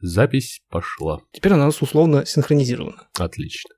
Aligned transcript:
Запись 0.00 0.60
пошла. 0.68 1.20
Теперь 1.32 1.54
она 1.54 1.62
у 1.62 1.66
нас 1.66 1.80
условно 1.80 2.26
синхронизирована. 2.26 3.08
Отлично. 3.18 3.70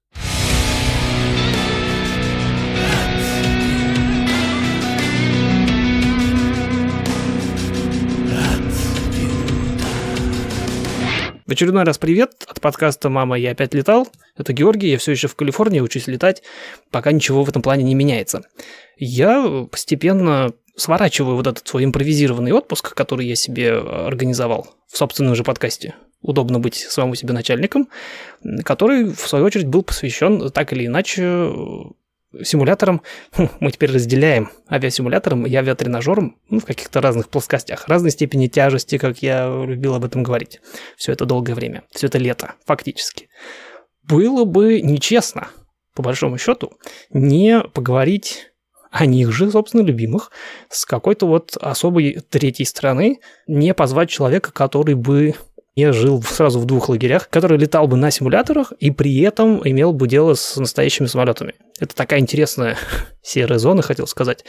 В 11.46 11.52
очередной 11.52 11.84
раз 11.84 11.98
привет 11.98 12.44
от 12.48 12.60
подкаста 12.60 13.08
«Мама, 13.08 13.38
я 13.38 13.52
опять 13.52 13.72
летал». 13.72 14.08
Это 14.36 14.52
Георгий, 14.52 14.90
я 14.90 14.98
все 14.98 15.12
еще 15.12 15.28
в 15.28 15.36
Калифорнии, 15.36 15.80
учусь 15.80 16.08
летать, 16.08 16.42
пока 16.90 17.12
ничего 17.12 17.44
в 17.44 17.48
этом 17.48 17.62
плане 17.62 17.84
не 17.84 17.94
меняется. 17.94 18.42
Я 18.98 19.66
постепенно 19.70 20.52
сворачиваю 20.76 21.36
вот 21.36 21.46
этот 21.46 21.66
свой 21.66 21.84
импровизированный 21.84 22.52
отпуск, 22.52 22.92
который 22.92 23.26
я 23.26 23.36
себе 23.36 23.72
организовал 23.78 24.66
в 24.88 24.98
собственном 24.98 25.36
же 25.36 25.44
подкасте 25.44 25.94
удобно 26.28 26.60
быть 26.60 26.76
самому 26.76 27.14
себе 27.14 27.32
начальником, 27.32 27.88
который, 28.64 29.04
в 29.04 29.20
свою 29.20 29.46
очередь, 29.46 29.66
был 29.66 29.82
посвящен 29.82 30.50
так 30.50 30.72
или 30.72 30.86
иначе 30.86 31.50
симуляторам. 32.42 33.00
Хм, 33.32 33.48
мы 33.60 33.72
теперь 33.72 33.90
разделяем 33.90 34.50
авиасимулятором 34.70 35.46
и 35.46 35.54
авиатренажером 35.54 36.36
ну, 36.50 36.60
в 36.60 36.66
каких-то 36.66 37.00
разных 37.00 37.30
плоскостях, 37.30 37.88
разной 37.88 38.10
степени 38.10 38.46
тяжести, 38.46 38.98
как 38.98 39.22
я 39.22 39.48
любил 39.66 39.94
об 39.94 40.04
этом 40.04 40.22
говорить. 40.22 40.60
Все 40.96 41.12
это 41.12 41.24
долгое 41.24 41.54
время, 41.54 41.84
все 41.90 42.08
это 42.08 42.18
лето, 42.18 42.54
фактически. 42.66 43.28
Было 44.02 44.44
бы 44.44 44.82
нечестно, 44.82 45.48
по 45.94 46.02
большому 46.02 46.36
счету, 46.36 46.72
не 47.10 47.60
поговорить 47.60 48.52
о 48.90 49.06
них 49.06 49.32
же, 49.32 49.50
собственно, 49.50 49.82
любимых, 49.82 50.30
с 50.70 50.86
какой-то 50.86 51.26
вот 51.26 51.56
особой 51.58 52.20
третьей 52.30 52.64
страны, 52.64 53.20
не 53.46 53.74
позвать 53.74 54.10
человека, 54.10 54.52
который 54.52 54.94
бы 54.94 55.34
я 55.78 55.92
жил 55.92 56.20
сразу 56.24 56.58
в 56.58 56.64
двух 56.64 56.88
лагерях, 56.88 57.28
который 57.30 57.56
летал 57.56 57.86
бы 57.86 57.96
на 57.96 58.10
симуляторах 58.10 58.72
и 58.80 58.90
при 58.90 59.20
этом 59.20 59.60
имел 59.64 59.92
бы 59.92 60.08
дело 60.08 60.34
с 60.34 60.56
настоящими 60.56 61.06
самолетами. 61.06 61.54
Это 61.78 61.94
такая 61.94 62.18
интересная 62.18 62.76
серая 63.22 63.60
зона, 63.60 63.82
хотел 63.82 64.08
сказать. 64.08 64.44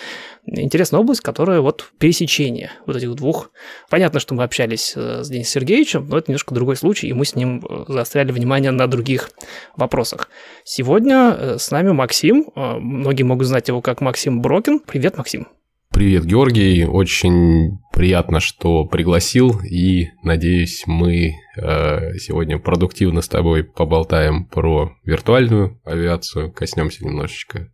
Интересная 0.48 1.00
область, 1.00 1.22
которая 1.22 1.62
вот 1.62 1.86
пересечение 2.00 2.72
вот 2.88 2.96
этих 2.96 3.14
двух. 3.14 3.52
Понятно, 3.92 4.20
что 4.20 4.34
мы 4.34 4.44
общались 4.44 4.94
э, 4.96 5.24
с 5.24 5.30
Денисом 5.30 5.62
Сергеевичем, 5.62 6.08
но 6.10 6.18
это 6.18 6.32
немножко 6.32 6.56
другой 6.56 6.76
случай, 6.76 7.08
и 7.08 7.14
мы 7.14 7.26
с 7.26 7.36
ним 7.36 7.64
э, 7.64 7.86
заостряли 7.88 8.32
внимание 8.32 8.72
на 8.72 8.88
других 8.88 9.30
вопросах. 9.76 10.30
Сегодня 10.64 11.36
э, 11.38 11.58
с 11.60 11.70
нами 11.70 11.92
Максим. 11.92 12.48
Многие 12.56 13.22
могут 13.22 13.46
знать 13.46 13.68
его 13.68 13.84
как 13.84 14.02
Максим 14.02 14.42
Брокин. 14.42 14.80
Привет, 14.80 15.18
Максим. 15.18 15.48
Привет, 15.92 16.26
Георгий. 16.26 16.86
Очень 16.86 17.80
приятно, 17.92 18.40
что 18.40 18.86
пригласил, 18.86 19.60
и 19.62 20.08
надеюсь, 20.24 20.84
мы 20.86 21.34
э, 21.58 22.18
сегодня 22.20 22.58
продуктивно 22.58 23.22
с 23.22 23.28
тобой 23.28 23.64
поболтаем 23.64 24.46
про 24.46 24.96
виртуальную 25.04 25.82
авиацию, 25.84 26.54
коснемся 26.54 27.04
немножечко 27.04 27.72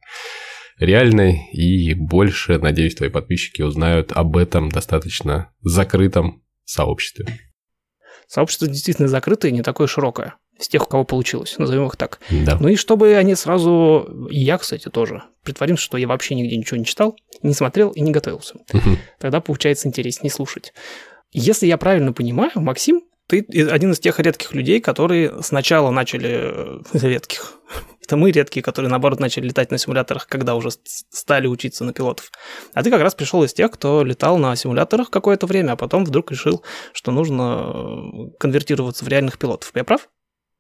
реальной, 0.80 1.50
и 1.52 1.94
больше, 1.94 2.58
надеюсь, 2.58 2.96
твои 2.96 3.10
подписчики 3.10 3.62
узнают 3.62 4.12
об 4.12 4.38
этом 4.38 4.70
достаточно 4.70 5.52
закрытом 5.62 6.42
сообществе. 6.64 7.28
Сообщество 8.28 8.68
действительно 8.68 9.08
закрытое 9.08 9.52
и 9.52 9.54
не 9.54 9.62
такое 9.62 9.88
широкое 9.88 10.36
с 10.58 10.68
тех, 10.68 10.84
у 10.84 10.86
кого 10.86 11.04
получилось, 11.04 11.56
назовем 11.58 11.88
их 11.88 11.96
так. 11.96 12.20
Да. 12.30 12.58
Ну 12.60 12.70
и 12.70 12.76
чтобы 12.76 13.16
они 13.16 13.36
сразу, 13.36 14.28
и 14.30 14.40
я, 14.40 14.58
кстати, 14.58 14.90
тоже, 14.90 15.24
притворимся, 15.44 15.84
что 15.84 15.98
я 15.98 16.08
вообще 16.08 16.36
нигде 16.36 16.56
ничего 16.56 16.78
не 16.78 16.86
читал, 16.86 17.18
не 17.42 17.54
смотрел 17.54 17.90
и 17.92 18.02
не 18.02 18.12
готовился. 18.12 18.56
Угу. 18.74 18.98
Тогда 19.20 19.42
получается 19.42 19.88
интереснее 19.88 20.32
слушать. 20.32 20.74
Если 21.32 21.68
я 21.68 21.78
правильно 21.78 22.14
понимаю, 22.14 22.52
Максим, 22.56 23.02
ты 23.28 23.46
один 23.70 23.92
из 23.92 24.00
тех 24.00 24.20
редких 24.20 24.54
людей, 24.54 24.80
которые 24.80 25.42
сначала 25.42 25.90
начали... 25.90 26.30
Э, 26.30 26.80
редких. 26.94 27.60
Это 28.06 28.18
мы 28.18 28.32
редкие, 28.32 28.62
которые, 28.62 28.90
наоборот, 28.90 29.20
начали 29.20 29.48
летать 29.48 29.72
на 29.72 29.80
симуляторах, 29.80 30.28
когда 30.28 30.54
уже 30.54 30.70
стали 30.84 31.48
учиться 31.48 31.84
на 31.84 31.92
пилотов. 31.92 32.32
А 32.74 32.84
ты 32.84 32.92
как 32.92 33.02
раз 33.02 33.16
пришел 33.16 33.44
из 33.44 33.52
тех, 33.54 33.72
кто 33.72 34.04
летал 34.04 34.38
на 34.38 34.56
симуляторах 34.56 35.10
какое-то 35.10 35.48
время, 35.48 35.72
а 35.72 35.76
потом 35.76 36.06
вдруг 36.06 36.30
решил, 36.32 36.64
что 36.94 37.12
нужно 37.12 37.72
э, 37.74 38.38
конвертироваться 38.40 39.04
в 39.04 39.08
реальных 39.08 39.40
пилотов. 39.40 39.72
Я 39.74 39.84
прав? 39.84 40.08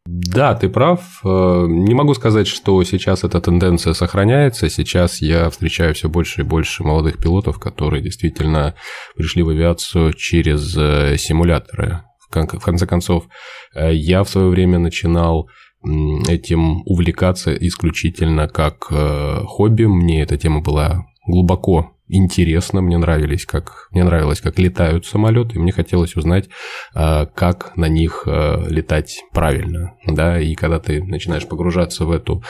Да, 0.05 0.53
ты 0.53 0.69
прав. 0.69 1.21
Э, 1.23 1.65
не 1.67 1.95
могу 1.95 2.13
сказать, 2.13 2.45
что 2.47 2.83
сейчас 2.83 3.23
эта 3.23 3.41
тенденция 3.41 3.93
сохраняется. 3.93 4.69
Сейчас 4.69 5.19
я 5.21 5.49
встречаю 5.49 5.95
все 5.95 6.09
больше 6.09 6.41
и 6.41 6.43
больше 6.43 6.83
молодых 6.83 7.17
пилотов, 7.17 7.59
которые 7.59 8.03
действительно 8.03 8.75
пришли 9.15 9.41
в 9.41 9.49
авиацию 9.49 10.13
через 10.13 10.77
э, 10.77 11.17
симуляторы. 11.17 12.03
В 12.29 12.59
конце 12.59 12.85
концов, 12.85 13.25
э, 13.73 13.95
я 13.95 14.23
в 14.23 14.29
свое 14.29 14.49
время 14.49 14.77
начинал 14.77 15.49
этим 16.27 16.81
увлекаться 16.85 17.53
исключительно 17.53 18.47
как 18.47 18.85
хобби. 18.85 19.83
Мне 19.83 20.23
эта 20.23 20.35
тема 20.35 20.61
была 20.61 21.05
глубоко 21.27 21.94
интересно, 22.07 22.81
мне 22.81 22.97
нравились, 22.97 23.45
как 23.45 23.87
мне 23.91 24.03
нравилось, 24.03 24.41
как 24.41 24.59
летают 24.59 25.05
самолеты, 25.05 25.55
и 25.55 25.59
мне 25.59 25.71
хотелось 25.71 26.15
узнать, 26.15 26.49
а, 26.93 27.25
как 27.25 27.75
на 27.75 27.87
них 27.87 28.23
а, 28.27 28.65
летать 28.67 29.23
правильно, 29.33 29.95
да, 30.05 30.39
и 30.39 30.55
когда 30.55 30.79
ты 30.79 31.03
начинаешь 31.03 31.47
погружаться 31.47 32.05
в 32.05 32.11
эту 32.11 32.43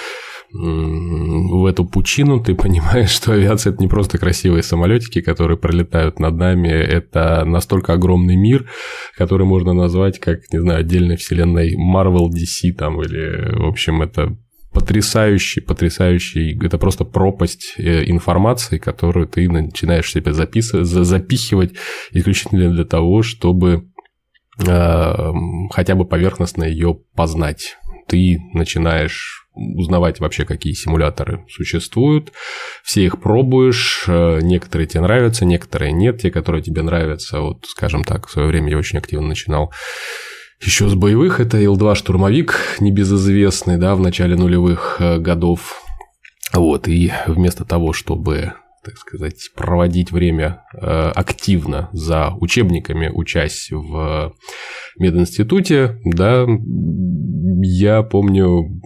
в 0.52 1.66
эту 1.66 1.86
пучину, 1.86 2.42
ты 2.42 2.56
понимаешь, 2.56 3.10
что 3.10 3.34
авиация 3.34 3.74
это 3.74 3.82
не 3.82 3.90
просто 3.90 4.18
красивые 4.18 4.64
самолетики, 4.64 5.22
которые 5.22 5.58
пролетают 5.58 6.20
над 6.20 6.36
нами, 6.36 6.70
это 6.70 7.44
настолько 7.46 7.94
огромный 7.94 8.38
мир, 8.38 8.70
который 9.18 9.46
можно 9.46 9.74
назвать 9.74 10.20
как, 10.20 10.42
не 10.54 10.60
знаю, 10.60 10.82
отдельной 10.82 11.18
вселенной 11.18 11.76
Marvel 11.76 12.30
DC 12.30 12.74
там, 12.74 13.02
или, 13.02 13.54
в 13.58 13.66
общем, 13.66 14.02
это 14.02 14.38
потрясающий, 14.76 15.62
потрясающий, 15.62 16.60
это 16.62 16.78
просто 16.78 17.06
пропасть 17.06 17.76
э, 17.78 18.10
информации, 18.12 18.78
которую 18.78 19.26
ты 19.26 19.50
начинаешь 19.50 20.12
себе 20.12 20.34
записывать, 20.34 20.86
запихивать 20.86 21.74
исключительно 22.12 22.70
для 22.70 22.84
того, 22.84 23.24
чтобы 23.24 23.88
э, 24.60 25.34
хотя 25.72 25.96
бы 25.96 26.06
поверхностно 26.06 26.66
ее 26.66 27.00
познать. 27.16 27.78
Ты 28.08 28.38
начинаешь 28.54 29.48
узнавать 29.56 30.20
вообще, 30.20 30.44
какие 30.44 30.74
симуляторы 30.74 31.46
существуют, 31.50 32.34
все 32.84 33.06
их 33.06 33.22
пробуешь, 33.22 34.04
э, 34.08 34.40
некоторые 34.42 34.88
тебе 34.88 35.02
нравятся, 35.02 35.46
некоторые 35.46 35.94
нет, 35.94 36.20
те, 36.20 36.32
которые 36.32 36.62
тебе 36.62 36.82
нравятся, 36.82 37.40
вот, 37.40 37.66
скажем 37.66 38.04
так, 38.04 38.28
в 38.28 38.32
свое 38.32 38.50
время 38.50 38.72
я 38.72 38.78
очень 38.78 39.00
активно 39.00 39.28
начинал 39.30 39.72
еще 40.62 40.90
с 40.90 40.96
боевых 40.96 41.40
это 41.40 41.58
Ил-2 41.58 41.96
штурмовик, 41.96 42.78
небезызвестный, 42.80 43.78
да, 43.78 43.96
в 43.96 44.00
начале 44.00 44.36
нулевых 44.36 44.98
э, 45.00 45.20
годов. 45.20 45.84
Вот, 46.54 46.88
и 46.88 47.12
вместо 47.28 47.66
того, 47.66 47.94
чтобы 47.94 48.54
так 48.86 48.98
сказать, 48.98 49.50
проводить 49.56 50.12
время 50.12 50.62
э, 50.74 51.12
активно 51.16 51.90
за 51.92 52.34
учебниками, 52.40 53.10
учась 53.12 53.70
в 53.72 54.34
мединституте, 54.98 56.00
да, 56.06 56.46
я 57.62 58.04
помню, 58.04 58.80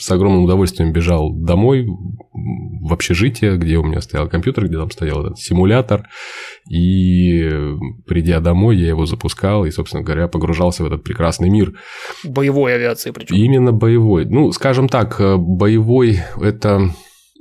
с 0.00 0.10
огромным 0.10 0.44
удовольствием 0.44 0.92
бежал 0.92 1.30
домой 1.32 1.86
в 1.86 2.92
общежитие, 2.92 3.56
где 3.56 3.76
у 3.76 3.84
меня 3.84 4.00
стоял 4.00 4.28
компьютер, 4.28 4.66
где 4.66 4.76
там 4.76 4.90
стоял 4.90 5.24
этот 5.24 5.38
симулятор, 5.38 6.08
и 6.68 7.50
придя 8.06 8.40
домой, 8.40 8.76
я 8.76 8.88
его 8.88 9.06
запускал 9.06 9.64
и, 9.64 9.70
собственно 9.70 10.02
говоря, 10.02 10.28
погружался 10.28 10.82
в 10.82 10.86
этот 10.86 11.04
прекрасный 11.04 11.50
мир. 11.50 11.74
Боевой 12.24 12.74
авиации 12.74 13.10
причем. 13.10 13.36
Именно 13.36 13.72
боевой. 13.72 14.24
Ну, 14.26 14.52
скажем 14.52 14.88
так, 14.88 15.20
э, 15.20 15.36
боевой– 15.36 16.20
это 16.40 16.90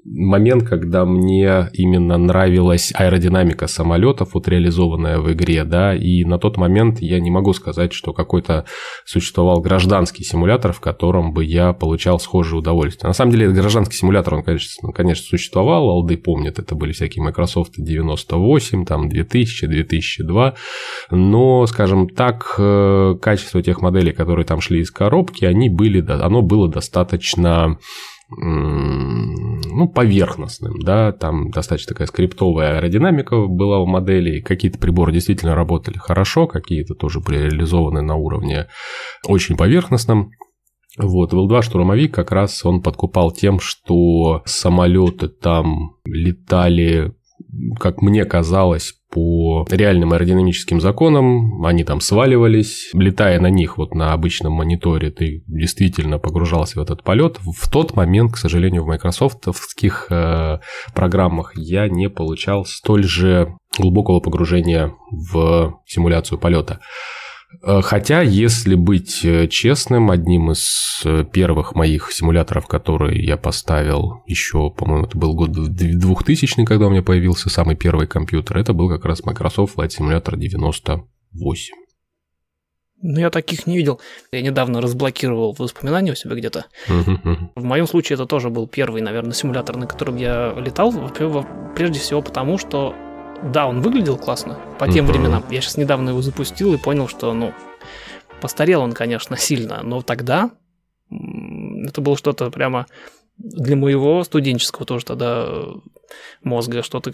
момент, 0.05 0.67
когда 0.67 1.05
мне 1.05 1.69
именно 1.73 2.17
нравилась 2.17 2.91
аэродинамика 2.95 3.67
самолетов, 3.67 4.33
вот 4.33 4.47
реализованная 4.47 5.19
в 5.19 5.31
игре, 5.31 5.63
да, 5.63 5.95
и 5.95 6.25
на 6.25 6.37
тот 6.37 6.57
момент 6.57 7.01
я 7.01 7.19
не 7.19 7.31
могу 7.31 7.53
сказать, 7.53 7.93
что 7.93 8.13
какой-то 8.13 8.65
существовал 9.05 9.61
гражданский 9.61 10.23
симулятор, 10.23 10.73
в 10.73 10.79
котором 10.79 11.33
бы 11.33 11.45
я 11.45 11.73
получал 11.73 12.19
схожее 12.19 12.59
удовольствие. 12.59 13.07
На 13.07 13.13
самом 13.13 13.31
деле, 13.31 13.49
гражданский 13.51 13.95
симулятор, 13.95 14.35
он, 14.35 14.43
конечно, 14.43 14.91
конечно 14.91 15.25
существовал, 15.25 15.89
алды 15.89 16.17
помнят, 16.17 16.59
это 16.59 16.75
были 16.75 16.91
всякие 16.91 17.23
Microsoft 17.23 17.73
98, 17.77 18.85
там 18.85 19.09
2000, 19.09 19.67
2002, 19.67 20.55
но, 21.11 21.65
скажем 21.67 22.09
так, 22.09 22.55
э, 22.57 23.15
качество 23.21 23.61
тех 23.61 23.81
моделей, 23.81 24.11
которые 24.11 24.45
там 24.45 24.59
шли 24.59 24.81
из 24.81 24.91
коробки, 24.91 25.45
они 25.45 25.69
были, 25.69 26.03
оно 26.09 26.41
было 26.41 26.67
достаточно 26.67 27.77
ну, 28.37 29.87
поверхностным, 29.89 30.79
да, 30.79 31.11
там 31.11 31.49
достаточно 31.51 31.93
такая 31.93 32.07
скриптовая 32.07 32.77
аэродинамика 32.77 33.47
была 33.47 33.79
у 33.79 33.85
моделей, 33.85 34.41
какие-то 34.41 34.79
приборы 34.79 35.11
действительно 35.11 35.55
работали 35.55 35.97
хорошо, 35.97 36.47
какие-то 36.47 36.93
тоже 36.95 37.19
были 37.19 37.37
реализованы 37.37 38.01
на 38.01 38.15
уровне 38.15 38.67
очень 39.27 39.57
поверхностном, 39.57 40.31
вот, 40.97 41.33
ВЛ-2 41.33 41.63
штурмовик 41.63 42.13
как 42.13 42.31
раз 42.31 42.63
он 42.65 42.81
подкупал 42.81 43.31
тем, 43.31 43.59
что 43.59 44.43
самолеты 44.45 45.27
там 45.27 45.95
летали, 46.05 47.15
как 47.79 48.01
мне 48.01 48.25
казалось, 48.25 48.93
по 49.13 49.65
реальным 49.69 50.11
аэродинамическим 50.13 50.81
законам, 50.81 51.63
они 51.65 51.83
там 51.83 52.01
сваливались. 52.01 52.89
Летая 52.93 53.39
на 53.39 53.47
них 53.51 53.77
вот 53.77 53.93
на 53.93 54.11
обычном 54.11 54.53
мониторе, 54.53 55.11
ты 55.11 55.43
действительно 55.47 56.17
погружался 56.17 56.79
в 56.79 56.81
этот 56.81 57.03
полет. 57.03 57.37
В 57.39 57.69
тот 57.69 57.95
момент, 57.95 58.33
к 58.33 58.37
сожалению, 58.37 58.83
в 58.83 58.87
майкрософтовских 58.87 60.07
э, 60.09 60.59
программах 60.95 61.53
я 61.55 61.87
не 61.87 62.09
получал 62.09 62.65
столь 62.65 63.03
же 63.03 63.55
глубокого 63.77 64.19
погружения 64.19 64.93
в 65.11 65.79
симуляцию 65.85 66.39
полета. 66.39 66.79
Э, 67.61 67.81
хотя, 67.81 68.21
если 68.21 68.75
быть 68.75 69.23
э, 69.23 69.47
честным, 69.47 70.11
одним 70.11 70.51
из 70.51 71.01
э, 71.05 71.23
первых 71.31 71.75
моих 71.75 72.11
симуляторов, 72.11 72.67
которые 72.67 73.23
я 73.23 73.37
поставил 73.37 74.23
еще, 74.25 74.71
по-моему, 74.71 75.05
это 75.05 75.17
был 75.17 75.33
год 75.33 75.51
2000, 75.51 76.65
когда 76.65 76.87
у 76.87 76.89
меня 76.89 77.03
появился 77.03 77.49
самый 77.49 77.75
первый 77.75 78.07
компьютер, 78.07 78.57
это 78.57 78.73
был 78.73 78.89
как 78.89 79.05
раз 79.05 79.23
Microsoft 79.23 79.77
Flight 79.77 79.89
Simulator 79.89 80.37
98. 80.37 81.75
Ну, 83.05 83.19
я 83.19 83.29
таких 83.29 83.67
не 83.67 83.75
видел. 83.75 83.99
Я 84.31 84.41
недавно 84.41 84.79
разблокировал 84.79 85.53
воспоминания 85.57 86.13
у 86.13 86.15
себя 86.15 86.35
где-то. 86.35 86.67
В 86.87 87.63
моем 87.63 87.85
случае 87.85 88.15
это 88.15 88.25
тоже 88.25 88.49
был 88.49 88.65
первый, 88.65 89.01
наверное, 89.01 89.33
симулятор, 89.33 89.75
на 89.75 89.87
котором 89.87 90.15
я 90.15 90.53
летал. 90.57 90.93
Прежде 91.75 91.99
всего 91.99 92.21
потому, 92.21 92.57
что 92.57 92.95
да, 93.51 93.67
он 93.67 93.81
выглядел 93.81 94.17
классно 94.17 94.57
по 94.79 94.87
тем 94.87 95.05
временам. 95.05 95.43
Я 95.49 95.61
сейчас 95.61 95.77
недавно 95.77 96.09
его 96.09 96.21
запустил 96.21 96.73
и 96.73 96.77
понял, 96.77 97.07
что, 97.07 97.33
ну, 97.33 97.53
постарел 98.41 98.81
он, 98.81 98.93
конечно, 98.93 99.37
сильно, 99.37 99.81
но 99.83 100.01
тогда 100.01 100.51
это 101.09 102.01
было 102.01 102.17
что-то 102.17 102.49
прямо 102.49 102.87
для 103.37 103.75
моего 103.75 104.23
студенческого 104.23 104.85
тоже 104.85 105.05
тогда 105.05 105.47
мозга 106.43 106.83
что-то 106.83 107.13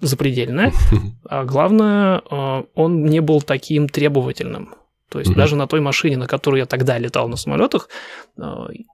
запредельное. 0.00 0.72
А 1.28 1.44
главное, 1.44 2.20
э, 2.30 2.64
он 2.74 3.04
не 3.06 3.20
был 3.20 3.40
таким 3.40 3.88
требовательным. 3.88 4.74
То 5.14 5.20
есть 5.20 5.30
mm-hmm. 5.30 5.36
даже 5.36 5.54
на 5.54 5.68
той 5.68 5.80
машине, 5.80 6.16
на 6.16 6.26
которой 6.26 6.58
я 6.58 6.66
тогда 6.66 6.98
летал 6.98 7.28
на 7.28 7.36
самолетах, 7.36 7.88
э, 8.36 8.42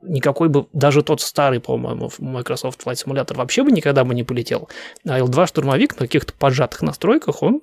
никакой 0.03 0.51
бы, 0.51 0.67
даже 0.75 1.03
тот 1.03 1.23
старый, 1.23 1.61
по-моему, 1.61 2.11
Microsoft 2.19 2.85
Flight 2.85 3.03
Simulator 3.03 3.35
вообще 3.39 3.63
бы 3.63 3.73
никогда 3.73 4.05
бы 4.05 4.15
не 4.15 4.23
полетел. 4.23 4.69
А 5.09 5.19
L2 5.19 5.47
штурмовик 5.47 5.99
на 5.99 6.05
каких-то 6.05 6.35
поджатых 6.35 6.83
настройках, 6.83 7.43
он 7.43 7.63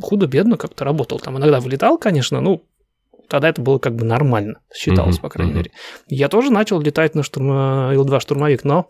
худо-бедно 0.00 0.56
как-то 0.56 0.84
работал. 0.84 1.18
Там 1.18 1.38
иногда 1.38 1.58
вылетал, 1.58 1.98
конечно, 1.98 2.40
ну, 2.40 2.62
тогда 3.26 3.48
это 3.48 3.60
было 3.60 3.80
как 3.80 3.96
бы 3.96 4.04
нормально, 4.04 4.60
считалось, 4.72 5.16
mm-hmm. 5.16 5.20
по 5.20 5.28
крайней 5.28 5.52
mm-hmm. 5.52 5.56
мере. 5.56 5.70
Я 6.06 6.28
тоже 6.28 6.52
начал 6.52 6.80
летать 6.80 7.16
на 7.16 7.24
штурм... 7.24 7.50
L2 7.50 8.20
штурмовик, 8.20 8.62
но 8.62 8.88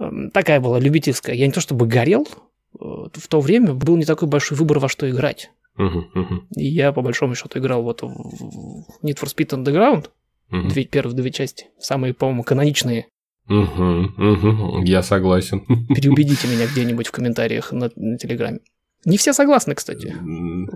эм, 0.00 0.30
такая 0.30 0.60
была 0.60 0.80
любительская. 0.80 1.34
Я 1.34 1.44
не 1.44 1.52
то 1.52 1.60
чтобы 1.60 1.86
горел, 1.86 2.26
э, 2.26 2.78
в 2.80 3.28
то 3.28 3.40
время 3.40 3.74
был 3.74 3.98
не 3.98 4.06
такой 4.06 4.28
большой 4.28 4.56
выбор, 4.56 4.78
во 4.78 4.88
что 4.88 5.10
играть. 5.10 5.50
Uh-huh, 5.78 6.04
uh-huh. 6.14 6.38
И 6.56 6.66
я, 6.66 6.92
по 6.92 7.02
большому 7.02 7.34
счету, 7.34 7.58
играл 7.58 7.82
вот 7.82 8.02
в 8.02 8.84
Need 9.04 9.18
for 9.18 9.26
Speed 9.26 9.50
Underground, 9.50 10.10
uh-huh. 10.50 10.68
две, 10.68 10.84
первые 10.84 11.16
две 11.16 11.30
части, 11.30 11.66
самые, 11.78 12.14
по-моему, 12.14 12.42
каноничные. 12.42 13.06
Угу, 13.48 14.12
угу, 14.18 14.82
я 14.82 15.02
согласен. 15.02 15.64
Переубедите 15.88 16.48
меня 16.48 16.66
где-нибудь 16.66 17.06
в 17.06 17.12
комментариях 17.12 17.72
на, 17.72 17.90
на 17.96 18.18
Телеграме. 18.18 18.58
Не 19.04 19.16
все 19.16 19.32
согласны, 19.32 19.74
кстати. 19.74 20.14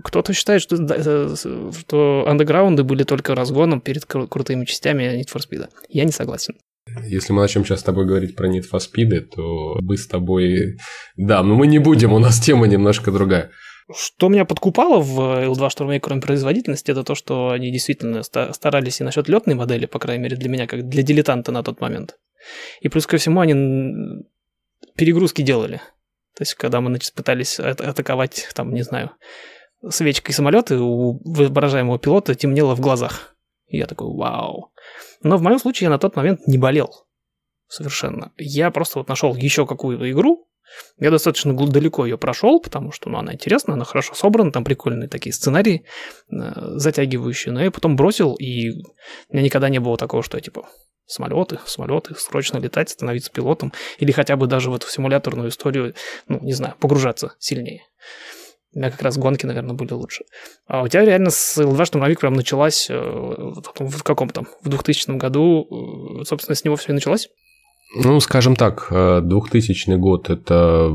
Кто-то 0.03 0.33
считает, 0.33 0.61
что, 0.61 0.77
э, 0.77 1.35
что 1.77 2.25
андеграунды 2.27 2.83
были 2.83 3.03
только 3.03 3.35
разгоном 3.35 3.81
перед 3.81 4.05
кру- 4.05 4.27
крутыми 4.27 4.65
частями 4.65 5.03
Need 5.03 5.31
for 5.31 5.39
Speed. 5.39 5.69
Я 5.89 6.05
не 6.05 6.11
согласен. 6.11 6.55
Если 7.05 7.31
мы 7.31 7.41
начнем 7.41 7.63
сейчас 7.63 7.81
с 7.81 7.83
тобой 7.83 8.05
говорить 8.05 8.35
про 8.35 8.47
Need 8.47 8.63
for 8.71 8.79
Speed, 8.79 9.27
то 9.35 9.77
мы 9.81 9.97
с 9.97 10.07
тобой... 10.07 10.77
Да, 11.15 11.43
но 11.43 11.55
мы 11.55 11.67
не 11.67 11.79
будем, 11.79 12.13
у 12.13 12.19
нас 12.19 12.39
тема 12.39 12.67
немножко 12.67 13.11
другая. 13.11 13.51
Что 13.91 14.29
меня 14.29 14.45
подкупало 14.45 15.01
в 15.01 15.19
L2 15.19 15.69
штурмовик, 15.69 16.03
кроме 16.03 16.21
производительности, 16.21 16.91
это 16.91 17.03
то, 17.03 17.15
что 17.15 17.49
они 17.49 17.71
действительно 17.71 18.23
старались 18.23 19.01
и 19.01 19.03
насчет 19.03 19.27
летной 19.27 19.55
модели, 19.55 19.85
по 19.85 19.99
крайней 19.99 20.23
мере, 20.23 20.37
для 20.37 20.49
меня, 20.49 20.67
как 20.67 20.87
для 20.87 21.03
дилетанта 21.03 21.51
на 21.51 21.63
тот 21.63 21.81
момент. 21.81 22.17
И 22.81 22.89
плюс 22.89 23.05
ко 23.07 23.17
всему 23.17 23.41
они 23.41 24.23
перегрузки 24.95 25.41
делали. 25.41 25.77
То 26.35 26.41
есть, 26.41 26.55
когда 26.55 26.81
мы 26.81 26.89
значит, 26.89 27.13
пытались 27.13 27.59
атаковать, 27.59 28.49
там, 28.55 28.73
не 28.73 28.83
знаю, 28.83 29.11
свечкой 29.87 30.33
самолеты, 30.33 30.77
у 30.79 31.21
воображаемого 31.25 31.99
пилота 31.99 32.35
темнело 32.35 32.75
в 32.75 32.79
глазах. 32.79 33.35
И 33.67 33.77
я 33.77 33.85
такой, 33.85 34.07
вау. 34.07 34.71
Но 35.21 35.37
в 35.37 35.41
моем 35.41 35.59
случае 35.59 35.85
я 35.85 35.89
на 35.89 35.99
тот 35.99 36.15
момент 36.15 36.47
не 36.47 36.57
болел. 36.57 37.05
Совершенно. 37.67 38.31
Я 38.37 38.71
просто 38.71 38.99
вот 38.99 39.09
нашел 39.09 39.35
еще 39.35 39.65
какую-то 39.65 40.09
игру, 40.11 40.47
я 40.99 41.11
достаточно 41.11 41.53
далеко 41.53 42.05
ее 42.05 42.17
прошел, 42.17 42.59
потому 42.59 42.91
что 42.91 43.09
ну, 43.09 43.17
она 43.17 43.33
интересна, 43.33 43.73
она 43.73 43.85
хорошо 43.85 44.13
собрана, 44.13 44.51
там 44.51 44.63
прикольные 44.63 45.09
такие 45.09 45.33
сценарии, 45.33 45.85
э, 46.31 46.35
затягивающие. 46.75 47.53
Но 47.53 47.63
я 47.63 47.71
потом 47.71 47.95
бросил, 47.95 48.35
и 48.35 48.69
у 48.69 49.33
меня 49.33 49.43
никогда 49.43 49.69
не 49.69 49.79
было 49.79 49.97
такого, 49.97 50.23
что 50.23 50.37
я 50.37 50.41
типа 50.41 50.67
самолеты, 51.05 51.59
самолеты, 51.65 52.15
срочно 52.15 52.57
летать, 52.57 52.89
становиться 52.89 53.31
пилотом, 53.31 53.73
или 53.97 54.11
хотя 54.11 54.35
бы 54.35 54.47
даже 54.47 54.69
в 54.69 54.75
эту 54.75 54.87
симуляторную 54.87 55.49
историю, 55.49 55.93
ну, 56.27 56.39
не 56.41 56.53
знаю, 56.53 56.75
погружаться 56.79 57.33
сильнее. 57.39 57.83
У 58.75 58.79
меня 58.79 58.89
как 58.89 59.03
раз 59.03 59.17
гонки, 59.17 59.45
наверное, 59.45 59.75
были 59.75 59.93
лучше. 59.93 60.23
А 60.65 60.81
у 60.81 60.87
тебя 60.87 61.05
реально 61.05 61.29
с 61.29 61.57
L2 61.59 61.85
штурмовик 61.85 62.19
прям 62.19 62.33
началась 62.33 62.89
э, 62.89 62.95
в 62.95 64.03
каком 64.03 64.29
там, 64.29 64.47
в 64.63 64.69
2000 64.69 65.11
году, 65.17 66.21
э, 66.21 66.25
собственно, 66.25 66.55
с 66.55 66.63
него 66.63 66.75
все 66.75 66.89
и 66.89 66.93
началось? 66.93 67.29
Ну, 67.95 68.19
скажем 68.19 68.55
так, 68.55 68.87
2000 68.89 69.89
э, 69.89 69.97
год– 69.97 70.29
это 70.31 70.91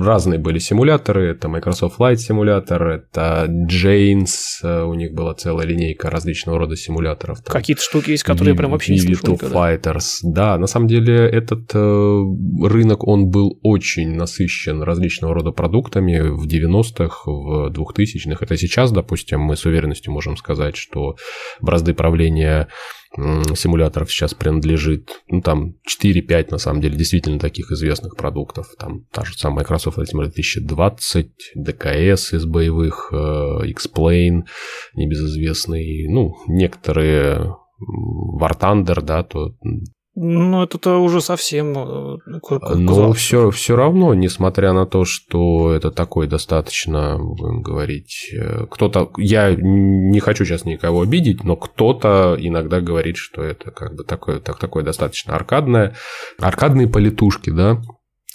разные 0.00 0.38
были 0.38 0.58
симуляторы. 0.58 1.30
Это 1.30 1.48
Microsoft 1.48 1.98
Flight 2.00 2.16
Simulator, 2.16 2.82
это 2.82 3.46
Janes, 3.48 4.32
э, 4.62 4.84
у 4.84 4.94
них 4.94 5.12
была 5.12 5.34
целая 5.34 5.66
линейка 5.66 6.10
различного 6.10 6.58
рода 6.58 6.76
симуляторов. 6.76 7.42
Какие-то 7.44 7.82
штуки 7.82 8.12
есть, 8.12 8.22
которые 8.22 8.54
v- 8.54 8.58
прям 8.58 8.70
вообще 8.70 8.94
не 8.94 9.00
слышал 9.00 9.34
Fighters. 9.36 10.20
Да, 10.22 10.56
на 10.56 10.66
самом 10.66 10.88
деле 10.88 11.14
этот 11.14 11.70
э, 11.74 12.22
рынок, 12.62 13.06
он 13.06 13.28
был 13.28 13.58
очень 13.62 14.14
насыщен 14.14 14.82
различного 14.82 15.34
рода 15.34 15.50
продуктами 15.50 16.20
в 16.20 16.46
90-х, 16.46 17.30
в 17.30 17.70
2000-х. 17.70 18.44
Это 18.44 18.56
сейчас, 18.56 18.92
допустим, 18.92 19.40
мы 19.40 19.56
с 19.56 19.66
уверенностью 19.66 20.12
можем 20.12 20.36
сказать, 20.36 20.76
что 20.76 21.16
бразды 21.60 21.92
правления 21.92 22.68
симуляторов 23.16 24.10
сейчас 24.10 24.34
принадлежит, 24.34 25.22
ну, 25.28 25.40
там 25.40 25.76
4-5, 25.88 26.48
на 26.50 26.58
самом 26.58 26.80
деле, 26.80 26.96
действительно 26.96 27.38
таких 27.38 27.70
известных 27.70 28.16
продуктов. 28.16 28.66
Там 28.78 29.04
та 29.12 29.24
же 29.24 29.34
самая 29.34 29.64
Microsoft 29.64 29.98
Simulator 29.98 30.32
2020, 30.34 31.30
DKS 31.56 32.36
из 32.36 32.44
боевых, 32.44 33.10
э, 33.12 33.66
X-Plane, 33.68 34.44
небезызвестный, 34.94 36.08
ну, 36.08 36.34
некоторые 36.48 37.56
War 38.40 38.58
Thunder, 38.58 39.00
да, 39.00 39.22
то 39.22 39.54
ну, 40.16 40.62
это 40.62 40.96
уже 40.98 41.20
совсем... 41.20 41.76
Э, 41.76 42.18
Но 42.76 43.12
все, 43.12 43.50
все 43.50 43.74
равно, 43.74 44.14
несмотря 44.14 44.72
на 44.72 44.86
то, 44.86 45.04
что 45.04 45.72
это 45.72 45.90
такой 45.90 46.28
достаточно, 46.28 47.18
будем 47.18 47.62
говорить, 47.62 48.30
э, 48.32 48.66
кто-то... 48.70 49.10
Я 49.16 49.54
не 49.56 50.20
хочу 50.20 50.44
сейчас 50.44 50.64
никого 50.64 51.02
обидеть, 51.02 51.42
но 51.42 51.56
кто-то 51.56 52.36
иногда 52.38 52.80
говорит, 52.80 53.16
что 53.16 53.42
это 53.42 53.72
как 53.72 53.96
бы 53.96 54.04
такое, 54.04 54.38
так, 54.38 54.58
такое 54.58 54.84
достаточно 54.84 55.34
аркадное. 55.34 55.96
Аркадные 56.38 56.86
политушки, 56.86 57.50
да, 57.50 57.82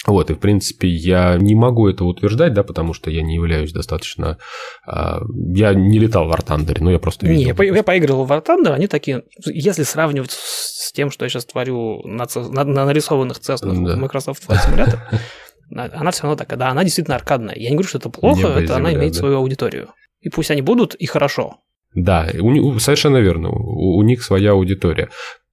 вот, 0.08 0.30
и 0.30 0.34
в 0.34 0.40
принципе 0.40 0.88
я 0.88 1.38
не 1.38 1.56
могу 1.56 1.88
это 1.90 2.06
утверждать, 2.06 2.54
да, 2.54 2.64
потому 2.64 2.94
что 2.94 3.12
я 3.12 3.22
не 3.22 3.36
являюсь 3.36 3.74
достаточно... 3.74 4.38
Э, 4.88 5.20
я 5.54 5.74
не 5.74 6.00
летал 6.00 6.28
в 6.28 6.32
War 6.32 6.78
но 6.80 6.92
я 6.92 7.00
просто 7.00 7.28
видел. 7.28 7.54
Не, 7.54 7.66
я, 7.68 7.76
я 7.76 7.84
поигрывал 7.84 8.26
в 8.26 8.32
War 8.32 8.72
они 8.72 8.88
такие... 8.88 9.24
Если 9.46 9.84
сравнивать 9.84 10.32
с 10.32 10.92
тем, 10.94 11.12
что 11.12 11.26
я 11.26 11.30
сейчас 11.30 11.46
творю 11.46 12.02
на, 12.06 12.28
на, 12.36 12.64
на 12.64 12.86
нарисованных 12.86 13.40
цеснах 13.40 13.78
да. 13.84 13.98
Microsoft 13.98 14.48
Flight 14.48 14.60
Simulator, 14.66 15.00
она 15.94 16.12
все 16.12 16.24
равно 16.24 16.38
такая, 16.38 16.58
да, 16.58 16.70
она 16.70 16.84
действительно 16.84 17.16
аркадная. 17.16 17.56
Я 17.56 17.70
не 17.70 17.76
говорю, 17.76 17.90
что 17.90 17.98
это 17.98 18.10
плохо, 18.10 18.48
это 18.48 18.78
она 18.78 18.94
имеет 18.94 19.14
да. 19.14 19.20
свою 19.20 19.38
аудиторию. 19.38 19.90
И 20.22 20.30
пусть 20.30 20.52
они 20.52 20.62
будут, 20.62 20.96
и 20.96 21.06
хорошо. 21.06 21.58
Да, 21.94 22.30
у, 22.40 22.80
совершенно 22.80 23.18
верно. 23.18 23.50
У, 23.50 23.98
у 23.98 24.04
них 24.04 24.24
своя 24.24 24.52
аудитория. 24.52 25.10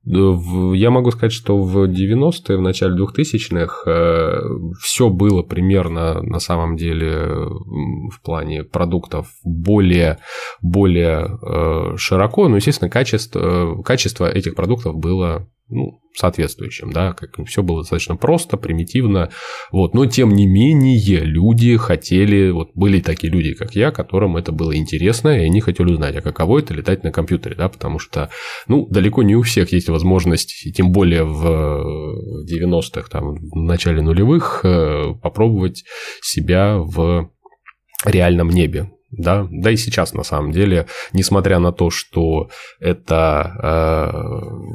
Я 0.06 0.90
могу 0.90 1.10
сказать, 1.10 1.32
что 1.32 1.60
в 1.60 1.90
90-е, 1.90 2.56
в 2.56 2.60
начале 2.60 2.96
2000-х 2.96 3.90
э, 3.90 4.40
все 4.80 5.10
было 5.10 5.42
примерно 5.42 6.22
на 6.22 6.38
самом 6.38 6.76
деле 6.76 7.26
в 7.26 8.22
плане 8.22 8.62
продуктов 8.62 9.28
более, 9.42 10.18
более 10.62 11.26
э, 11.42 11.96
широко, 11.96 12.48
но, 12.48 12.56
естественно, 12.56 12.88
качество, 12.88 13.82
качество 13.82 14.30
этих 14.30 14.54
продуктов 14.54 14.94
было 14.94 15.48
ну, 15.68 16.00
соответствующим, 16.14 16.92
да, 16.92 17.12
как 17.12 17.44
все 17.46 17.62
было 17.62 17.80
достаточно 17.80 18.16
просто, 18.16 18.56
примитивно, 18.56 19.30
вот, 19.70 19.94
но 19.94 20.06
тем 20.06 20.30
не 20.30 20.46
менее 20.46 21.20
люди 21.20 21.76
хотели, 21.76 22.50
вот 22.50 22.70
были 22.74 23.00
такие 23.00 23.32
люди, 23.32 23.54
как 23.54 23.74
я, 23.74 23.90
которым 23.90 24.36
это 24.36 24.52
было 24.52 24.76
интересно, 24.76 25.36
и 25.36 25.44
они 25.44 25.60
хотели 25.60 25.90
узнать, 25.90 26.16
а 26.16 26.22
каково 26.22 26.60
это 26.60 26.72
летать 26.72 27.02
на 27.02 27.12
компьютере, 27.12 27.56
да, 27.56 27.68
потому 27.68 27.98
что, 27.98 28.30
ну, 28.68 28.86
далеко 28.88 29.22
не 29.22 29.34
у 29.34 29.42
всех 29.42 29.72
есть 29.72 29.88
возможность, 29.88 30.72
тем 30.74 30.92
более 30.92 31.24
в 31.24 32.46
90-х, 32.50 33.08
там, 33.10 33.34
в 33.34 33.56
начале 33.56 34.02
нулевых, 34.02 34.60
э, 34.64 35.14
попробовать 35.20 35.84
себя 36.22 36.78
в 36.78 37.30
реальном 38.04 38.50
небе 38.50 38.90
да, 39.16 39.46
да 39.50 39.70
и 39.70 39.76
сейчас 39.76 40.14
на 40.14 40.22
самом 40.22 40.52
деле, 40.52 40.86
несмотря 41.12 41.58
на 41.58 41.72
то, 41.72 41.90
что 41.90 42.50
это 42.80 44.12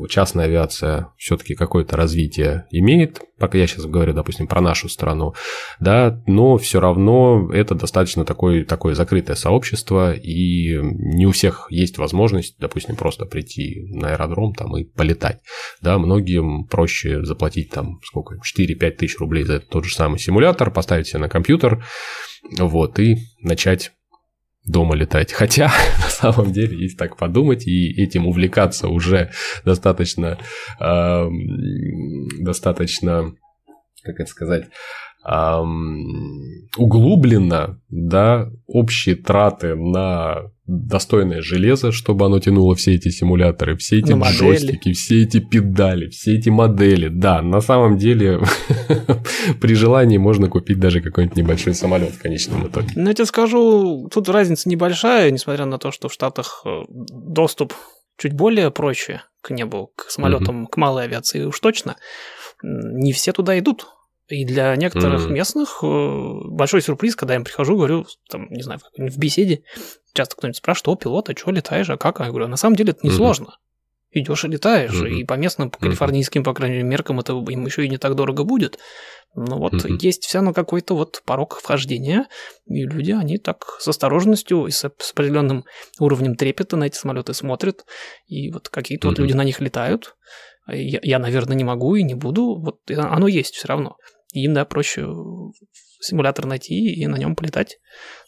э, 0.03 0.07
частная 0.09 0.45
авиация 0.45 1.09
все-таки 1.17 1.55
какое-то 1.55 1.95
развитие 1.95 2.65
имеет, 2.71 3.21
пока 3.37 3.57
я 3.57 3.67
сейчас 3.67 3.85
говорю, 3.85 4.13
допустим, 4.13 4.47
про 4.47 4.61
нашу 4.61 4.89
страну, 4.89 5.33
да, 5.79 6.21
но 6.27 6.57
все 6.57 6.79
равно 6.79 7.49
это 7.51 7.75
достаточно 7.75 8.25
такое, 8.25 8.65
такое 8.65 8.95
закрытое 8.95 9.35
сообщество, 9.35 10.13
и 10.13 10.77
не 10.81 11.25
у 11.25 11.31
всех 11.31 11.67
есть 11.69 11.97
возможность, 11.97 12.55
допустим, 12.59 12.95
просто 12.95 13.25
прийти 13.25 13.87
на 13.89 14.13
аэродром 14.13 14.53
там 14.53 14.77
и 14.77 14.83
полетать, 14.83 15.41
да, 15.81 15.97
многим 15.97 16.65
проще 16.65 17.23
заплатить 17.23 17.69
там 17.69 17.99
сколько, 18.03 18.35
4-5 18.35 18.91
тысяч 18.91 19.19
рублей 19.19 19.43
за 19.43 19.59
тот 19.59 19.85
же 19.85 19.95
самый 19.95 20.19
симулятор, 20.19 20.71
поставить 20.71 21.07
себе 21.07 21.19
на 21.19 21.29
компьютер, 21.29 21.83
вот, 22.57 22.99
и 22.99 23.17
начать 23.41 23.91
дома 24.65 24.95
летать. 24.95 25.33
Хотя, 25.33 25.71
на 25.97 26.09
самом 26.09 26.51
деле, 26.51 26.77
если 26.77 26.97
так 26.97 27.17
подумать 27.17 27.67
и 27.67 27.91
этим 28.01 28.27
увлекаться 28.27 28.87
уже 28.87 29.31
достаточно, 29.65 30.37
э, 30.79 31.29
достаточно, 32.39 33.33
как 34.03 34.19
это 34.19 34.29
сказать, 34.29 34.65
э, 35.25 35.61
углубленно, 36.77 37.81
да, 37.89 38.49
общие 38.67 39.15
траты 39.15 39.75
на 39.75 40.51
достойное 40.71 41.41
железо, 41.41 41.91
чтобы 41.91 42.25
оно 42.25 42.39
тянуло 42.39 42.75
все 42.75 42.95
эти 42.95 43.09
симуляторы, 43.09 43.75
все 43.77 43.99
эти 43.99 44.13
на 44.13 44.31
джойстики, 44.31 44.77
модели. 44.77 44.93
все 44.93 45.23
эти 45.23 45.39
педали, 45.39 46.09
все 46.09 46.37
эти 46.37 46.49
модели. 46.49 47.09
Да, 47.09 47.41
на 47.41 47.61
самом 47.61 47.97
деле 47.97 48.39
при 49.61 49.75
желании 49.75 50.17
можно 50.17 50.47
купить 50.47 50.79
даже 50.79 51.01
какой-нибудь 51.01 51.37
небольшой 51.37 51.73
самолет 51.73 52.11
в 52.11 52.21
конечном 52.21 52.67
итоге. 52.67 52.89
Ну, 52.95 53.09
я 53.09 53.13
тебе 53.13 53.25
скажу, 53.25 54.09
тут 54.13 54.29
разница 54.29 54.69
небольшая, 54.69 55.31
несмотря 55.31 55.65
на 55.65 55.77
то, 55.77 55.91
что 55.91 56.07
в 56.07 56.13
Штатах 56.13 56.63
э, 56.65 56.83
доступ 56.87 57.73
чуть 58.17 58.33
более 58.33 58.71
проще 58.71 59.23
к 59.41 59.49
небу, 59.51 59.91
к 59.95 60.09
самолетам, 60.09 60.67
к 60.67 60.77
малой 60.77 61.05
авиации 61.05 61.43
уж 61.43 61.59
точно. 61.59 61.97
Не 62.63 63.11
все 63.11 63.33
туда 63.33 63.57
идут. 63.59 63.87
И 64.31 64.45
для 64.45 64.73
некоторых 64.77 65.27
mm-hmm. 65.27 65.33
местных 65.33 65.79
э, 65.83 66.49
большой 66.49 66.81
сюрприз, 66.81 67.17
когда 67.17 67.33
я 67.33 67.39
им 67.39 67.43
прихожу, 67.43 67.75
говорю, 67.75 68.05
там, 68.29 68.47
не 68.49 68.63
знаю, 68.63 68.79
в 68.95 69.17
беседе, 69.17 69.63
часто 70.13 70.35
кто-нибудь 70.35 70.57
спрашивает, 70.57 70.87
о, 70.87 70.95
пилот, 70.95 71.29
а 71.29 71.35
что 71.35 71.51
летаешь, 71.51 71.89
а 71.89 71.97
как? 71.97 72.19
Я 72.19 72.27
говорю, 72.27 72.47
на 72.47 72.57
самом 72.57 72.75
деле 72.75 72.91
это 72.91 73.05
несложно. 73.05 73.45
Mm-hmm. 73.45 74.19
Идешь 74.19 74.43
и 74.43 74.47
летаешь, 74.47 74.93
mm-hmm. 74.93 75.09
и 75.09 75.23
по 75.23 75.35
местным, 75.35 75.71
по 75.71 75.79
калифорнийским, 75.79 76.43
по 76.43 76.53
крайней 76.53 76.77
мере, 76.77 76.87
меркам 76.87 77.19
это 77.19 77.33
им 77.33 77.65
еще 77.65 77.85
и 77.85 77.89
не 77.89 77.97
так 77.97 78.15
дорого 78.15 78.43
будет. 78.43 78.77
Но 79.35 79.57
вот 79.57 79.73
mm-hmm. 79.73 79.97
есть 80.01 80.25
все 80.25 80.39
равно 80.39 80.53
какой-то 80.53 80.95
вот 80.95 81.21
порог 81.25 81.57
вхождения, 81.57 82.27
и 82.65 82.83
люди, 82.83 83.11
они 83.11 83.37
так 83.37 83.77
с 83.79 83.87
осторожностью 83.87 84.65
и 84.65 84.71
с, 84.71 84.79
с 84.79 85.11
определенным 85.11 85.63
уровнем 85.99 86.35
трепета 86.35 86.75
на 86.75 86.85
эти 86.85 86.97
самолеты 86.97 87.33
смотрят, 87.33 87.85
и 88.27 88.51
вот 88.51 88.67
какие-то 88.67 89.07
mm-hmm. 89.07 89.11
вот 89.11 89.19
люди 89.19 89.33
на 89.33 89.43
них 89.45 89.61
летают. 89.61 90.15
Я, 90.67 90.99
я, 91.01 91.17
наверное, 91.17 91.55
не 91.55 91.63
могу 91.63 91.95
и 91.95 92.03
не 92.03 92.13
буду. 92.13 92.59
Вот 92.59 92.79
оно 92.89 93.27
есть 93.27 93.55
все 93.55 93.67
равно 93.67 93.95
им, 94.33 94.53
да, 94.53 94.65
проще 94.65 95.07
симулятор 95.99 96.45
найти 96.45 96.93
и 96.93 97.07
на 97.07 97.17
нем 97.17 97.35
полетать. 97.35 97.77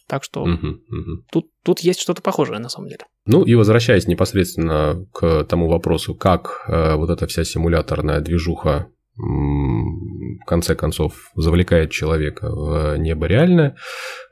Так 0.07 0.23
что 0.23 0.43
угу, 0.43 0.67
угу. 0.67 1.23
Тут, 1.31 1.47
тут 1.63 1.79
есть 1.79 1.99
что-то 1.99 2.21
похожее 2.21 2.59
на 2.59 2.69
самом 2.69 2.89
деле. 2.89 3.05
Ну 3.25 3.43
и 3.43 3.55
возвращаясь 3.55 4.07
непосредственно 4.07 5.05
к 5.13 5.45
тому 5.45 5.69
вопросу, 5.69 6.13
как 6.13 6.65
э, 6.67 6.95
вот 6.95 7.09
эта 7.09 7.25
вся 7.27 7.43
симуляторная 7.43 8.19
движуха 8.19 8.89
в 9.15 10.45
конце 10.47 10.75
концов 10.75 11.31
завлекает 11.35 11.91
человека 11.91 12.49
в 12.49 12.97
небо 12.97 13.27
реальное. 13.27 13.75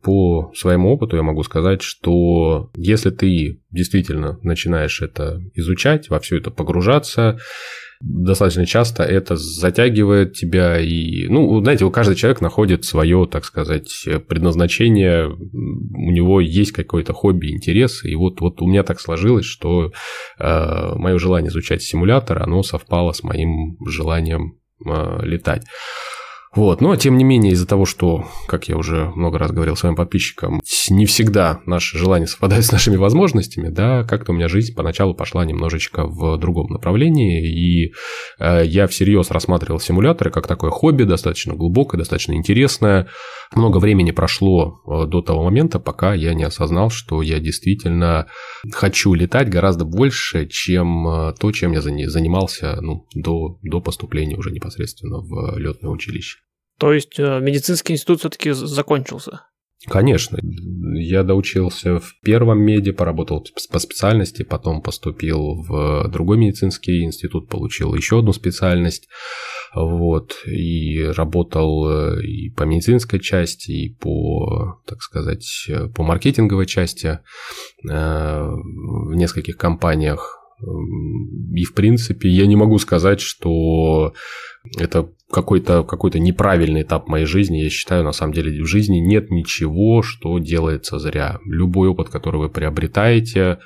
По 0.02 0.52
своему 0.56 0.90
опыту 0.92 1.18
я 1.18 1.24
могу 1.24 1.44
сказать, 1.44 1.84
что 1.84 2.72
если 2.76 3.12
ты 3.12 3.62
действительно 3.70 4.40
начинаешь 4.42 5.02
это 5.02 5.40
изучать, 5.54 6.10
во 6.10 6.20
все 6.20 6.38
это 6.38 6.50
погружаться, 6.50 7.38
достаточно 8.02 8.66
часто 8.66 9.04
это 9.04 9.36
затягивает 9.36 10.34
тебя 10.34 10.80
и, 10.80 11.28
ну, 11.28 11.62
знаете, 11.62 11.86
у 11.86 11.92
каждого 11.92 12.16
человека 12.16 12.44
находит 12.44 12.86
свое, 12.86 13.28
так 13.32 13.46
сказать, 13.46 13.92
предназначение, 14.28 15.28
у 15.28 16.12
него 16.12 16.42
есть 16.42 16.72
какое-то 16.72 17.14
хобби, 17.14 17.52
интерес, 17.52 18.04
и 18.04 18.16
вот, 18.16 18.42
вот 18.42 18.62
у 18.62 18.68
меня 18.68 18.84
так 18.84 19.00
сложилось, 19.00 19.46
что 19.46 19.92
э, 20.40 20.92
мое 20.96 21.18
желание 21.20 21.50
изучать 21.50 21.82
симулятор, 21.82 22.42
оно 22.42 22.64
совпало 22.64 23.12
с 23.12 23.24
моим 23.24 23.78
желанием 23.86 24.58
э, 24.86 25.20
летать. 25.24 25.64
Вот. 26.54 26.82
Но, 26.82 26.94
тем 26.98 27.18
не 27.18 27.24
менее, 27.24 27.54
из-за 27.54 27.66
того, 27.66 27.86
что, 27.86 28.26
как 28.48 28.68
я 28.68 28.76
уже 28.76 29.10
много 29.16 29.38
раз 29.38 29.52
говорил 29.52 29.78
своим 29.78 29.96
подписчикам, 29.96 30.60
не 30.90 31.06
всегда 31.06 31.62
наши 31.66 31.98
желания 31.98 32.28
совпадают 32.28 32.66
с 32.66 32.74
нашими 32.74 32.98
возможностями, 32.98 33.70
да, 33.70 34.04
как-то 34.04 34.34
у 34.34 34.36
меня 34.36 34.50
жизнь 34.50 34.76
поначалу 34.76 35.14
пошла 35.14 35.46
немножечко 35.46 36.06
в 36.06 36.38
другом 36.38 36.74
направлении, 36.74 37.48
и 37.48 37.94
э, 38.38 38.66
я 38.66 38.88
всерьез 38.88 39.32
рассматривал 39.32 39.80
симуляторы 39.80 40.30
как 40.30 40.46
такое 40.46 40.72
хобби, 40.72 41.04
достаточно 41.04 41.54
глубокое, 41.54 41.98
достаточно 41.98 42.34
интересное. 42.34 43.08
Много 43.56 43.78
времени 43.78 44.12
прошло 44.12 44.82
э, 44.86 45.08
до 45.08 45.22
того 45.22 45.46
момента, 45.46 45.80
пока 45.80 46.14
я 46.14 46.34
не 46.34 46.44
осознал, 46.44 46.90
что 46.90 47.22
я 47.22 47.40
действительно 47.40 48.28
хочу 48.74 49.14
летать 49.14 49.50
гораздо 49.50 49.86
больше, 49.86 50.48
чем 50.48 51.08
э, 51.08 51.34
то, 51.40 51.50
чем 51.54 51.72
я 51.72 51.80
занимался 51.82 52.78
ну, 52.82 53.08
до, 53.16 53.58
до 53.62 53.80
поступления 53.80 54.36
уже 54.36 54.52
непосредственно 54.52 55.20
в 55.20 55.58
летное 55.58 55.90
училище. 55.90 56.41
То 56.82 56.92
есть 56.94 57.20
э, 57.20 57.40
медицинский 57.40 57.94
институт 57.94 58.22
все-таки 58.22 58.54
закончился? 58.54 59.44
Конечно. 59.86 60.40
Я 60.96 61.22
доучился 61.22 62.00
в 62.00 62.16
первом 62.24 62.60
меди, 62.60 62.92
поработал 62.92 63.46
по 63.72 63.78
специальности, 63.78 64.42
потом 64.42 64.82
поступил 64.82 65.62
в 65.62 66.08
другой 66.10 66.38
медицинский 66.38 67.04
институт, 67.04 67.50
получил 67.50 67.94
еще 67.94 68.20
одну 68.20 68.34
специальность. 68.34 69.10
Вот, 69.76 70.36
и 70.48 71.04
работал 71.04 71.88
э, 71.88 72.24
и 72.24 72.50
по 72.50 72.64
медицинской 72.64 73.20
части, 73.20 73.72
и 73.72 73.94
по, 73.94 74.82
так 74.88 75.04
сказать, 75.04 75.70
по 75.96 76.02
маркетинговой 76.02 76.66
части 76.66 77.20
э, 77.88 78.42
в 78.44 79.14
нескольких 79.14 79.56
компаниях. 79.56 80.40
И, 81.56 81.64
в 81.64 81.74
принципе, 81.76 82.30
я 82.30 82.48
не 82.48 82.56
могу 82.56 82.80
сказать, 82.80 83.20
что 83.20 84.14
это 84.80 85.10
какой-то 85.32 85.84
какой 85.84 86.12
неправильный 86.20 86.82
этап 86.82 87.08
моей 87.08 87.26
жизни. 87.26 87.58
Я 87.58 87.70
считаю, 87.70 88.04
на 88.04 88.12
самом 88.12 88.34
деле, 88.34 88.62
в 88.62 88.68
жизни 88.68 88.98
нет 88.98 89.32
ничего, 89.32 90.02
что 90.02 90.38
делается 90.40 91.00
зря. 91.00 91.40
Любой 91.46 91.90
опыт, 91.90 92.10
который 92.10 92.38
вы 92.38 92.50
приобретаете 92.50 93.60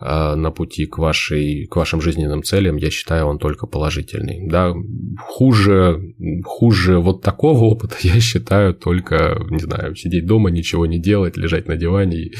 э, 0.00 0.34
на 0.34 0.50
пути 0.50 0.86
к, 0.86 0.98
вашей, 0.98 1.66
к 1.66 1.76
вашим 1.76 2.00
жизненным 2.00 2.42
целям, 2.42 2.76
я 2.76 2.90
считаю, 2.90 3.26
он 3.26 3.38
только 3.38 3.66
положительный. 3.66 4.48
Да? 4.48 4.74
Хуже, 5.18 6.14
хуже 6.44 6.98
вот 6.98 7.22
такого 7.22 7.64
опыта 7.64 7.96
я 8.02 8.20
считаю 8.20 8.74
только, 8.74 9.40
не 9.50 9.60
знаю, 9.60 9.94
сидеть 9.96 10.26
дома, 10.26 10.50
ничего 10.50 10.86
не 10.86 10.98
делать, 10.98 11.36
лежать 11.36 11.68
на 11.68 11.76
диване 11.76 12.16
и, 12.16 12.34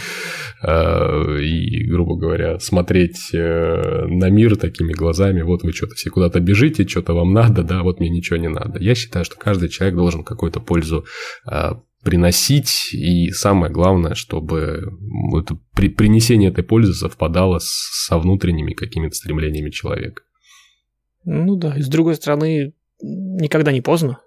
э, 0.63 1.41
и 1.43 1.85
грубо 1.85 2.17
говоря, 2.17 2.59
смотреть 2.59 3.31
э, 3.35 4.07
на 4.07 4.31
мир 4.31 4.57
такими 4.57 4.93
глазами. 4.93 5.43
Вот 5.43 5.63
вы 5.63 5.73
что-то 5.73 5.95
все 5.95 6.11
куда-то 6.11 6.41
бежите, 6.41 6.87
что-то 6.87 7.15
вам 7.15 7.33
надо, 7.33 7.63
да, 7.63 7.83
вот 7.83 8.01
мне 8.01 8.09
ничего 8.09 8.39
не 8.39 8.49
надо 8.49 8.70
надо. 8.71 8.83
Я 8.83 8.95
считаю, 8.95 9.25
что 9.25 9.37
каждый 9.37 9.69
человек 9.69 9.97
должен 9.97 10.25
какую-то 10.25 10.61
пользу 10.61 11.05
а, 11.45 11.81
приносить, 12.03 12.93
и 12.93 13.31
самое 13.31 13.73
главное, 13.73 14.15
чтобы 14.15 14.93
это, 15.39 15.59
при, 15.75 15.89
принесение 15.89 16.51
этой 16.51 16.65
пользы 16.65 16.95
совпадало 16.95 17.59
с, 17.59 18.07
со 18.07 18.19
внутренними 18.19 18.73
какими-то 18.73 19.15
стремлениями 19.15 19.71
человека. 19.71 20.23
Ну 21.25 21.57
да, 21.57 21.77
и 21.77 21.83
с 21.83 21.89
другой 21.89 22.15
стороны, 22.15 22.73
никогда 23.01 23.73
не 23.73 23.83
поздно. 23.83 24.21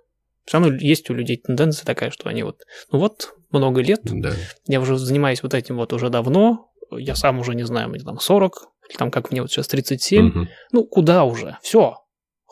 Все 0.45 0.59
равно 0.59 0.75
есть 0.77 1.09
у 1.09 1.13
людей 1.13 1.37
тенденция 1.37 1.85
такая, 1.85 2.11
что 2.11 2.29
они 2.29 2.43
вот, 2.43 2.61
ну 2.91 2.99
вот, 2.99 3.33
много 3.51 3.81
лет, 3.81 4.01
да. 4.03 4.33
я 4.67 4.81
уже 4.81 4.97
занимаюсь 4.97 5.41
вот 5.41 5.53
этим 5.53 5.77
вот 5.77 5.93
уже 5.93 6.09
давно, 6.09 6.69
я 6.91 7.15
сам 7.15 7.39
уже 7.39 7.55
не 7.55 7.63
знаю, 7.63 7.89
мне 7.89 7.99
там 7.99 8.19
40, 8.19 8.67
или 8.89 8.97
там 8.97 9.09
как 9.09 9.31
мне 9.31 9.41
вот 9.41 9.51
сейчас 9.51 9.67
37, 9.67 10.27
угу. 10.27 10.47
ну 10.71 10.85
куда 10.85 11.23
уже, 11.23 11.57
все, 11.61 12.02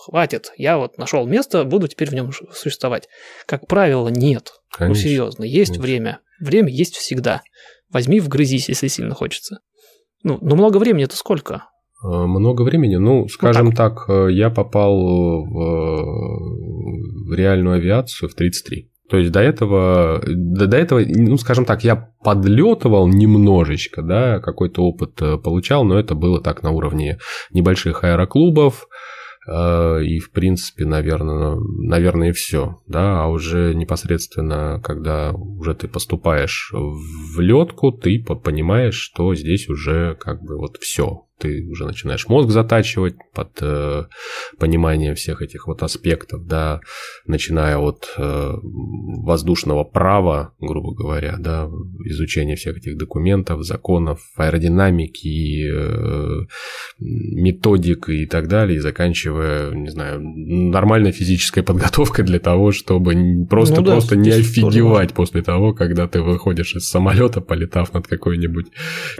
хватит, 0.02 0.52
я 0.58 0.78
вот 0.78 0.98
нашел 0.98 1.26
место, 1.26 1.64
буду 1.64 1.88
теперь 1.88 2.10
в 2.10 2.14
нем 2.14 2.32
существовать. 2.54 3.08
Как 3.46 3.68
правило, 3.68 4.10
нет. 4.10 4.54
Ну, 4.72 4.78
конечно, 4.78 5.02
ну, 5.02 5.10
серьезно, 5.10 5.44
есть 5.44 5.72
конечно. 5.72 5.84
время. 5.84 6.20
Время 6.40 6.70
есть 6.70 6.96
всегда. 6.96 7.42
Возьми, 7.90 8.20
вгрызись, 8.20 8.70
если 8.70 8.88
сильно 8.88 9.14
хочется. 9.14 9.60
Ну, 10.24 10.38
но 10.42 10.56
много 10.56 10.78
времени 10.78 11.06
это 11.06 11.16
сколько? 11.16 11.66
А, 12.04 12.26
много 12.26 12.64
времени. 12.64 12.96
Ну, 12.96 13.28
скажем 13.28 13.68
ну, 13.68 13.72
так. 13.74 14.06
так, 14.06 14.10
э, 14.10 14.32
я 14.32 14.50
попал 14.50 14.96
в, 15.46 15.54
в 17.30 17.34
реальную 17.34 17.76
авиацию 17.76 18.30
в 18.30 18.34
33. 18.34 18.92
То 19.12 19.18
есть 19.18 19.32
до 19.34 19.42
этого, 19.42 20.22
до, 20.26 20.68
до 20.68 20.78
этого, 20.78 21.02
ну, 21.06 21.36
скажем 21.38 21.66
так, 21.66 21.84
я 21.84 22.14
подлетывал 22.24 23.10
немножечко, 23.10 24.02
да, 24.02 24.40
какой-то 24.40 24.84
опыт 24.84 25.22
э, 25.22 25.38
получал, 25.38 25.84
но 25.84 26.00
это 26.00 26.16
было 26.16 26.42
так 26.42 26.64
на 26.64 26.72
уровне 26.72 27.20
небольших 27.52 28.06
аэроклубов, 28.06 28.88
и, 29.48 30.20
в 30.20 30.32
принципе, 30.32 30.86
наверное, 30.86 31.56
наверное, 31.56 32.30
и 32.30 32.34
все. 32.34 32.80
Да? 32.88 33.24
А 33.24 33.28
уже 33.28 33.74
непосредственно, 33.74 34.80
когда 34.84 35.32
уже 35.32 35.74
ты 35.74 35.88
поступаешь 35.88 36.72
в 36.74 37.40
летку, 37.40 37.92
ты 37.92 38.24
понимаешь, 38.24 38.96
что 38.96 39.34
здесь 39.36 39.68
уже 39.70 40.16
как 40.20 40.44
бы 40.44 40.58
вот 40.58 40.78
все 40.78 41.26
ты 41.42 41.66
уже 41.66 41.86
начинаешь 41.86 42.28
мозг 42.28 42.52
затачивать 42.52 43.16
под 43.34 43.58
э, 43.62 44.04
понимание 44.60 45.16
всех 45.16 45.42
этих 45.42 45.68
вот 45.68 45.82
аспектов, 45.82 46.46
да, 46.46 46.82
начиная 47.26 47.78
от 47.78 48.14
э, 48.18 48.54
воздушного 48.62 49.84
права, 49.84 50.54
грубо 50.60 50.94
говоря, 50.94 51.38
да, 51.40 51.68
изучения 52.06 52.56
всех 52.56 52.78
этих 52.78 52.98
документов, 52.98 53.64
законов, 53.64 54.20
аэродинамики, 54.38 55.68
э, 55.68 56.46
методик 57.00 58.10
и 58.10 58.28
так 58.28 58.48
далее, 58.48 58.78
и 58.78 58.82
заканчивая, 58.82 59.72
не 59.72 59.90
знаю, 59.90 60.22
нормальной 60.22 61.12
физической 61.12 61.64
подготовкой 61.72 62.24
для 62.24 62.40
того, 62.40 62.72
чтобы 62.72 63.16
просто, 63.50 63.78
ну, 63.78 63.88
да, 63.88 63.92
просто 63.94 64.16
не 64.16 64.30
офигевать 64.30 65.14
после 65.14 65.42
того, 65.42 65.74
когда 65.74 66.08
ты 66.08 66.22
выходишь 66.22 66.76
из 66.76 66.88
самолета, 66.88 67.42
полетав 67.42 67.94
над 67.94 68.08
какой-нибудь 68.08 68.68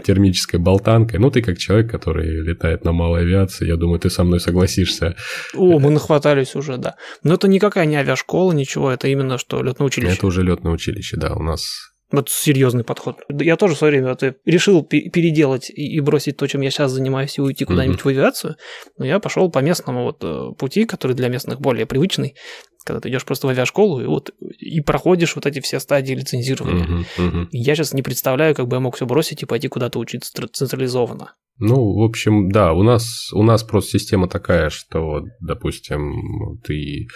термической 0.04 0.60
болтанкой. 0.60 1.18
Ну, 1.18 1.30
ты 1.30 1.42
как 1.42 1.58
человек, 1.58 1.90
который 1.90 2.11
который 2.12 2.42
летает 2.42 2.84
на 2.84 2.92
малой 2.92 3.22
авиации. 3.22 3.66
Я 3.66 3.76
думаю, 3.76 3.98
ты 3.98 4.10
со 4.10 4.24
мной 4.24 4.40
согласишься. 4.40 5.16
О, 5.54 5.78
мы 5.78 5.90
нахватались 5.90 6.54
уже, 6.54 6.76
да. 6.76 6.96
Но 7.22 7.34
это 7.34 7.48
никакая 7.48 7.86
не 7.86 7.96
авиашкола, 7.96 8.52
ничего, 8.52 8.90
это 8.90 9.08
именно 9.08 9.38
что 9.38 9.62
летное 9.62 9.86
училище. 9.86 10.14
Это 10.14 10.26
уже 10.26 10.42
летное 10.42 10.72
училище, 10.72 11.16
да, 11.16 11.34
у 11.34 11.42
нас 11.42 11.92
вот 12.12 12.28
серьезный 12.28 12.84
подход. 12.84 13.20
Я 13.30 13.56
тоже 13.56 13.74
в 13.74 13.78
свое 13.78 13.92
время 13.92 14.10
вот, 14.10 14.22
решил 14.44 14.82
переделать 14.84 15.70
и 15.70 15.98
бросить 16.00 16.36
то, 16.36 16.46
чем 16.46 16.60
я 16.60 16.70
сейчас 16.70 16.92
занимаюсь, 16.92 17.38
и 17.38 17.40
уйти 17.40 17.64
куда-нибудь 17.64 18.00
mm-hmm. 18.00 18.04
в 18.04 18.08
авиацию. 18.08 18.56
Но 18.98 19.06
я 19.06 19.18
пошел 19.18 19.50
по 19.50 19.60
местному 19.60 20.04
вот 20.04 20.18
э, 20.22 20.54
пути, 20.58 20.84
который 20.84 21.16
для 21.16 21.28
местных 21.28 21.58
более 21.58 21.86
привычный 21.86 22.36
когда 22.84 23.00
ты 23.00 23.08
идешь 23.08 23.24
просто 23.24 23.46
в 23.46 23.50
авиашколу 23.50 24.00
и 24.00 24.06
вот 24.06 24.30
и 24.58 24.80
проходишь 24.80 25.34
вот 25.34 25.46
эти 25.46 25.60
все 25.60 25.80
стадии 25.80 26.14
лицензирования. 26.14 26.86
Uh-huh, 26.86 27.06
uh-huh. 27.18 27.48
Я 27.52 27.74
сейчас 27.74 27.92
не 27.92 28.02
представляю, 28.02 28.54
как 28.54 28.68
бы 28.68 28.76
я 28.76 28.80
мог 28.80 28.96
все 28.96 29.06
бросить 29.06 29.42
и 29.42 29.46
пойти 29.46 29.68
куда-то 29.68 29.98
учиться 29.98 30.32
централизованно. 30.52 31.34
Ну, 31.58 31.94
в 31.94 32.02
общем, 32.02 32.50
да, 32.50 32.72
у 32.72 32.82
нас, 32.82 33.32
у 33.32 33.42
нас 33.42 33.62
просто 33.62 33.98
система 33.98 34.26
такая, 34.26 34.70
что, 34.70 35.22
допустим, 35.40 36.58
ты 36.64 37.06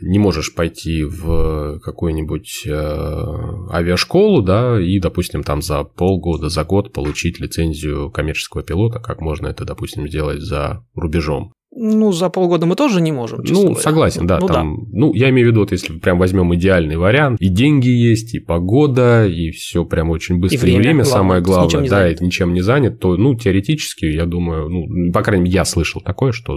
не 0.00 0.18
можешь 0.18 0.54
пойти 0.54 1.02
в 1.02 1.80
какую-нибудь 1.80 2.66
э, 2.66 2.70
авиашколу, 2.70 4.42
да, 4.42 4.80
и, 4.80 5.00
допустим, 5.00 5.42
там 5.42 5.62
за 5.62 5.82
полгода, 5.82 6.50
за 6.50 6.64
год 6.64 6.92
получить 6.92 7.40
лицензию 7.40 8.10
коммерческого 8.10 8.62
пилота, 8.62 9.00
как 9.00 9.20
можно 9.20 9.48
это, 9.48 9.64
допустим, 9.64 10.06
сделать 10.06 10.40
за 10.40 10.86
рубежом. 10.94 11.52
Ну, 11.76 12.12
за 12.12 12.28
полгода 12.28 12.66
мы 12.66 12.76
тоже 12.76 13.00
не 13.00 13.10
можем. 13.10 13.40
Ну, 13.42 13.62
говоря. 13.62 13.80
согласен, 13.80 14.26
да. 14.28 14.38
Ну, 14.38 14.46
там, 14.46 14.76
да. 14.76 14.88
ну, 14.92 15.12
я 15.12 15.30
имею 15.30 15.48
в 15.48 15.50
виду, 15.50 15.60
вот 15.60 15.72
если 15.72 15.98
прям 15.98 16.18
возьмем 16.18 16.54
идеальный 16.54 16.96
вариант, 16.96 17.40
и 17.40 17.48
деньги 17.48 17.88
есть, 17.88 18.34
и 18.34 18.38
погода, 18.38 19.26
и 19.26 19.50
все 19.50 19.84
прям 19.84 20.10
очень 20.10 20.38
быстро. 20.38 20.58
И 20.58 20.62
время, 20.62 20.76
и 20.76 20.82
время 20.82 21.02
главное, 21.02 21.12
самое 21.12 21.42
главное, 21.42 21.88
да, 21.88 22.02
занят. 22.02 22.20
и 22.20 22.24
ничем 22.24 22.54
не 22.54 22.60
занят, 22.60 23.00
то, 23.00 23.16
ну, 23.16 23.34
теоретически, 23.34 24.04
я 24.04 24.24
думаю, 24.24 24.68
ну, 24.68 25.12
по 25.12 25.22
крайней 25.22 25.44
мере, 25.44 25.54
я 25.54 25.64
слышал 25.64 26.00
такое, 26.00 26.30
что 26.30 26.54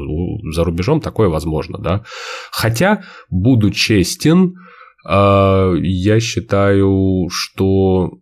за 0.54 0.64
рубежом 0.64 1.02
такое 1.02 1.30
возможно, 1.30 1.80
да. 1.80 2.04
Хотя, 2.52 3.02
буду 3.32 3.72
честен, 3.72 4.54
а, 5.04 5.74
я 5.82 6.20
считаю, 6.20 7.28
что 7.32 8.20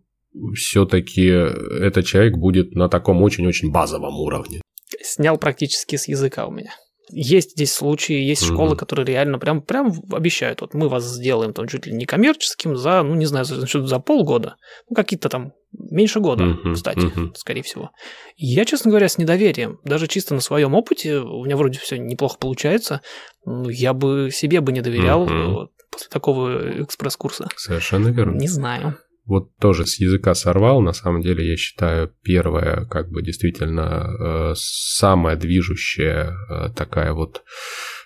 все-таки 0.54 1.26
этот 1.26 2.06
человек 2.06 2.38
будет 2.38 2.74
на 2.74 2.88
таком 2.88 3.22
очень-очень 3.22 3.70
базовом 3.70 4.18
уровне. 4.18 4.62
Снял 5.02 5.36
практически 5.36 5.96
с 5.96 6.08
языка 6.08 6.46
у 6.46 6.50
меня. 6.50 6.70
Есть 7.10 7.52
здесь 7.52 7.72
случаи, 7.72 8.14
есть 8.14 8.42
mm-hmm. 8.42 8.54
школы, 8.54 8.76
которые 8.76 9.06
реально 9.06 9.38
прям, 9.38 9.62
прям 9.62 9.92
обещают, 10.12 10.60
вот 10.60 10.74
мы 10.74 10.88
вас 10.88 11.04
сделаем 11.04 11.52
там 11.52 11.68
чуть 11.68 11.86
ли 11.86 11.92
не 11.92 12.04
коммерческим 12.04 12.76
за, 12.76 13.02
ну 13.02 13.14
не 13.14 13.26
знаю, 13.26 13.44
за, 13.44 13.64
за 13.64 13.98
полгода, 13.98 14.56
ну 14.88 14.96
какие-то 14.96 15.28
там 15.28 15.52
меньше 15.72 16.20
года, 16.20 16.44
mm-hmm. 16.44 16.74
кстати, 16.74 16.98
mm-hmm. 16.98 17.34
скорее 17.36 17.62
всего. 17.62 17.90
я, 18.36 18.64
честно 18.64 18.90
говоря, 18.90 19.08
с 19.08 19.18
недоверием, 19.18 19.78
даже 19.84 20.08
чисто 20.08 20.34
на 20.34 20.40
своем 20.40 20.74
опыте, 20.74 21.18
у 21.18 21.44
меня 21.44 21.56
вроде 21.56 21.78
все 21.78 21.96
неплохо 21.96 22.38
получается, 22.38 23.02
но 23.44 23.70
я 23.70 23.92
бы 23.92 24.30
себе 24.32 24.60
бы 24.60 24.72
не 24.72 24.80
доверял 24.80 25.26
mm-hmm. 25.26 25.52
вот, 25.52 25.70
после 25.90 26.08
такого 26.08 26.82
экспресс-курса. 26.82 27.48
Совершенно 27.56 28.08
верно. 28.08 28.38
Не 28.38 28.48
знаю 28.48 28.98
вот 29.26 29.56
тоже 29.58 29.86
с 29.86 29.98
языка 29.98 30.34
сорвал. 30.34 30.80
На 30.80 30.92
самом 30.92 31.20
деле, 31.20 31.46
я 31.48 31.56
считаю, 31.56 32.12
первая, 32.22 32.84
как 32.86 33.10
бы 33.10 33.22
действительно 33.22 34.06
э, 34.18 34.52
самая 34.56 35.36
движущая 35.36 36.32
э, 36.48 36.68
такая 36.74 37.12
вот 37.12 37.42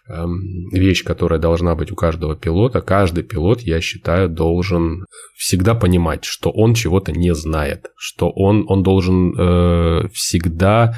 э, 0.08 0.24
вещь, 0.72 1.04
которая 1.04 1.38
должна 1.38 1.74
быть 1.74 1.92
у 1.92 1.94
каждого 1.94 2.36
пилота. 2.36 2.80
Каждый 2.80 3.22
пилот, 3.22 3.60
я 3.60 3.80
считаю, 3.80 4.28
должен 4.30 5.04
всегда 5.36 5.74
понимать, 5.74 6.24
что 6.24 6.50
он 6.50 6.74
чего-то 6.74 7.12
не 7.12 7.34
знает, 7.34 7.90
что 7.96 8.30
он, 8.30 8.64
он 8.68 8.82
должен 8.82 9.34
э, 9.38 10.08
всегда 10.12 10.96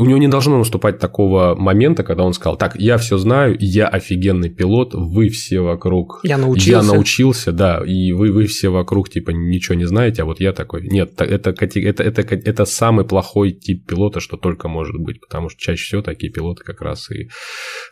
у 0.00 0.06
него 0.06 0.18
не 0.18 0.28
должно 0.28 0.56
наступать 0.56 0.98
такого 0.98 1.54
момента, 1.54 2.02
когда 2.02 2.24
он 2.24 2.32
сказал, 2.32 2.56
так, 2.56 2.74
я 2.76 2.96
все 2.96 3.18
знаю, 3.18 3.54
я 3.60 3.86
офигенный 3.86 4.48
пилот, 4.48 4.94
вы 4.94 5.28
все 5.28 5.60
вокруг... 5.60 6.20
Я 6.22 6.38
научился. 6.38 6.70
Я 6.70 6.82
научился, 6.82 7.52
да, 7.52 7.82
и 7.84 8.12
вы, 8.12 8.32
вы 8.32 8.46
все 8.46 8.70
вокруг, 8.70 9.10
типа, 9.10 9.30
ничего 9.30 9.74
не 9.74 9.84
знаете, 9.84 10.22
а 10.22 10.24
вот 10.24 10.40
я 10.40 10.54
такой. 10.54 10.88
Нет, 10.88 11.20
это, 11.20 11.50
это, 11.50 12.02
это, 12.02 12.22
это 12.34 12.64
самый 12.64 13.04
плохой 13.04 13.52
тип 13.52 13.86
пилота, 13.86 14.20
что 14.20 14.38
только 14.38 14.68
может 14.68 14.96
быть, 14.96 15.20
потому 15.20 15.50
что 15.50 15.60
чаще 15.60 15.84
всего 15.84 16.00
такие 16.00 16.32
пилоты 16.32 16.64
как 16.64 16.80
раз 16.80 17.10
и, 17.10 17.28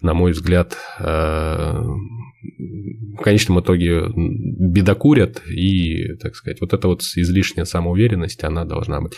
на 0.00 0.14
мой 0.14 0.32
взгляд, 0.32 0.78
э, 1.00 1.82
в 2.40 3.22
конечном 3.22 3.60
итоге 3.60 4.04
бедокурят, 4.14 5.42
и, 5.48 6.14
так 6.16 6.36
сказать, 6.36 6.60
вот 6.60 6.72
эта 6.72 6.88
вот 6.88 7.02
излишняя 7.02 7.64
самоуверенность, 7.64 8.44
она 8.44 8.64
должна 8.64 9.00
быть, 9.00 9.14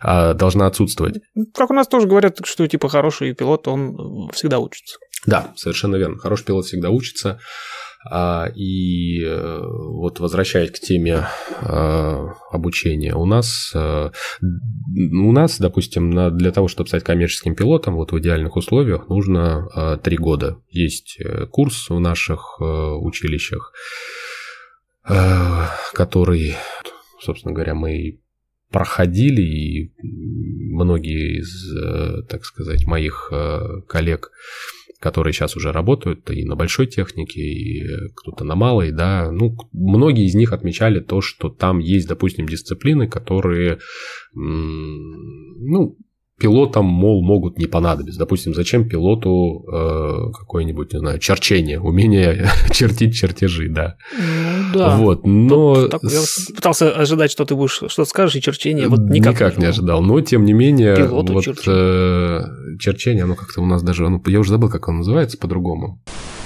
а, 0.00 0.34
должна 0.34 0.66
отсутствовать. 0.66 1.18
Как 1.54 1.70
у 1.70 1.74
нас 1.74 1.88
тоже 1.88 2.06
говорят, 2.06 2.30
говорят, 2.30 2.46
что 2.46 2.66
типа 2.66 2.88
хороший 2.88 3.34
пилот, 3.34 3.66
он 3.68 4.30
всегда 4.32 4.58
учится. 4.58 4.98
Да, 5.26 5.52
совершенно 5.56 5.96
верно. 5.96 6.18
Хороший 6.18 6.46
пилот 6.46 6.66
всегда 6.66 6.90
учится. 6.90 7.40
А, 8.08 8.50
и 8.54 9.22
э, 9.22 9.60
вот 9.62 10.20
возвращаясь 10.20 10.70
к 10.70 10.78
теме 10.78 11.26
а, 11.60 12.32
обучения, 12.50 13.14
у 13.14 13.26
нас, 13.26 13.72
а, 13.74 14.10
у 14.40 15.32
нас, 15.32 15.58
допустим, 15.58 16.36
для 16.36 16.50
того, 16.50 16.68
чтобы 16.68 16.88
стать 16.88 17.04
коммерческим 17.04 17.54
пилотом, 17.54 17.96
вот 17.96 18.12
в 18.12 18.18
идеальных 18.18 18.56
условиях 18.56 19.08
нужно 19.08 19.98
три 20.02 20.16
года. 20.16 20.58
Есть 20.70 21.18
э, 21.20 21.46
курс 21.46 21.90
в 21.90 22.00
наших 22.00 22.56
э, 22.60 22.64
училищах, 22.64 23.72
который, 25.92 26.54
собственно 27.20 27.52
говоря, 27.54 27.74
мы 27.74 28.20
проходили, 28.70 29.42
и 29.42 29.92
многие 30.02 31.40
из, 31.40 31.76
э, 31.76 32.22
так 32.28 32.44
сказать, 32.44 32.86
моих 32.86 33.28
э, 33.32 33.80
коллег, 33.88 34.30
которые 35.00 35.32
сейчас 35.32 35.56
уже 35.56 35.72
работают 35.72 36.30
и 36.30 36.44
на 36.44 36.56
большой 36.56 36.86
технике, 36.86 37.40
и 37.40 37.82
кто-то 38.14 38.44
на 38.44 38.54
малой, 38.54 38.92
да, 38.92 39.32
ну, 39.32 39.56
многие 39.72 40.26
из 40.26 40.34
них 40.34 40.52
отмечали 40.52 41.00
то, 41.00 41.22
что 41.22 41.48
там 41.48 41.78
есть, 41.78 42.06
допустим, 42.06 42.46
дисциплины, 42.46 43.08
которые, 43.08 43.78
ну, 44.34 45.96
пилотам, 46.40 46.86
мол, 46.86 47.22
могут 47.22 47.58
не 47.58 47.66
понадобиться. 47.66 48.18
Допустим, 48.18 48.54
зачем 48.54 48.88
пилоту 48.88 49.64
э, 49.70 50.32
какое-нибудь, 50.32 50.92
не 50.92 50.98
знаю, 50.98 51.18
черчение, 51.18 51.78
умение 51.78 52.48
чертить 52.72 53.14
чертежи, 53.14 53.68
да. 53.68 53.96
Ну, 54.18 54.78
да. 54.78 54.96
Вот, 54.96 55.26
но... 55.26 55.88
Так, 55.88 56.02
я 56.02 56.20
пытался 56.56 56.90
ожидать, 56.92 57.30
что 57.30 57.44
ты 57.44 57.54
будешь 57.54 57.72
что-то 57.72 58.06
скажешь, 58.06 58.36
и 58.36 58.42
черчение 58.42 58.88
вот 58.88 59.00
никак, 59.00 59.34
никак 59.34 59.56
не, 59.58 59.62
не 59.62 59.66
ожидал. 59.66 60.02
Но, 60.02 60.20
тем 60.22 60.44
не 60.44 60.54
менее, 60.54 60.96
Пилоту 60.96 61.34
вот 61.34 61.44
черчение. 61.44 61.78
Э, 61.78 62.78
черчение, 62.78 63.24
оно 63.24 63.34
как-то 63.34 63.60
у 63.60 63.66
нас 63.66 63.82
даже... 63.82 64.08
Ну, 64.08 64.22
я 64.26 64.40
уже 64.40 64.50
забыл, 64.50 64.70
как 64.70 64.88
оно 64.88 64.98
называется 64.98 65.36
по-другому. 65.38 66.02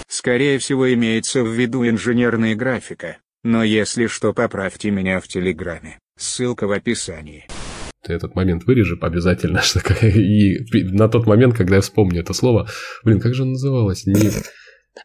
Скорее 0.08 0.58
всего, 0.58 0.92
имеется 0.92 1.42
в 1.42 1.48
виду 1.48 1.88
инженерная 1.88 2.56
графика. 2.56 3.18
Но 3.44 3.62
если 3.62 4.08
что, 4.08 4.32
поправьте 4.32 4.90
меня 4.90 5.20
в 5.20 5.28
Телеграме. 5.28 5.98
Ссылка 6.18 6.66
в 6.66 6.72
описании 6.72 7.46
ты 8.04 8.12
этот 8.12 8.34
момент 8.34 8.64
вырежи 8.64 8.96
обязательно, 9.00 9.60
что 9.62 9.80
и 10.06 10.64
на 10.92 11.08
тот 11.08 11.26
момент, 11.26 11.56
когда 11.56 11.76
я 11.76 11.80
вспомню 11.80 12.20
это 12.20 12.32
слово, 12.32 12.68
блин, 13.02 13.20
как 13.20 13.34
же 13.34 13.42
оно 13.42 13.52
называлось? 13.52 14.06
Не... 14.06 14.30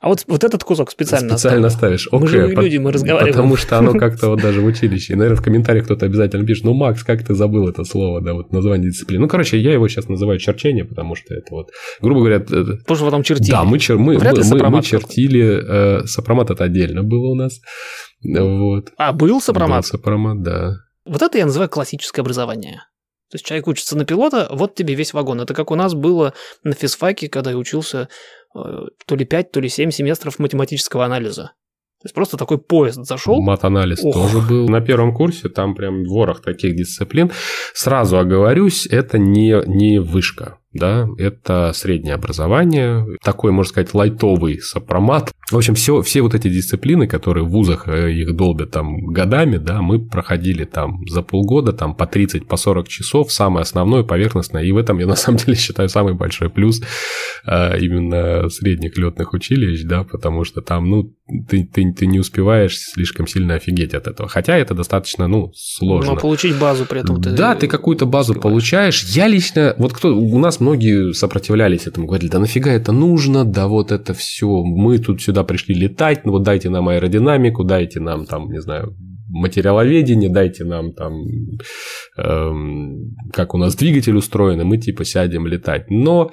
А 0.02 0.08
вот, 0.08 0.24
вот 0.28 0.44
этот 0.44 0.64
кусок 0.64 0.92
специально 0.92 1.36
Специально 1.36 1.68
оставишь. 1.68 2.08
Мы 2.12 2.28
же 2.28 2.48
люди, 2.48 2.78
мы 2.78 2.92
разговариваем. 2.92 3.34
Потому 3.34 3.58
что 3.58 3.80
оно 3.80 3.94
как-то 4.00 4.30
вот 4.30 4.40
даже 4.40 4.62
в 4.62 4.66
училище. 4.66 5.14
И, 5.14 5.16
наверное, 5.16 5.42
в 5.42 5.44
комментариях 5.44 5.86
кто-то 5.86 6.06
обязательно 6.06 6.46
пишет, 6.46 6.64
ну, 6.64 6.74
Макс, 6.76 7.04
как 7.04 7.24
ты 7.24 7.34
забыл 7.34 7.68
это 7.68 7.84
слово, 7.84 8.22
да, 8.22 8.34
вот 8.34 8.52
название 8.52 8.92
дисциплины. 8.92 9.22
Ну, 9.22 9.28
короче, 9.28 9.58
я 9.58 9.74
его 9.74 9.88
сейчас 9.88 10.08
называю 10.08 10.38
черчение, 10.38 10.86
потому 10.86 11.16
что 11.16 11.34
это 11.34 11.48
вот, 11.50 11.72
грубо 12.02 12.20
говоря... 12.20 12.40
Потому 12.40 12.96
что 12.96 13.06
вы 13.06 13.12
там 13.12 13.24
чертили. 13.24 13.52
Да, 13.52 13.64
мы, 13.64 13.80
чер... 13.80 13.98
мы, 13.98 14.20
мы, 14.20 14.32
мы, 14.32 14.70
мы 14.70 14.84
чертили... 14.84 16.02
Э, 16.02 16.06
сопромат 16.06 16.52
это 16.52 16.66
отдельно 16.66 17.02
было 17.04 17.30
у 17.30 17.36
нас. 17.36 17.60
Вот. 18.24 18.92
А, 18.98 19.12
был 19.12 19.42
сопромат? 19.42 19.86
Был 19.86 19.90
сопромат, 19.90 20.44
да. 20.44 20.76
Вот 21.06 21.24
это 21.24 21.40
я 21.40 21.46
называю 21.46 21.70
классическое 21.70 22.22
образование. 22.22 22.84
То 23.30 23.36
есть 23.36 23.46
человек 23.46 23.68
учится 23.68 23.96
на 23.98 24.06
пилота, 24.06 24.48
вот 24.52 24.76
тебе 24.76 24.96
весь 24.96 25.14
вагон. 25.14 25.42
Это 25.42 25.54
как 25.54 25.72
у 25.72 25.76
нас 25.76 25.94
было 25.94 26.34
на 26.64 26.74
физфаке, 26.74 27.30
когда 27.30 27.52
я 27.52 27.58
учился 27.58 28.10
э, 28.56 28.60
то 29.06 29.16
ли 29.16 29.26
5, 29.26 29.52
то 29.52 29.60
ли 29.60 29.70
7 29.70 29.92
семестров 29.92 30.40
математического 30.40 31.06
анализа. 31.06 31.52
То 32.02 32.06
есть 32.06 32.16
просто 32.16 32.38
такой 32.38 32.58
поезд 32.60 33.04
зашел. 33.04 33.42
Мат-анализ 33.42 34.00
Ох. 34.04 34.14
тоже 34.14 34.40
был. 34.40 34.70
На 34.70 34.80
первом 34.80 35.14
курсе 35.14 35.50
там 35.50 35.76
прям 35.76 36.06
ворох 36.06 36.42
таких 36.42 36.76
дисциплин. 36.76 37.30
Сразу 37.74 38.18
оговорюсь, 38.18 38.88
это 38.88 39.18
не, 39.18 39.62
не 39.68 40.00
вышка 40.00 40.60
да, 40.72 41.08
это 41.18 41.72
среднее 41.74 42.14
образование, 42.14 43.06
такой, 43.24 43.52
можно 43.52 43.70
сказать, 43.70 43.94
лайтовый 43.94 44.60
сопромат. 44.60 45.32
В 45.50 45.58
общем, 45.58 45.74
все, 45.74 46.04
все 46.04 46.22
вот 46.22 46.36
эти 46.36 46.48
дисциплины, 46.48 47.08
которые 47.08 47.44
в 47.44 47.50
вузах 47.50 47.88
э, 47.88 48.12
их 48.12 48.36
долбят 48.36 48.70
там 48.70 49.08
годами, 49.08 49.58
да, 49.58 49.82
мы 49.82 50.00
проходили 50.00 50.66
там 50.66 51.08
за 51.08 51.24
полгода, 51.24 51.74
там 51.74 51.96
по 51.96 52.06
30, 52.06 52.48
по 52.48 52.56
40 52.56 52.88
часов, 52.88 53.32
самое 53.32 53.64
основное, 53.64 54.04
поверхностное, 54.04 54.64
и 54.64 54.72
в 54.72 54.78
этом 54.78 55.00
я 55.00 55.08
на 55.08 55.16
самом 55.16 55.38
деле 55.38 55.56
считаю 55.58 55.90
самый 55.90 56.14
большой 56.14 56.52
плюс 56.52 56.82
э, 57.48 57.80
именно 57.80 58.48
средних 58.50 58.96
летных 58.96 59.34
училищ, 59.34 59.82
да, 59.84 60.04
потому 60.04 60.44
что 60.44 60.62
там, 60.62 60.88
ну, 60.88 61.16
ты, 61.50 61.66
ты, 61.66 61.94
ты 61.94 62.06
не 62.06 62.20
успеваешь 62.20 62.78
слишком 62.78 63.26
сильно 63.26 63.56
офигеть 63.56 63.96
от 63.96 64.06
этого, 64.06 64.30
хотя 64.30 64.56
это 64.56 64.76
достаточно, 64.76 65.28
ну, 65.28 65.52
сложно. 65.56 66.14
Но 66.14 66.20
получить 66.20 66.56
базу 66.58 66.86
при 66.86 67.02
этом 67.02 67.20
ты 67.20 67.32
Да, 67.32 67.56
ты 67.56 67.68
какую-то 67.68 68.06
базу 68.06 68.34
успеваешь. 68.34 68.44
получаешь. 68.44 69.04
Я 69.04 69.28
лично, 69.28 69.74
вот 69.78 69.94
кто, 69.94 70.16
у 70.16 70.38
нас 70.38 70.59
многие 70.60 71.14
сопротивлялись 71.14 71.88
этому, 71.88 72.08
говорили, 72.08 72.30
да 72.30 72.40
нафига 72.40 72.72
это 72.72 72.92
нужно, 72.92 73.46
да 73.46 73.68
вот 73.68 73.92
это 73.92 74.14
все, 74.14 74.64
мы 74.64 74.98
тут 75.00 75.22
сюда 75.22 75.44
пришли 75.44 75.76
летать, 75.76 76.26
ну 76.26 76.32
вот 76.34 76.44
дайте 76.44 76.70
нам 76.70 76.90
аэродинамику, 76.90 77.64
дайте 77.64 78.00
нам 78.00 78.26
там, 78.26 78.52
не 78.52 78.62
знаю, 78.62 78.96
материаловедение, 79.30 80.30
дайте 80.30 80.66
нам 80.66 80.94
там, 80.94 81.24
эм, 82.18 83.16
как 83.32 83.54
у 83.54 83.58
нас 83.58 83.76
двигатель 83.76 84.16
устроен, 84.16 84.62
и 84.62 84.64
мы 84.64 84.78
типа 84.78 85.06
сядем 85.06 85.48
летать. 85.48 85.90
Но 85.90 86.32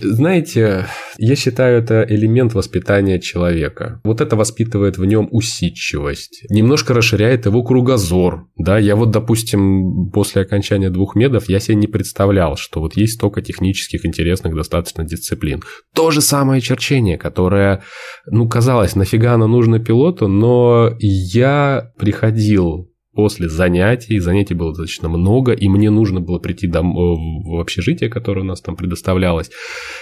знаете, 0.00 0.86
я 1.16 1.36
считаю, 1.36 1.82
это 1.82 2.06
элемент 2.08 2.54
воспитания 2.54 3.20
человека. 3.20 4.00
Вот 4.04 4.20
это 4.20 4.36
воспитывает 4.36 4.96
в 4.96 5.04
нем 5.04 5.28
усидчивость, 5.30 6.44
немножко 6.50 6.94
расширяет 6.94 7.46
его 7.46 7.62
кругозор. 7.62 8.48
Да, 8.56 8.78
я 8.78 8.94
вот, 8.96 9.10
допустим, 9.10 10.10
после 10.10 10.42
окончания 10.42 10.90
двух 10.90 11.16
медов 11.16 11.48
я 11.48 11.58
себе 11.60 11.74
не 11.76 11.86
представлял, 11.86 12.56
что 12.56 12.80
вот 12.80 12.96
есть 12.96 13.14
столько 13.14 13.42
технических 13.42 14.06
интересных 14.06 14.54
достаточно 14.54 15.04
дисциплин. 15.04 15.62
То 15.94 16.10
же 16.10 16.20
самое 16.20 16.60
черчение, 16.60 17.18
которое, 17.18 17.82
ну, 18.26 18.48
казалось, 18.48 18.94
нафига 18.94 19.34
оно 19.34 19.46
нужно 19.46 19.78
пилоту, 19.80 20.28
но 20.28 20.94
я 20.98 21.92
приходил 21.98 22.88
после 23.18 23.48
занятий, 23.48 24.20
занятий 24.20 24.54
было 24.54 24.70
достаточно 24.70 25.08
много, 25.08 25.50
и 25.50 25.68
мне 25.68 25.90
нужно 25.90 26.20
было 26.20 26.38
прийти 26.38 26.68
дом, 26.68 26.96
э, 26.96 27.48
в 27.48 27.60
общежитие, 27.60 28.08
которое 28.08 28.42
у 28.42 28.44
нас 28.44 28.60
там 28.60 28.76
предоставлялось, 28.76 29.50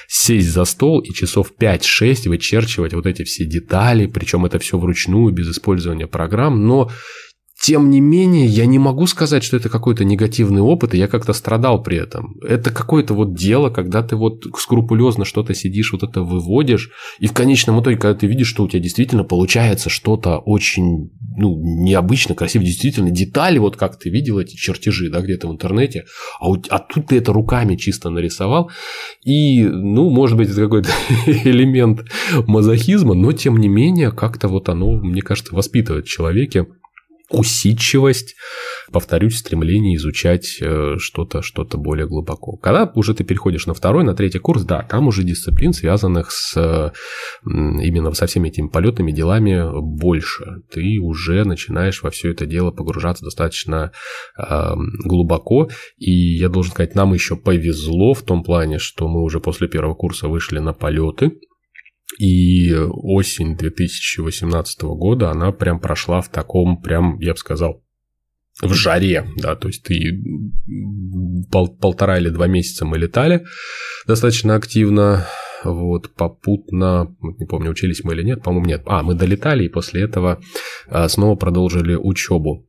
сесть 0.07 0.51
за 0.51 0.67
стол 0.67 1.01
и 1.01 1.15
часов 1.15 1.55
5-6 1.59 2.29
вычерчивать 2.29 2.93
вот 2.93 3.07
эти 3.07 3.25
все 3.25 3.47
детали, 3.47 4.05
причем 4.05 4.45
это 4.45 4.59
все 4.59 4.77
вручную, 4.77 5.33
без 5.33 5.51
использования 5.51 6.07
программ, 6.07 6.67
но 6.67 6.91
тем 7.59 7.91
не 7.91 8.01
менее, 8.01 8.47
я 8.47 8.67
не 8.67 8.79
могу 8.79 9.07
сказать, 9.07 9.43
что 9.43 9.57
это 9.57 9.69
какой-то 9.69 10.05
негативный 10.05 10.61
опыт, 10.61 10.95
и 10.95 10.99
я 10.99 11.09
как-то 11.09 11.33
страдал 11.33 11.83
при 11.83 11.97
этом. 11.97 12.39
Это 12.47 12.71
какое-то 12.71 13.15
вот 13.15 13.35
дело, 13.35 13.71
когда 13.71 14.03
ты 14.03 14.15
вот 14.15 14.45
скрупулезно 14.59 15.25
что-то 15.25 15.55
сидишь, 15.55 15.93
вот 15.93 16.03
это 16.03 16.23
выводишь, 16.23 16.91
и 17.19 17.27
в 17.27 17.33
конечном 17.33 17.81
итоге, 17.81 17.97
когда 17.97 18.19
ты 18.19 18.27
видишь, 18.27 18.49
что 18.49 18.65
у 18.65 18.69
тебя 18.69 18.81
действительно 18.81 19.25
получается 19.25 19.89
что-то 19.89 20.39
очень 20.39 21.11
ну, 21.37 21.59
необычно, 21.83 22.35
красиво, 22.35 22.65
действительно, 22.65 23.11
детали, 23.11 23.59
вот 23.59 23.77
как 23.77 23.99
ты 23.99 24.11
видел 24.11 24.39
эти 24.39 24.55
чертежи, 24.55 25.11
да, 25.11 25.21
где-то 25.21 25.49
в 25.49 25.53
интернете, 25.53 26.05
а, 26.41 26.51
у, 26.51 26.63
а 26.69 26.79
тут 26.79 27.09
ты 27.09 27.19
это 27.19 27.33
руками 27.33 27.77
чисто 27.77 28.11
нарисовал, 28.11 28.71
и, 29.25 29.63
ну, 29.65 30.11
может 30.11 30.37
быть, 30.37 30.51
это 30.51 30.61
какой-то 30.61 30.91
элемент 31.27 32.05
мазохизма, 32.47 33.15
но, 33.15 33.33
тем 33.33 33.59
не 33.59 33.69
менее, 33.69 34.13
как-то 34.13 34.49
вот 34.49 34.69
оно, 34.69 34.93
мне 34.93 35.23
кажется, 35.23 35.55
воспитывает 35.55 36.07
в 36.07 36.11
человеке 36.11 36.67
усидчивость, 37.31 38.37
повторюсь, 38.93 39.39
стремление 39.39 39.97
изучать 39.97 40.59
э, 40.61 40.97
что-то 40.99 41.43
что 41.43 41.65
более 41.65 42.07
глубоко. 42.07 42.57
Когда 42.57 42.91
уже 42.95 43.15
ты 43.15 43.25
переходишь 43.25 43.67
на 43.67 43.75
второй, 43.75 44.05
на 44.05 44.15
третий 44.15 44.39
курс, 44.39 44.63
да, 44.63 44.83
там 44.83 45.09
уже 45.09 45.25
дисциплин, 45.25 45.73
связанных 45.73 46.31
с 46.31 46.93
именно 47.45 48.13
со 48.13 48.27
всеми 48.27 48.49
этими 48.49 48.69
полетными 48.69 49.13
делами, 49.13 49.65
больше. 49.81 50.63
Ты 50.71 50.99
уже 51.01 51.45
начинаешь 51.45 52.03
во 52.03 52.11
все 52.11 52.31
это 52.31 52.47
дело 52.47 52.71
погружаться 52.71 53.25
достаточно 53.25 53.93
э, 54.39 54.73
глубоко. 55.05 55.69
И 55.99 56.37
я 56.37 56.49
должен 56.49 56.73
сказать, 56.73 56.95
нам 56.95 57.13
еще 57.13 57.37
повезло 57.37 58.15
в 58.15 58.23
том 58.23 58.43
плане, 58.43 58.79
что 58.79 59.09
мы 59.09 59.23
уже 59.23 59.41
после 59.41 59.69
первого 59.69 59.95
курса 59.95 60.29
вышли 60.29 60.59
на 60.59 60.73
полеты. 60.73 61.33
И 62.19 62.73
осень 62.75 63.57
2018 63.57 64.83
года 64.83 65.31
она 65.31 65.53
прям 65.53 65.81
прошла 65.81 66.21
в 66.21 66.29
таком, 66.31 66.81
прям, 66.81 67.19
я 67.21 67.33
бы 67.33 67.39
сказал, 67.39 67.83
в 68.63 68.73
жаре, 68.73 69.27
да, 69.37 69.55
то 69.55 69.69
есть 69.69 69.83
ты 69.83 70.23
пол, 71.51 71.77
полтора 71.77 72.19
или 72.19 72.31
два 72.31 72.47
месяца 72.47 72.87
мы 72.87 72.97
летали 72.97 73.45
достаточно 74.07 74.55
активно, 74.55 75.27
вот, 75.63 76.15
попутно, 76.15 77.15
не 77.21 77.47
помню, 77.47 77.71
учились 77.71 78.03
мы 78.03 78.15
или 78.15 78.23
нет, 78.23 78.43
по-моему, 78.43 78.67
нет, 78.67 78.83
а, 78.87 79.03
мы 79.03 79.15
долетали 79.15 79.65
и 79.65 79.69
после 79.69 80.03
этого 80.03 80.41
а, 80.89 81.09
снова 81.09 81.37
продолжили 81.37 81.97
учебу. 81.97 82.67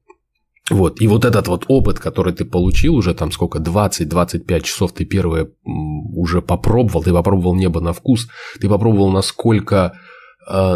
Вот, 0.70 1.00
и 1.02 1.08
вот 1.08 1.24
этот 1.24 1.48
вот 1.48 1.66
опыт, 1.68 2.00
который 2.00 2.34
ты 2.34 2.44
получил 2.44 2.96
уже 2.96 3.14
там 3.14 3.32
сколько, 3.32 3.60
20-25 3.60 4.62
часов 4.62 4.92
ты 4.92 5.06
первое 5.06 5.50
уже 5.64 6.42
попробовал, 6.42 7.04
ты 7.04 7.14
попробовал 7.14 7.56
небо 7.56 7.80
на 7.80 7.94
вкус, 7.94 8.28
ты 8.60 8.68
попробовал 8.68 9.12
насколько 9.12 9.94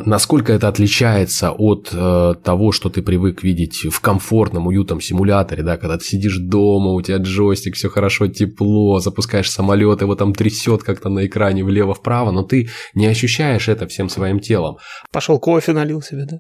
насколько 0.06 0.52
это 0.52 0.68
отличается 0.68 1.52
от 1.52 1.90
э, 1.94 2.34
того, 2.44 2.74
что 2.74 2.90
ты 2.90 3.02
привык 3.02 3.42
видеть 3.42 3.86
в 3.90 4.02
комфортном, 4.02 4.68
уютном 4.68 5.00
симуляторе, 5.00 5.64
да, 5.64 5.78
когда 5.78 5.98
ты 5.98 6.04
сидишь 6.04 6.38
дома, 6.40 6.92
у 6.92 7.02
тебя 7.02 7.18
джойстик, 7.18 7.76
все 7.76 7.90
хорошо, 7.90 8.28
тепло, 8.28 9.00
запускаешь 9.00 9.50
самолет, 9.50 10.02
его 10.02 10.16
там 10.16 10.34
трясет 10.34 10.84
как-то 10.84 11.08
на 11.08 11.26
экране 11.26 11.64
влево-вправо, 11.64 12.32
но 12.32 12.44
ты 12.44 12.70
не 12.96 13.08
ощущаешь 13.08 13.70
это 13.70 13.88
всем 13.88 14.10
своим 14.10 14.42
телом. 14.42 14.78
Пошел 15.10 15.40
кофе 15.40 15.72
налил 15.72 16.02
себе, 16.02 16.26
да? 16.30 16.40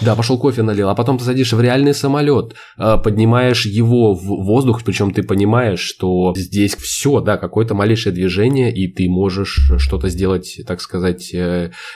Да, 0.00 0.16
пошел 0.16 0.36
кофе 0.36 0.62
налил, 0.62 0.88
а 0.88 0.96
потом 0.96 1.18
ты 1.18 1.24
садишься 1.24 1.54
в 1.54 1.60
реальный 1.60 1.94
самолет, 1.94 2.54
э, 2.78 2.96
поднимаешь 2.98 3.64
его 3.66 4.12
в 4.12 4.44
воздух, 4.44 4.82
причем 4.82 5.12
ты 5.12 5.22
понимаешь, 5.22 5.80
что 5.80 6.34
здесь 6.36 6.74
все, 6.74 7.20
да, 7.20 7.36
какое-то 7.36 7.74
малейшее 7.74 8.12
движение, 8.12 8.74
и 8.74 8.92
ты 8.92 9.08
можешь 9.08 9.70
что-то 9.78 10.08
сделать, 10.08 10.60
так 10.66 10.80
сказать, 10.80 11.32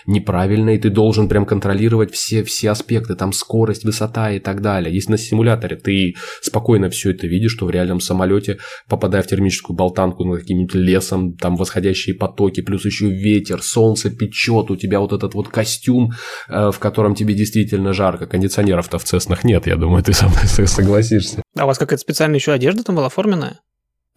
неправильно 0.06 0.59
правильно, 0.60 0.76
и 0.76 0.78
ты 0.78 0.90
должен 0.90 1.28
прям 1.28 1.46
контролировать 1.46 2.12
все, 2.12 2.42
все 2.42 2.70
аспекты, 2.70 3.14
там 3.14 3.32
скорость, 3.32 3.84
высота 3.84 4.30
и 4.30 4.38
так 4.38 4.60
далее. 4.60 4.94
Если 4.94 5.12
на 5.12 5.18
симуляторе 5.18 5.76
ты 5.76 6.14
спокойно 6.42 6.90
все 6.90 7.10
это 7.10 7.26
видишь, 7.26 7.52
что 7.52 7.66
в 7.66 7.70
реальном 7.70 8.00
самолете, 8.00 8.58
попадая 8.88 9.22
в 9.22 9.26
термическую 9.26 9.76
болтанку 9.76 10.24
над 10.24 10.40
каким-нибудь 10.40 10.74
лесом, 10.74 11.36
там 11.36 11.56
восходящие 11.56 12.14
потоки, 12.14 12.62
плюс 12.62 12.84
еще 12.84 13.06
ветер, 13.06 13.62
солнце 13.62 14.10
печет, 14.10 14.70
у 14.70 14.76
тебя 14.76 15.00
вот 15.00 15.12
этот 15.12 15.34
вот 15.34 15.48
костюм, 15.48 16.12
э, 16.48 16.70
в 16.70 16.78
котором 16.78 17.14
тебе 17.14 17.34
действительно 17.34 17.92
жарко. 17.92 18.26
Кондиционеров-то 18.26 18.98
в 18.98 19.04
Цеснах 19.04 19.44
нет, 19.44 19.66
я 19.66 19.76
думаю, 19.76 20.02
ты 20.02 20.12
со 20.12 20.28
мной 20.28 20.46
согласишься. 20.66 21.42
А 21.58 21.64
у 21.64 21.66
вас 21.66 21.78
какая-то 21.78 22.00
специальная 22.00 22.38
еще 22.38 22.52
одежда 22.52 22.84
там 22.84 22.96
была 22.96 23.06
оформленная? 23.06 23.60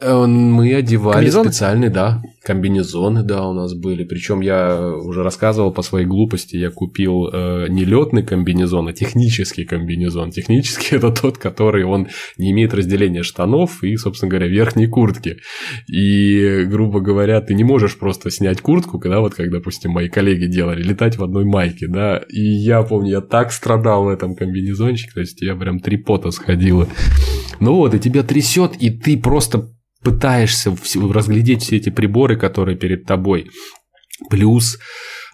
Э, 0.03 0.25
мы 0.25 0.73
одевали 0.73 1.29
специальные, 1.29 1.89
да, 1.89 2.21
комбинезоны, 2.43 3.23
да, 3.23 3.47
у 3.47 3.53
нас 3.53 3.73
были. 3.73 4.03
Причем 4.03 4.41
я 4.41 4.91
уже 4.97 5.23
рассказывал 5.23 5.71
по 5.71 5.81
своей 5.81 6.05
глупости, 6.05 6.57
я 6.57 6.71
купил 6.71 7.29
э, 7.31 7.67
не 7.69 7.85
летный 7.85 8.23
комбинезон, 8.23 8.89
а 8.89 8.93
технический 8.93 9.63
комбинезон. 9.63 10.31
Технический 10.31 10.97
это 10.97 11.11
тот, 11.11 11.37
который 11.37 11.85
он 11.85 12.09
не 12.37 12.51
имеет 12.51 12.73
разделения 12.73 13.23
штанов 13.23 13.83
и, 13.83 13.95
собственно 13.95 14.29
говоря, 14.29 14.47
верхней 14.47 14.87
куртки. 14.87 15.37
И, 15.87 16.65
грубо 16.65 16.99
говоря, 16.99 17.39
ты 17.39 17.53
не 17.53 17.63
можешь 17.63 17.97
просто 17.97 18.29
снять 18.29 18.61
куртку, 18.61 18.99
когда 18.99 19.21
вот, 19.21 19.33
как, 19.33 19.49
допустим, 19.49 19.91
мои 19.91 20.09
коллеги 20.09 20.45
делали, 20.45 20.83
летать 20.83 21.17
в 21.17 21.23
одной 21.23 21.45
майке, 21.45 21.87
да. 21.87 22.17
И 22.29 22.41
я 22.41 22.83
помню, 22.83 23.11
я 23.11 23.21
так 23.21 23.53
страдал 23.53 24.05
в 24.05 24.09
этом 24.09 24.35
комбинезончике, 24.35 25.11
то 25.13 25.19
есть 25.21 25.41
я 25.41 25.55
прям 25.55 25.79
три 25.79 25.97
пота 25.97 26.31
сходила. 26.31 26.87
Ну 27.59 27.75
вот, 27.75 27.93
и 27.93 27.99
тебя 27.99 28.23
трясет, 28.23 28.75
и 28.79 28.89
ты 28.89 29.17
просто 29.17 29.72
пытаешься 30.03 30.75
разглядеть 31.11 31.63
все 31.63 31.77
эти 31.77 31.89
приборы, 31.89 32.37
которые 32.37 32.77
перед 32.77 33.05
тобой. 33.05 33.49
Плюс, 34.29 34.77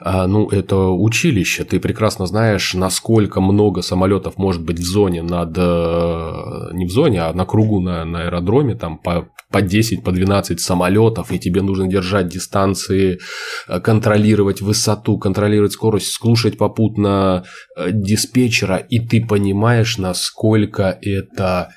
а, 0.02 0.28
ну, 0.28 0.48
это 0.48 0.78
училище. 0.78 1.66
Ты 1.66 1.80
прекрасно 1.80 2.26
знаешь, 2.26 2.74
насколько 2.74 3.42
много 3.42 3.82
самолетов 3.82 4.38
может 4.38 4.64
быть 4.64 4.80
в 4.80 4.84
зоне 4.84 5.22
над... 5.22 5.54
Э, 5.58 6.70
не 6.74 6.86
в 6.86 6.92
зоне, 6.92 7.24
а 7.24 7.34
на 7.34 7.46
кругу 7.46 7.82
на, 7.82 8.06
на 8.06 8.24
аэродроме, 8.24 8.76
там 8.76 8.98
по, 8.98 9.28
по 9.52 9.62
10, 9.62 10.04
по 10.04 10.12
12 10.12 10.62
самолетов, 10.62 11.32
и 11.32 11.40
тебе 11.40 11.62
нужно 11.62 11.88
держать 11.88 12.30
дистанции, 12.30 13.20
э, 13.68 13.80
контролировать 13.82 14.62
высоту, 14.62 15.18
контролировать 15.18 15.74
скорость, 15.74 16.14
слушать 16.14 16.58
попутно 16.58 17.44
э, 17.76 17.90
диспетчера, 17.92 18.78
и 18.78 19.00
ты 19.00 19.26
понимаешь, 19.26 19.98
насколько 19.98 20.98
это 21.02 21.72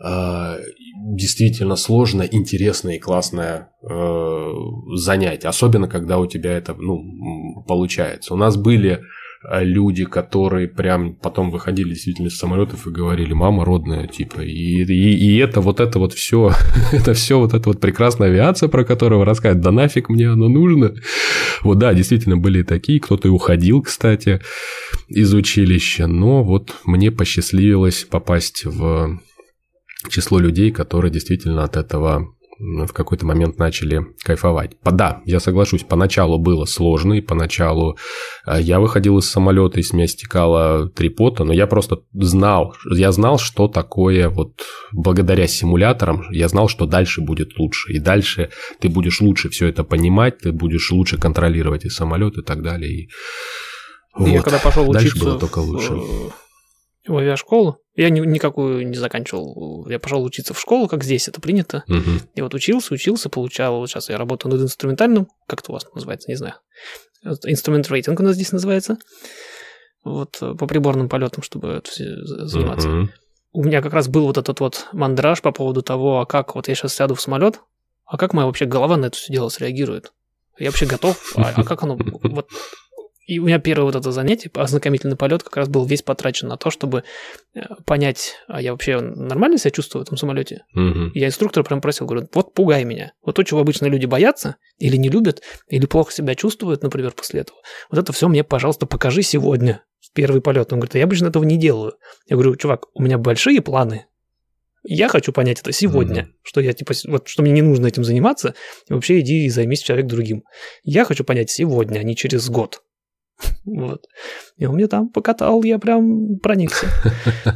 действительно 0.00 1.76
сложное, 1.76 2.28
интересное 2.30 2.96
и 2.96 3.00
классное 3.00 3.70
э, 3.82 4.52
занятие. 4.94 5.48
Особенно, 5.48 5.88
когда 5.88 6.18
у 6.18 6.26
тебя 6.26 6.52
это 6.52 6.74
ну, 6.74 7.64
получается. 7.66 8.34
У 8.34 8.36
нас 8.36 8.56
были 8.56 9.00
а 9.42 9.62
люди, 9.62 10.04
которые 10.04 10.66
прям 10.66 11.14
потом 11.14 11.50
выходили 11.50 11.90
действительно 11.90 12.26
из 12.26 12.36
самолетов 12.36 12.86
и 12.86 12.90
говорили, 12.90 13.34
мама 13.34 13.64
родная, 13.64 14.08
типа, 14.08 14.40
и, 14.40 14.82
и, 14.84 15.14
и 15.14 15.36
это 15.38 15.60
вот 15.60 15.78
это 15.78 16.00
вот 16.00 16.12
все, 16.12 16.52
это 16.92 17.14
все 17.14 17.38
вот 17.38 17.54
эта 17.54 17.68
вот 17.68 17.80
прекрасная 17.80 18.28
авиация, 18.28 18.68
про 18.68 18.84
которую 18.84 19.20
вы 19.20 19.24
рассказываете, 19.24 19.64
да 19.64 19.70
нафиг 19.70 20.08
мне 20.08 20.28
оно 20.28 20.48
нужно. 20.48 20.94
Вот 21.62 21.78
да, 21.78 21.94
действительно 21.94 22.36
были 22.36 22.62
такие, 22.62 23.00
кто-то 23.00 23.28
и 23.28 23.30
уходил, 23.30 23.82
кстати, 23.82 24.40
из 25.08 25.32
училища, 25.32 26.08
но 26.08 26.42
вот 26.42 26.74
мне 26.84 27.12
посчастливилось 27.12 28.06
попасть 28.10 28.64
в 28.64 29.20
число 30.08 30.38
людей, 30.38 30.70
которые 30.70 31.10
действительно 31.10 31.64
от 31.64 31.76
этого 31.76 32.34
в 32.58 32.88
какой-то 32.88 33.24
момент 33.24 33.58
начали 33.58 34.04
кайфовать. 34.24 34.76
Да, 34.82 35.22
я 35.24 35.38
соглашусь, 35.38 35.84
поначалу 35.84 36.38
было 36.38 36.64
сложно, 36.64 37.14
и 37.14 37.20
поначалу 37.20 37.96
э, 38.46 38.60
я 38.60 38.80
выходил 38.80 39.18
из 39.18 39.30
самолета, 39.30 39.78
и 39.78 39.82
с 39.82 39.92
меня 39.92 40.08
стекало 40.08 40.88
три 40.88 41.08
пота, 41.08 41.44
но 41.44 41.52
я 41.52 41.68
просто 41.68 42.00
знал, 42.12 42.74
я 42.90 43.12
знал, 43.12 43.38
что 43.38 43.68
такое 43.68 44.28
вот 44.28 44.60
благодаря 44.92 45.46
симуляторам, 45.46 46.24
я 46.30 46.48
знал, 46.48 46.68
что 46.68 46.86
дальше 46.86 47.20
будет 47.20 47.56
лучше, 47.58 47.92
и 47.92 48.00
дальше 48.00 48.50
ты 48.80 48.88
будешь 48.88 49.20
лучше 49.20 49.50
все 49.50 49.68
это 49.68 49.84
понимать, 49.84 50.38
ты 50.38 50.50
будешь 50.50 50.90
лучше 50.90 51.16
контролировать 51.16 51.84
и 51.84 51.90
самолет 51.90 52.38
и 52.38 52.42
так 52.42 52.62
далее. 52.62 52.92
И... 52.92 53.08
Я 54.18 54.38
вот. 54.38 54.42
когда 54.42 54.58
пошел 54.58 54.90
дальше 54.92 55.08
учиться 55.08 55.24
было 55.24 55.38
только 55.38 55.60
лучше. 55.60 55.92
В 55.92 56.47
в 57.08 57.16
авиашколу. 57.16 57.78
Я 57.94 58.10
ни, 58.10 58.20
никакую 58.20 58.86
не 58.86 58.96
заканчивал. 58.96 59.86
Я 59.88 59.98
пошел 59.98 60.22
учиться 60.22 60.54
в 60.54 60.60
школу, 60.60 60.88
как 60.88 61.02
здесь 61.02 61.28
это 61.28 61.40
принято. 61.40 61.84
Угу. 61.88 62.10
И 62.34 62.40
вот 62.42 62.54
учился, 62.54 62.94
учился, 62.94 63.28
получал. 63.28 63.78
Вот 63.78 63.88
сейчас 63.88 64.08
я 64.08 64.18
работаю 64.18 64.52
над 64.52 64.62
инструментальным. 64.62 65.28
Как 65.46 65.60
это 65.60 65.72
у 65.72 65.74
вас 65.74 65.86
называется, 65.94 66.30
не 66.30 66.36
знаю. 66.36 66.54
Инструмент 67.44 67.88
рейтинг 67.88 68.20
у 68.20 68.22
нас 68.22 68.34
здесь 68.34 68.52
называется. 68.52 68.98
Вот 70.04 70.38
э, 70.40 70.54
по 70.54 70.66
приборным 70.66 71.08
полетам, 71.08 71.42
чтобы 71.42 71.68
это 71.68 71.90
все 71.90 72.04
заниматься. 72.24 72.88
Угу. 72.88 73.08
У 73.52 73.64
меня 73.64 73.82
как 73.82 73.92
раз 73.92 74.08
был 74.08 74.26
вот 74.26 74.38
этот 74.38 74.60
вот 74.60 74.86
мандраж 74.92 75.42
по 75.42 75.52
поводу 75.52 75.82
того, 75.82 76.20
а 76.20 76.26
как 76.26 76.54
вот 76.54 76.68
я 76.68 76.74
сейчас 76.74 76.94
сяду 76.94 77.14
в 77.14 77.20
самолет, 77.20 77.60
а 78.04 78.16
как 78.16 78.34
моя 78.34 78.46
вообще 78.46 78.66
голова 78.66 78.96
на 78.96 79.06
это 79.06 79.16
все 79.16 79.32
дело 79.32 79.48
среагирует. 79.48 80.12
Я 80.58 80.68
вообще 80.68 80.86
готов, 80.86 81.32
а, 81.36 81.52
а 81.56 81.64
как 81.64 81.82
оно 81.82 81.96
вот 82.22 82.48
и 83.28 83.38
у 83.40 83.44
меня 83.44 83.58
первое 83.58 83.84
вот 83.84 83.94
это 83.94 84.10
занятие, 84.10 84.50
ознакомительный 84.54 85.14
полет, 85.14 85.42
как 85.42 85.54
раз 85.58 85.68
был 85.68 85.84
весь 85.84 86.00
потрачен 86.00 86.48
на 86.48 86.56
то, 86.56 86.70
чтобы 86.70 87.04
э, 87.54 87.60
понять, 87.84 88.36
а 88.48 88.62
я 88.62 88.72
вообще 88.72 89.00
нормально 89.00 89.58
себя 89.58 89.70
чувствую 89.70 90.02
в 90.02 90.06
этом 90.06 90.16
самолете. 90.16 90.64
Угу. 90.74 91.10
я 91.12 91.26
инструктора 91.26 91.62
прям 91.62 91.82
просил, 91.82 92.06
говорю, 92.06 92.26
вот 92.32 92.54
пугай 92.54 92.84
меня. 92.84 93.12
Вот 93.22 93.36
то, 93.36 93.42
чего 93.42 93.60
обычно 93.60 93.84
люди 93.84 94.06
боятся, 94.06 94.56
или 94.78 94.96
не 94.96 95.10
любят, 95.10 95.42
или 95.68 95.84
плохо 95.84 96.10
себя 96.10 96.34
чувствуют, 96.34 96.82
например, 96.82 97.12
после 97.12 97.42
этого. 97.42 97.58
Вот 97.90 97.98
это 97.98 98.14
все 98.14 98.28
мне, 98.28 98.44
пожалуйста, 98.44 98.86
покажи 98.86 99.20
сегодня 99.20 99.84
в 100.00 100.14
первый 100.14 100.40
полет. 100.40 100.72
Он 100.72 100.78
говорит, 100.78 100.94
а 100.94 100.98
я 100.98 101.04
обычно 101.04 101.26
этого 101.26 101.44
не 101.44 101.58
делаю. 101.58 101.92
Я 102.30 102.36
говорю, 102.36 102.56
чувак, 102.56 102.86
у 102.94 103.02
меня 103.02 103.18
большие 103.18 103.60
планы, 103.60 104.06
я 104.84 105.08
хочу 105.08 105.32
понять 105.32 105.60
это 105.60 105.72
сегодня, 105.72 106.22
mm-hmm. 106.22 106.34
что 106.44 106.60
я 106.62 106.72
типа 106.72 106.94
вот 107.08 107.28
что 107.28 107.42
мне 107.42 107.52
не 107.52 107.60
нужно 107.60 107.88
этим 107.88 108.04
заниматься, 108.04 108.54
и 108.88 108.94
вообще 108.94 109.20
иди 109.20 109.44
и 109.44 109.50
займись 109.50 109.82
человек 109.82 110.06
другим. 110.06 110.44
Я 110.82 111.04
хочу 111.04 111.24
понять 111.24 111.50
сегодня, 111.50 111.98
а 111.98 112.02
не 112.02 112.16
через 112.16 112.48
год. 112.48 112.80
Вот. 113.64 114.06
И 114.56 114.66
он 114.66 114.74
мне 114.74 114.86
там 114.86 115.08
покатал, 115.10 115.62
я 115.62 115.78
прям 115.78 116.38
проникся. 116.38 116.86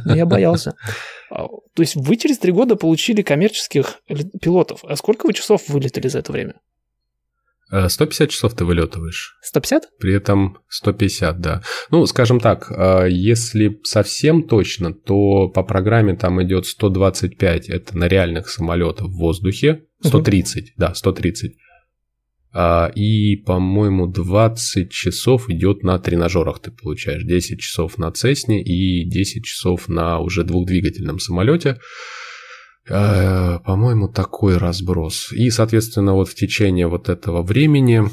Но 0.05 0.15
я 0.15 0.25
боялся. 0.25 0.75
А, 1.31 1.47
то 1.47 1.81
есть 1.81 1.95
вы 1.95 2.17
через 2.17 2.37
три 2.37 2.51
года 2.51 2.75
получили 2.75 3.21
коммерческих 3.21 4.01
пилотов. 4.41 4.83
А 4.83 4.95
сколько 4.95 5.25
вы 5.25 5.33
часов 5.33 5.67
вылетели 5.69 6.07
за 6.07 6.19
это 6.19 6.31
время? 6.31 6.55
150 7.87 8.27
э, 8.27 8.31
часов 8.31 8.53
ты 8.53 8.65
вылетываешь. 8.65 9.37
150? 9.41 9.97
При 9.97 10.13
этом 10.13 10.59
150, 10.69 11.39
да. 11.39 11.63
Ну, 11.89 12.05
скажем 12.05 12.39
так, 12.39 12.71
э, 12.71 13.07
если 13.09 13.79
совсем 13.83 14.43
точно, 14.43 14.93
то 14.93 15.47
по 15.49 15.63
программе 15.63 16.15
там 16.15 16.41
идет 16.43 16.67
125, 16.67 17.69
это 17.69 17.97
на 17.97 18.07
реальных 18.07 18.49
самолетах 18.49 19.07
в 19.07 19.17
воздухе, 19.17 19.85
130, 20.01 20.63
угу. 20.63 20.69
да, 20.77 20.93
130. 20.93 21.55
А, 22.55 22.91
и, 22.93 23.35
по-моему, 23.35 24.05
20 24.05 24.91
часов 24.91 25.49
идет 25.49 25.81
на 25.81 25.97
тренажерах 25.97 26.59
ты 26.59 26.71
получаешь. 26.71 27.23
10 27.23 27.59
часов 27.59 27.97
на 27.97 28.11
Цесне 28.11 28.61
и 28.61 29.09
10 29.09 29.43
часов 29.43 29.87
на 29.87 30.19
уже 30.19 30.43
двухдвигательном 30.43 31.17
самолете. 31.17 31.79
А, 32.87 33.59
по-моему, 33.59 34.07
такой 34.07 34.57
разброс. 34.57 35.31
И, 35.31 35.49
соответственно, 35.49 36.13
вот 36.13 36.29
в 36.29 36.35
течение 36.35 36.87
вот 36.87 37.09
этого 37.09 37.41
времени 37.41 38.03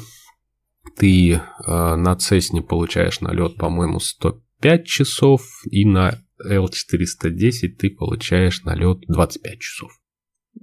ты 0.97 1.39
а, 1.65 1.95
на 1.95 2.15
Цесне 2.15 2.63
получаешь 2.63 3.21
налет, 3.21 3.57
по-моему, 3.57 3.99
105 3.99 4.85
часов, 4.85 5.43
и 5.69 5.85
на 5.85 6.19
L410 6.43 7.67
ты 7.77 7.91
получаешь 7.91 8.63
налет 8.63 9.01
25 9.07 9.59
часов. 9.59 9.91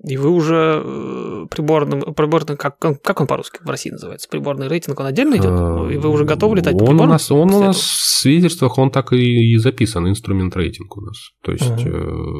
И 0.05 0.17
вы 0.17 0.31
уже 0.31 0.83
э, 0.85 1.47
приборным, 1.51 2.15
приборный, 2.15 2.57
как, 2.57 2.79
как 2.79 3.21
он 3.21 3.27
по-русски 3.27 3.61
в 3.63 3.69
России 3.69 3.91
называется? 3.91 4.29
Приборный 4.29 4.69
рейтинг, 4.69 5.01
он 5.01 5.07
отдельно 5.07 5.35
идет? 5.37 5.47
И 5.93 5.97
вы 5.97 6.09
уже 6.11 6.25
готовы 6.25 6.57
летать 6.57 6.75
он 6.75 6.81
по 6.81 6.87
приборам? 6.87 7.11
У 7.11 7.13
нас, 7.13 7.31
он 7.31 7.55
у 7.55 7.61
нас 7.61 7.77
в 7.77 8.21
свидетельствах, 8.21 8.79
он 8.79 8.91
так 8.91 9.13
и, 9.13 9.57
записан, 9.57 10.09
инструмент 10.09 10.55
рейтинг 10.57 10.97
у 10.97 11.01
нас. 11.01 11.17
То 11.43 11.53
есть, 11.53 11.65
uh 11.65 12.39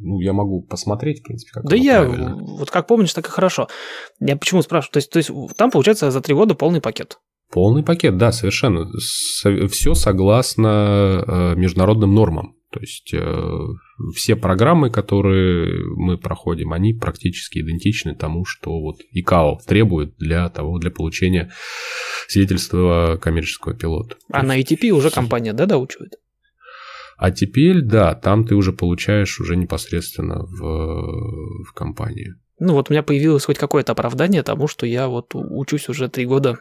ну, 0.00 0.20
я 0.20 0.32
могу 0.32 0.62
посмотреть, 0.62 1.20
в 1.20 1.24
принципе, 1.24 1.52
как 1.52 1.64
Да 1.64 1.76
я, 1.76 2.02
правильно. 2.02 2.36
вот 2.36 2.70
как 2.70 2.86
помнишь, 2.86 3.12
так 3.12 3.26
и 3.26 3.30
хорошо. 3.30 3.68
Я 4.20 4.36
почему 4.36 4.62
спрашиваю? 4.62 4.92
То 4.92 4.98
есть, 4.98 5.10
то 5.10 5.18
есть 5.18 5.30
там, 5.56 5.70
получается, 5.70 6.10
за 6.10 6.20
три 6.20 6.34
года 6.34 6.54
полный 6.54 6.80
пакет. 6.80 7.18
Полный 7.52 7.82
пакет, 7.82 8.16
да, 8.16 8.32
совершенно. 8.32 8.90
Все 8.98 9.94
согласно 9.94 11.24
э, 11.26 11.54
международным 11.56 12.14
нормам. 12.14 12.54
То 12.70 12.80
есть 12.80 13.14
э, 13.14 13.56
все 14.14 14.36
программы, 14.36 14.90
которые 14.90 15.70
мы 15.96 16.18
проходим, 16.18 16.72
они 16.72 16.92
практически 16.92 17.60
идентичны 17.60 18.14
тому, 18.14 18.44
что 18.44 18.78
вот 18.80 18.96
ИКАО 19.10 19.60
требует 19.66 20.16
для 20.18 20.48
того, 20.50 20.78
для 20.78 20.90
получения 20.90 21.50
свидетельства 22.26 23.18
коммерческого 23.20 23.74
пилота. 23.74 24.16
А 24.30 24.42
на 24.42 24.60
ATP 24.60 24.90
уже 24.90 25.10
компания, 25.10 25.54
да, 25.54 25.64
доучивает? 25.64 26.16
А 27.16 27.30
теперь, 27.30 27.80
да, 27.80 28.14
там 28.14 28.44
ты 28.44 28.54
уже 28.54 28.72
получаешь 28.72 29.40
уже 29.40 29.56
непосредственно 29.56 30.44
в, 30.44 31.64
в 31.64 31.72
компании. 31.74 32.34
Ну 32.60 32.74
вот 32.74 32.90
у 32.90 32.92
меня 32.92 33.02
появилось 33.02 33.44
хоть 33.44 33.58
какое-то 33.58 33.92
оправдание 33.92 34.42
тому, 34.42 34.68
что 34.68 34.86
я 34.86 35.08
вот 35.08 35.34
учусь 35.34 35.88
уже 35.88 36.08
три 36.08 36.26
года 36.26 36.60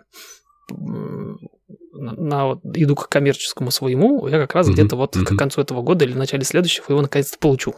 на, 1.97 2.45
вот, 2.45 2.61
иду 2.73 2.95
к 2.95 3.09
коммерческому 3.09 3.71
своему, 3.71 4.27
я 4.27 4.39
как 4.39 4.55
раз 4.55 4.67
mm-hmm. 4.67 4.73
где-то 4.73 4.95
вот 4.95 5.15
mm-hmm. 5.15 5.25
к 5.25 5.37
концу 5.37 5.61
этого 5.61 5.81
года 5.81 6.05
или 6.05 6.13
в 6.13 6.17
начале 6.17 6.43
следующего 6.43 6.85
его 6.89 7.01
наконец-то 7.01 7.37
получу. 7.37 7.75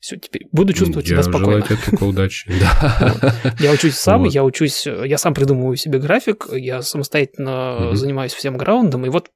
Все, 0.00 0.16
теперь 0.16 0.48
буду 0.50 0.72
чувствовать 0.72 1.08
я 1.08 1.16
себя 1.16 1.22
спокойно. 1.22 1.46
Желаю 1.46 1.62
тебе 1.62 1.78
только 1.90 2.04
удачи. 2.04 2.50
Я 3.60 3.72
учусь 3.72 3.94
сам, 3.94 4.24
я 4.24 4.42
учусь, 4.42 4.86
я 4.86 5.16
сам 5.16 5.32
придумываю 5.32 5.76
себе 5.76 5.98
график, 5.98 6.48
я 6.52 6.82
самостоятельно 6.82 7.94
занимаюсь 7.94 8.32
всем 8.32 8.56
граундом, 8.56 9.06
и 9.06 9.10
вот 9.10 9.30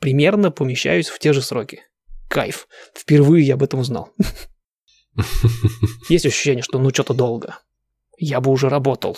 примерно 0.00 0.50
помещаюсь 0.50 1.08
в 1.08 1.18
те 1.20 1.32
же 1.32 1.42
сроки. 1.42 1.82
Кайф. 2.28 2.66
Впервые 2.96 3.46
я 3.46 3.54
об 3.54 3.62
этом 3.62 3.80
узнал. 3.80 4.10
Есть 6.08 6.26
ощущение, 6.26 6.62
что 6.62 6.78
ну 6.78 6.90
что-то 6.90 7.14
долго 7.14 7.58
я 8.16 8.40
бы 8.40 8.50
уже 8.50 8.68
работал. 8.68 9.16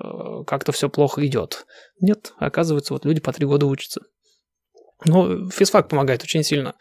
Э, 0.00 0.44
как-то 0.46 0.72
все 0.72 0.88
плохо 0.88 1.26
идет. 1.26 1.66
Нет, 2.00 2.32
оказывается, 2.38 2.94
вот 2.94 3.04
люди 3.04 3.20
по 3.20 3.32
три 3.32 3.46
года 3.46 3.66
учатся. 3.66 4.02
Но 5.04 5.50
физфак 5.50 5.88
помогает 5.88 6.22
очень 6.22 6.42
сильно. 6.42 6.74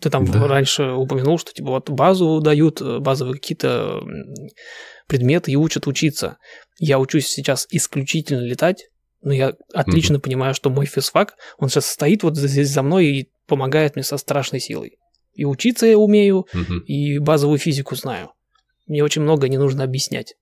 Ты 0.00 0.10
там 0.10 0.24
да. 0.24 0.46
раньше 0.46 0.84
упомянул, 0.92 1.38
что 1.38 1.52
типа 1.52 1.70
вот 1.70 1.90
базу 1.90 2.40
дают, 2.40 2.80
э, 2.80 2.98
базовые 2.98 3.34
какие-то 3.34 4.02
предметы 5.06 5.50
и 5.50 5.56
учат 5.56 5.86
учиться. 5.86 6.38
Я 6.78 6.98
учусь 6.98 7.28
сейчас 7.28 7.66
исключительно 7.70 8.40
летать, 8.40 8.88
но 9.22 9.32
я 9.32 9.54
отлично 9.74 10.16
угу. 10.16 10.22
понимаю, 10.22 10.54
что 10.54 10.70
мой 10.70 10.86
физфак, 10.86 11.34
он 11.58 11.68
сейчас 11.68 11.86
стоит 11.86 12.22
вот 12.22 12.36
здесь 12.36 12.70
за 12.70 12.82
мной 12.82 13.06
и 13.06 13.30
помогает 13.46 13.96
мне 13.96 14.02
со 14.02 14.16
страшной 14.16 14.60
силой. 14.60 14.98
И 15.34 15.44
учиться 15.44 15.86
я 15.86 15.98
умею, 15.98 16.46
угу. 16.52 16.74
и 16.86 17.18
базовую 17.18 17.58
физику 17.58 17.94
знаю. 17.96 18.32
Мне 18.86 19.04
очень 19.04 19.22
много 19.22 19.48
не 19.48 19.58
нужно 19.58 19.84
объяснять. 19.84 20.34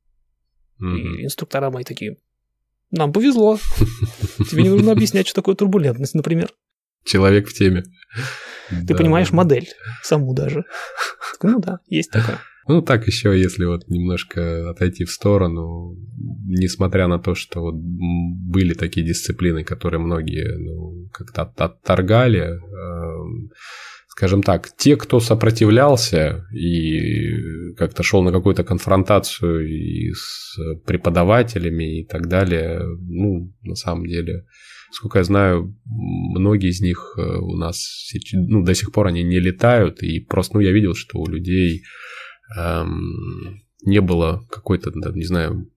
Mm-hmm. 0.80 0.96
И 0.96 1.24
инструктора 1.24 1.70
мои 1.70 1.84
такие, 1.84 2.16
нам 2.90 3.12
повезло. 3.12 3.58
Тебе 4.50 4.64
не 4.64 4.68
нужно 4.68 4.92
объяснять, 4.92 5.26
что 5.26 5.36
такое 5.36 5.54
турбулентность, 5.54 6.14
например. 6.14 6.50
Человек 7.04 7.48
в 7.48 7.54
теме. 7.54 7.84
Ты 8.86 8.94
понимаешь 8.94 9.32
модель, 9.32 9.68
саму 10.02 10.34
даже. 10.34 10.64
Ну 11.42 11.60
да, 11.60 11.80
есть 11.86 12.10
такое. 12.10 12.40
Ну, 12.68 12.82
так 12.82 13.06
еще, 13.06 13.38
если 13.38 13.64
вот 13.66 13.88
немножко 13.88 14.70
отойти 14.70 15.04
в 15.04 15.10
сторону, 15.10 15.96
несмотря 16.46 17.06
на 17.06 17.18
то, 17.18 17.34
что 17.34 17.60
вот 17.60 17.74
были 17.76 18.74
такие 18.74 19.06
дисциплины, 19.06 19.62
которые 19.62 20.00
многие 20.00 20.58
ну, 20.58 21.08
как-то 21.12 21.42
отторгали, 21.42 22.40
э, 22.40 23.48
скажем 24.16 24.42
так, 24.42 24.70
те, 24.78 24.96
кто 24.96 25.20
сопротивлялся 25.20 26.46
и 26.50 27.74
как-то 27.74 28.02
шел 28.02 28.22
на 28.22 28.32
какую-то 28.32 28.64
конфронтацию 28.64 29.68
и 29.68 30.10
с 30.14 30.56
преподавателями 30.86 32.00
и 32.00 32.06
так 32.06 32.26
далее, 32.26 32.80
ну, 32.98 33.52
на 33.62 33.74
самом 33.74 34.06
деле, 34.06 34.46
сколько 34.90 35.18
я 35.18 35.24
знаю, 35.24 35.76
многие 35.84 36.70
из 36.70 36.80
них 36.80 37.14
э, 37.18 37.20
у 37.20 37.56
нас 37.56 38.10
ну, 38.32 38.64
до 38.64 38.74
сих 38.74 38.90
пор 38.90 39.08
они 39.08 39.22
не 39.22 39.38
летают, 39.38 40.02
и 40.02 40.20
просто, 40.20 40.54
ну, 40.54 40.60
я 40.60 40.72
видел, 40.72 40.94
что 40.94 41.18
у 41.18 41.28
людей 41.28 41.82
эм, 42.56 43.60
не 43.84 44.00
было 44.00 44.46
какой-то, 44.50 44.92
не 45.14 45.24
знаю, 45.24 45.70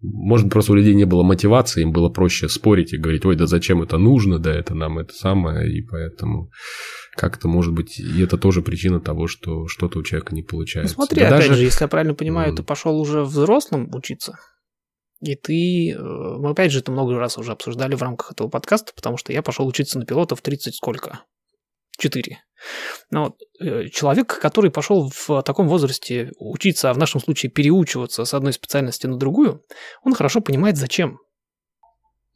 может, 0.00 0.50
просто 0.50 0.72
у 0.72 0.76
людей 0.76 0.94
не 0.94 1.04
было 1.04 1.22
мотивации, 1.22 1.82
им 1.82 1.92
было 1.92 2.08
проще 2.08 2.48
спорить 2.48 2.94
и 2.94 2.98
говорить, 2.98 3.26
ой, 3.26 3.36
да 3.36 3.46
зачем 3.46 3.82
это 3.82 3.98
нужно, 3.98 4.38
да 4.38 4.50
это 4.50 4.74
нам 4.74 4.98
это 4.98 5.12
самое, 5.12 5.70
и 5.70 5.82
поэтому 5.82 6.50
как-то, 7.14 7.48
может 7.48 7.72
быть, 7.72 7.98
и 7.98 8.22
это 8.22 8.38
тоже 8.38 8.62
причина 8.62 9.00
того, 9.00 9.26
что 9.26 9.68
что-то 9.68 9.98
у 9.98 10.02
человека 10.02 10.34
не 10.34 10.42
получается. 10.42 10.94
Ну, 10.96 11.04
смотри, 11.04 11.20
да 11.20 11.28
опять 11.28 11.48
даже... 11.48 11.54
же, 11.54 11.64
если 11.64 11.84
я 11.84 11.88
правильно 11.88 12.14
понимаю, 12.14 12.52
mm. 12.52 12.56
ты 12.56 12.62
пошел 12.62 13.00
уже 13.00 13.22
взрослым 13.22 13.90
учиться, 13.94 14.38
и 15.20 15.36
ты, 15.36 15.92
э, 15.92 15.98
мы 15.98 16.50
опять 16.50 16.72
же 16.72 16.80
это 16.80 16.92
много 16.92 17.18
раз 17.18 17.38
уже 17.38 17.52
обсуждали 17.52 17.94
в 17.94 18.02
рамках 18.02 18.32
этого 18.32 18.48
подкаста, 18.48 18.92
потому 18.94 19.16
что 19.16 19.32
я 19.32 19.42
пошел 19.42 19.66
учиться 19.66 19.98
на 19.98 20.04
пилота 20.04 20.36
в 20.36 20.42
30 20.42 20.74
сколько? 20.74 21.20
4. 21.98 22.38
Но 23.10 23.36
э, 23.60 23.88
человек, 23.88 24.38
который 24.40 24.70
пошел 24.70 25.10
в 25.10 25.42
таком 25.42 25.68
возрасте 25.68 26.32
учиться, 26.38 26.90
а 26.90 26.94
в 26.94 26.98
нашем 26.98 27.20
случае 27.20 27.50
переучиваться 27.50 28.24
с 28.24 28.34
одной 28.34 28.52
специальности 28.52 29.06
на 29.06 29.16
другую, 29.16 29.62
он 30.02 30.14
хорошо 30.14 30.40
понимает, 30.40 30.76
зачем. 30.76 31.18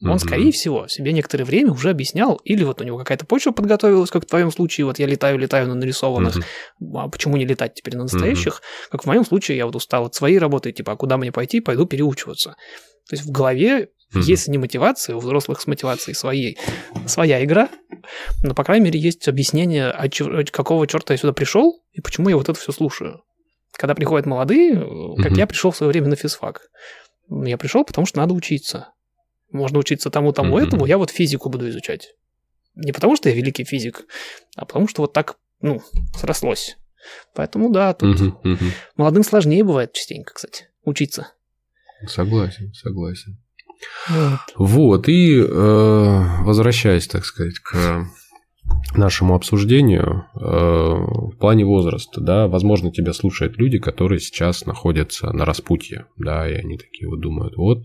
Он, 0.01 0.11
mm-hmm. 0.11 0.19
скорее 0.19 0.53
всего, 0.53 0.87
себе 0.87 1.13
некоторое 1.13 1.45
время 1.45 1.73
уже 1.73 1.91
объяснял, 1.91 2.37
или 2.45 2.63
вот 2.63 2.81
у 2.81 2.85
него 2.85 2.99
какая-то 2.99 3.27
почва 3.27 3.51
подготовилась, 3.51 4.11
как 4.11 4.25
в 4.25 4.29
твоем 4.29 4.53
случае, 4.53 4.85
вот 4.85 5.01
я 5.01 5.07
летаю, 5.07 5.39
летаю 5.39 5.67
на 5.67 5.75
нарисованных, 5.75 6.37
mm-hmm. 6.37 6.93
а 6.95 7.09
почему 7.09 7.37
не 7.37 7.45
летать 7.45 7.75
теперь 7.75 7.97
на 7.97 8.05
настоящих? 8.05 8.55
Mm-hmm. 8.55 8.91
Как 8.93 9.03
в 9.03 9.07
моем 9.07 9.25
случае, 9.25 9.57
я 9.57 9.67
вот 9.67 9.75
устал 9.75 10.07
от 10.07 10.15
своей 10.15 10.39
работы, 10.39 10.71
типа, 10.71 10.93
а 10.93 10.97
куда 10.97 11.17
мне 11.17 11.33
пойти, 11.33 11.61
пойду 11.61 11.85
переучиваться. 11.85 12.51
То 13.09 13.17
есть 13.17 13.25
в 13.25 13.31
голове 13.31 13.89
Mm-hmm. 14.15 14.23
Если 14.23 14.51
не 14.51 14.57
мотивация, 14.57 15.17
у 15.17 15.19
взрослых 15.19 15.61
с 15.61 15.67
мотивацией 15.67 16.15
своей 16.15 16.57
своя 17.07 17.45
игра, 17.45 17.69
но, 18.43 18.55
по 18.55 18.65
крайней 18.65 18.87
мере, 18.87 18.99
есть 18.99 19.29
объяснение, 19.29 19.91
от 19.91 20.51
какого 20.51 20.87
черта 20.87 21.13
я 21.13 21.19
сюда 21.19 21.35
пришел 21.35 21.83
и 21.93 22.01
почему 22.01 22.31
я 22.31 22.39
вот 22.39 22.49
это 22.49 22.59
все 22.59 22.73
слушаю. 22.73 23.21
Когда 23.73 23.95
приходят 23.95 24.25
молодые, 24.25 24.77
как 24.77 25.33
mm-hmm. 25.33 25.37
я 25.37 25.47
пришел 25.47 25.73
в 25.73 25.77
свое 25.77 25.93
время 25.93 26.09
на 26.09 26.17
физфак, 26.17 26.63
я 27.29 27.59
пришел, 27.59 27.85
потому 27.85 28.07
что 28.07 28.17
надо 28.17 28.33
учиться. 28.33 28.95
Можно 29.51 29.79
учиться 29.79 30.11
тому, 30.11 30.33
тому, 30.33 30.59
mm-hmm. 30.59 30.67
этому, 30.67 30.87
я 30.87 30.99
вот 30.99 31.11
физику 31.11 31.49
буду 31.49 31.69
изучать. 31.71 32.15
Не 32.75 32.93
потому 32.93 33.17
что 33.17 33.29
я 33.29 33.35
великий 33.35 33.65
физик, 33.65 34.07
а 34.57 34.65
потому 34.65 34.89
что 34.89 35.03
вот 35.03 35.13
так, 35.13 35.37
ну, 35.61 35.83
срослось. 36.15 36.77
Поэтому 37.35 37.71
да, 37.71 37.95
тут 37.95 38.21
mm-hmm. 38.21 38.43
Mm-hmm. 38.43 38.71
молодым 38.97 39.23
сложнее 39.25 39.65
бывает 39.65 39.93
частенько, 39.93 40.35
кстати, 40.35 40.69
учиться. 40.85 41.33
Согласен, 42.07 42.73
согласен. 42.75 43.39
Вот, 44.09 44.41
вот 44.57 45.09
и 45.09 45.39
э, 45.39 45.45
возвращаясь, 45.49 47.07
так 47.07 47.25
сказать, 47.25 47.59
к 47.61 48.07
нашему 48.97 49.35
обсуждению 49.35 50.27
э, 50.35 50.39
в 50.41 51.37
плане 51.39 51.65
возраста, 51.65 52.21
да, 52.21 52.49
возможно, 52.49 52.91
тебя 52.91 53.13
слушают 53.13 53.59
люди, 53.59 53.79
которые 53.79 54.21
сейчас 54.21 54.65
находятся 54.67 55.33
на 55.33 55.45
распутье, 55.45 56.07
да, 56.17 56.49
и 56.49 56.55
они 56.55 56.79
такие 56.79 57.09
вот 57.09 57.21
думают, 57.21 57.57
вот, 57.57 57.85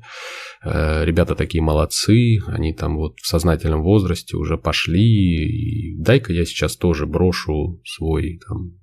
э, 0.64 1.04
ребята 1.06 1.36
такие 1.36 1.62
молодцы, 1.62 2.40
они 2.48 2.74
там 2.74 2.98
вот 2.98 3.20
в 3.20 3.28
сознательном 3.28 3.84
возрасте 3.84 4.38
уже 4.38 4.58
пошли, 4.58 5.96
дай-ка 5.98 6.32
я 6.32 6.46
сейчас 6.46 6.76
тоже 6.78 7.06
брошу 7.06 7.82
свой 7.84 8.40
там 8.48 8.74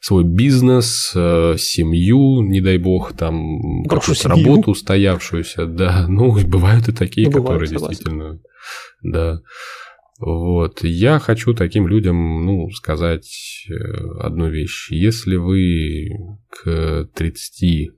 свой 0.00 0.24
бизнес, 0.24 1.12
э, 1.14 1.56
семью, 1.58 2.40
не 2.40 2.60
дай 2.60 2.78
бог, 2.78 3.12
там 3.12 3.84
какую-то 3.84 4.28
работу 4.28 4.70
устоявшуюся, 4.70 5.66
да, 5.66 6.06
ну, 6.08 6.32
бывают 6.46 6.88
и 6.88 6.92
такие, 6.92 7.26
ну, 7.26 7.32
которые 7.32 7.70
бывают, 7.70 7.70
действительно, 7.70 8.40
да. 9.02 9.40
Вот, 10.20 10.84
я 10.84 11.18
хочу 11.18 11.54
таким 11.54 11.88
людям, 11.88 12.44
ну, 12.44 12.70
сказать 12.70 13.66
э, 13.70 13.74
одну 14.20 14.50
вещь. 14.50 14.90
Если 14.90 15.36
вы 15.36 16.10
к 16.50 17.08
30 17.14 17.90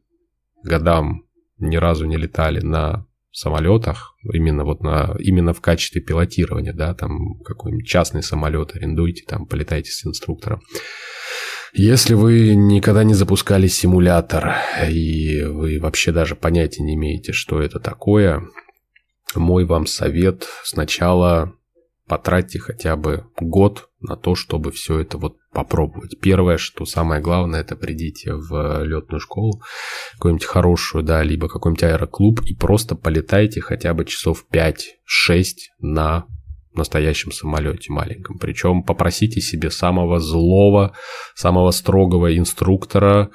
годам 0.63 1.25
ни 1.59 1.77
разу 1.77 2.07
не 2.07 2.17
летали 2.17 2.61
на 2.61 3.07
самолетах, 3.33 4.17
именно 4.33 4.65
вот 4.65 4.83
на, 4.83 5.17
именно 5.19 5.53
в 5.53 5.61
качестве 5.61 6.01
пилотирования, 6.01 6.73
да, 6.73 6.95
там 6.95 7.41
какой-нибудь 7.45 7.89
частный 7.89 8.23
самолет 8.23 8.77
арендуйте, 8.77 9.25
там 9.27 9.45
полетайте 9.45 9.91
с 9.91 10.07
инструктором, 10.07 10.61
если 11.73 12.15
вы 12.15 12.55
никогда 12.55 13.03
не 13.03 13.15
запускали 13.15 13.67
симулятор, 13.67 14.55
и 14.89 15.43
вы 15.43 15.81
вообще 15.81 16.13
даже 16.13 16.37
понятия 16.37 16.83
не 16.85 16.95
имеете, 16.95 17.33
что 17.33 17.61
это 17.61 17.81
такое, 17.81 18.47
мой 19.35 19.65
вам 19.65 19.87
совет. 19.87 20.47
Сначала 20.65 21.55
потратьте 22.12 22.59
хотя 22.59 22.94
бы 22.94 23.25
год 23.40 23.88
на 24.03 24.16
то, 24.16 24.35
чтобы 24.35 24.70
все 24.70 24.98
это 24.98 25.16
вот 25.16 25.38
попробовать. 25.51 26.20
Первое, 26.20 26.59
что 26.59 26.85
самое 26.85 27.22
главное, 27.22 27.62
это 27.62 27.75
придите 27.75 28.35
в 28.35 28.85
летную 28.85 29.18
школу, 29.18 29.62
какую-нибудь 30.16 30.44
хорошую, 30.44 31.05
да, 31.05 31.22
либо 31.22 31.48
какой-нибудь 31.48 31.85
аэроклуб 31.85 32.42
и 32.44 32.55
просто 32.55 32.96
полетайте 32.96 33.62
хотя 33.62 33.94
бы 33.94 34.05
часов 34.05 34.44
5-6 34.53 34.83
на 35.81 36.27
настоящем 36.75 37.33
самолете 37.33 37.90
маленьком. 37.90 38.38
Причем 38.38 38.83
попросите 38.83 39.40
себе 39.40 39.70
самого 39.70 40.20
злого, 40.20 40.94
самого 41.35 41.70
строгого 41.70 42.37
инструктора 42.37 43.31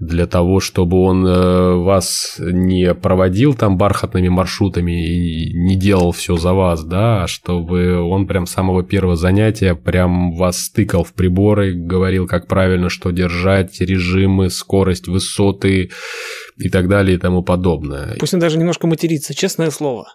для 0.00 0.26
того, 0.26 0.60
чтобы 0.60 0.98
он 1.02 1.26
э, 1.26 1.74
вас 1.74 2.36
не 2.40 2.94
проводил 2.94 3.52
там 3.52 3.76
бархатными 3.76 4.28
маршрутами 4.28 4.92
и 5.06 5.52
не 5.52 5.76
делал 5.76 6.12
все 6.12 6.38
за 6.38 6.54
вас, 6.54 6.82
да, 6.82 7.24
а 7.24 7.26
чтобы 7.26 8.00
он 8.00 8.26
прям 8.26 8.46
с 8.46 8.52
самого 8.52 8.82
первого 8.82 9.14
занятия 9.14 9.74
прям 9.74 10.34
вас 10.36 10.64
стыкал 10.64 11.04
в 11.04 11.12
приборы, 11.12 11.74
говорил, 11.74 12.26
как 12.26 12.46
правильно 12.46 12.88
что 12.88 13.10
держать, 13.10 13.78
режимы, 13.82 14.48
скорость, 14.48 15.06
высоты 15.06 15.90
и 16.56 16.70
так 16.70 16.88
далее 16.88 17.16
и 17.16 17.20
тому 17.20 17.42
подобное. 17.42 18.16
Пусть 18.18 18.32
он 18.32 18.40
даже 18.40 18.56
немножко 18.56 18.86
матерится, 18.86 19.34
честное 19.34 19.70
слово. 19.70 20.06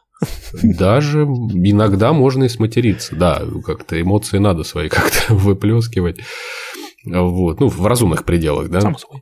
Даже 0.63 1.23
иногда 1.23 2.11
можно 2.11 2.45
и 2.45 2.49
сматериться. 2.49 3.15
Да, 3.15 3.43
как-то 3.63 4.01
эмоции 4.01 4.39
надо 4.39 4.63
свои 4.63 4.89
как-то 4.89 5.33
выплескивать. 5.35 6.21
Вот. 7.05 7.59
Ну, 7.59 7.67
в 7.67 7.85
разумных 7.85 8.23
пределах, 8.25 8.69
да? 8.69 8.81
Само 8.81 8.97
собой. 8.97 9.21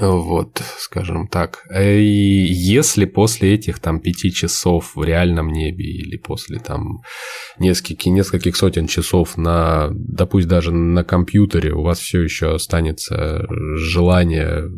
Вот, 0.00 0.60
скажем 0.78 1.28
так. 1.28 1.64
И 1.72 2.46
если 2.50 3.04
после 3.04 3.54
этих 3.54 3.78
там 3.78 4.00
пяти 4.00 4.32
часов 4.32 4.96
в 4.96 5.04
реальном 5.04 5.52
небе 5.52 5.84
или 5.84 6.16
после 6.16 6.58
там 6.58 7.02
нескольких, 7.58 8.12
нескольких 8.12 8.56
сотен 8.56 8.86
часов 8.86 9.36
на, 9.36 9.90
да 9.92 10.26
пусть 10.26 10.48
даже 10.48 10.72
на 10.72 11.04
компьютере 11.04 11.72
у 11.72 11.82
вас 11.82 12.00
все 12.00 12.22
еще 12.22 12.54
останется 12.54 13.46
желание 13.76 14.68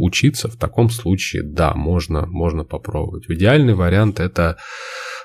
учиться, 0.00 0.48
в 0.48 0.56
таком 0.56 0.90
случае, 0.90 1.42
да, 1.44 1.74
можно, 1.74 2.26
можно 2.26 2.64
попробовать. 2.64 3.24
Идеальный 3.28 3.74
вариант 3.74 4.20
это 4.20 4.58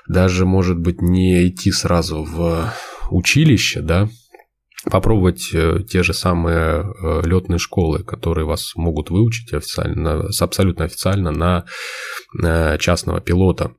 даже, 0.08 0.46
может 0.46 0.78
быть, 0.78 1.02
не 1.02 1.48
идти 1.48 1.70
сразу 1.70 2.24
в 2.24 2.72
училище, 3.10 3.80
да, 3.80 4.08
попробовать 4.90 5.50
э, 5.52 5.80
те 5.88 6.02
же 6.02 6.12
самые 6.12 6.84
э, 6.84 7.22
летные 7.24 7.58
школы, 7.58 8.02
которые 8.02 8.46
вас 8.46 8.72
могут 8.76 9.10
выучить 9.10 9.52
официально, 9.52 10.28
абсолютно 10.40 10.84
официально 10.84 11.30
на 11.30 11.64
э, 12.42 12.78
частного 12.78 13.20
пилота. 13.20 13.72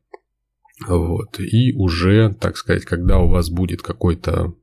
Вот. 0.87 1.39
И 1.39 1.73
уже, 1.73 2.35
так 2.37 2.57
сказать, 2.57 2.83
когда 2.83 3.19
у 3.19 3.29
вас 3.29 3.49
будет 3.49 3.81
какой-то 3.81 4.53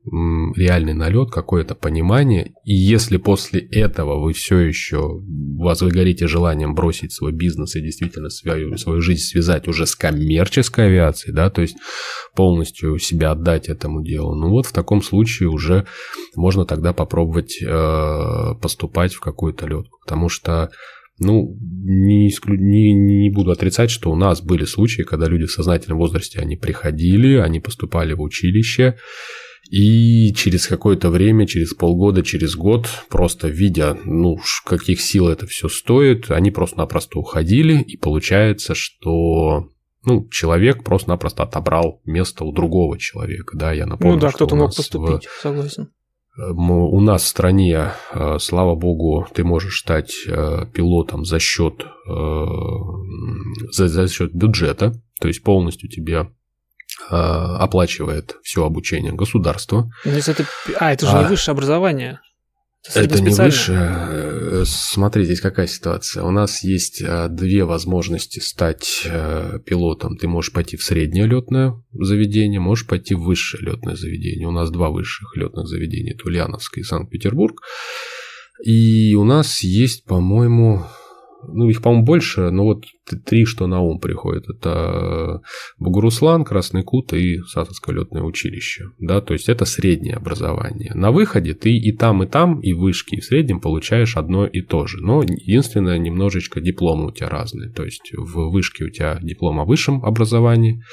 реальный 0.55 0.93
налет, 0.93 1.31
какое-то 1.31 1.73
понимание, 1.73 2.53
и 2.63 2.75
если 2.75 3.17
после 3.17 3.59
этого 3.59 4.21
вы 4.21 4.33
все 4.33 4.59
еще, 4.59 4.99
у 4.99 5.63
вас 5.63 5.81
вы 5.81 5.89
горите 5.89 6.27
желанием 6.27 6.75
бросить 6.75 7.13
свой 7.13 7.31
бизнес 7.31 7.75
и 7.75 7.81
действительно 7.81 8.29
свою, 8.29 8.77
свою 8.77 9.01
жизнь 9.01 9.21
связать 9.21 9.67
уже 9.67 9.87
с 9.87 9.95
коммерческой 9.95 10.85
авиацией, 10.85 11.33
да, 11.33 11.49
то 11.49 11.61
есть 11.61 11.77
полностью 12.35 12.99
себя 12.99 13.31
отдать 13.31 13.67
этому 13.67 14.03
делу, 14.03 14.35
ну 14.35 14.49
вот 14.49 14.67
в 14.67 14.71
таком 14.71 15.01
случае 15.01 15.49
уже 15.49 15.87
можно 16.35 16.63
тогда 16.65 16.93
попробовать 16.93 17.57
э, 17.59 18.55
поступать 18.61 19.13
в 19.15 19.19
какую-то 19.19 19.65
летку, 19.65 19.97
потому 20.05 20.29
что 20.29 20.69
ну, 21.19 21.57
не, 21.61 22.27
исклю... 22.27 22.57
не, 22.57 22.93
не 22.93 23.29
буду 23.29 23.51
отрицать, 23.51 23.91
что 23.91 24.11
у 24.11 24.15
нас 24.15 24.41
были 24.41 24.65
случаи, 24.65 25.03
когда 25.03 25.27
люди 25.27 25.45
в 25.45 25.51
сознательном 25.51 25.97
возрасте, 25.97 26.39
они 26.39 26.55
приходили, 26.55 27.35
они 27.35 27.59
поступали 27.59 28.13
в 28.13 28.21
училище, 28.21 28.97
и 29.69 30.33
через 30.33 30.67
какое-то 30.67 31.09
время, 31.09 31.47
через 31.47 31.73
полгода, 31.73 32.21
через 32.23 32.55
год, 32.55 32.87
просто 33.09 33.47
видя, 33.47 33.97
ну, 34.05 34.37
каких 34.65 35.01
сил 35.01 35.27
это 35.27 35.47
все 35.47 35.69
стоит, 35.69 36.31
они 36.31 36.51
просто-напросто 36.51 37.19
уходили, 37.19 37.81
и 37.81 37.97
получается, 37.97 38.75
что 38.75 39.69
ну, 40.05 40.27
человек 40.29 40.83
просто-напросто 40.83 41.43
отобрал 41.43 42.01
место 42.05 42.43
у 42.43 42.51
другого 42.51 42.99
человека, 42.99 43.57
да, 43.57 43.71
я 43.71 43.85
напомню. 43.85 44.15
Ну 44.15 44.21
да, 44.21 44.31
кто-то 44.31 44.55
мог 44.55 44.75
поступить, 44.75 45.25
в... 45.25 45.41
согласен 45.41 45.89
у 46.37 46.99
нас 46.99 47.23
в 47.23 47.27
стране, 47.27 47.91
э, 48.11 48.37
слава 48.39 48.75
богу, 48.75 49.27
ты 49.33 49.43
можешь 49.43 49.79
стать 49.79 50.13
э, 50.27 50.65
пилотом 50.73 51.25
за 51.25 51.39
счет, 51.39 51.85
э, 52.09 52.45
за, 53.71 53.87
за 53.87 54.07
счет 54.07 54.33
бюджета, 54.33 54.93
то 55.19 55.27
есть 55.27 55.43
полностью 55.43 55.89
тебе 55.89 56.29
оплачивает 57.09 58.35
все 58.43 58.63
обучение 58.65 59.11
государство. 59.11 59.91
Но 60.05 60.11
ну, 60.11 60.13
если 60.13 60.33
это, 60.33 60.45
а, 60.79 60.93
это 60.93 61.07
же 61.07 61.17
а, 61.17 61.23
не 61.23 61.29
высшее 61.29 61.53
образование. 61.53 62.21
Это 62.93 63.21
не 63.21 63.33
выше. 63.33 63.73
Э, 63.73 64.63
смотри, 64.65 65.23
здесь 65.23 65.39
какая 65.39 65.67
ситуация. 65.67 66.23
У 66.23 66.31
нас 66.31 66.63
есть 66.63 67.01
э, 67.01 67.27
две 67.29 67.63
возможности 67.63 68.39
стать 68.39 69.03
э, 69.05 69.59
пилотом. 69.65 70.17
Ты 70.17 70.27
можешь 70.27 70.51
пойти 70.51 70.75
в 70.75 70.83
среднее 70.83 71.25
летное 71.25 71.81
заведение, 71.93 72.59
можешь 72.59 72.85
пойти 72.85 73.15
в 73.15 73.21
высшее 73.21 73.63
летное 73.63 73.95
заведение. 73.95 74.47
У 74.47 74.51
нас 74.51 74.69
два 74.69 74.89
высших 74.89 75.37
летных 75.37 75.67
заведения. 75.67 76.13
Это 76.13 76.27
Ульяновск 76.27 76.77
и 76.77 76.83
Санкт-Петербург. 76.83 77.61
И 78.65 79.15
у 79.15 79.23
нас 79.23 79.61
есть, 79.63 80.03
по-моему, 80.03 80.85
ну, 81.47 81.69
их, 81.69 81.81
по-моему, 81.81 82.05
больше, 82.05 82.49
но 82.51 82.65
вот 82.65 82.85
три, 83.25 83.45
что 83.45 83.67
на 83.67 83.81
ум 83.81 83.99
приходит. 83.99 84.49
Это 84.49 85.41
Бугуруслан, 85.77 86.43
Красный 86.43 86.83
Кут 86.83 87.13
и 87.13 87.39
Сасовское 87.43 87.95
летное 87.95 88.23
училище. 88.23 88.85
Да, 88.99 89.21
то 89.21 89.33
есть 89.33 89.49
это 89.49 89.65
среднее 89.65 90.15
образование. 90.15 90.93
На 90.93 91.11
выходе 91.11 91.53
ты 91.53 91.71
и 91.75 91.91
там, 91.91 92.23
и 92.23 92.27
там, 92.27 92.59
и 92.59 92.73
в 92.73 92.79
вышке, 92.79 93.17
и 93.17 93.21
в 93.21 93.25
среднем 93.25 93.59
получаешь 93.59 94.17
одно 94.17 94.45
и 94.45 94.61
то 94.61 94.87
же. 94.87 94.99
Но 95.01 95.23
единственное, 95.23 95.97
немножечко 95.97 96.61
дипломы 96.61 97.07
у 97.07 97.11
тебя 97.11 97.29
разные. 97.29 97.69
То 97.69 97.83
есть 97.83 98.11
в 98.13 98.49
вышке 98.49 98.85
у 98.85 98.89
тебя 98.89 99.19
диплом 99.21 99.59
о 99.59 99.65
высшем 99.65 100.03
образовании, 100.03 100.83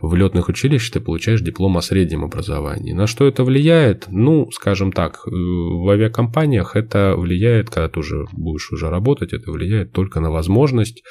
в 0.00 0.14
летных 0.14 0.48
училищах 0.48 0.92
ты 0.92 1.00
получаешь 1.00 1.42
диплом 1.42 1.76
о 1.76 1.82
среднем 1.82 2.24
образовании. 2.24 2.92
На 2.92 3.06
что 3.06 3.26
это 3.26 3.44
влияет? 3.44 4.06
Ну, 4.08 4.50
скажем 4.50 4.92
так, 4.92 5.20
э, 5.26 5.30
в 5.30 5.88
авиакомпаниях 5.90 6.74
это 6.74 7.14
влияет, 7.16 7.68
когда 7.68 7.88
ты 7.88 8.00
уже 8.00 8.24
будешь 8.32 8.72
уже 8.72 8.88
работать, 8.88 9.32
это 9.32 9.50
влияет 9.50 9.92
только 9.92 10.20
на 10.20 10.30
возможность 10.30 11.02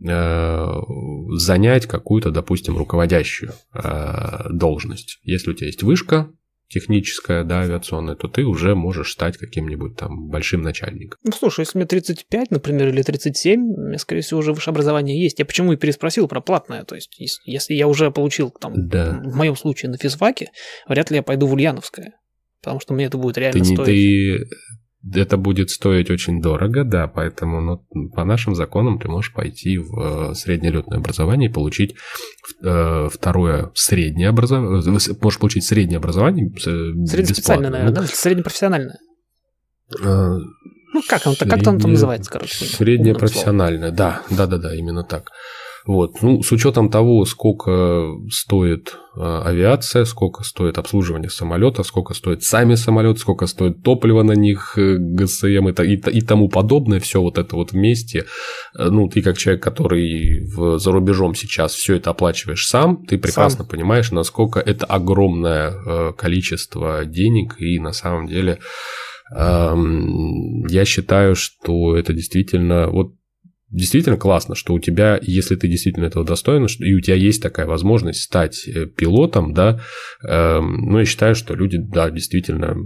занять 0.00 1.86
какую-то, 1.86 2.30
допустим, 2.30 2.76
руководящую 2.76 3.52
э, 3.74 4.50
должность. 4.50 5.18
Если 5.22 5.50
у 5.50 5.54
тебя 5.54 5.66
есть 5.66 5.82
вышка, 5.82 6.30
техническая, 6.68 7.44
да, 7.44 7.60
авиационная, 7.60 8.14
то 8.14 8.28
ты 8.28 8.44
уже 8.44 8.74
можешь 8.74 9.12
стать 9.12 9.38
каким-нибудь 9.38 9.96
там 9.96 10.28
большим 10.28 10.62
начальником. 10.62 11.18
Ну, 11.24 11.32
слушай, 11.32 11.60
если 11.60 11.78
мне 11.78 11.86
35, 11.86 12.50
например, 12.50 12.88
или 12.88 13.02
37, 13.02 13.60
у 13.60 13.88
меня, 13.88 13.98
скорее 13.98 14.20
всего, 14.20 14.40
уже 14.40 14.52
высшее 14.52 14.72
образование 14.72 15.20
есть. 15.20 15.38
Я 15.38 15.46
почему 15.46 15.72
и 15.72 15.76
переспросил 15.76 16.28
про 16.28 16.40
платное. 16.40 16.84
То 16.84 16.94
есть, 16.94 17.18
если 17.46 17.74
я 17.74 17.88
уже 17.88 18.10
получил, 18.10 18.50
там, 18.50 18.88
да. 18.88 19.20
в 19.24 19.34
моем 19.34 19.56
случае, 19.56 19.90
на 19.90 19.96
физфаке, 19.96 20.50
вряд 20.86 21.10
ли 21.10 21.16
я 21.16 21.22
пойду 21.22 21.46
в 21.46 21.54
Ульяновское. 21.54 22.12
Потому 22.60 22.80
что 22.80 22.92
мне 22.92 23.06
это 23.06 23.16
будет 23.16 23.38
реально 23.38 23.64
ты, 23.64 23.74
стоить. 23.74 23.86
Ты 23.86 24.46
это 25.14 25.36
будет 25.36 25.70
стоить 25.70 26.10
очень 26.10 26.42
дорого, 26.42 26.84
да, 26.84 27.06
поэтому 27.06 27.60
ну, 27.60 28.08
по 28.10 28.24
нашим 28.24 28.54
законам 28.54 28.98
ты 28.98 29.08
можешь 29.08 29.32
пойти 29.32 29.78
в 29.78 30.30
э, 30.30 30.34
среднее 30.34 30.72
летное 30.72 30.98
образование 30.98 31.48
и 31.48 31.52
получить 31.52 31.94
э, 32.62 33.08
второе 33.10 33.70
среднее 33.74 34.28
образование, 34.28 34.82
можешь 35.20 35.38
получить 35.38 35.64
среднее 35.64 35.98
образование 35.98 36.48
э, 36.48 37.06
Среднеспециальное, 37.06 37.70
наверное, 37.70 37.94
да? 37.94 38.06
Среднепрофессиональное. 38.06 38.98
Э, 40.02 40.38
ну, 40.94 41.02
как 41.08 41.26
оно, 41.26 41.36
средне... 41.36 41.56
как 41.56 41.66
оно 41.66 41.78
там 41.78 41.92
называется, 41.92 42.30
короче? 42.30 42.64
Среднее 42.64 43.14
профессиональное, 43.14 43.92
да, 43.92 44.22
да, 44.30 44.46
да, 44.46 44.58
да, 44.58 44.74
именно 44.74 45.04
так. 45.04 45.30
Вот. 45.88 46.20
Ну, 46.20 46.42
с 46.42 46.52
учетом 46.52 46.90
того, 46.90 47.24
сколько 47.24 48.10
стоит 48.30 48.98
э, 49.16 49.20
авиация, 49.22 50.04
сколько 50.04 50.44
стоит 50.44 50.76
обслуживание 50.76 51.30
самолета, 51.30 51.82
сколько 51.82 52.12
стоит 52.12 52.42
сами 52.42 52.74
самолеты, 52.74 53.20
сколько 53.20 53.46
стоит 53.46 53.82
топливо 53.82 54.22
на 54.22 54.32
них, 54.32 54.74
э, 54.76 54.96
ГСМ 54.98 55.68
и, 55.70 55.94
и, 55.94 56.18
и 56.18 56.20
тому 56.20 56.50
подобное, 56.50 57.00
все 57.00 57.22
вот 57.22 57.38
это 57.38 57.56
вот 57.56 57.72
вместе. 57.72 58.26
Э, 58.78 58.90
ну, 58.90 59.08
ты 59.08 59.22
как 59.22 59.38
человек, 59.38 59.62
который 59.62 60.44
в, 60.54 60.78
за 60.78 60.92
рубежом 60.92 61.34
сейчас 61.34 61.72
все 61.72 61.94
это 61.94 62.10
оплачиваешь 62.10 62.66
сам, 62.66 63.06
ты 63.06 63.16
прекрасно 63.16 63.64
сам. 63.64 63.68
понимаешь, 63.68 64.10
насколько 64.10 64.60
это 64.60 64.84
огромное 64.84 66.12
количество 66.12 67.06
денег, 67.06 67.54
и 67.60 67.78
на 67.78 67.92
самом 67.92 68.26
деле 68.26 68.58
эм, 69.34 70.66
я 70.66 70.84
считаю, 70.84 71.34
что 71.34 71.96
это 71.96 72.12
действительно 72.12 72.90
вот 72.90 73.14
действительно 73.70 74.16
классно, 74.16 74.54
что 74.54 74.74
у 74.74 74.78
тебя, 74.78 75.18
если 75.20 75.56
ты 75.56 75.68
действительно 75.68 76.06
этого 76.06 76.24
достоин, 76.24 76.66
и 76.66 76.94
у 76.94 77.00
тебя 77.00 77.16
есть 77.16 77.42
такая 77.42 77.66
возможность 77.66 78.22
стать 78.22 78.66
э, 78.66 78.86
пилотом, 78.86 79.52
да, 79.52 79.80
э, 80.26 80.60
ну, 80.60 80.98
я 80.98 81.04
считаю, 81.04 81.34
что 81.34 81.54
люди, 81.54 81.78
да, 81.78 82.10
действительно, 82.10 82.76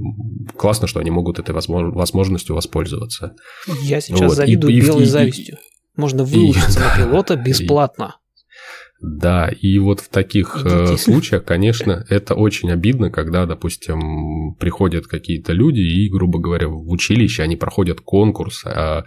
классно, 0.57 0.87
что 0.87 1.01
они 1.01 1.11
могут 1.11 1.39
этой 1.39 1.55
возможностью 1.55 2.55
воспользоваться. 2.55 3.35
Я 3.83 4.01
сейчас 4.01 4.21
вот. 4.21 4.35
завидую 4.35 4.73
и, 4.73 4.81
белой 4.81 5.03
и, 5.05 5.07
завистью. 5.07 5.59
Можно 5.97 6.25
выучиться 6.25 6.81
и, 6.81 6.83
на 6.83 6.97
пилота 6.97 7.37
бесплатно. 7.37 8.17
Да, 9.03 9.49
и 9.49 9.79
вот 9.81 9.99
в 9.99 10.09
таких 10.09 10.57
Идите. 10.61 10.95
Э, 10.95 10.97
случаях, 10.97 11.45
конечно, 11.45 12.07
это 12.09 12.35
очень 12.37 12.71
обидно, 12.71 13.11
когда, 13.11 13.47
допустим, 13.47 14.55
приходят 14.55 15.09
какие-то 15.09 15.53
люди 15.53 15.81
и, 15.81 16.09
грубо 16.09 16.39
говоря, 16.39 16.69
в 16.69 16.89
училище 16.89 17.43
они 17.43 17.57
проходят 17.57 18.01
конкурс, 18.01 18.63
а, 18.65 19.05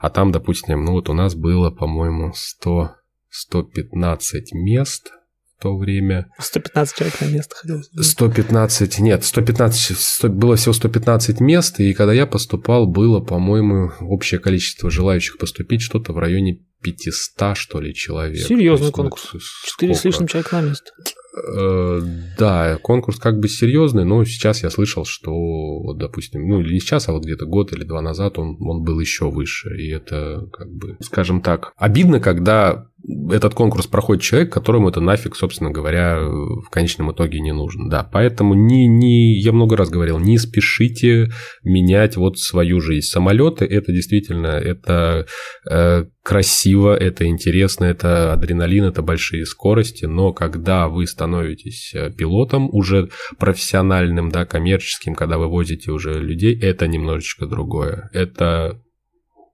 а 0.00 0.10
там, 0.10 0.32
допустим, 0.32 0.84
ну 0.84 0.92
вот 0.92 1.08
у 1.08 1.12
нас 1.12 1.36
было, 1.36 1.70
по-моему, 1.70 2.32
100, 2.34 2.90
115 3.28 4.52
мест 4.52 5.12
то 5.60 5.76
время. 5.76 6.28
115 6.38 6.96
человек 6.96 7.20
на 7.20 7.26
место 7.26 7.54
ходил. 7.56 7.82
115, 7.98 8.98
нет, 8.98 9.24
115, 9.24 9.98
100, 9.98 10.28
было 10.28 10.56
всего 10.56 10.72
115 10.72 11.40
мест, 11.40 11.80
и 11.80 11.92
когда 11.94 12.12
я 12.12 12.26
поступал, 12.26 12.86
было, 12.86 13.20
по-моему, 13.20 13.92
общее 14.00 14.40
количество 14.40 14.90
желающих 14.90 15.38
поступить 15.38 15.82
что-то 15.82 16.12
в 16.12 16.18
районе 16.18 16.60
500, 16.82 17.56
что 17.56 17.80
ли, 17.80 17.94
человек. 17.94 18.46
Серьезный 18.46 18.86
есть, 18.86 18.96
ну, 18.96 19.02
конкурс. 19.02 19.32
Четыре 19.64 19.94
с 19.94 20.04
лишним 20.04 20.26
человек 20.26 20.52
на 20.52 20.60
место. 20.62 20.90
Э, 21.36 22.00
да, 22.38 22.78
конкурс 22.78 23.18
как 23.18 23.38
бы 23.38 23.48
серьезный, 23.48 24.04
но 24.04 24.24
сейчас 24.24 24.62
я 24.62 24.70
слышал, 24.70 25.04
что, 25.04 25.32
вот, 25.32 25.98
допустим, 25.98 26.48
ну, 26.48 26.62
не 26.62 26.80
сейчас, 26.80 27.08
а 27.08 27.12
вот 27.12 27.24
где-то 27.24 27.44
год 27.44 27.72
или 27.72 27.84
два 27.84 28.00
назад 28.00 28.38
он, 28.38 28.56
он 28.60 28.82
был 28.82 28.98
еще 29.00 29.30
выше. 29.30 29.76
И 29.76 29.90
это, 29.90 30.48
как 30.52 30.70
бы, 30.70 30.96
скажем 31.00 31.42
так, 31.42 31.72
обидно, 31.76 32.20
когда 32.20 32.86
этот 33.30 33.54
конкурс 33.54 33.86
проходит 33.86 34.22
человек, 34.22 34.52
которому 34.52 34.88
это 34.88 35.00
нафиг, 35.00 35.36
собственно 35.36 35.70
говоря, 35.70 36.20
в 36.20 36.68
конечном 36.70 37.12
итоге 37.12 37.40
не 37.40 37.52
нужно. 37.52 37.88
Да, 37.88 38.02
поэтому 38.02 38.54
не, 38.54 38.86
не, 38.86 39.38
я 39.38 39.52
много 39.52 39.76
раз 39.76 39.90
говорил, 39.90 40.18
не 40.18 40.38
спешите 40.38 41.28
менять 41.62 42.16
вот 42.16 42.38
свою 42.38 42.80
жизнь. 42.80 43.06
Самолеты 43.06 43.64
это 43.64 43.92
действительно, 43.92 44.48
это 44.48 45.26
э, 45.70 46.04
красиво, 46.22 46.96
это 46.96 47.26
интересно, 47.26 47.84
это 47.84 48.32
адреналин, 48.32 48.84
это 48.84 49.02
большие 49.02 49.46
скорости, 49.46 50.06
но 50.06 50.32
когда 50.32 50.88
вы 50.88 51.06
становитесь 51.06 51.92
э, 51.94 52.10
пилотом 52.10 52.68
уже 52.72 53.10
профессиональным, 53.38 54.30
да, 54.30 54.44
коммерческим, 54.46 55.14
когда 55.14 55.38
вы 55.38 55.48
возите 55.48 55.92
уже 55.92 56.14
людей, 56.14 56.58
это 56.58 56.88
немножечко 56.88 57.46
другое. 57.46 58.10
Это 58.12 58.80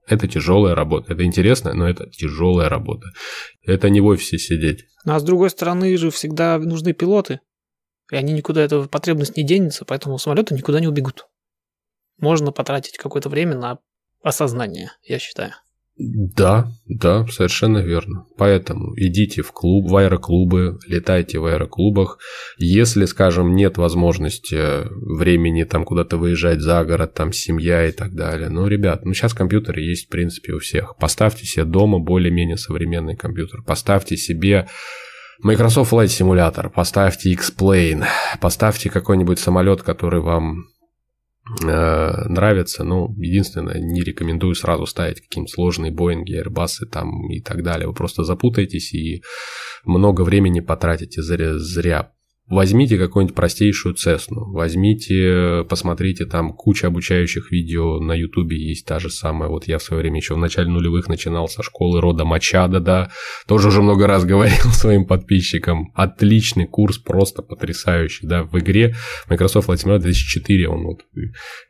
это 0.07 0.27
тяжелая 0.27 0.75
работа. 0.75 1.13
Это 1.13 1.23
интересно, 1.23 1.73
но 1.73 1.87
это 1.87 2.09
тяжелая 2.09 2.69
работа. 2.69 3.07
Это 3.61 3.89
не 3.89 4.01
в 4.01 4.05
офисе 4.05 4.37
сидеть. 4.37 4.85
Ну, 5.05 5.13
а 5.13 5.19
с 5.19 5.23
другой 5.23 5.49
стороны 5.49 5.95
же 5.97 6.11
всегда 6.11 6.57
нужны 6.59 6.93
пилоты. 6.93 7.39
И 8.11 8.15
они 8.15 8.33
никуда, 8.33 8.61
эта 8.61 8.83
потребность 8.83 9.37
не 9.37 9.43
денется, 9.43 9.85
поэтому 9.85 10.17
самолеты 10.17 10.53
никуда 10.53 10.79
не 10.79 10.87
убегут. 10.87 11.27
Можно 12.19 12.51
потратить 12.51 12.97
какое-то 12.97 13.29
время 13.29 13.57
на 13.57 13.79
осознание, 14.21 14.91
я 15.03 15.19
считаю. 15.19 15.53
Да, 15.95 16.71
да, 16.87 17.27
совершенно 17.27 17.77
верно. 17.77 18.25
Поэтому 18.35 18.93
идите 18.95 19.43
в 19.43 19.51
клуб, 19.51 19.91
в 19.91 19.95
аэроклубы, 19.95 20.79
летайте 20.87 21.37
в 21.37 21.45
аэроклубах. 21.45 22.17
Если, 22.57 23.05
скажем, 23.05 23.53
нет 23.53 23.77
возможности 23.77 24.87
времени 25.19 25.65
там 25.65 25.85
куда-то 25.85 26.17
выезжать 26.17 26.61
за 26.61 26.83
город, 26.83 27.13
там 27.13 27.31
семья 27.31 27.87
и 27.87 27.91
так 27.91 28.13
далее. 28.15 28.49
Ну, 28.49 28.65
ребят, 28.65 29.05
ну 29.05 29.13
сейчас 29.13 29.35
компьютеры 29.35 29.81
есть, 29.81 30.07
в 30.07 30.09
принципе, 30.09 30.53
у 30.53 30.59
всех. 30.59 30.95
Поставьте 30.97 31.45
себе 31.45 31.65
дома 31.65 31.99
более-менее 31.99 32.57
современный 32.57 33.15
компьютер. 33.15 33.61
Поставьте 33.61 34.17
себе 34.17 34.67
Microsoft 35.43 35.93
Flight 35.93 36.07
Simulator, 36.07 36.71
поставьте 36.71 37.29
X-Plane, 37.31 38.05
поставьте 38.41 38.89
какой-нибудь 38.89 39.39
самолет, 39.39 39.83
который 39.83 40.21
вам 40.21 40.65
Э, 41.61 42.27
нравится, 42.29 42.83
но 42.83 43.13
единственное, 43.17 43.79
не 43.79 44.01
рекомендую 44.01 44.55
сразу 44.55 44.85
ставить 44.85 45.19
какие-нибудь 45.19 45.53
сложные 45.53 45.91
Боинги, 45.91 46.41
Airbus 46.41 46.85
там 46.89 47.29
и 47.29 47.41
так 47.41 47.63
далее. 47.63 47.87
Вы 47.87 47.93
просто 47.93 48.23
запутаетесь 48.23 48.93
и 48.93 49.23
много 49.83 50.21
времени 50.21 50.61
потратите 50.61 51.21
зря. 51.21 51.57
зря. 51.57 52.11
Возьмите 52.49 52.97
какую-нибудь 52.97 53.35
простейшую 53.35 53.95
Цесну, 53.95 54.51
возьмите, 54.51 55.65
посмотрите, 55.69 56.25
там 56.25 56.51
куча 56.51 56.87
обучающих 56.87 57.51
видео 57.51 58.01
на 58.01 58.11
Ютубе 58.13 58.57
есть 58.57 58.85
та 58.85 58.99
же 58.99 59.09
самая. 59.09 59.49
Вот 59.49 59.65
я 59.65 59.77
в 59.77 59.83
свое 59.83 60.01
время 60.01 60.17
еще 60.17 60.33
в 60.33 60.39
начале 60.39 60.67
нулевых 60.69 61.07
начинал 61.07 61.47
со 61.47 61.63
школы 61.63 62.01
рода 62.01 62.25
Мачада, 62.25 62.81
да, 62.81 63.11
тоже 63.47 63.69
уже 63.69 63.81
много 63.81 64.07
раз 64.07 64.25
говорил 64.25 64.65
своим 64.73 65.05
подписчикам. 65.05 65.93
Отличный 65.95 66.67
курс, 66.67 66.97
просто 66.97 67.43
потрясающий, 67.43 68.27
да, 68.27 68.43
в 68.43 68.59
игре 68.59 68.93
Microsoft 69.29 69.69
Flight 69.69 69.77
Simulator 69.77 69.99
2004, 69.99 70.67
он 70.67 70.83
вот, 70.83 71.05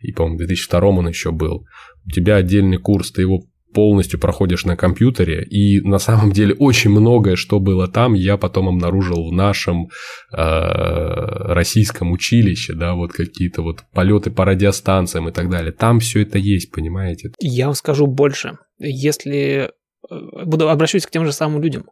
и, 0.02 0.12
по-моему, 0.12 0.38
в 0.38 0.40
2002 0.40 0.80
он 0.88 1.08
еще 1.08 1.32
был. 1.32 1.68
У 2.06 2.10
тебя 2.10 2.38
отдельный 2.38 2.78
курс, 2.78 3.12
ты 3.12 3.22
его 3.22 3.44
полностью 3.74 4.20
проходишь 4.20 4.66
на 4.66 4.78
компьютере, 4.78 5.44
и 5.44 5.82
на 5.82 6.00
самом 6.00 6.32
деле 6.32 6.54
очень 6.56 6.92
многое, 6.92 7.36
что 7.36 7.60
было 7.60 7.88
там, 7.88 8.14
я 8.14 8.38
потом 8.38 8.70
обнаружил 8.70 9.30
в 9.30 9.34
нашем 9.34 9.90
э, 10.32 10.38
российском 10.38 12.12
училище, 12.12 12.74
да, 12.74 12.94
вот 12.94 13.12
какие-то 13.12 13.62
вот 13.62 13.84
полеты 13.94 14.32
по 14.32 14.46
радиостанциям 14.46 15.30
и 15.30 15.32
так 15.32 15.50
далее. 15.50 15.72
Там 15.72 16.00
все 16.00 16.22
это 16.22 16.38
есть, 16.38 16.72
понимаете? 16.72 17.32
Я 17.40 17.66
вам 17.66 17.76
скажу 17.76 18.08
больше. 18.08 18.58
Если 18.80 19.70
э, 20.10 20.16
буду 20.46 20.70
обращусь 20.70 21.06
к 21.06 21.12
тем 21.12 21.26
же 21.26 21.32
самым 21.32 21.62
людям. 21.62 21.86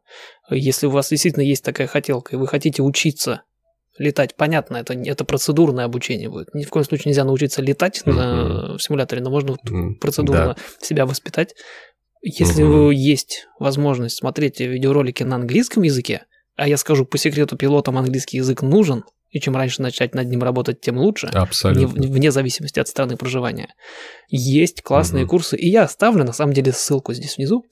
Если 0.49 0.87
у 0.87 0.91
вас 0.91 1.09
действительно 1.09 1.43
есть 1.43 1.63
такая 1.63 1.87
хотелка, 1.87 2.35
и 2.35 2.39
вы 2.39 2.47
хотите 2.47 2.81
учиться 2.81 3.41
летать, 4.01 4.35
понятно, 4.35 4.77
это, 4.77 4.93
это 4.93 5.23
процедурное 5.23 5.85
обучение 5.85 6.29
будет. 6.29 6.53
Ни 6.53 6.63
в 6.63 6.69
коем 6.69 6.85
случае 6.85 7.11
нельзя 7.11 7.23
научиться 7.23 7.61
летать 7.61 8.01
на, 8.05 8.77
в 8.77 8.79
симуляторе, 8.79 9.21
но 9.21 9.29
можно 9.29 9.57
процедурно 9.99 10.55
да. 10.55 10.85
себя 10.85 11.05
воспитать. 11.05 11.55
Если 12.23 12.63
uh-huh. 12.63 12.93
есть 12.93 13.47
возможность 13.59 14.17
смотреть 14.17 14.59
видеоролики 14.59 15.23
на 15.23 15.37
английском 15.37 15.83
языке, 15.83 16.25
а 16.55 16.67
я 16.67 16.77
скажу 16.77 17.05
по 17.05 17.17
секрету, 17.17 17.57
пилотам 17.57 17.97
английский 17.97 18.37
язык 18.37 18.61
нужен, 18.61 19.03
и 19.31 19.39
чем 19.39 19.55
раньше 19.55 19.81
начать 19.81 20.13
над 20.13 20.27
ним 20.27 20.43
работать, 20.43 20.81
тем 20.81 20.97
лучше. 20.97 21.27
Абсолютно. 21.27 21.87
Вне, 21.87 22.07
вне 22.07 22.31
зависимости 22.31 22.79
от 22.79 22.87
страны 22.87 23.15
проживания. 23.15 23.73
Есть 24.27 24.81
классные 24.81 25.23
угу. 25.23 25.31
курсы, 25.31 25.57
и 25.57 25.69
я 25.69 25.83
оставлю, 25.83 26.25
на 26.25 26.33
самом 26.33 26.53
деле, 26.53 26.73
ссылку 26.73 27.13
здесь 27.13 27.37
внизу. 27.37 27.65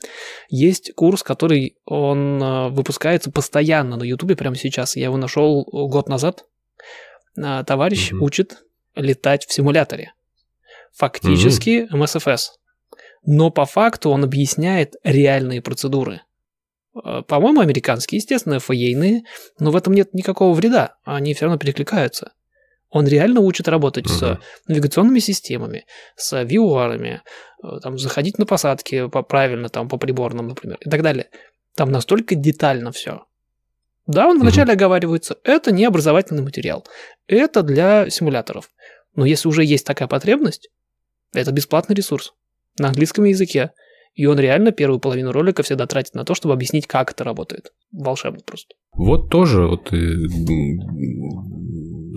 Есть 0.49 0.93
курс, 0.95 1.21
который 1.21 1.75
он 1.85 2.41
э, 2.41 2.69
выпускается 2.69 3.29
постоянно 3.29 3.97
на 3.97 4.03
Ютубе 4.03 4.37
прямо 4.37 4.55
сейчас. 4.55 4.95
Я 4.95 5.05
его 5.05 5.17
нашел 5.17 5.63
год 5.65 6.07
назад. 6.07 6.45
А, 7.37 7.63
товарищ 7.65 8.13
угу. 8.13 8.25
учит 8.25 8.63
летать 8.95 9.45
в 9.45 9.53
симуляторе. 9.53 10.13
Фактически 10.93 11.87
угу. 11.91 11.97
МСФС. 11.97 12.53
Но 13.25 13.51
по 13.51 13.65
факту 13.65 14.11
он 14.11 14.23
объясняет 14.23 14.95
реальные 15.03 15.61
процедуры. 15.61 16.21
Э, 17.03 17.21
по-моему, 17.27 17.61
американские, 17.61 18.17
естественно, 18.17 18.59
фаейные, 18.59 19.23
но 19.59 19.71
в 19.71 19.75
этом 19.75 19.93
нет 19.93 20.13
никакого 20.13 20.53
вреда, 20.53 20.95
они 21.03 21.33
все 21.33 21.45
равно 21.45 21.57
перекликаются. 21.57 22.33
Он 22.89 23.07
реально 23.07 23.41
учит 23.41 23.67
работать 23.67 24.07
угу. 24.07 24.13
с 24.13 24.39
навигационными 24.67 25.19
системами, 25.19 25.85
с 26.15 26.43
вьюарами, 26.43 27.21
э, 27.63 27.67
там, 27.81 27.97
заходить 27.97 28.37
на 28.39 28.45
посадки 28.45 29.07
по, 29.07 29.21
правильно, 29.21 29.69
там, 29.69 29.87
по 29.87 29.97
приборным, 29.97 30.47
например, 30.47 30.77
и 30.81 30.89
так 30.89 31.03
далее. 31.03 31.29
Там 31.75 31.91
настолько 31.91 32.35
детально 32.35 32.91
все. 32.91 33.25
Да, 34.07 34.27
он 34.27 34.39
вначале 34.39 34.71
угу. 34.71 34.73
оговаривается, 34.73 35.37
это 35.43 35.71
не 35.71 35.85
образовательный 35.85 36.41
материал, 36.41 36.85
это 37.27 37.61
для 37.61 38.09
симуляторов. 38.09 38.71
Но 39.15 39.25
если 39.25 39.47
уже 39.47 39.63
есть 39.63 39.85
такая 39.85 40.07
потребность, 40.07 40.69
это 41.33 41.51
бесплатный 41.51 41.95
ресурс 41.95 42.33
на 42.79 42.87
английском 42.87 43.25
языке. 43.25 43.71
И 44.13 44.25
он 44.25 44.39
реально 44.39 44.71
первую 44.71 44.99
половину 44.99 45.31
ролика 45.31 45.63
всегда 45.63 45.85
тратит 45.87 46.13
на 46.13 46.25
то, 46.25 46.35
чтобы 46.35 46.53
объяснить, 46.53 46.87
как 46.87 47.11
это 47.11 47.23
работает. 47.23 47.71
Волшебно 47.91 48.41
просто. 48.45 48.75
Вот 48.93 49.29
тоже 49.29 49.65
вот 49.65 49.91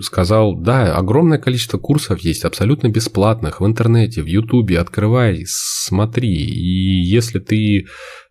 сказал, 0.01 0.55
да, 0.55 0.95
огромное 0.95 1.37
количество 1.37 1.77
курсов 1.77 2.19
есть, 2.19 2.45
абсолютно 2.45 2.89
бесплатных 2.89 3.61
в 3.61 3.65
интернете, 3.65 4.21
в 4.21 4.25
Ютубе, 4.25 4.79
открывай, 4.79 5.43
смотри. 5.45 6.33
И 6.33 7.03
если 7.03 7.39
ты 7.39 7.85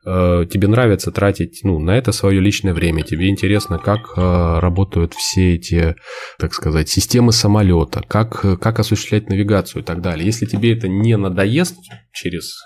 э, 0.04 0.46
тебе 0.50 0.68
нравится 0.68 1.10
тратить 1.10 1.60
ну, 1.64 1.78
на 1.78 1.96
это 1.96 2.12
свое 2.12 2.40
личное 2.40 2.74
время, 2.74 3.02
тебе 3.02 3.28
интересно, 3.28 3.78
как 3.78 4.12
э, 4.16 4.58
работают 4.60 5.14
все 5.14 5.54
эти, 5.54 5.96
так 6.38 6.54
сказать, 6.54 6.88
системы 6.88 7.32
самолета, 7.32 8.02
как, 8.06 8.60
как 8.60 8.78
осуществлять 8.78 9.28
навигацию 9.28 9.82
и 9.82 9.84
так 9.84 10.00
далее. 10.00 10.26
Если 10.26 10.46
тебе 10.46 10.76
это 10.76 10.88
не 10.88 11.16
надоест 11.16 11.76
через 12.12 12.58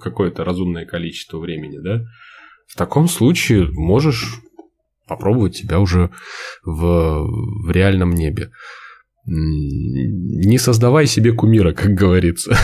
какое-то 0.00 0.44
разумное 0.44 0.86
количество 0.86 1.38
времени, 1.38 1.78
да, 1.78 2.04
в 2.66 2.76
таком 2.76 3.08
случае 3.08 3.68
можешь 3.72 4.40
попробовать 5.06 5.56
себя 5.56 5.80
уже 5.80 6.10
в, 6.64 7.24
в 7.64 7.70
реальном 7.70 8.12
небе. 8.12 8.50
Не 9.30 10.58
создавай 10.58 11.06
себе 11.06 11.32
кумира, 11.32 11.72
как 11.72 11.92
говорится. 11.92 12.56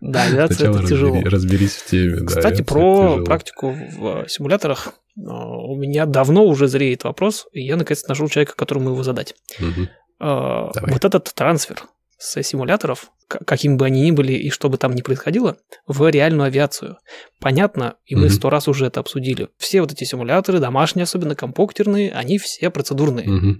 Да, 0.00 0.24
авиация 0.24 0.70
это 0.70 0.86
тяжело. 0.86 1.20
Разберись 1.22 1.74
в 1.74 1.90
теме. 1.90 2.24
Кстати, 2.24 2.58
да, 2.58 2.64
про 2.64 3.22
практику 3.24 3.76
в 3.98 4.26
симуляторах 4.26 4.94
у 5.16 5.76
меня 5.76 6.06
давно 6.06 6.46
уже 6.46 6.66
зреет 6.66 7.04
вопрос, 7.04 7.46
и 7.52 7.60
я 7.62 7.76
наконец 7.76 8.06
нашел 8.06 8.28
человека, 8.28 8.54
которому 8.56 8.90
его 8.90 9.02
задать. 9.02 9.34
Угу. 9.60 9.88
Вот 10.20 11.04
этот 11.04 11.32
трансфер 11.34 11.82
с 12.22 12.40
симуляторов, 12.44 13.10
какими 13.26 13.74
бы 13.74 13.86
они 13.86 14.02
ни 14.02 14.10
были 14.12 14.32
и 14.32 14.48
что 14.48 14.68
бы 14.68 14.78
там 14.78 14.94
ни 14.94 15.02
происходило, 15.02 15.56
в 15.86 16.08
реальную 16.08 16.46
авиацию. 16.46 16.98
Понятно, 17.40 17.96
и 18.04 18.14
мы 18.14 18.30
сто 18.30 18.46
mm-hmm. 18.46 18.50
раз 18.52 18.68
уже 18.68 18.86
это 18.86 19.00
обсудили. 19.00 19.48
Все 19.58 19.80
вот 19.80 19.90
эти 19.90 20.04
симуляторы, 20.04 20.60
домашние, 20.60 21.02
особенно 21.02 21.34
компоктерные, 21.34 22.12
они 22.12 22.38
все 22.38 22.70
процедурные. 22.70 23.26
Mm-hmm. 23.26 23.54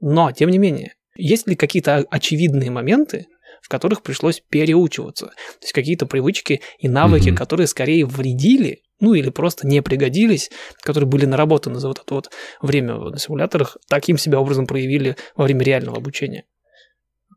Но, 0.00 0.32
тем 0.32 0.48
не 0.48 0.56
менее, 0.56 0.94
есть 1.16 1.46
ли 1.46 1.54
какие-то 1.54 2.06
очевидные 2.10 2.70
моменты, 2.70 3.26
в 3.60 3.68
которых 3.68 4.02
пришлось 4.02 4.42
переучиваться? 4.48 5.26
То 5.26 5.62
есть 5.62 5.74
какие-то 5.74 6.06
привычки 6.06 6.62
и 6.78 6.88
навыки, 6.88 7.28
mm-hmm. 7.28 7.36
которые 7.36 7.66
скорее 7.66 8.06
вредили, 8.06 8.80
ну 9.00 9.12
или 9.12 9.28
просто 9.28 9.66
не 9.66 9.82
пригодились, 9.82 10.50
которые 10.80 11.08
были 11.08 11.26
наработаны 11.26 11.78
за 11.78 11.88
вот 11.88 11.98
это 11.98 12.14
вот 12.14 12.30
время 12.62 12.94
на 12.94 13.18
симуляторах, 13.18 13.76
таким 13.90 14.16
себя 14.16 14.40
образом 14.40 14.66
проявили 14.66 15.16
во 15.36 15.44
время 15.44 15.62
реального 15.62 15.98
обучения. 15.98 16.44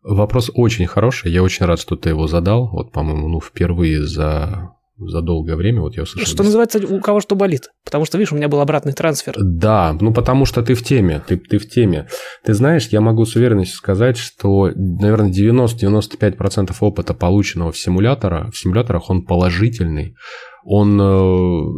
Вопрос 0.07 0.51
очень 0.53 0.85
хороший. 0.85 1.31
Я 1.31 1.41
очень 1.41 1.65
рад, 1.65 1.79
что 1.79 1.95
ты 1.95 2.09
его 2.09 2.27
задал. 2.27 2.67
Вот, 2.67 2.91
по-моему, 2.91 3.27
ну, 3.27 3.41
впервые 3.41 4.05
за 4.05 4.75
за 4.97 5.21
долгое 5.21 5.55
время, 5.57 5.81
вот 5.81 5.97
я 5.97 6.03
услышал. 6.03 6.33
Что 6.33 6.43
называется, 6.43 6.79
у 6.79 7.01
кого 7.01 7.19
что 7.19 7.35
болит. 7.35 7.71
Потому 7.83 8.05
что, 8.05 8.17
видишь, 8.17 8.31
у 8.31 8.37
меня 8.37 8.47
был 8.47 8.61
обратный 8.61 8.93
трансфер. 8.93 9.35
Да, 9.37 9.95
ну 9.99 10.13
потому 10.13 10.45
что 10.45 10.61
ты 10.61 10.73
в 10.73 10.83
теме, 10.83 11.21
ты, 11.27 11.35
ты 11.35 11.57
в 11.57 11.67
теме. 11.67 12.07
Ты 12.45 12.53
знаешь, 12.53 12.87
я 12.87 13.01
могу 13.01 13.25
с 13.25 13.35
уверенностью 13.35 13.77
сказать, 13.77 14.15
что, 14.15 14.71
наверное, 14.73 15.31
90-95% 15.31 16.73
опыта, 16.79 17.13
полученного 17.13 17.73
в 17.73 17.77
симулятора, 17.77 18.49
в 18.51 18.57
симуляторах, 18.57 19.09
он 19.09 19.25
положительный. 19.25 20.15
Он 20.63 20.99
э, 20.99 21.03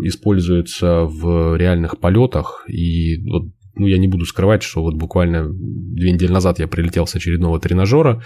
используется 0.08 1.06
в 1.06 1.58
реальных 1.58 2.00
полетах, 2.00 2.64
и 2.70 3.18
вот 3.30 3.48
ну, 3.80 3.88
я 3.88 3.98
не 3.98 4.08
буду 4.08 4.26
скрывать, 4.26 4.64
что 4.64 4.82
вот 4.82 4.96
буквально 4.96 5.48
две 5.50 6.12
недели 6.12 6.32
назад 6.32 6.60
я 6.60 6.68
прилетел 6.68 7.08
с 7.08 7.16
очередного 7.16 7.60
тренажера. 7.60 8.24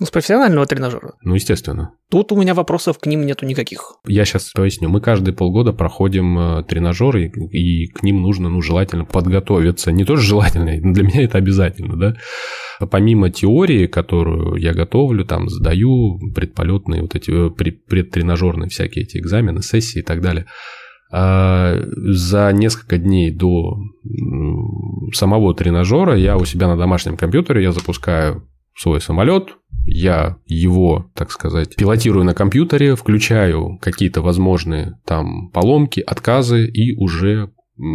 Ну, 0.00 0.06
с 0.06 0.10
профессионального 0.10 0.64
тренажера. 0.64 1.14
Ну, 1.24 1.34
естественно. 1.34 1.90
Тут 2.08 2.30
у 2.30 2.40
меня 2.40 2.54
вопросов 2.54 3.00
к 3.00 3.06
ним 3.06 3.26
нету 3.26 3.46
никаких. 3.46 3.96
Я 4.06 4.24
сейчас 4.24 4.52
поясню. 4.52 4.88
Мы 4.88 5.00
каждые 5.00 5.34
полгода 5.34 5.72
проходим 5.72 6.38
э, 6.38 6.62
тренажеры, 6.62 7.32
и 7.50 7.88
к 7.88 8.04
ним 8.04 8.22
нужно, 8.22 8.48
ну, 8.48 8.62
желательно 8.62 9.04
подготовиться. 9.04 9.90
Не 9.90 10.04
тоже 10.04 10.22
желательно, 10.22 10.80
для 10.92 11.02
меня 11.02 11.24
это 11.24 11.38
обязательно, 11.38 11.96
да. 11.96 12.16
Помимо 12.86 13.30
теории, 13.30 13.88
которую 13.88 14.54
я 14.60 14.72
готовлю, 14.72 15.24
там, 15.24 15.48
сдаю 15.48 16.20
предполетные 16.32 17.02
вот 17.02 17.16
эти 17.16 17.48
э, 17.48 17.50
предтренажерные 17.50 18.68
всякие 18.68 19.04
эти 19.04 19.18
экзамены, 19.18 19.62
сессии 19.62 19.98
и 19.98 20.04
так 20.04 20.20
далее– 20.20 20.46
а 21.10 21.74
за 21.94 22.50
несколько 22.52 22.98
дней 22.98 23.30
до 23.30 23.78
самого 25.12 25.54
тренажера 25.54 26.16
я 26.16 26.36
у 26.36 26.44
себя 26.44 26.68
на 26.68 26.76
домашнем 26.76 27.16
компьютере 27.16 27.62
я 27.62 27.72
запускаю 27.72 28.46
свой 28.76 29.00
самолет, 29.00 29.56
я 29.84 30.36
его, 30.46 31.10
так 31.14 31.32
сказать, 31.32 31.74
пилотирую 31.74 32.24
на 32.24 32.34
компьютере, 32.34 32.94
включаю 32.94 33.78
какие-то 33.80 34.22
возможные 34.22 34.98
там 35.04 35.50
поломки, 35.50 36.00
отказы 36.00 36.66
и 36.66 36.94
уже 36.94 37.50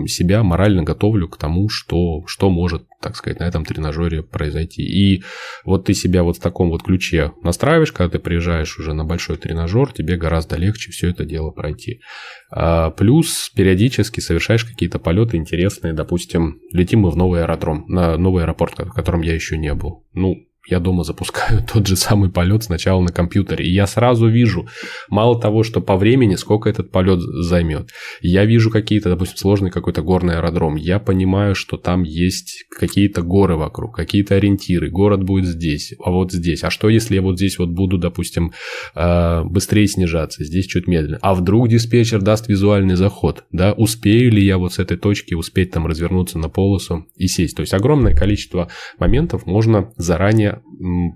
себя 0.07 0.43
морально 0.43 0.83
готовлю 0.83 1.27
к 1.27 1.37
тому, 1.37 1.69
что, 1.69 2.23
что 2.25 2.49
может, 2.49 2.83
так 3.01 3.15
сказать, 3.15 3.39
на 3.39 3.43
этом 3.43 3.65
тренажере 3.65 4.23
произойти. 4.23 4.83
И 4.83 5.23
вот 5.65 5.85
ты 5.85 5.93
себя 5.93 6.23
вот 6.23 6.37
в 6.37 6.39
таком 6.41 6.69
вот 6.69 6.83
ключе 6.83 7.33
настраиваешь, 7.43 7.91
когда 7.91 8.11
ты 8.11 8.19
приезжаешь 8.19 8.77
уже 8.79 8.93
на 8.93 9.05
большой 9.05 9.37
тренажер, 9.37 9.91
тебе 9.91 10.17
гораздо 10.17 10.55
легче 10.55 10.91
все 10.91 11.09
это 11.09 11.25
дело 11.25 11.51
пройти. 11.51 12.01
А 12.49 12.91
плюс 12.91 13.51
периодически 13.55 14.19
совершаешь 14.19 14.65
какие-то 14.65 14.99
полеты 14.99 15.37
интересные, 15.37 15.93
допустим, 15.93 16.59
летим 16.71 17.01
мы 17.01 17.09
в 17.09 17.17
новый 17.17 17.41
аэродром, 17.41 17.85
на 17.87 18.17
новый 18.17 18.43
аэропорт, 18.43 18.77
в 18.77 18.93
котором 18.93 19.21
я 19.21 19.33
еще 19.33 19.57
не 19.57 19.73
был. 19.73 20.05
Ну, 20.13 20.47
я 20.67 20.79
дома 20.79 21.03
запускаю 21.03 21.63
тот 21.73 21.87
же 21.87 21.95
самый 21.95 22.29
полет 22.29 22.63
сначала 22.63 23.01
на 23.01 23.11
компьютере. 23.11 23.65
И 23.65 23.73
я 23.73 23.87
сразу 23.87 24.27
вижу, 24.27 24.67
мало 25.09 25.39
того, 25.39 25.63
что 25.63 25.81
по 25.81 25.97
времени, 25.97 26.35
сколько 26.35 26.69
этот 26.69 26.91
полет 26.91 27.19
займет. 27.19 27.89
Я 28.21 28.45
вижу 28.45 28.69
какие-то, 28.69 29.09
допустим, 29.09 29.37
сложный 29.37 29.71
какой-то 29.71 30.01
горный 30.01 30.37
аэродром. 30.37 30.75
Я 30.75 30.99
понимаю, 30.99 31.55
что 31.55 31.77
там 31.77 32.03
есть 32.03 32.65
какие-то 32.69 33.21
горы 33.21 33.57
вокруг, 33.57 33.95
какие-то 33.95 34.35
ориентиры. 34.35 34.89
Город 34.89 35.23
будет 35.23 35.45
здесь, 35.45 35.93
а 36.03 36.11
вот 36.11 36.31
здесь. 36.31 36.63
А 36.63 36.69
что, 36.69 36.89
если 36.89 37.15
я 37.15 37.21
вот 37.21 37.37
здесь 37.37 37.59
вот 37.59 37.69
буду, 37.69 37.97
допустим, 37.97 38.53
э, 38.95 39.43
быстрее 39.43 39.87
снижаться, 39.87 40.43
здесь 40.43 40.65
чуть 40.65 40.87
медленно. 40.87 41.19
А 41.21 41.33
вдруг 41.33 41.67
диспетчер 41.67 42.21
даст 42.21 42.47
визуальный 42.47 42.95
заход, 42.95 43.43
да? 43.51 43.73
Успею 43.73 44.31
ли 44.31 44.43
я 44.43 44.57
вот 44.57 44.73
с 44.73 44.79
этой 44.79 44.97
точки 44.97 45.33
успеть 45.33 45.71
там 45.71 45.87
развернуться 45.87 46.37
на 46.37 46.47
полосу 46.47 47.05
и 47.17 47.27
сесть? 47.27 47.55
То 47.55 47.61
есть 47.61 47.73
огромное 47.73 48.15
количество 48.15 48.69
моментов 48.97 49.45
можно 49.45 49.91
заранее 49.97 50.52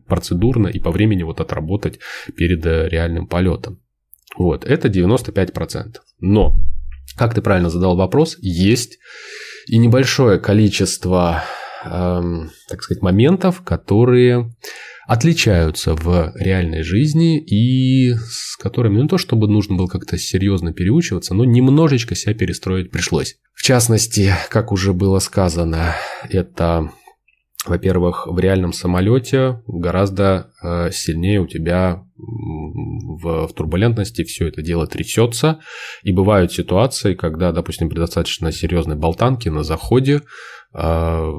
процедурно 0.08 0.68
и 0.68 0.80
по 0.80 0.92
времени 0.92 1.24
вот 1.24 1.42
отработать 1.42 2.00
перед 2.36 2.66
э, 2.66 2.88
реальным 2.90 3.28
полетом. 3.28 3.82
Вот, 4.38 4.66
это 4.66 4.88
95%. 4.88 5.98
Но, 6.20 6.60
как 7.16 7.34
ты 7.34 7.42
правильно 7.42 7.70
задал 7.70 7.96
вопрос, 7.96 8.38
есть 8.40 9.00
и 9.68 9.78
небольшое 9.78 10.40
количество, 10.40 11.44
эм, 11.84 12.52
так 12.70 12.84
сказать, 12.84 13.02
моментов, 13.02 13.62
которые 13.64 14.54
отличаются 15.08 15.96
в 15.96 16.34
реальной 16.36 16.84
жизни 16.84 17.40
и 17.40 18.14
с 18.14 18.58
которыми 18.58 18.98
ну, 18.98 19.04
не 19.04 19.08
то 19.08 19.18
чтобы 19.18 19.48
нужно 19.48 19.78
было 19.78 19.88
как-то 19.88 20.18
серьезно 20.18 20.74
переучиваться, 20.74 21.34
но 21.34 21.46
немножечко 21.46 22.14
себя 22.14 22.34
перестроить 22.34 22.92
пришлось. 22.92 23.38
В 23.54 23.64
частности, 23.64 24.34
как 24.50 24.72
уже 24.74 24.94
было 24.94 25.20
сказано, 25.20 25.96
это 26.30 26.92
во-первых, 27.68 28.28
в 28.28 28.39
реальном 28.39 28.74
самолете 28.74 29.61
гораздо 29.68 30.51
э, 30.63 30.91
сильнее 30.91 31.41
у 31.41 31.47
тебя 31.47 32.03
в, 32.18 33.47
в 33.47 33.53
турбулентности 33.53 34.24
все 34.24 34.47
это 34.47 34.61
дело 34.61 34.88
трясется. 34.88 35.59
И 36.03 36.11
бывают 36.11 36.51
ситуации, 36.51 37.13
когда, 37.13 37.51
допустим, 37.51 37.89
при 37.89 37.97
достаточно 37.99 38.51
серьезной 38.51 38.95
болтанке 38.95 39.51
на 39.51 39.63
заходе 39.63 40.22
э, 40.74 41.32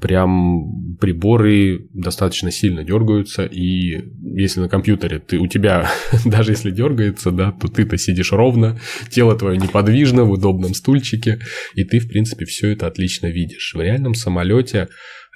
прям 0.00 0.96
приборы 1.00 1.88
достаточно 1.94 2.50
сильно 2.50 2.84
дергаются. 2.84 3.46
И 3.46 4.04
если 4.22 4.60
на 4.60 4.68
компьютере 4.68 5.18
ты, 5.18 5.38
у 5.38 5.46
тебя, 5.46 5.88
даже 6.24 6.52
если 6.52 6.70
дергается, 6.70 7.30
да, 7.30 7.52
то 7.52 7.68
ты-то 7.68 7.96
сидишь 7.96 8.32
ровно, 8.32 8.78
тело 9.10 9.36
твое 9.36 9.56
неподвижно 9.56 10.24
в 10.24 10.32
удобном 10.32 10.74
стульчике, 10.74 11.40
и 11.74 11.84
ты, 11.84 11.98
в 11.98 12.08
принципе, 12.08 12.44
все 12.44 12.72
это 12.72 12.86
отлично 12.86 13.28
видишь. 13.28 13.74
В 13.74 13.80
реальном 13.80 14.14
самолете 14.14 14.88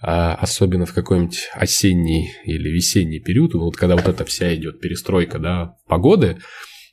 а 0.02 0.34
особенно 0.34 0.86
в 0.86 0.94
какой-нибудь 0.94 1.50
осенний 1.54 2.32
или 2.44 2.68
весенний 2.70 3.20
период, 3.20 3.54
вот 3.54 3.76
когда 3.76 3.96
вот 3.96 4.08
эта 4.08 4.24
вся 4.24 4.54
идет 4.54 4.80
перестройка 4.80 5.38
да, 5.38 5.74
погоды, 5.88 6.38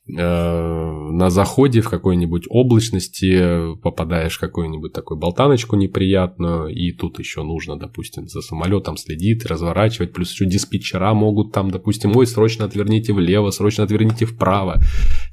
э, 0.09 0.21
на 0.21 1.29
заходе 1.29 1.79
в 1.79 1.89
какой-нибудь 1.89 2.47
облачности 2.49 3.75
попадаешь 3.81 4.35
в 4.35 4.39
какую-нибудь 4.41 4.91
такую 4.91 5.17
болтаночку 5.17 5.77
неприятную, 5.77 6.67
и 6.67 6.91
тут 6.91 7.17
еще 7.19 7.43
нужно, 7.43 7.79
допустим, 7.79 8.27
за 8.27 8.41
самолетом 8.41 8.97
следить, 8.97 9.45
разворачивать, 9.45 10.11
плюс 10.11 10.31
еще 10.31 10.45
диспетчера 10.45 11.13
могут 11.13 11.53
там, 11.53 11.71
допустим, 11.71 12.13
ой, 12.13 12.27
срочно 12.27 12.65
отверните 12.65 13.13
влево, 13.13 13.51
срочно 13.51 13.85
отверните 13.85 14.25
вправо. 14.25 14.81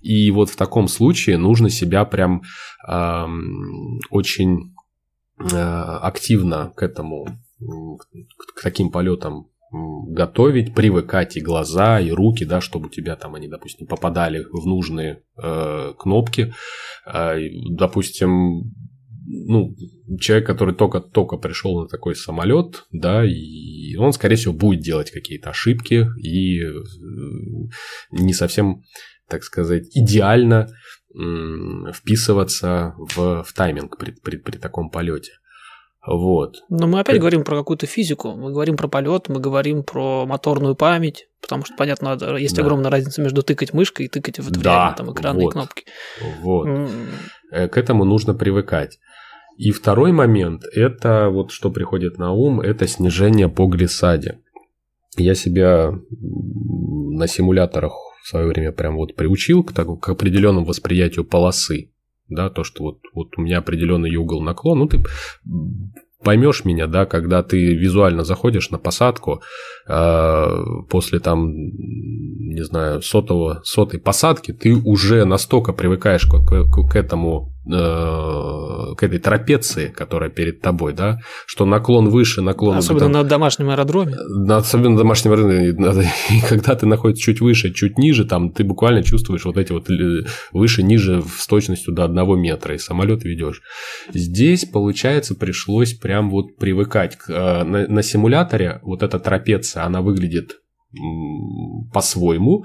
И 0.00 0.30
вот 0.30 0.48
в 0.48 0.56
таком 0.56 0.86
случае 0.86 1.38
нужно 1.38 1.70
себя 1.70 2.04
прям 2.04 2.42
э, 2.88 3.26
очень 4.10 4.74
э, 5.40 5.56
активно 5.56 6.72
к 6.76 6.84
этому 6.84 7.26
к 8.56 8.62
таким 8.62 8.90
полетам 8.90 9.48
готовить, 10.06 10.74
привыкать 10.74 11.36
и 11.36 11.40
глаза, 11.40 12.00
и 12.00 12.10
руки, 12.10 12.44
да, 12.44 12.60
чтобы 12.60 12.86
у 12.86 12.90
тебя 12.90 13.16
там 13.16 13.34
они, 13.34 13.48
допустим, 13.48 13.86
попадали 13.86 14.46
в 14.50 14.66
нужные 14.66 15.22
э, 15.42 15.92
кнопки. 15.98 16.54
Э, 17.06 17.36
допустим, 17.70 18.72
ну, 19.26 19.74
человек, 20.20 20.46
который 20.46 20.74
только-только 20.74 21.38
пришел 21.38 21.80
на 21.80 21.88
такой 21.88 22.14
самолет, 22.14 22.86
да, 22.92 23.24
и 23.24 23.96
он, 23.96 24.12
скорее 24.12 24.36
всего, 24.36 24.54
будет 24.54 24.80
делать 24.80 25.10
какие-то 25.10 25.50
ошибки 25.50 26.06
и 26.22 26.60
э, 26.60 26.72
не 28.12 28.32
совсем, 28.32 28.82
так 29.28 29.42
сказать, 29.42 29.88
идеально 29.94 30.68
вписываться 31.94 32.94
в, 32.98 33.44
в 33.44 33.52
тайминг 33.54 33.98
при, 33.98 34.10
при, 34.10 34.36
при 34.36 34.56
таком 34.58 34.90
полете. 34.90 35.30
Вот. 36.06 36.62
Но 36.68 36.86
мы 36.86 37.00
опять 37.00 37.18
говорим 37.18 37.44
про 37.44 37.56
какую-то 37.56 37.86
физику, 37.86 38.32
мы 38.32 38.52
говорим 38.52 38.76
про 38.76 38.88
полет, 38.88 39.28
мы 39.28 39.40
говорим 39.40 39.82
про 39.82 40.26
моторную 40.26 40.74
память, 40.74 41.28
потому 41.40 41.64
что, 41.64 41.74
понятно, 41.76 42.18
есть 42.36 42.56
да. 42.56 42.62
огромная 42.62 42.90
разница 42.90 43.22
между 43.22 43.42
тыкать 43.42 43.72
мышкой 43.72 44.06
и 44.06 44.08
тыкать 44.08 44.38
в 44.38 44.50
да, 44.50 44.92
там 44.92 45.12
экранные 45.12 45.44
вот, 45.44 45.52
кнопки. 45.52 45.84
Вот. 46.40 46.66
Mm. 46.66 47.68
К 47.68 47.78
этому 47.78 48.04
нужно 48.04 48.34
привыкать. 48.34 48.98
И 49.56 49.70
второй 49.70 50.12
момент, 50.12 50.64
это 50.72 51.30
вот 51.30 51.52
что 51.52 51.70
приходит 51.70 52.18
на 52.18 52.32
ум, 52.32 52.60
это 52.60 52.86
снижение 52.86 53.48
по 53.48 53.66
глиссаде. 53.66 54.40
Я 55.16 55.34
себя 55.34 55.92
на 56.10 57.26
симуляторах 57.28 57.92
в 58.24 58.28
свое 58.28 58.48
время 58.48 58.72
прям 58.72 58.96
вот 58.96 59.14
приучил 59.14 59.62
к, 59.62 59.72
так, 59.72 60.00
к 60.00 60.08
определенному 60.08 60.66
восприятию 60.66 61.24
полосы 61.24 61.93
да, 62.28 62.50
то, 62.50 62.64
что 62.64 62.82
вот, 62.84 62.98
вот 63.12 63.28
у 63.36 63.42
меня 63.42 63.58
определенный 63.58 64.14
угол 64.16 64.42
наклон, 64.42 64.80
ну, 64.80 64.86
ты 64.86 65.02
поймешь 66.24 66.64
меня, 66.64 66.86
да, 66.86 67.06
когда 67.06 67.42
ты 67.42 67.74
визуально 67.74 68.24
заходишь 68.24 68.70
на 68.70 68.78
посадку 68.78 69.42
э, 69.86 70.64
после 70.88 71.20
там, 71.20 71.52
не 71.54 72.64
знаю, 72.64 73.02
сотого, 73.02 73.60
сотой 73.64 74.00
посадки, 74.00 74.52
ты 74.52 74.74
уже 74.74 75.24
настолько 75.24 75.72
привыкаешь 75.72 76.26
к, 76.26 76.44
к, 76.44 76.88
к 76.90 76.96
этому 76.96 77.53
к 77.66 79.02
этой 79.02 79.18
трапеции, 79.18 79.88
которая 79.88 80.28
перед 80.28 80.60
тобой, 80.60 80.92
да, 80.92 81.20
что 81.46 81.64
наклон 81.64 82.10
выше, 82.10 82.42
наклон... 82.42 82.76
Особенно 82.76 83.04
там, 83.04 83.12
на 83.12 83.24
домашнем 83.24 83.70
аэродроме. 83.70 84.16
Особенно 84.50 84.90
на 84.90 84.98
домашнем 84.98 85.32
аэродроме. 85.32 86.12
И 86.30 86.40
когда 86.46 86.74
ты 86.74 86.86
находишься 86.86 87.24
чуть 87.24 87.40
выше, 87.40 87.72
чуть 87.72 87.96
ниже, 87.98 88.26
там 88.26 88.50
ты 88.52 88.64
буквально 88.64 89.02
чувствуешь 89.02 89.44
вот 89.44 89.56
эти 89.56 89.72
вот 89.72 89.88
э, 89.90 90.26
выше-ниже 90.52 91.22
с 91.38 91.46
точностью 91.46 91.94
до 91.94 92.04
одного 92.04 92.36
метра, 92.36 92.74
и 92.74 92.78
самолет 92.78 93.24
ведешь. 93.24 93.62
Здесь, 94.12 94.66
получается, 94.66 95.34
пришлось 95.34 95.94
прям 95.94 96.30
вот 96.30 96.56
привыкать. 96.56 97.16
Э, 97.28 97.64
на, 97.64 97.86
на 97.88 98.02
симуляторе 98.02 98.80
вот 98.82 99.02
эта 99.02 99.18
трапеция, 99.18 99.84
она 99.84 100.02
выглядит 100.02 100.58
по-своему, 101.92 102.64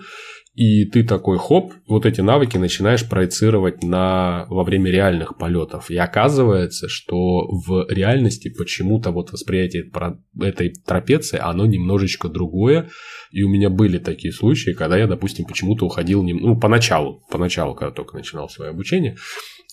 и 0.60 0.84
ты 0.84 1.06
такой 1.06 1.38
хоп, 1.38 1.72
вот 1.88 2.06
эти 2.06 2.20
навыки 2.20 2.58
начинаешь 2.58 3.08
проецировать 3.08 3.82
на, 3.82 4.46
во 4.50 4.66
время 4.66 4.92
реальных 4.92 5.38
полетов. 5.38 5.90
И 5.90 5.96
оказывается, 5.96 6.90
что 6.90 7.48
в 7.48 7.88
реальности 7.90 8.50
почему-то 8.50 9.12
вот 9.12 9.32
восприятие 9.32 9.90
этой 10.38 10.74
трапеции, 10.86 11.40
оно 11.42 11.66
немножечко 11.66 12.28
другое. 12.28 12.90
И 13.32 13.42
у 13.42 13.48
меня 13.48 13.70
были 13.70 14.00
такие 14.00 14.34
случаи, 14.34 14.72
когда 14.72 14.98
я, 14.98 15.08
допустим, 15.08 15.46
почему-то 15.46 15.86
уходил, 15.86 16.24
ну, 16.24 16.60
поначалу, 16.60 17.24
поначалу, 17.32 17.74
когда 17.74 17.94
только 17.94 18.18
начинал 18.18 18.50
свое 18.50 18.72
обучение, 18.72 19.16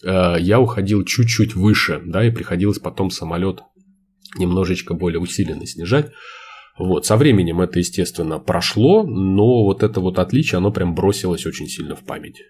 э, 0.04 0.36
я 0.38 0.60
уходил 0.60 1.04
чуть-чуть 1.04 1.56
выше, 1.56 2.00
да, 2.06 2.24
и 2.24 2.30
приходилось 2.30 2.78
потом 2.78 3.10
самолет 3.10 3.60
немножечко 4.38 4.94
более 4.94 5.18
усиленно 5.18 5.66
снижать. 5.66 6.12
Вот, 6.78 7.06
со 7.06 7.16
временем 7.16 7.60
это, 7.60 7.78
естественно, 7.78 8.38
прошло, 8.38 9.02
но 9.02 9.64
вот 9.64 9.82
это 9.82 10.00
вот 10.00 10.18
отличие, 10.18 10.58
оно 10.58 10.70
прям 10.70 10.94
бросилось 10.94 11.46
очень 11.46 11.66
сильно 11.66 11.96
в 11.96 12.04
память. 12.04 12.42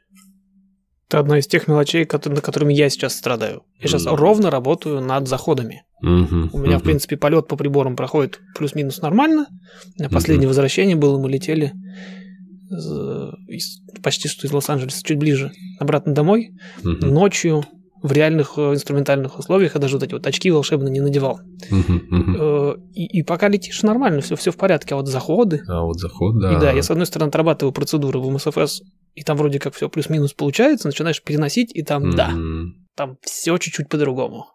Это 1.08 1.20
одна 1.20 1.38
из 1.38 1.46
тех 1.46 1.68
мелочей, 1.68 2.04
над 2.10 2.40
которыми 2.40 2.74
я 2.74 2.90
сейчас 2.90 3.14
страдаю. 3.14 3.62
Я 3.78 3.86
сейчас 3.86 4.06
mm. 4.06 4.16
ровно 4.16 4.50
работаю 4.50 5.00
над 5.00 5.28
заходами. 5.28 5.84
Mm-hmm. 6.04 6.50
У 6.52 6.58
меня, 6.58 6.76
mm-hmm. 6.76 6.78
в 6.80 6.82
принципе, 6.82 7.16
полет 7.16 7.46
по 7.46 7.56
приборам 7.56 7.94
проходит 7.94 8.40
плюс-минус 8.56 9.00
нормально. 9.00 9.46
Меня 9.96 10.08
последнее 10.08 10.46
mm-hmm. 10.46 10.48
возвращение 10.48 10.96
было, 10.96 11.18
мы 11.20 11.30
летели 11.30 11.72
из, 13.48 13.80
почти 14.02 14.28
что 14.28 14.48
из 14.48 14.52
Лос-Анджелеса, 14.52 15.04
чуть 15.04 15.18
ближе, 15.18 15.52
обратно 15.78 16.12
домой. 16.12 16.50
Mm-hmm. 16.82 17.06
Ночью 17.06 17.64
в 18.02 18.12
реальных 18.12 18.54
э, 18.56 18.74
инструментальных 18.74 19.38
условиях 19.38 19.74
я 19.74 19.80
даже 19.80 19.96
вот 19.96 20.02
эти 20.02 20.12
вот 20.12 20.26
очки 20.26 20.50
волшебно 20.50 20.88
не 20.88 21.00
надевал. 21.00 21.40
Э, 21.70 22.74
и, 22.92 23.18
и 23.18 23.22
пока 23.22 23.48
летишь 23.48 23.82
нормально, 23.82 24.20
все, 24.20 24.36
все 24.36 24.50
в 24.50 24.56
порядке, 24.56 24.94
а 24.94 24.98
вот 24.98 25.08
заходы. 25.08 25.62
А 25.68 25.82
вот 25.82 25.98
заход, 25.98 26.38
да. 26.40 26.52
И 26.52 26.60
да, 26.60 26.72
я 26.72 26.82
с 26.82 26.90
одной 26.90 27.06
стороны 27.06 27.28
отрабатываю 27.28 27.72
процедуры 27.72 28.18
в 28.18 28.30
МСФС, 28.30 28.82
и 29.14 29.22
там 29.22 29.36
вроде 29.36 29.58
как 29.58 29.74
все 29.74 29.88
плюс-минус 29.88 30.32
получается, 30.34 30.88
начинаешь 30.88 31.22
переносить, 31.22 31.74
и 31.74 31.82
там, 31.82 32.10
да, 32.14 32.32
там 32.94 33.16
все 33.22 33.56
чуть-чуть 33.58 33.88
по-другому. 33.88 34.46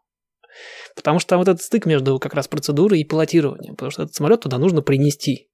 Потому 0.95 1.19
что 1.19 1.29
там 1.29 1.39
вот 1.39 1.47
этот 1.47 1.61
стык 1.61 1.85
между 1.85 2.19
как 2.19 2.33
раз 2.33 2.47
процедурой 2.47 2.99
и 2.99 3.03
пилотированием, 3.03 3.75
потому 3.75 3.91
что 3.91 4.03
этот 4.03 4.15
самолет 4.15 4.41
туда 4.41 4.57
нужно 4.57 4.81
принести. 4.81 5.47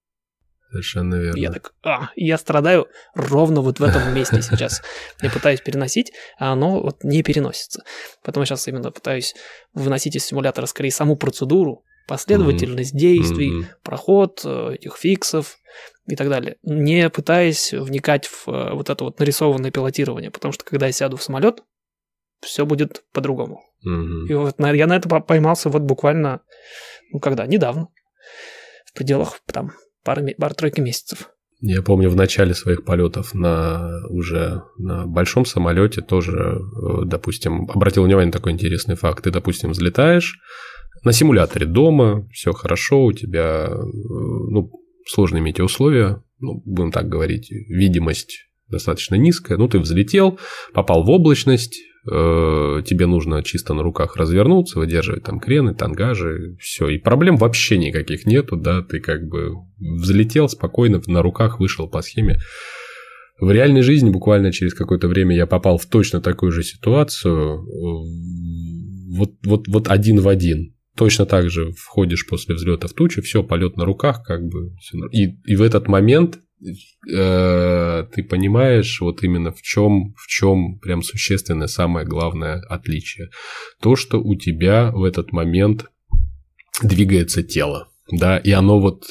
Совершенно 0.70 1.16
верно. 1.16 1.40
Я 1.40 1.52
так, 1.52 1.74
а, 1.84 2.10
я 2.16 2.38
страдаю 2.38 2.88
ровно 3.16 3.62
вот 3.62 3.80
в 3.80 3.84
этом 3.84 4.14
месте 4.14 4.42
сейчас. 4.42 4.82
Я 5.22 5.30
пытаюсь 5.30 5.62
переносить, 5.62 6.12
а 6.38 6.52
оно 6.52 6.82
вот 6.82 7.04
не 7.04 7.24
переносится. 7.24 7.84
Поэтому 8.24 8.46
сейчас 8.46 8.68
именно 8.68 8.92
пытаюсь 8.92 9.34
выносить 9.74 10.16
из 10.16 10.26
симулятора 10.26 10.66
скорее 10.66 10.92
саму 10.92 11.16
процедуру, 11.16 11.86
последовательность 12.08 12.94
mm-hmm. 12.94 13.00
действий, 13.00 13.52
mm-hmm. 13.52 13.66
проход 13.84 14.42
э, 14.44 14.74
этих 14.76 14.98
фиксов 14.98 15.58
и 16.08 16.16
так 16.16 16.30
далее, 16.30 16.58
не 16.64 17.10
пытаясь 17.10 17.74
вникать 17.74 18.26
в 18.26 18.48
э, 18.48 18.74
вот 18.74 18.90
это 18.90 19.04
вот 19.06 19.20
нарисованное 19.20 19.72
пилотирование, 19.72 20.32
потому 20.32 20.52
что 20.52 20.66
когда 20.66 20.88
я 20.88 20.92
сяду 20.92 21.18
в 21.18 21.24
самолет, 21.24 21.64
все 22.42 22.66
будет 22.66 23.04
по-другому. 23.14 23.62
Mm-hmm. 23.86 24.28
И 24.28 24.34
вот 24.34 24.56
я 24.60 24.88
на 24.88 24.96
это 24.96 25.08
поймался 25.22 25.70
вот 25.70 25.84
буквально, 25.84 26.42
ну 27.12 27.20
когда, 27.20 27.46
недавно, 27.46 27.88
в 28.86 28.94
пределах 28.94 29.40
там 29.46 29.72
пары, 30.08 30.36
пары-тройки 30.40 30.80
месяцев. 30.80 31.30
Я 31.60 31.82
помню 31.82 32.10
в 32.10 32.16
начале 32.16 32.54
своих 32.54 32.86
полетов 32.86 33.34
на 33.34 33.90
уже 34.10 34.62
на 34.78 35.06
большом 35.06 35.46
самолете 35.46 36.02
тоже, 36.02 36.32
э, 36.32 37.06
допустим, 37.06 37.70
обратил 37.70 38.04
внимание 38.04 38.28
на 38.28 38.32
такой 38.32 38.54
интересный 38.54 38.96
факт. 38.96 39.24
Ты, 39.24 39.32
допустим, 39.32 39.72
взлетаешь 39.72 40.40
на 41.04 41.12
симуляторе 41.12 41.66
дома, 41.66 42.28
все 42.32 42.54
хорошо, 42.54 43.04
у 43.04 43.12
тебя 43.12 43.68
э, 43.70 43.76
ну, 43.76 44.72
сложные 45.06 45.42
метеоусловия, 45.42 46.24
ну, 46.40 46.62
будем 46.64 46.92
так 46.92 47.10
говорить, 47.10 47.52
видимость 47.52 48.48
достаточно 48.70 49.16
низкая. 49.16 49.58
Ну, 49.58 49.68
ты 49.68 49.80
взлетел, 49.80 50.40
попал 50.74 51.04
в 51.04 51.10
облачность, 51.10 51.80
тебе 52.10 53.06
нужно 53.06 53.44
чисто 53.44 53.74
на 53.74 53.84
руках 53.84 54.16
развернуться, 54.16 54.80
выдерживать 54.80 55.24
там 55.24 55.40
крены, 55.40 55.76
тангажи, 55.76 56.56
все. 56.60 56.88
И 56.88 56.98
проблем 56.98 57.36
вообще 57.36 57.78
никаких 57.78 58.26
нету, 58.26 58.56
да, 58.56 58.82
ты 58.82 59.00
как 59.00 59.28
бы 59.28 59.54
взлетел 59.78 60.48
спокойно, 60.48 61.02
на 61.08 61.22
руках 61.22 61.60
вышел 61.60 61.90
по 61.90 62.02
схеме. 62.02 62.40
В 63.40 63.52
реальной 63.52 63.82
жизни 63.82 64.10
буквально 64.10 64.52
через 64.52 64.74
какое-то 64.74 65.08
время 65.08 65.36
я 65.36 65.46
попал 65.46 65.78
в 65.78 65.86
точно 65.86 66.22
такую 66.22 66.52
же 66.52 66.64
ситуацию, 66.64 67.64
вот, 69.16 69.32
вот, 69.44 69.68
вот 69.68 69.88
один 69.90 70.22
в 70.22 70.28
один. 70.28 70.74
Точно 70.96 71.28
так 71.28 71.50
же 71.52 71.72
входишь 71.74 72.26
после 72.26 72.56
взлета 72.56 72.88
в 72.88 72.94
тучу, 72.94 73.22
все, 73.22 73.44
полет 73.44 73.78
на 73.78 73.86
руках, 73.86 74.24
как 74.24 74.42
бы. 74.44 74.72
И, 75.12 75.38
и 75.46 75.56
в 75.56 75.62
этот 75.62 75.88
момент 75.88 76.40
Э, 76.60 78.06
ты 78.14 78.24
понимаешь 78.24 79.00
вот 79.02 79.24
именно 79.24 79.52
в 79.52 79.62
чем, 79.62 80.14
в 80.18 80.28
чем 80.28 80.80
прям 80.80 81.04
существенное 81.04 81.68
самое 81.68 82.06
главное 82.06 82.62
отличие. 82.68 83.30
То, 83.80 83.96
что 83.96 84.20
у 84.22 84.36
тебя 84.36 84.92
в 84.92 85.04
этот 85.04 85.32
момент 85.32 85.86
двигается 86.82 87.44
тело. 87.44 87.90
Да, 88.10 88.38
и 88.38 88.52
оно 88.52 88.80
вот 88.80 89.06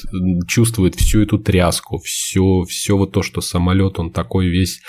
чувствует 0.47 0.95
всю 0.95 1.21
эту 1.21 1.37
тряску, 1.37 1.99
все, 1.99 2.63
все 2.67 2.97
вот 2.97 3.11
то, 3.11 3.21
что 3.21 3.41
самолет, 3.41 3.99
он 3.99 4.11
такой 4.11 4.47
весь 4.47 4.81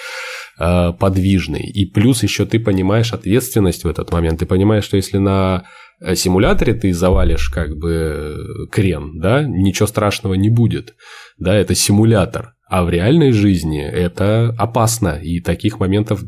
э, 0.59 0.93
подвижный. 0.99 1.67
И 1.67 1.85
плюс 1.85 2.23
еще 2.23 2.47
ты 2.47 2.59
понимаешь 2.59 3.13
ответственность 3.13 3.85
в 3.85 3.89
этот 3.89 4.11
момент. 4.11 4.41
Ты 4.41 4.47
понимаешь, 4.47 4.85
что 4.85 4.97
если 4.97 5.19
на 5.19 5.65
Э, 6.01 6.15
симуляторе 6.15 6.75
ты 6.75 6.93
завалишь 6.95 7.49
как 7.49 7.77
бы 7.77 8.69
крен, 8.71 9.19
да, 9.19 9.43
ничего 9.43 9.87
страшного 9.87 10.35
не 10.35 10.49
будет, 10.49 10.95
да, 11.39 11.55
это 11.55 11.75
симулятор. 11.75 12.55
А 12.71 12.85
в 12.85 12.91
реальной 12.91 13.33
жизни 13.33 13.83
это 13.83 14.55
опасно, 14.59 15.19
и 15.21 15.41
таких 15.41 15.81
моментов 15.81 16.23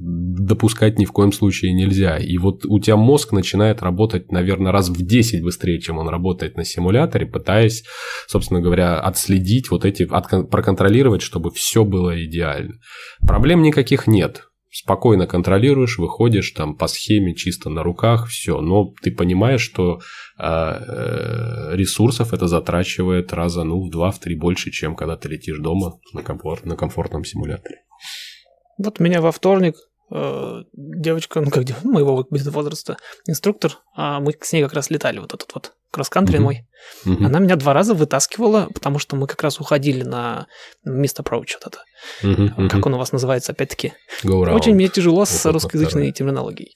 допускать 0.51 0.99
ни 0.99 1.05
в 1.05 1.13
коем 1.13 1.33
случае 1.33 1.73
нельзя. 1.73 2.19
И 2.19 2.37
вот 2.37 2.65
у 2.67 2.81
тебя 2.81 2.97
мозг 2.97 3.33
начинает 3.33 3.83
работать, 3.83 4.33
наверное, 4.33 4.73
раз 4.73 4.89
в 4.89 5.01
10 5.01 5.43
быстрее, 5.43 5.81
чем 5.81 5.99
он 5.99 6.09
работает 6.09 6.57
на 6.57 6.65
симуляторе, 6.65 7.27
пытаясь, 7.27 7.85
собственно 8.27 8.61
говоря, 8.61 8.99
отследить 8.99 9.71
вот 9.71 9.85
эти, 9.85 10.03
от, 10.03 10.51
проконтролировать, 10.51 11.23
чтобы 11.23 11.51
все 11.53 11.85
было 11.85 12.25
идеально. 12.25 12.75
Проблем 13.21 13.63
никаких 13.63 14.07
нет 14.07 14.47
спокойно 14.73 15.27
контролируешь, 15.27 15.99
выходишь 15.99 16.53
там 16.53 16.77
по 16.77 16.87
схеме 16.87 17.35
чисто 17.35 17.71
на 17.71 17.83
руках, 17.83 18.29
все. 18.29 18.61
Но 18.61 18.95
ты 19.03 19.11
понимаешь, 19.11 19.61
что 19.61 19.99
э, 20.39 20.43
э, 20.45 21.77
ресурсов 21.77 22.33
это 22.33 22.47
затрачивает 22.47 23.33
раза 23.33 23.65
ну 23.65 23.85
в 23.85 23.91
два, 23.91 24.13
в 24.13 24.21
три 24.21 24.37
больше, 24.37 24.71
чем 24.71 24.95
когда 24.95 25.17
ты 25.17 25.29
летишь 25.29 25.59
дома 25.59 25.99
на, 26.13 26.23
комфорт, 26.23 26.65
на 26.65 26.77
комфортном 26.77 27.25
симуляторе. 27.25 27.83
Вот 28.79 29.01
меня 29.01 29.21
во 29.21 29.33
вторник 29.33 29.75
э, 30.11 30.63
девочка, 30.73 31.41
ну 31.41 31.51
как 31.51 31.65
ну, 31.83 31.93
моего 31.93 32.27
возраста, 32.31 32.97
инструктор, 33.27 33.79
а 33.95 34.21
мы 34.21 34.35
с 34.41 34.53
ней 34.53 34.63
как 34.63 34.73
раз 34.73 34.91
летали 34.91 35.19
вот 35.19 35.35
этот 35.35 35.51
вот 35.55 35.73
кросс-кантри 35.91 36.39
mm-hmm. 36.39 36.43
мой. 36.43 36.69
Mm-hmm. 37.05 37.27
Она 37.27 37.39
меня 37.41 37.57
два 37.57 37.75
раза 37.75 37.95
вытаскивала, 37.95 38.69
потому 38.73 38.99
что 38.99 39.17
мы 39.17 39.27
как 39.27 39.43
раз 39.43 39.61
уходили 39.61 40.03
на 40.03 40.47
Mist 40.87 41.23
Approach 41.23 41.57
вот 41.63 41.67
это. 41.67 41.79
Mm-hmm. 42.23 42.69
Как 42.69 42.87
он 42.87 42.95
у 42.95 42.99
вас 42.99 43.13
называется, 43.13 43.53
опять-таки. 43.53 43.93
Очень 44.25 44.75
мне 44.75 44.89
тяжело 44.89 45.25
с 45.25 45.45
русскоязычной 45.45 46.13
терминологией. 46.13 46.75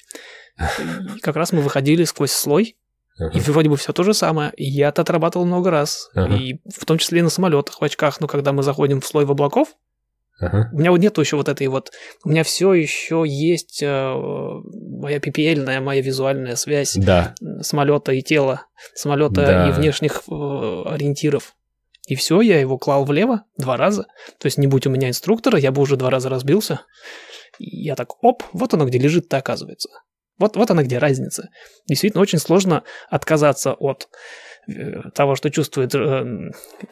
И 1.16 1.20
как 1.20 1.36
раз 1.36 1.52
мы 1.52 1.62
выходили 1.62 2.04
сквозь 2.04 2.32
слой, 2.32 2.76
uh-huh. 3.20 3.32
и 3.32 3.40
вроде 3.40 3.68
бы 3.68 3.76
все 3.76 3.92
то 3.92 4.02
же 4.02 4.14
самое. 4.14 4.52
И 4.56 4.64
я 4.64 4.88
это 4.88 5.02
отрабатывал 5.02 5.46
много 5.46 5.70
раз. 5.70 6.10
Uh-huh. 6.14 6.36
И 6.38 6.60
в 6.70 6.84
том 6.84 6.98
числе 6.98 7.20
и 7.20 7.22
на 7.22 7.30
самолетах, 7.30 7.80
в 7.80 7.84
очках. 7.84 8.20
Но 8.20 8.26
когда 8.26 8.52
мы 8.52 8.62
заходим 8.62 9.00
в 9.00 9.06
слой 9.06 9.24
в 9.24 9.30
облаков, 9.30 9.68
Ага. 10.40 10.68
У 10.72 10.78
меня 10.78 10.90
вот 10.90 10.98
нету 10.98 11.20
еще 11.20 11.36
вот 11.36 11.48
этой 11.48 11.68
вот... 11.68 11.92
У 12.24 12.28
меня 12.28 12.42
все 12.42 12.72
еще 12.74 13.24
есть 13.26 13.82
э, 13.82 13.86
моя 13.86 15.18
PPL, 15.18 15.80
моя 15.80 16.00
визуальная 16.00 16.56
связь 16.56 16.94
да. 16.96 17.34
самолета 17.60 18.12
и 18.12 18.22
тела, 18.22 18.66
самолета 18.94 19.46
да. 19.46 19.68
и 19.68 19.72
внешних 19.72 20.22
э, 20.28 20.32
ориентиров. 20.86 21.54
И 22.06 22.16
все, 22.16 22.40
я 22.40 22.60
его 22.60 22.78
клал 22.78 23.04
влево 23.04 23.44
два 23.56 23.76
раза. 23.76 24.06
То 24.38 24.46
есть, 24.46 24.58
не 24.58 24.66
будь 24.66 24.86
у 24.86 24.90
меня 24.90 25.08
инструктора, 25.08 25.58
я 25.58 25.70
бы 25.70 25.80
уже 25.80 25.96
два 25.96 26.10
раза 26.10 26.28
разбился. 26.28 26.80
И 27.58 27.84
я 27.84 27.94
так, 27.94 28.22
оп, 28.22 28.42
вот 28.52 28.74
оно 28.74 28.86
где 28.86 28.98
лежит-то 28.98 29.36
оказывается. 29.36 29.88
Вот, 30.38 30.56
вот 30.56 30.70
она 30.70 30.82
где 30.82 30.98
разница. 30.98 31.48
Действительно, 31.86 32.20
очень 32.20 32.40
сложно 32.40 32.82
отказаться 33.08 33.72
от 33.72 34.08
э, 34.66 35.10
того, 35.14 35.36
что 35.36 35.48
чувствует 35.50 35.94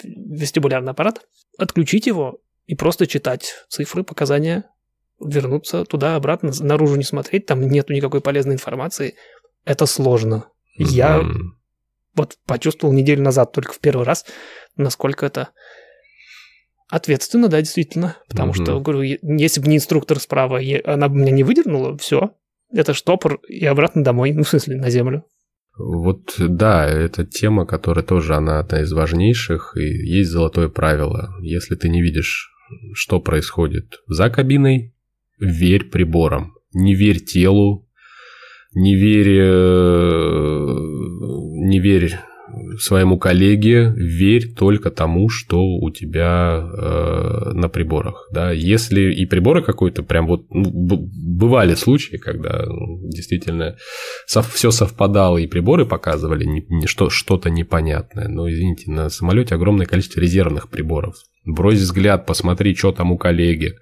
вестибулярный 0.03 0.93
аппарат, 0.93 1.27
отключить 1.59 2.07
его 2.07 2.39
и 2.73 2.75
просто 2.75 3.07
читать 3.07 3.67
цифры, 3.69 4.03
показания, 4.03 4.65
вернуться 5.21 5.85
туда-обратно, 5.85 6.53
наружу 6.61 6.97
не 6.97 7.05
смотреть, 7.05 7.45
там 7.45 7.61
нету 7.61 7.93
никакой 7.93 8.23
полезной 8.23 8.55
информации. 8.55 9.15
Это 9.67 9.85
сложно. 9.85 10.47
Mm-hmm. 10.81 10.85
Я 10.87 11.23
вот 12.15 12.39
почувствовал 12.47 12.95
неделю 12.95 13.23
назад 13.23 13.53
только 13.53 13.75
в 13.75 13.79
первый 13.79 14.07
раз, 14.07 14.25
насколько 14.75 15.27
это 15.27 15.51
ответственно, 16.89 17.49
да, 17.49 17.61
действительно. 17.61 18.17
Потому 18.27 18.53
mm-hmm. 18.53 18.65
что, 18.65 18.81
говорю, 18.81 19.03
если 19.03 19.61
бы 19.61 19.69
не 19.69 19.77
инструктор 19.77 20.19
справа, 20.19 20.59
она 20.87 21.11
бы 21.11 21.17
меня 21.17 21.33
не 21.33 21.45
выдернула, 21.45 21.99
все, 21.99 22.31
это 22.73 22.95
штопор 22.95 23.39
и 23.47 23.67
обратно 23.67 24.03
домой, 24.03 24.33
ну, 24.33 24.45
в 24.45 24.49
смысле, 24.49 24.77
на 24.77 24.89
землю. 24.89 25.27
Вот 25.77 26.37
да, 26.39 26.87
это 26.87 27.27
тема, 27.27 27.67
которая 27.67 28.03
тоже 28.03 28.35
она 28.35 28.61
одна 28.61 28.81
из 28.81 28.93
важнейших, 28.93 29.77
и 29.77 29.83
есть 29.83 30.31
золотое 30.31 30.71
правило. 30.71 31.35
Если 31.43 31.75
ты 31.75 31.91
не 31.91 32.01
видишь 32.01 32.49
что 32.95 33.21
происходит 33.21 34.01
за 34.07 34.31
кабиной, 34.31 34.95
верь 35.39 35.85
приборам. 35.85 36.55
Не 36.73 36.95
верь 36.95 37.21
телу, 37.21 37.89
не 38.75 38.97
верь, 38.97 39.39
э, 39.41 40.67
не 41.69 41.79
верь 41.81 42.19
своему 42.79 43.19
коллеге, 43.19 43.93
верь 43.97 44.53
только 44.53 44.91
тому, 44.91 45.29
что 45.29 45.63
у 45.63 45.91
тебя 45.91 46.61
э, 46.63 47.51
на 47.53 47.69
приборах. 47.69 48.29
Да? 48.33 48.53
Если 48.53 49.13
и 49.13 49.27
приборы 49.27 49.63
какой-то 49.63 50.03
прям 50.03 50.27
вот 50.27 50.47
ну, 50.51 51.09
бывали 51.13 51.75
случаи, 51.75 52.17
когда 52.17 52.65
ну, 52.67 53.09
действительно 53.09 53.77
сов, 54.27 54.53
все 54.53 54.71
совпадало 54.71 55.39
и 55.39 55.47
приборы 55.47 55.87
показывали 55.87 56.45
не, 56.45 56.65
не, 56.69 56.87
что, 56.87 57.11
что-то 57.11 57.51
непонятное. 57.51 58.29
Но 58.29 58.51
извините, 58.51 58.91
на 58.91 59.09
самолете 59.11 59.55
огромное 59.55 59.87
количество 59.87 60.21
резервных 60.21 60.69
приборов. 60.69 61.17
Брось 61.45 61.79
взгляд, 61.79 62.27
посмотри, 62.27 62.75
что 62.75 62.93
там 62.93 63.11
у 63.11 63.19
коллеги 63.19 63.75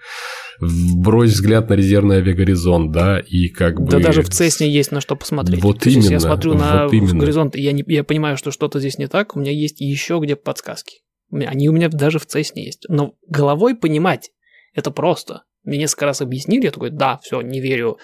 брось 0.61 1.30
взгляд 1.30 1.68
на 1.68 1.74
резервный 1.74 2.16
авиагоризонт, 2.16 2.92
да, 2.92 3.18
и 3.18 3.48
как 3.48 3.80
бы... 3.80 3.90
Да 3.90 3.98
даже 3.98 4.22
в 4.22 4.28
Цесне 4.28 4.68
есть 4.68 4.92
на 4.92 5.00
что 5.00 5.16
посмотреть. 5.16 5.62
Вот 5.62 5.86
именно. 5.86 5.98
Если 5.98 6.12
я 6.12 6.20
смотрю 6.20 6.52
вот 6.52 6.61
на 6.61 6.88
именно. 6.92 7.20
горизонт, 7.20 7.56
и 7.56 7.62
я, 7.62 7.72
не, 7.72 7.84
я 7.86 8.04
понимаю, 8.04 8.36
что 8.36 8.50
что-то 8.50 8.78
здесь 8.80 8.98
не 8.98 9.06
так, 9.06 9.36
у 9.36 9.40
меня 9.40 9.52
есть 9.52 9.80
еще 9.80 10.18
где 10.22 10.36
подсказки. 10.36 10.98
Они 11.32 11.68
у 11.68 11.72
меня 11.72 11.88
даже 11.88 12.18
в 12.18 12.26
Цесне 12.26 12.64
есть. 12.64 12.84
Но 12.88 13.14
головой 13.28 13.76
понимать 13.76 14.30
это 14.74 14.90
просто. 14.90 15.44
Мне 15.62 15.78
несколько 15.78 16.06
раз 16.06 16.20
объяснили, 16.20 16.64
я 16.64 16.70
такой, 16.70 16.90
да, 16.90 17.18
все, 17.22 17.40
не 17.40 17.61
верю 17.61 17.98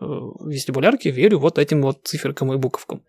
э, 0.00 0.04
вестибулярке, 0.04 1.10
верю 1.10 1.38
вот 1.38 1.58
этим 1.58 1.82
вот 1.82 2.00
циферкам 2.04 2.52
и 2.52 2.56
буковкам. 2.56 3.04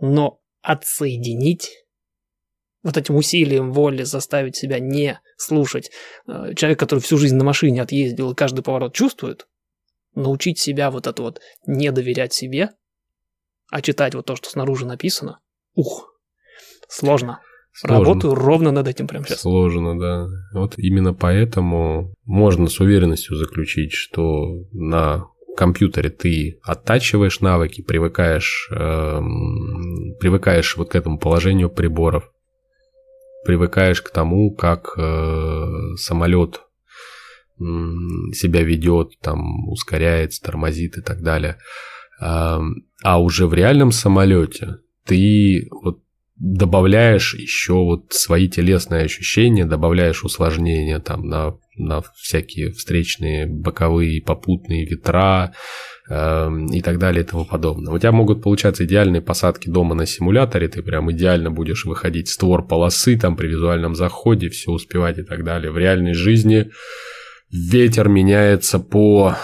Но 0.00 0.40
отсоединить 0.62 1.83
вот 2.84 2.96
этим 2.96 3.16
усилием 3.16 3.72
воли 3.72 4.04
заставить 4.04 4.54
себя 4.54 4.78
не 4.78 5.18
слушать. 5.36 5.90
Э, 6.28 6.54
человек, 6.54 6.78
который 6.78 7.00
всю 7.00 7.16
жизнь 7.16 7.34
на 7.34 7.44
машине 7.44 7.82
отъездил 7.82 8.30
и 8.30 8.34
каждый 8.36 8.62
поворот 8.62 8.94
чувствует, 8.94 9.48
научить 10.14 10.58
себя 10.58 10.90
вот 10.90 11.08
это 11.08 11.22
вот 11.22 11.40
не 11.66 11.90
доверять 11.90 12.32
себе, 12.32 12.70
а 13.70 13.82
читать 13.82 14.14
вот 14.14 14.26
то, 14.26 14.36
что 14.36 14.48
снаружи 14.50 14.86
написано, 14.86 15.40
ух, 15.74 16.12
сложно. 16.88 17.40
Сложно. 17.76 17.98
Работаю 17.98 18.34
ровно 18.36 18.70
над 18.70 18.86
этим 18.86 19.08
прямо 19.08 19.24
сейчас. 19.24 19.40
Сложно, 19.40 19.98
да. 19.98 20.28
Вот 20.52 20.74
именно 20.76 21.12
поэтому 21.12 22.14
можно 22.24 22.68
с 22.68 22.78
уверенностью 22.78 23.34
заключить, 23.34 23.90
что 23.92 24.62
на 24.70 25.26
компьютере 25.56 26.10
ты 26.10 26.60
оттачиваешь 26.62 27.40
навыки, 27.40 27.82
привыкаешь, 27.82 28.68
э, 28.70 29.20
привыкаешь 30.20 30.76
вот 30.76 30.90
к 30.90 30.94
этому 30.94 31.18
положению 31.18 31.68
приборов, 31.68 32.30
привыкаешь 33.44 34.02
к 34.02 34.10
тому, 34.10 34.54
как 34.54 34.94
э, 34.96 35.96
самолет 35.96 36.60
себя 37.56 38.62
ведет, 38.62 39.12
там 39.20 39.68
ускоряется, 39.68 40.42
тормозит 40.42 40.98
и 40.98 41.02
так 41.02 41.22
далее. 41.22 41.58
Э, 42.20 42.58
а 43.02 43.20
уже 43.20 43.46
в 43.46 43.54
реальном 43.54 43.92
самолете 43.92 44.78
ты 45.04 45.68
вот 45.70 46.00
добавляешь 46.36 47.34
еще 47.34 47.74
вот 47.74 48.12
свои 48.12 48.48
телесные 48.48 49.04
ощущения, 49.04 49.64
добавляешь 49.64 50.24
усложнения 50.24 50.98
там 50.98 51.28
на, 51.28 51.56
на 51.76 52.02
всякие 52.16 52.72
встречные 52.72 53.46
боковые 53.46 54.20
попутные 54.20 54.84
ветра 54.84 55.52
и 56.06 56.82
так 56.82 56.98
далее 56.98 57.24
и 57.24 57.26
тому 57.26 57.46
подобное. 57.46 57.92
У 57.92 57.98
тебя 57.98 58.12
могут 58.12 58.42
получаться 58.42 58.84
идеальные 58.84 59.22
посадки 59.22 59.70
дома 59.70 59.94
на 59.94 60.04
симуляторе, 60.04 60.68
ты 60.68 60.82
прям 60.82 61.10
идеально 61.10 61.50
будешь 61.50 61.86
выходить 61.86 62.28
створ 62.28 62.66
полосы 62.66 63.18
там 63.18 63.36
при 63.36 63.48
визуальном 63.48 63.94
заходе, 63.94 64.50
все 64.50 64.70
успевать 64.70 65.18
и 65.18 65.22
так 65.22 65.44
далее. 65.44 65.72
В 65.72 65.78
реальной 65.78 66.12
жизни 66.12 66.70
ветер 67.50 68.08
меняется 68.08 68.78
по 68.78 69.36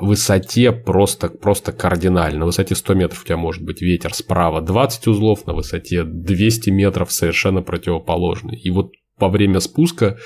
высоте 0.00 0.72
просто, 0.72 1.28
просто 1.28 1.72
кардинально. 1.72 2.40
На 2.40 2.46
высоте 2.46 2.74
100 2.74 2.94
метров 2.94 3.22
у 3.22 3.24
тебя 3.24 3.36
может 3.36 3.64
быть 3.64 3.80
ветер 3.80 4.14
справа 4.14 4.60
20 4.60 5.06
узлов, 5.08 5.46
на 5.46 5.54
высоте 5.54 6.04
200 6.04 6.70
метров 6.70 7.10
совершенно 7.12 7.62
противоположный. 7.62 8.56
И 8.56 8.70
вот 8.70 8.92
во 9.18 9.28
время 9.28 9.60
спуска 9.60 10.18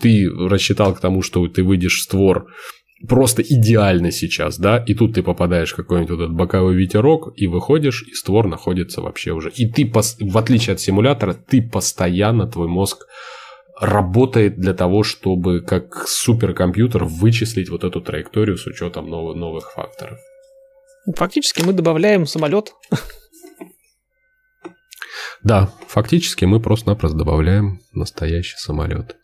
ты 0.00 0.28
рассчитал 0.28 0.94
к 0.94 1.00
тому, 1.00 1.22
что 1.22 1.46
ты 1.48 1.62
выйдешь 1.62 1.98
в 1.98 2.02
створ 2.02 2.48
просто 3.08 3.42
идеально 3.42 4.10
сейчас, 4.10 4.58
да, 4.58 4.78
и 4.78 4.94
тут 4.94 5.14
ты 5.14 5.22
попадаешь 5.22 5.72
в 5.72 5.76
какой-нибудь 5.76 6.10
вот 6.10 6.24
этот 6.24 6.34
боковой 6.34 6.74
ветерок 6.74 7.32
и 7.36 7.46
выходишь, 7.46 8.04
и 8.06 8.14
створ 8.14 8.46
находится 8.46 9.00
вообще 9.00 9.32
уже. 9.32 9.50
И 9.50 9.68
ты, 9.68 9.90
в 9.92 10.38
отличие 10.38 10.74
от 10.74 10.80
симулятора, 10.80 11.34
ты 11.34 11.62
постоянно, 11.62 12.46
твой 12.46 12.68
мозг 12.68 13.06
работает 13.80 14.58
для 14.58 14.72
того, 14.74 15.02
чтобы 15.02 15.60
как 15.60 16.08
суперкомпьютер 16.08 17.04
вычислить 17.04 17.68
вот 17.68 17.84
эту 17.84 18.00
траекторию 18.00 18.56
с 18.56 18.66
учетом 18.66 19.08
новых, 19.10 19.36
новых 19.36 19.72
факторов. 19.72 20.18
Фактически 21.14 21.62
мы 21.62 21.72
добавляем 21.72 22.26
самолет. 22.26 22.72
Да, 25.44 25.70
фактически 25.86 26.44
мы 26.44 26.58
просто-напросто 26.58 27.16
добавляем 27.16 27.80
настоящий 27.92 28.56
самолет. 28.56 29.16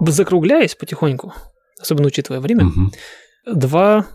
Закругляясь 0.00 0.74
потихоньку, 0.74 1.32
особенно 1.80 2.08
учитывая 2.08 2.40
время, 2.40 2.66
угу. 2.66 2.90
два 3.46 4.06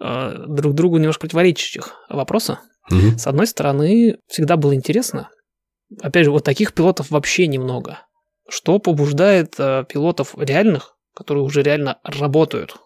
э, 0.00 0.44
друг 0.48 0.74
другу 0.74 0.98
немножко 0.98 1.22
противоречащих 1.22 1.92
вопроса. 2.08 2.60
Угу. 2.90 3.18
С 3.18 3.26
одной 3.26 3.46
стороны, 3.46 4.18
всегда 4.28 4.56
было 4.56 4.74
интересно, 4.74 5.30
опять 6.00 6.24
же, 6.24 6.30
вот 6.30 6.44
таких 6.44 6.74
пилотов 6.74 7.10
вообще 7.10 7.46
немного. 7.46 8.00
Что 8.48 8.78
побуждает 8.78 9.54
э, 9.58 9.84
пилотов 9.88 10.34
реальных, 10.36 10.96
которые 11.14 11.44
уже 11.44 11.62
реально 11.62 11.98
работают 12.04 12.76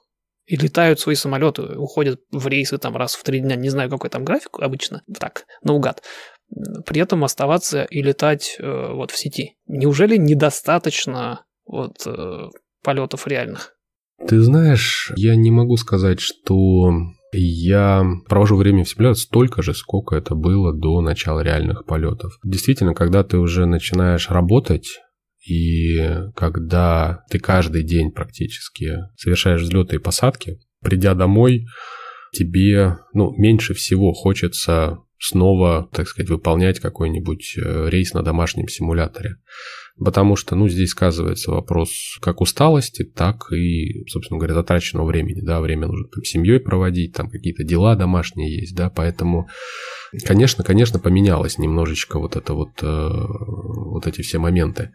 и 0.47 0.57
летают 0.57 1.01
свои 1.01 1.17
самолеты, 1.17 1.63
уходят 1.63 2.21
в 2.31 2.47
рейсы 2.47 2.79
там 2.79 2.97
раз 2.97 3.15
в 3.15 3.25
три 3.25 3.41
дня, 3.41 3.57
не 3.57 3.69
знаю, 3.69 3.91
какой 3.91 4.11
там 4.11 4.25
график 4.25 4.61
обычно, 4.61 5.03
так, 5.19 5.45
наугад, 5.63 6.03
при 6.85 7.01
этом 7.01 7.25
оставаться 7.25 7.85
и 7.85 8.03
летать 8.03 8.57
э, 8.59 8.93
вот 8.93 9.11
в 9.11 9.19
сети. 9.19 9.57
Неужели 9.67 10.17
недостаточно 10.17 11.45
вот 11.67 12.07
э, 12.07 12.49
полетов 12.83 13.27
реальных? 13.27 13.75
Ты 14.27 14.41
знаешь, 14.41 15.13
я 15.17 15.37
не 15.37 15.51
могу 15.51 15.77
сказать, 15.77 16.21
что 16.21 16.91
я 17.33 18.05
провожу 18.29 18.57
время 18.57 18.85
в 18.85 18.89
симуляторе 18.89 19.21
столько 19.21 19.63
же, 19.63 19.75
сколько 19.75 20.17
это 20.17 20.35
было 20.35 20.73
до 20.73 21.01
начала 21.01 21.41
реальных 21.41 21.85
полетов. 21.85 22.39
Действительно, 22.43 22.95
когда 22.95 23.25
ты 23.25 23.39
уже 23.39 23.67
начинаешь 23.67 24.31
работать, 24.31 25.01
и 25.47 25.99
когда 26.35 27.25
ты 27.31 27.39
каждый 27.39 27.85
день 27.85 28.11
практически 28.11 28.95
совершаешь 29.17 29.63
взлеты 29.63 29.97
и 29.97 30.01
посадки, 30.01 30.59
придя 30.83 31.15
домой, 31.15 31.67
тебе 32.33 32.97
ну, 33.13 33.33
меньше 33.37 33.75
всего 33.75 34.13
хочется 34.13 34.99
снова, 35.19 35.89
так 35.93 36.09
сказать, 36.09 36.31
выполнять 36.31 36.81
какой-нибудь 36.81 37.57
э, 37.59 37.89
рейс 37.89 38.13
на 38.15 38.23
домашнем 38.23 38.69
симуляторе. 38.69 39.37
Потому 39.99 40.37
что, 40.37 40.57
ну, 40.57 40.69
здесь 40.69 40.91
сказывается 40.91 41.51
вопрос 41.51 42.19
как 42.21 42.43
усталости, 42.43 43.03
так 43.03 43.51
и, 43.51 44.05
собственно 44.09 44.39
говоря, 44.39 44.55
затраченного 44.55 45.07
времени, 45.07 45.41
да, 45.41 45.61
время 45.61 45.87
нужно 45.87 46.09
там 46.09 46.23
семьей 46.23 46.61
проводить, 46.61 47.15
там 47.15 47.31
какие-то 47.31 47.65
дела 47.65 47.97
домашние 47.97 48.61
есть, 48.61 48.77
да, 48.77 48.91
поэтому, 48.91 49.49
конечно, 50.27 50.65
конечно, 50.65 50.99
поменялось 50.99 51.57
немножечко 51.57 52.19
вот 52.19 52.37
это 52.37 52.53
вот, 52.53 52.83
э, 52.83 53.11
вот 53.11 54.07
эти 54.07 54.21
все 54.21 54.39
моменты. 54.39 54.93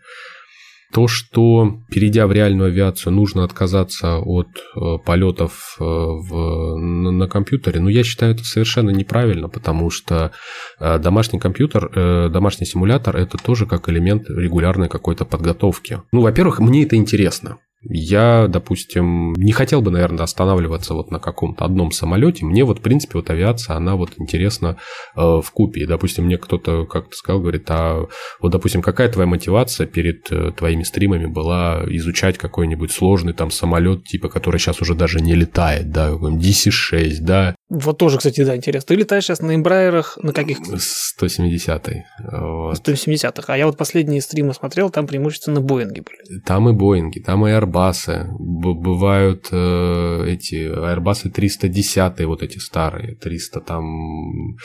То, 0.92 1.08
что 1.08 1.80
перейдя 1.89 2.28
в 2.28 2.32
реальную 2.32 2.68
авиацию, 2.68 3.14
нужно 3.14 3.44
отказаться 3.44 4.18
от 4.18 4.48
э, 4.48 4.98
полетов 5.06 5.78
э, 5.80 5.84
в, 5.84 6.76
на, 6.78 7.12
на 7.12 7.28
компьютере, 7.28 7.80
ну, 7.80 7.89
я 7.89 8.04
считаю 8.04 8.34
это 8.34 8.44
совершенно 8.44 8.89
неправильно, 8.89 9.48
потому 9.48 9.89
что 9.89 10.32
э, 10.80 11.00
домашний 11.00 11.39
компьютер, 11.39 12.30
домашний 12.30 12.66
симулятор– 12.66 13.16
это 13.18 13.38
тоже 13.38 13.66
как 13.66 13.89
элемент 13.89 14.30
регулярной 14.30 14.89
какой-то 14.89 15.26
подготовки. 15.26 16.02
Ну, 16.12 16.22
во-первых, 16.22 16.60
мне 16.60 16.84
это 16.84 16.96
интересно. 16.96 17.58
Я, 17.84 18.48
допустим, 18.48 19.34
не 19.34 19.52
хотел 19.52 19.82
бы, 19.82 19.90
наверное, 19.90 20.24
останавливаться 20.24 20.94
вот 20.94 21.10
на 21.10 21.20
каком-то 21.20 21.66
одном 21.66 21.92
самолете. 21.92 22.46
Мне 22.46 22.64
вот, 22.64 22.80
в 22.80 22.82
принципе, 22.82 23.14
вот 23.16 23.30
авиация, 23.32 23.76
она 23.76 23.96
вот 23.96 24.12
интересна 24.18 24.78
э, 25.16 25.22
в 25.22 25.46
купе. 25.52 25.88
Допустим, 25.88 26.26
мне 26.26 26.38
кто-то 26.38 26.86
как-то 26.86 27.16
сказал, 27.16 27.42
говорит, 27.42 27.66
а 27.70 28.06
вот, 28.40 28.52
допустим, 28.52 28.84
какая 28.84 29.10
твоя 29.10 29.28
мотивация 29.28 29.88
перед 29.88 30.32
э, 30.32 30.52
твоими 30.52 30.84
стримами 30.84 31.26
была 31.26 31.82
изучать 31.88 32.38
какой-нибудь 32.38 32.92
сложный 32.92 33.34
там 33.34 33.50
самолет, 33.50 34.04
типа, 34.04 34.30
который 34.30 34.60
сейчас 34.60 34.82
уже 34.82 34.94
даже 34.94 35.20
не 35.20 35.34
летает, 35.34 35.90
да, 35.92 36.12
DC-6, 36.12 37.18
да, 37.22 37.56
вот 37.74 37.98
тоже, 37.98 38.18
кстати, 38.18 38.44
да, 38.44 38.54
интересно. 38.54 38.88
Ты 38.88 38.96
летаешь 38.96 39.24
сейчас 39.24 39.40
на 39.42 39.56
эмбрайерах 39.56 40.18
на 40.22 40.34
каких? 40.34 40.58
170-й. 40.60 42.04
Вот. 42.30 42.78
170-х. 42.86 43.54
А 43.54 43.58
я 43.58 43.66
вот 43.66 43.78
последние 43.78 44.20
стримы 44.20 44.54
смотрел, 44.54 44.90
там 44.90 45.08
преимущественно 45.08 45.62
Боинги 45.62 46.02
были. 46.02 46.42
Там 46.42 46.68
и 46.68 46.74
Боинги, 46.74 47.20
там 47.20 47.48
и 47.48 47.52
Airbus. 47.52 48.26
бывают 48.38 49.48
э, 49.54 50.26
эти 50.28 50.68
Airbus 50.68 51.30
310 51.30 52.26
вот 52.26 52.44
эти 52.44 52.58
старые, 52.58 53.16
300 53.16 53.62
там, 53.62 54.58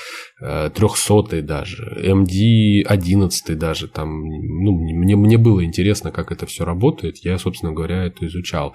э, 0.43 0.71
300 0.75 1.43
даже, 1.43 2.03
MD 2.03 2.83
11 2.83 3.57
даже 3.57 3.87
там. 3.87 4.25
Ну, 4.25 4.73
мне, 4.73 5.15
мне 5.15 5.39
было 5.39 5.65
интересно, 5.65 6.11
как 6.11 6.33
это 6.33 6.47
все 6.47 6.65
работает. 6.65 7.19
Я, 7.19 7.39
собственно 7.39 7.73
говоря, 7.73 8.03
это 8.03 8.27
изучал. 8.27 8.75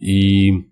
И 0.00 0.64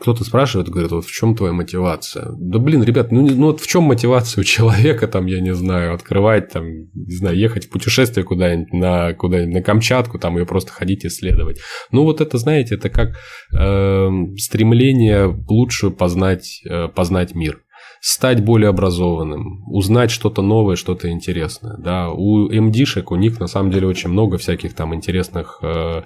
кто-то 0.00 0.24
спрашивает, 0.24 0.68
говорит, 0.68 0.90
вот 0.90 1.04
в 1.04 1.12
чем 1.12 1.36
твоя 1.36 1.52
мотивация? 1.52 2.30
Да 2.36 2.58
блин, 2.58 2.82
ребят, 2.82 3.12
ну, 3.12 3.22
ну 3.22 3.46
вот 3.46 3.60
в 3.60 3.66
чем 3.66 3.84
мотивация 3.84 4.40
у 4.40 4.44
человека, 4.44 5.06
там, 5.06 5.26
я 5.26 5.40
не 5.40 5.54
знаю, 5.54 5.94
открывать, 5.94 6.50
там, 6.50 6.66
не 6.66 7.16
знаю, 7.16 7.36
ехать 7.36 7.66
в 7.66 7.70
путешествие 7.70 8.24
куда-нибудь 8.24 8.72
на, 8.72 9.12
куда 9.14 9.38
на 9.46 9.62
Камчатку, 9.62 10.18
там, 10.18 10.38
ее 10.38 10.46
просто 10.46 10.72
ходить 10.72 11.04
исследовать. 11.04 11.60
Ну, 11.90 12.04
вот 12.04 12.20
это, 12.20 12.38
знаете, 12.38 12.76
это 12.76 12.88
как 12.88 13.16
э, 13.56 14.10
стремление 14.38 15.26
лучше 15.48 15.90
познать, 15.90 16.62
э, 16.68 16.88
познать 16.88 17.34
мир 17.34 17.62
стать 18.04 18.44
более 18.44 18.68
образованным, 18.68 19.62
узнать 19.68 20.10
что-то 20.10 20.42
новое, 20.42 20.74
что-то 20.74 21.08
интересное. 21.08 21.76
Да, 21.78 22.10
у 22.10 22.50
MD-шек, 22.50 23.04
у 23.10 23.16
них 23.16 23.38
на 23.38 23.46
самом 23.46 23.70
деле 23.70 23.86
очень 23.86 24.10
много 24.10 24.38
всяких 24.38 24.74
там 24.74 24.92
интересных 24.92 25.60
э, 25.62 26.02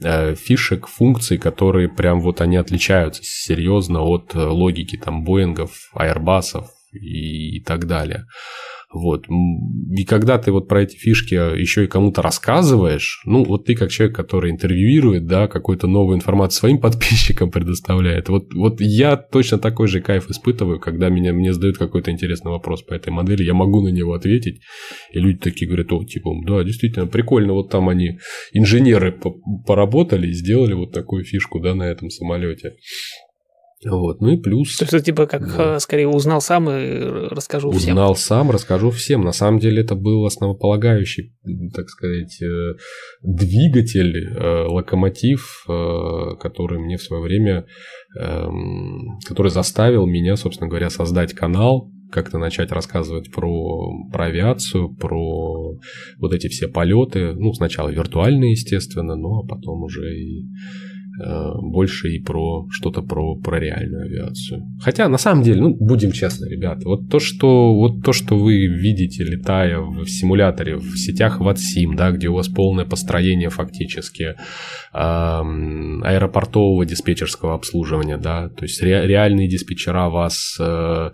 э, 0.00 0.36
фишек, 0.36 0.86
функций, 0.86 1.38
которые 1.38 1.88
прям 1.88 2.20
вот 2.20 2.40
они 2.40 2.56
отличаются 2.56 3.22
серьезно 3.24 4.02
от 4.02 4.36
э, 4.36 4.38
логики 4.38 4.96
там 4.96 5.24
Боингов, 5.24 5.90
Airbusов 5.96 6.66
и, 6.92 7.56
и 7.56 7.60
так 7.60 7.88
далее. 7.88 8.26
Вот. 8.92 9.24
И 9.28 10.04
когда 10.04 10.38
ты 10.38 10.52
вот 10.52 10.68
про 10.68 10.82
эти 10.82 10.96
фишки 10.96 11.34
еще 11.34 11.84
и 11.84 11.88
кому-то 11.88 12.20
рассказываешь, 12.20 13.22
ну, 13.24 13.42
вот 13.44 13.64
ты 13.64 13.74
как 13.74 13.90
человек, 13.90 14.14
который 14.14 14.50
интервьюирует, 14.50 15.26
да, 15.26 15.48
какую-то 15.48 15.86
новую 15.86 16.16
информацию 16.16 16.60
своим 16.60 16.78
подписчикам 16.80 17.50
предоставляет. 17.50 18.28
Вот, 18.28 18.52
вот 18.54 18.80
я 18.80 19.16
точно 19.16 19.58
такой 19.58 19.88
же 19.88 20.00
кайф 20.00 20.28
испытываю, 20.28 20.78
когда 20.78 21.08
меня, 21.08 21.32
мне 21.32 21.52
задают 21.52 21.78
какой-то 21.78 22.10
интересный 22.10 22.50
вопрос 22.50 22.82
по 22.82 22.92
этой 22.92 23.10
модели, 23.10 23.44
я 23.44 23.54
могу 23.54 23.80
на 23.80 23.88
него 23.88 24.12
ответить, 24.12 24.60
и 25.12 25.18
люди 25.18 25.38
такие 25.38 25.66
говорят, 25.66 25.92
о, 25.92 26.04
типа, 26.04 26.30
да, 26.46 26.62
действительно, 26.62 27.06
прикольно, 27.06 27.54
вот 27.54 27.70
там 27.70 27.88
они, 27.88 28.18
инженеры 28.52 29.18
поработали 29.66 30.28
и 30.28 30.32
сделали 30.32 30.74
вот 30.74 30.92
такую 30.92 31.24
фишку, 31.24 31.60
да, 31.60 31.74
на 31.74 31.84
этом 31.84 32.10
самолете. 32.10 32.74
Вот. 33.84 34.20
Ну 34.20 34.30
и 34.30 34.36
плюс... 34.36 34.76
То 34.76 34.86
есть 34.90 35.06
типа 35.06 35.26
как 35.26 35.56
да. 35.56 35.80
скорее 35.80 36.08
узнал 36.08 36.40
сам 36.40 36.70
и 36.70 37.00
расскажу 37.30 37.68
узнал 37.68 37.80
всем. 37.80 37.92
Узнал 37.92 38.16
сам, 38.16 38.50
расскажу 38.50 38.90
всем. 38.90 39.22
На 39.22 39.32
самом 39.32 39.58
деле 39.58 39.82
это 39.82 39.94
был 39.94 40.24
основополагающий, 40.24 41.34
так 41.74 41.88
сказать, 41.88 42.40
э, 42.42 42.74
двигатель, 43.22 44.28
э, 44.28 44.66
локомотив, 44.68 45.64
э, 45.68 46.36
который 46.40 46.78
мне 46.78 46.96
в 46.96 47.02
свое 47.02 47.22
время, 47.22 47.66
эм, 48.18 49.18
который 49.26 49.50
заставил 49.50 50.06
меня, 50.06 50.36
собственно 50.36 50.68
говоря, 50.68 50.88
создать 50.88 51.32
канал, 51.32 51.90
как-то 52.12 52.38
начать 52.38 52.70
рассказывать 52.70 53.32
про, 53.32 53.90
про 54.12 54.26
авиацию, 54.26 54.94
про 54.94 55.78
вот 56.18 56.34
эти 56.34 56.48
все 56.48 56.68
полеты. 56.68 57.32
Ну, 57.34 57.52
сначала 57.54 57.88
виртуальные, 57.88 58.52
естественно, 58.52 59.16
но 59.16 59.40
а 59.40 59.46
потом 59.46 59.82
уже 59.82 60.14
и 60.14 60.44
Э, 60.44 60.91
больше 61.18 62.08
и 62.08 62.22
про 62.22 62.66
что-то 62.70 63.02
про, 63.02 63.36
про 63.36 63.58
реальную 63.58 64.04
авиацию. 64.04 64.62
Хотя, 64.80 65.08
на 65.08 65.18
самом 65.18 65.42
деле, 65.42 65.60
ну, 65.60 65.76
будем 65.78 66.12
честны, 66.12 66.46
ребята, 66.48 66.82
вот 66.84 67.08
то, 67.10 67.18
что, 67.18 67.74
вот 67.74 68.02
то, 68.02 68.12
что 68.12 68.38
вы 68.38 68.66
видите, 68.66 69.24
летая 69.24 69.78
в 69.80 70.06
симуляторе, 70.06 70.76
в 70.76 70.96
сетях 70.96 71.40
VATSIM, 71.40 71.94
да, 71.96 72.10
где 72.12 72.28
у 72.28 72.34
вас 72.34 72.48
полное 72.48 72.84
построение 72.84 73.50
фактически 73.50 74.22
э, 74.22 74.34
аэропортового 74.94 76.86
диспетчерского 76.86 77.54
обслуживания, 77.54 78.16
да, 78.16 78.48
то 78.48 78.64
есть 78.64 78.82
ре, 78.82 79.06
реальные 79.06 79.48
диспетчера 79.48 80.08
вас 80.08 80.56
э, 80.58 81.10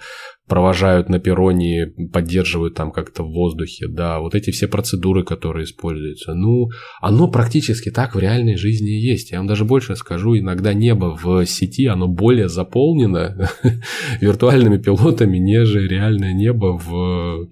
провожают 0.48 1.08
на 1.08 1.18
перроне, 1.18 1.92
поддерживают 2.12 2.74
там 2.74 2.90
как-то 2.90 3.22
в 3.22 3.32
воздухе, 3.32 3.86
да, 3.88 4.18
вот 4.18 4.34
эти 4.34 4.50
все 4.50 4.66
процедуры, 4.66 5.24
которые 5.24 5.64
используются, 5.64 6.34
ну, 6.34 6.68
оно 7.00 7.30
практически 7.30 7.90
так 7.90 8.14
в 8.14 8.18
реальной 8.18 8.56
жизни 8.56 8.98
и 8.98 9.06
есть. 9.06 9.30
Я 9.30 9.38
вам 9.38 9.46
даже 9.46 9.64
больше 9.64 9.94
скажу, 9.96 10.38
иногда 10.38 10.72
небо 10.72 11.16
в 11.22 11.44
сети, 11.46 11.86
оно 11.86 12.08
более 12.08 12.48
заполнено 12.48 13.50
виртуальными 14.20 14.78
пилотами, 14.78 15.38
нежели 15.38 15.86
реальное 15.86 16.32
небо 16.32 16.78
в, 16.78 17.48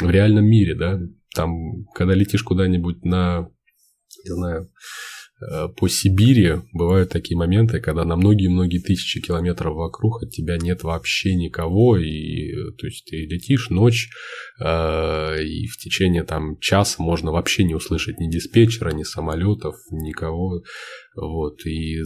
в 0.00 0.10
реальном 0.10 0.46
мире, 0.46 0.74
да. 0.74 0.98
Там, 1.34 1.84
когда 1.94 2.14
летишь 2.14 2.42
куда-нибудь 2.42 3.04
на, 3.04 3.48
не 4.24 4.34
знаю, 4.34 4.68
по 5.76 5.88
Сибири 5.88 6.62
бывают 6.72 7.10
такие 7.10 7.36
моменты, 7.36 7.80
когда 7.80 8.04
на 8.04 8.16
многие-многие 8.16 8.78
тысячи 8.78 9.20
километров 9.20 9.74
вокруг 9.74 10.22
от 10.22 10.30
тебя 10.30 10.56
нет 10.58 10.82
вообще 10.82 11.34
никого, 11.34 11.96
и 11.96 12.52
то 12.78 12.86
есть 12.86 13.06
ты 13.06 13.26
летишь 13.26 13.70
ночь, 13.70 14.10
э, 14.60 15.44
и 15.44 15.66
в 15.66 15.76
течение 15.78 16.24
там 16.24 16.58
часа 16.58 17.02
можно 17.02 17.32
вообще 17.32 17.64
не 17.64 17.74
услышать 17.74 18.18
ни 18.18 18.30
диспетчера, 18.30 18.90
ни 18.90 19.02
самолетов, 19.02 19.76
никого. 19.90 20.62
Вот, 21.14 21.66
и 21.66 21.98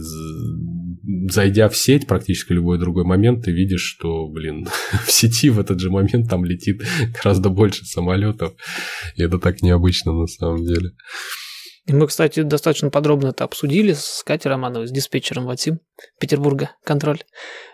зайдя 1.29 1.69
в 1.69 1.77
сеть 1.77 2.07
практически 2.07 2.51
любой 2.51 2.77
другой 2.77 3.05
момент, 3.05 3.45
ты 3.45 3.51
видишь, 3.51 3.81
что, 3.81 4.27
блин, 4.27 4.67
в 5.05 5.11
сети 5.11 5.49
в 5.49 5.59
этот 5.59 5.79
же 5.79 5.89
момент 5.89 6.29
там 6.29 6.43
летит 6.43 6.81
гораздо 7.13 7.49
больше 7.49 7.85
самолетов. 7.85 8.53
И 9.15 9.23
это 9.23 9.39
так 9.39 9.61
необычно 9.61 10.11
на 10.11 10.27
самом 10.27 10.65
деле. 10.65 10.91
И 11.87 11.93
мы, 11.93 12.07
кстати, 12.07 12.41
достаточно 12.41 12.89
подробно 12.89 13.29
это 13.29 13.45
обсудили 13.45 13.93
с 13.93 14.21
Катей 14.25 14.49
Романовой, 14.49 14.87
с 14.87 14.91
диспетчером 14.91 15.45
Ватсим 15.45 15.79
Петербурга, 16.19 16.71
контроль. 16.83 17.21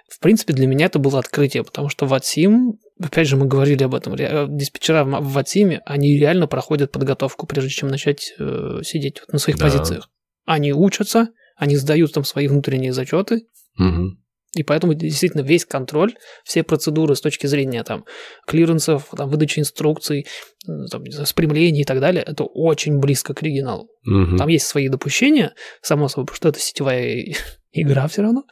В 0.07 0.19
принципе, 0.19 0.53
для 0.53 0.67
меня 0.67 0.85
это 0.85 0.99
было 0.99 1.17
открытие, 1.17 1.63
потому 1.63 1.89
что 1.89 2.05
Ватсим, 2.05 2.79
опять 3.01 3.27
же, 3.27 3.37
мы 3.37 3.47
говорили 3.47 3.83
об 3.83 3.95
этом, 3.95 4.15
диспетчера 4.15 5.03
в 5.03 5.33
Ватсиме, 5.33 5.81
они 5.85 6.15
реально 6.19 6.45
проходят 6.45 6.91
подготовку, 6.91 7.47
прежде 7.47 7.71
чем 7.71 7.89
начать 7.89 8.35
э, 8.37 8.81
сидеть 8.83 9.19
вот 9.21 9.33
на 9.33 9.39
своих 9.39 9.57
да. 9.57 9.65
позициях. 9.65 10.11
Они 10.45 10.73
учатся, 10.73 11.29
они 11.55 11.75
сдают 11.75 12.13
там 12.13 12.23
свои 12.23 12.47
внутренние 12.47 12.93
зачеты, 12.93 13.47
угу. 13.79 14.11
И 14.55 14.63
поэтому 14.63 14.93
действительно 14.93 15.41
весь 15.41 15.65
контроль, 15.65 16.15
все 16.43 16.63
процедуры 16.63 17.15
с 17.15 17.21
точки 17.21 17.47
зрения 17.47 17.83
там 17.83 18.05
клиренсов, 18.45 19.09
там, 19.15 19.29
выдачи 19.29 19.59
инструкций, 19.59 20.27
там, 20.91 21.03
спрямления 21.25 21.81
и 21.81 21.85
так 21.85 21.99
далее, 21.99 22.23
это 22.23 22.43
очень 22.43 22.99
близко 22.99 23.33
к 23.33 23.41
оригиналу. 23.41 23.89
Угу. 24.05 24.37
Там 24.37 24.47
есть 24.47 24.67
свои 24.67 24.89
допущения, 24.89 25.53
само 25.81 26.07
собой, 26.07 26.25
потому 26.25 26.35
что 26.35 26.49
это 26.49 26.59
сетевая 26.59 27.25
игра 27.71 28.07
все 28.07 28.21
равно, 28.21 28.43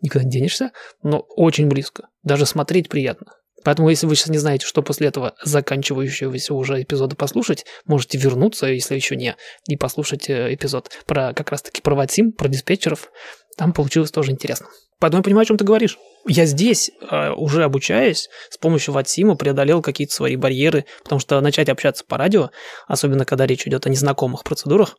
никуда 0.00 0.24
не 0.24 0.30
денешься, 0.30 0.72
но 1.02 1.18
очень 1.36 1.68
близко. 1.68 2.08
Даже 2.22 2.46
смотреть 2.46 2.88
приятно. 2.88 3.32
Поэтому, 3.64 3.90
если 3.90 4.06
вы 4.06 4.16
сейчас 4.16 4.28
не 4.28 4.38
знаете, 4.38 4.66
что 4.66 4.82
после 4.82 5.08
этого 5.08 5.34
заканчивающегося 5.42 6.54
уже 6.54 6.82
эпизода 6.82 7.16
послушать, 7.16 7.66
можете 7.84 8.18
вернуться, 8.18 8.66
если 8.66 8.94
еще 8.94 9.16
не, 9.16 9.36
и 9.68 9.76
послушать 9.76 10.30
э, 10.30 10.54
эпизод 10.54 10.90
про 11.06 11.34
как 11.34 11.50
раз-таки 11.50 11.82
про 11.82 11.94
Ватсим, 11.94 12.32
про 12.32 12.48
диспетчеров. 12.48 13.10
Там 13.56 13.72
получилось 13.72 14.10
тоже 14.10 14.30
интересно. 14.30 14.66
Поэтому 14.98 15.20
я 15.20 15.24
понимаю, 15.24 15.42
о 15.42 15.46
чем 15.46 15.56
ты 15.56 15.64
говоришь. 15.64 15.98
Я 16.26 16.46
здесь, 16.46 16.90
э, 17.10 17.30
уже 17.30 17.64
обучаясь, 17.64 18.28
с 18.50 18.58
помощью 18.58 18.94
Ватсима 18.94 19.34
преодолел 19.34 19.82
какие-то 19.82 20.14
свои 20.14 20.36
барьеры, 20.36 20.84
потому 21.02 21.20
что 21.20 21.40
начать 21.40 21.68
общаться 21.68 22.04
по 22.06 22.16
радио, 22.16 22.50
особенно 22.86 23.24
когда 23.24 23.46
речь 23.46 23.66
идет 23.66 23.86
о 23.86 23.90
незнакомых 23.90 24.44
процедурах, 24.44 24.96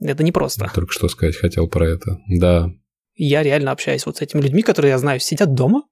это 0.00 0.22
непросто. 0.22 0.66
Я 0.66 0.70
только 0.72 0.92
что 0.92 1.08
сказать 1.08 1.36
хотел 1.36 1.68
про 1.68 1.88
это. 1.88 2.18
Да. 2.28 2.68
Я 3.14 3.42
реально 3.42 3.70
общаюсь 3.72 4.04
вот 4.04 4.18
с 4.18 4.20
этими 4.20 4.42
людьми, 4.42 4.62
которые 4.62 4.90
я 4.90 4.98
знаю, 4.98 5.20
сидят 5.20 5.54
дома, 5.54 5.84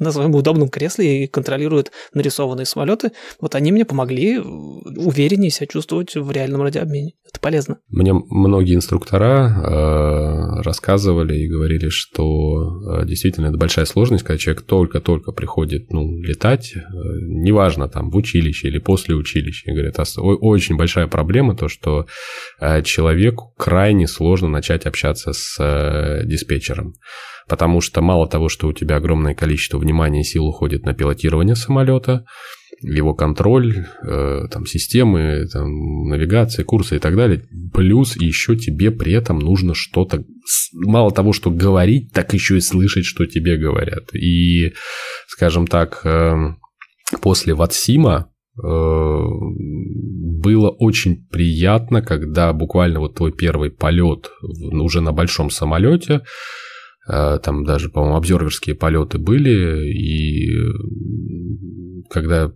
на 0.00 0.10
своем 0.10 0.34
удобном 0.34 0.68
кресле 0.68 1.24
и 1.24 1.26
контролируют 1.26 1.92
нарисованные 2.14 2.66
самолеты. 2.66 3.12
Вот 3.40 3.54
они 3.54 3.70
мне 3.70 3.84
помогли 3.84 4.38
увереннее 4.38 5.50
себя 5.50 5.66
чувствовать 5.66 6.14
в 6.16 6.30
реальном 6.30 6.62
радиообмене. 6.62 7.12
Это 7.28 7.38
полезно. 7.38 7.78
Мне 7.88 8.12
многие 8.12 8.74
инструктора 8.74 9.48
э, 9.48 10.62
рассказывали 10.62 11.36
и 11.38 11.48
говорили, 11.48 11.88
что 11.90 13.02
э, 13.02 13.06
действительно 13.06 13.46
это 13.46 13.58
большая 13.58 13.84
сложность, 13.84 14.24
когда 14.24 14.38
человек 14.38 14.62
только-только 14.62 15.32
приходит 15.32 15.92
ну, 15.92 16.20
летать, 16.20 16.72
э, 16.74 16.80
неважно 16.82 17.88
там 17.88 18.10
в 18.10 18.16
училище 18.16 18.68
или 18.68 18.78
после 18.78 19.14
училища. 19.14 19.70
Говорят, 19.70 19.96
очень 20.16 20.76
большая 20.76 21.06
проблема 21.06 21.54
то, 21.54 21.68
что 21.68 22.06
э, 22.58 22.82
человеку 22.82 23.54
крайне 23.58 24.08
сложно 24.08 24.48
начать 24.48 24.86
общаться 24.86 25.32
с 25.32 25.56
э, 25.60 26.22
диспетчером 26.24 26.94
потому 27.50 27.80
что 27.80 28.00
мало 28.00 28.28
того, 28.28 28.48
что 28.48 28.68
у 28.68 28.72
тебя 28.72 28.96
огромное 28.96 29.34
количество 29.34 29.76
внимания 29.76 30.20
и 30.20 30.24
сил 30.24 30.46
уходит 30.46 30.84
на 30.84 30.94
пилотирование 30.94 31.56
самолета, 31.56 32.24
его 32.80 33.12
контроль, 33.12 33.86
э, 34.06 34.42
там, 34.48 34.66
системы, 34.66 35.48
там, 35.52 36.08
навигации, 36.08 36.62
курсы 36.62 36.96
и 36.96 36.98
так 37.00 37.16
далее. 37.16 37.42
Плюс 37.74 38.16
еще 38.16 38.56
тебе 38.56 38.92
при 38.92 39.12
этом 39.12 39.40
нужно 39.40 39.74
что-то, 39.74 40.24
мало 40.72 41.10
того, 41.10 41.32
что 41.32 41.50
говорить, 41.50 42.12
так 42.12 42.32
еще 42.34 42.56
и 42.56 42.60
слышать, 42.60 43.04
что 43.04 43.26
тебе 43.26 43.56
говорят. 43.56 44.14
И, 44.14 44.72
скажем 45.26 45.66
так, 45.66 46.02
э, 46.04 46.36
после 47.20 47.54
Ватсима 47.54 48.30
э, 48.56 48.66
было 50.40 50.70
очень 50.70 51.26
приятно, 51.26 52.00
когда 52.00 52.52
буквально 52.52 53.00
вот 53.00 53.16
твой 53.16 53.32
первый 53.32 53.72
полет 53.72 54.30
уже 54.40 55.00
на 55.00 55.12
большом 55.12 55.50
самолете, 55.50 56.22
там 57.42 57.64
даже, 57.64 57.88
по-моему, 57.88 58.16
обзорверские 58.16 58.74
полеты 58.74 59.18
были, 59.18 59.90
и 59.92 60.50
когда 62.08 62.52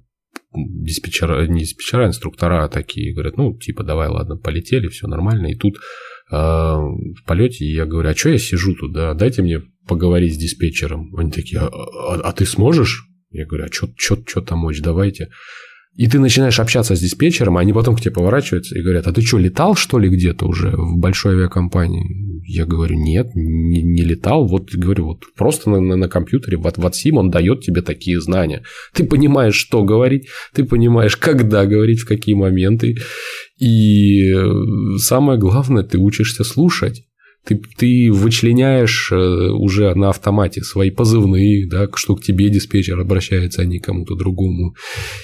диспетчера, 0.54 1.46
не 1.46 1.60
диспетчера, 1.60 2.04
а 2.04 2.08
инструктора 2.08 2.68
такие 2.68 3.12
говорят, 3.12 3.36
ну, 3.36 3.56
типа, 3.58 3.82
давай, 3.82 4.08
ладно, 4.08 4.36
полетели, 4.36 4.88
все 4.88 5.06
нормально, 5.06 5.48
и 5.48 5.56
тут 5.56 5.76
э, 5.76 6.34
в 6.34 7.24
полете 7.26 7.64
я 7.66 7.86
говорю, 7.86 8.10
а 8.10 8.14
что 8.14 8.30
я 8.30 8.38
сижу 8.38 8.74
тут, 8.74 8.92
да, 8.92 9.14
дайте 9.14 9.42
мне 9.42 9.62
поговорить 9.86 10.34
с 10.34 10.38
диспетчером. 10.38 11.14
Они 11.16 11.30
такие, 11.30 11.60
а, 11.60 11.66
а, 11.66 12.20
а 12.20 12.32
ты 12.32 12.46
сможешь? 12.46 13.04
Я 13.30 13.46
говорю, 13.46 13.64
а 13.64 13.72
что 13.72 14.40
там 14.40 14.60
мочь, 14.60 14.80
давайте. 14.80 15.30
И 15.96 16.08
ты 16.08 16.18
начинаешь 16.18 16.58
общаться 16.58 16.96
с 16.96 17.00
диспетчером, 17.00 17.56
а 17.56 17.60
они 17.60 17.72
потом 17.72 17.94
к 17.94 18.00
тебе 18.00 18.10
поворачиваются 18.10 18.76
и 18.76 18.82
говорят, 18.82 19.06
а 19.06 19.12
ты 19.12 19.22
что, 19.22 19.38
летал, 19.38 19.76
что 19.76 19.98
ли, 19.98 20.08
где-то 20.08 20.46
уже 20.46 20.70
в 20.76 20.96
большой 20.96 21.34
авиакомпании? 21.34 22.42
Я 22.46 22.66
говорю, 22.66 22.96
нет, 22.98 23.30
не, 23.34 23.80
не 23.82 24.02
летал. 24.02 24.46
Вот, 24.46 24.74
говорю, 24.74 25.06
вот 25.06 25.22
просто 25.36 25.70
на, 25.70 25.80
на, 25.80 25.96
на 25.96 26.08
компьютере, 26.08 26.56
в 26.56 26.66
WhatsApp 26.66 27.12
он 27.12 27.30
дает 27.30 27.60
тебе 27.60 27.80
такие 27.80 28.20
знания. 28.20 28.62
Ты 28.92 29.04
понимаешь, 29.04 29.54
что 29.54 29.84
говорить, 29.84 30.26
ты 30.52 30.64
понимаешь, 30.64 31.16
когда 31.16 31.64
говорить, 31.64 32.00
в 32.00 32.08
какие 32.08 32.34
моменты. 32.34 32.96
И 33.58 34.32
э, 34.32 34.98
самое 34.98 35.38
главное, 35.38 35.84
ты 35.84 35.98
учишься 35.98 36.42
слушать 36.42 37.04
ты, 37.44 37.60
ты 37.76 38.10
вычленяешь 38.10 39.10
э, 39.12 39.16
уже 39.16 39.94
на 39.94 40.10
автомате 40.10 40.62
свои 40.62 40.90
позывные, 40.90 41.68
да, 41.68 41.88
что 41.94 42.16
к 42.16 42.22
тебе 42.22 42.48
диспетчер 42.48 42.98
обращается, 42.98 43.62
а 43.62 43.64
не 43.66 43.78
кому-то 43.78 44.14
другому. 44.14 44.74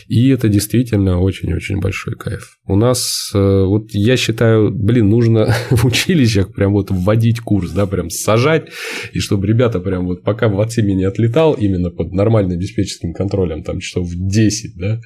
И 0.07 0.29
это 0.29 0.49
действительно 0.49 1.21
очень-очень 1.21 1.81
большой 1.81 2.15
кайф. 2.17 2.59
У 2.67 2.77
нас, 2.77 3.31
э, 3.35 3.39
вот 3.39 3.93
я 3.93 4.17
считаю, 4.17 4.71
блин, 4.71 5.09
нужно 5.09 5.55
в 5.71 5.85
училищах 5.87 6.53
прям 6.55 6.73
вот 6.73 6.91
вводить 6.91 7.41
курс, 7.41 7.71
да, 7.71 7.87
прям 7.87 8.11
сажать, 8.11 8.69
и 9.13 9.19
чтобы 9.19 9.47
ребята 9.47 9.81
прям 9.81 10.07
вот 10.07 10.23
пока 10.23 10.49
в 10.49 10.61
отсеме 10.61 10.95
не 10.95 11.05
отлетал, 11.05 11.55
именно 11.55 11.91
под 11.91 12.13
нормальным 12.13 12.59
диспетчерским 12.59 13.15
контролем, 13.15 13.63
там 13.63 13.81
часов 13.81 14.07
в 14.07 14.29
10, 14.29 14.77
да, 14.77 15.01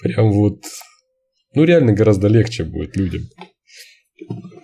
прям 0.00 0.32
вот, 0.32 0.62
ну 1.54 1.64
реально 1.64 1.92
гораздо 1.92 2.28
легче 2.28 2.64
будет 2.64 2.96
людям. 2.96 3.22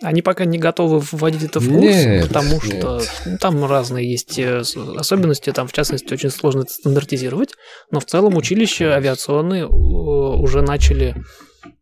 Они 0.02 0.22
пока 0.22 0.44
не 0.44 0.59
готовы 0.59 1.00
вводить 1.00 1.42
это 1.42 1.61
в 1.61 1.68
курс, 1.68 1.82
Нет, 1.82 2.28
потому 2.28 2.52
нет. 2.52 2.62
что 2.62 3.02
ну, 3.26 3.38
там 3.38 3.64
разные 3.64 4.11
есть 4.11 4.38
э, 4.38 4.62
особенности, 4.96 5.50
там 5.50 5.66
в 5.66 5.72
частности 5.72 6.12
очень 6.12 6.30
сложно 6.30 6.61
это 6.61 6.72
стандартизировать, 6.72 7.54
но 7.90 7.98
в 7.98 8.04
целом 8.04 8.36
училища 8.36 8.94
авиационные 8.94 9.64
э, 9.64 9.66
уже 9.66 10.62
начали 10.62 11.16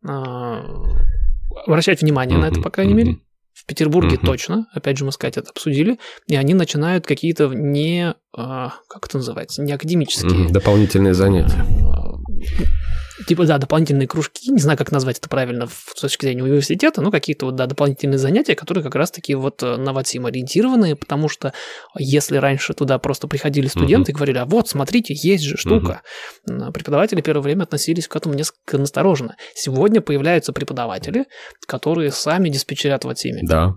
э, 0.08 0.62
обращать 1.66 2.00
внимание 2.02 2.38
на 2.38 2.46
это, 2.46 2.60
по 2.60 2.70
крайней 2.70 2.94
мере. 2.94 3.18
В 3.54 3.64
Петербурге 3.64 4.18
точно, 4.18 4.66
опять 4.74 4.98
же, 4.98 5.06
мы 5.06 5.12
с 5.12 5.16
Катей 5.16 5.40
это 5.40 5.50
обсудили, 5.50 5.98
и 6.28 6.36
они 6.36 6.52
начинают 6.52 7.06
какие-то 7.06 7.48
не, 7.48 8.14
а, 8.36 8.74
как 8.88 9.06
это 9.06 9.16
называется, 9.16 9.62
не 9.62 9.72
академические, 9.72 10.50
Дополнительные 10.50 11.14
занятия. 11.14 11.64
Типа, 13.26 13.46
да, 13.46 13.58
дополнительные 13.58 14.08
кружки, 14.08 14.50
не 14.50 14.58
знаю, 14.60 14.76
как 14.78 14.92
назвать 14.92 15.18
это 15.18 15.28
правильно 15.28 15.66
с 15.68 16.00
точки 16.00 16.26
зрения 16.26 16.42
университета, 16.42 17.00
но 17.00 17.10
какие-то 17.10 17.46
вот, 17.46 17.56
да, 17.56 17.66
дополнительные 17.66 18.18
занятия, 18.18 18.54
которые 18.54 18.84
как 18.84 18.94
раз-таки 18.94 19.34
вот 19.34 19.62
э, 19.62 19.76
на 19.76 19.92
ВАТСИМ 19.92 20.26
ориентированы, 20.26 20.96
потому 20.96 21.28
что 21.28 21.52
если 21.98 22.36
раньше 22.36 22.74
туда 22.74 22.98
просто 22.98 23.28
приходили 23.28 23.66
студенты 23.68 24.12
и 24.12 24.14
говорили, 24.14 24.38
а 24.38 24.44
вот, 24.44 24.68
смотрите, 24.68 25.14
есть 25.14 25.44
же 25.44 25.56
штука, 25.56 26.02
м, 26.48 26.72
преподаватели 26.72 27.20
первое 27.20 27.42
время 27.42 27.62
относились 27.62 28.08
к 28.08 28.16
этому 28.16 28.34
несколько 28.34 28.78
настороженно. 28.78 29.36
Сегодня 29.54 30.00
появляются 30.00 30.52
преподаватели, 30.52 31.26
которые 31.66 32.10
сами 32.12 32.48
диспетчерят 32.48 33.04
в 33.04 33.08
ВАТСИМе 33.08 33.40
Да. 33.42 33.74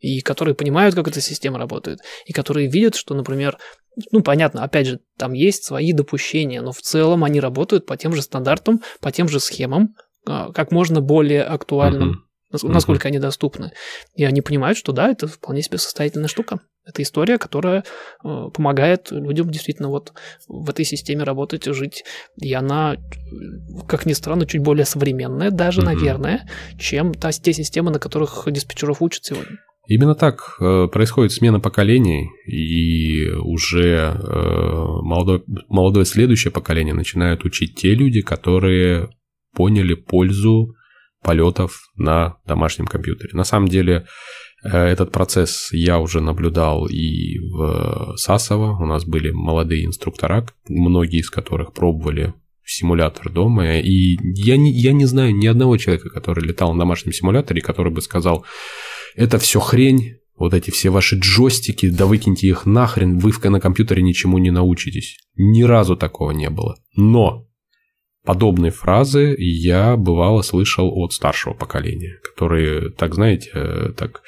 И 0.00 0.20
которые 0.20 0.54
понимают, 0.54 0.94
как 0.94 1.08
эта 1.08 1.20
система 1.20 1.58
работает, 1.58 2.00
и 2.26 2.32
которые 2.32 2.68
видят, 2.68 2.94
что, 2.94 3.14
например, 3.14 3.58
ну, 4.12 4.22
понятно, 4.22 4.64
опять 4.64 4.86
же, 4.86 5.00
там 5.18 5.32
есть 5.32 5.64
свои 5.64 5.92
допущения, 5.92 6.62
но 6.62 6.72
в 6.72 6.80
целом 6.80 7.24
они 7.24 7.40
работают 7.40 7.86
по 7.86 7.96
тем 7.96 8.14
же 8.14 8.22
стандартам, 8.22 8.80
по 9.00 9.12
тем 9.12 9.28
же 9.28 9.40
схемам, 9.40 9.94
а, 10.26 10.52
как 10.52 10.70
можно 10.70 11.00
более 11.00 11.42
актуальным, 11.42 12.24
Мгм. 12.52 12.72
насколько 12.72 13.08
они 13.08 13.18
доступны. 13.18 13.72
И 14.14 14.24
они 14.24 14.42
понимают, 14.42 14.78
что 14.78 14.92
да, 14.92 15.10
это 15.10 15.26
вполне 15.26 15.62
себе 15.62 15.78
состоятельная 15.78 16.28
штука. 16.28 16.60
Это 16.84 17.02
история, 17.02 17.38
которая 17.38 17.84
э, 18.24 18.48
помогает 18.52 19.10
людям 19.10 19.50
действительно 19.50 19.88
вот 19.88 20.12
в 20.48 20.68
этой 20.70 20.84
системе 20.84 21.24
работать, 21.24 21.64
жить. 21.66 22.04
И 22.40 22.52
она, 22.54 22.96
как 23.86 24.06
ни 24.06 24.14
странно, 24.14 24.46
чуть 24.46 24.62
более 24.62 24.86
современная 24.86 25.50
даже, 25.50 25.82
Мгм. 25.82 25.90
наверное, 25.90 26.46
чем 26.78 27.14
та, 27.14 27.30
те 27.32 27.52
системы, 27.52 27.90
на 27.90 27.98
которых 27.98 28.44
диспетчеров 28.50 29.02
учат 29.02 29.24
сегодня. 29.24 29.58
Именно 29.90 30.14
так 30.14 30.54
э, 30.60 30.86
происходит 30.86 31.32
смена 31.32 31.58
поколений, 31.58 32.30
и 32.46 33.28
уже 33.28 34.14
э, 34.14 34.32
молодое, 35.02 35.42
молодое 35.68 36.06
следующее 36.06 36.52
поколение 36.52 36.94
начинают 36.94 37.44
учить 37.44 37.74
те 37.74 37.96
люди, 37.96 38.20
которые 38.20 39.08
поняли 39.52 39.94
пользу 39.94 40.76
полетов 41.24 41.90
на 41.96 42.36
домашнем 42.46 42.86
компьютере. 42.86 43.30
На 43.32 43.42
самом 43.42 43.66
деле 43.66 44.06
э, 44.62 44.68
этот 44.70 45.10
процесс 45.10 45.70
я 45.72 45.98
уже 45.98 46.20
наблюдал 46.20 46.86
и 46.86 47.40
в 47.40 48.14
Сасово. 48.16 48.80
У 48.80 48.86
нас 48.86 49.04
были 49.04 49.32
молодые 49.32 49.86
инструктора, 49.86 50.46
многие 50.68 51.18
из 51.18 51.30
которых 51.30 51.72
пробовали 51.72 52.32
симулятор 52.64 53.28
дома. 53.28 53.80
И 53.80 54.16
я 54.36 54.56
не, 54.56 54.70
я 54.70 54.92
не 54.92 55.06
знаю 55.06 55.34
ни 55.34 55.48
одного 55.48 55.76
человека, 55.78 56.10
который 56.10 56.44
летал 56.44 56.74
на 56.74 56.78
домашнем 56.78 57.12
симуляторе, 57.12 57.60
который 57.60 57.92
бы 57.92 58.00
сказал, 58.02 58.46
это 59.14 59.38
все 59.38 59.60
хрень, 59.60 60.16
вот 60.36 60.54
эти 60.54 60.70
все 60.70 60.90
ваши 60.90 61.16
джойстики, 61.16 61.90
да 61.90 62.06
выкиньте 62.06 62.48
их 62.48 62.64
нахрен, 62.64 63.18
вы 63.18 63.32
на 63.50 63.60
компьютере 63.60 64.02
ничему 64.02 64.38
не 64.38 64.50
научитесь. 64.50 65.18
Ни 65.36 65.62
разу 65.62 65.96
такого 65.96 66.30
не 66.30 66.48
было. 66.48 66.76
Но 66.96 67.46
подобные 68.24 68.70
фразы 68.70 69.34
я 69.38 69.96
бывало 69.96 70.42
слышал 70.42 70.90
от 70.94 71.12
старшего 71.12 71.52
поколения, 71.52 72.18
которые, 72.22 72.90
так 72.90 73.14
знаете, 73.14 73.50
э, 73.52 73.92
так 73.96 74.22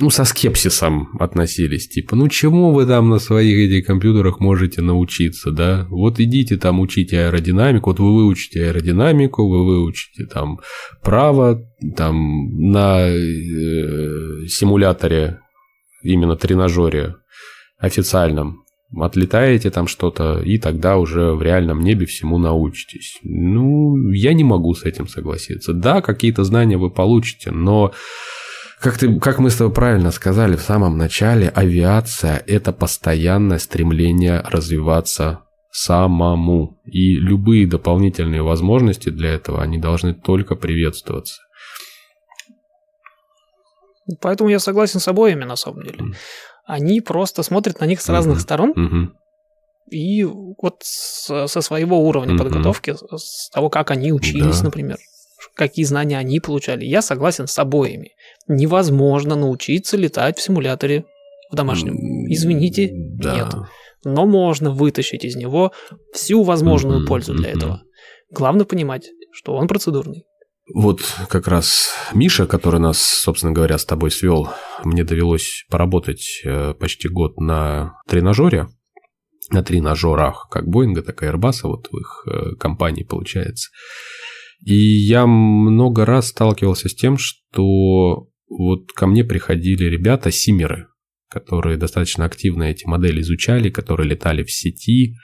ну, 0.00 0.10
со 0.10 0.24
скепсисом 0.24 1.16
относились. 1.18 1.88
Типа, 1.88 2.16
ну, 2.16 2.28
чему 2.28 2.72
вы 2.72 2.86
там 2.86 3.08
на 3.08 3.18
своих 3.18 3.70
этих 3.70 3.86
компьютерах 3.86 4.40
можете 4.40 4.80
научиться, 4.82 5.50
да? 5.50 5.86
Вот 5.90 6.20
идите 6.20 6.56
там 6.56 6.80
учите 6.80 7.26
аэродинамику, 7.26 7.90
вот 7.90 8.00
вы 8.00 8.14
выучите 8.14 8.66
аэродинамику, 8.66 9.48
вы 9.48 9.64
выучите 9.64 10.26
там 10.26 10.60
право, 11.02 11.62
там 11.96 12.70
на 12.70 13.08
э, 13.08 14.46
симуляторе, 14.46 15.40
именно 16.02 16.36
тренажере 16.36 17.16
официальном, 17.78 18.64
отлетаете 18.96 19.70
там 19.70 19.86
что-то, 19.86 20.40
и 20.40 20.58
тогда 20.58 20.96
уже 20.96 21.32
в 21.32 21.42
реальном 21.42 21.80
небе 21.82 22.06
всему 22.06 22.38
научитесь. 22.38 23.18
Ну, 23.22 24.10
я 24.10 24.32
не 24.32 24.44
могу 24.44 24.74
с 24.74 24.84
этим 24.84 25.08
согласиться. 25.08 25.72
Да, 25.72 26.00
какие-то 26.00 26.44
знания 26.44 26.78
вы 26.78 26.90
получите, 26.90 27.50
но 27.50 27.92
как, 28.80 28.98
ты, 28.98 29.18
как 29.20 29.38
мы 29.38 29.50
с 29.50 29.56
тобой 29.56 29.72
правильно 29.72 30.10
сказали 30.10 30.56
в 30.56 30.60
самом 30.62 30.96
начале, 30.98 31.48
авиация– 31.48 32.42
это 32.46 32.72
постоянное 32.72 33.58
стремление 33.58 34.40
развиваться 34.40 35.40
самому. 35.70 36.80
И 36.84 37.14
любые 37.16 37.66
дополнительные 37.66 38.42
возможности 38.42 39.10
для 39.10 39.30
этого, 39.30 39.62
они 39.62 39.78
должны 39.78 40.14
только 40.14 40.54
приветствоваться. 40.56 41.40
Поэтому 44.20 44.48
я 44.50 44.58
согласен 44.58 45.00
с 45.00 45.08
обоими, 45.08 45.44
на 45.44 45.56
самом 45.56 45.82
деле. 45.82 45.98
Мгм. 46.02 46.14
Они 46.64 47.00
просто 47.00 47.42
смотрят 47.42 47.80
на 47.80 47.84
них 47.84 48.00
с 48.00 48.08
разных 48.08 48.36
Мгм. 48.36 48.42
сторон 48.42 48.72
Мгм. 48.74 49.14
и 49.90 50.24
вот 50.24 50.76
со 50.82 51.46
своего 51.60 52.00
уровня 52.06 52.34
Мгм. 52.34 52.44
подготовки, 52.44 52.94
с- 52.94 53.46
с 53.46 53.50
того, 53.50 53.68
как 53.70 53.90
они 53.90 54.12
учились, 54.12 54.58
Да. 54.60 54.64
например, 54.66 54.96
какие 55.54 55.84
знания 55.84 56.18
они 56.18 56.40
получали. 56.40 56.84
Я 56.84 57.02
согласен 57.02 57.46
с 57.46 57.58
обоими. 57.58 58.12
Невозможно 58.48 59.36
научиться 59.36 59.96
летать 59.96 60.38
в 60.38 60.42
симуляторе 60.42 61.04
в 61.50 61.54
домашнем. 61.54 61.96
Извините, 62.30 62.90
да. 62.92 63.34
нет. 63.34 63.54
Но 64.04 64.26
можно 64.26 64.70
вытащить 64.70 65.24
из 65.24 65.36
него 65.36 65.72
всю 66.12 66.42
возможную 66.42 67.06
пользу 67.06 67.34
для 67.34 67.50
этого. 67.50 67.82
Главное 68.30 68.64
понимать, 68.64 69.10
что 69.32 69.54
он 69.54 69.68
процедурный. 69.68 70.24
Вот 70.74 71.00
как 71.30 71.48
раз 71.48 71.88
Миша, 72.12 72.46
который 72.46 72.78
нас, 72.78 72.98
собственно 72.98 73.52
говоря, 73.52 73.78
с 73.78 73.86
тобой 73.86 74.10
свел, 74.10 74.50
мне 74.84 75.02
довелось 75.02 75.64
поработать 75.70 76.42
э, 76.44 76.74
почти 76.74 77.08
год 77.08 77.38
на 77.38 77.94
тренажере, 78.06 78.68
на 79.50 79.62
тренажерах, 79.62 80.48
как 80.50 80.68
Боинга, 80.68 81.02
так 81.02 81.22
и 81.22 81.26
Airbus, 81.26 81.60
вот 81.62 81.88
в 81.90 81.96
их 81.96 82.26
э, 82.26 82.54
компании 82.56 83.02
получается. 83.02 83.70
И 84.62 84.74
я 84.74 85.26
много 85.26 86.04
раз 86.04 86.28
сталкивался 86.28 86.90
с 86.90 86.94
тем, 86.94 87.16
что 87.16 88.28
вот 88.48 88.92
ко 88.92 89.06
мне 89.06 89.24
приходили 89.24 89.84
ребята, 89.84 90.30
симеры, 90.30 90.88
которые 91.30 91.76
достаточно 91.76 92.24
активно 92.24 92.64
эти 92.64 92.86
модели 92.86 93.20
изучали, 93.20 93.70
которые 93.70 94.08
летали 94.08 94.42
в 94.42 94.50
сети, 94.50 95.16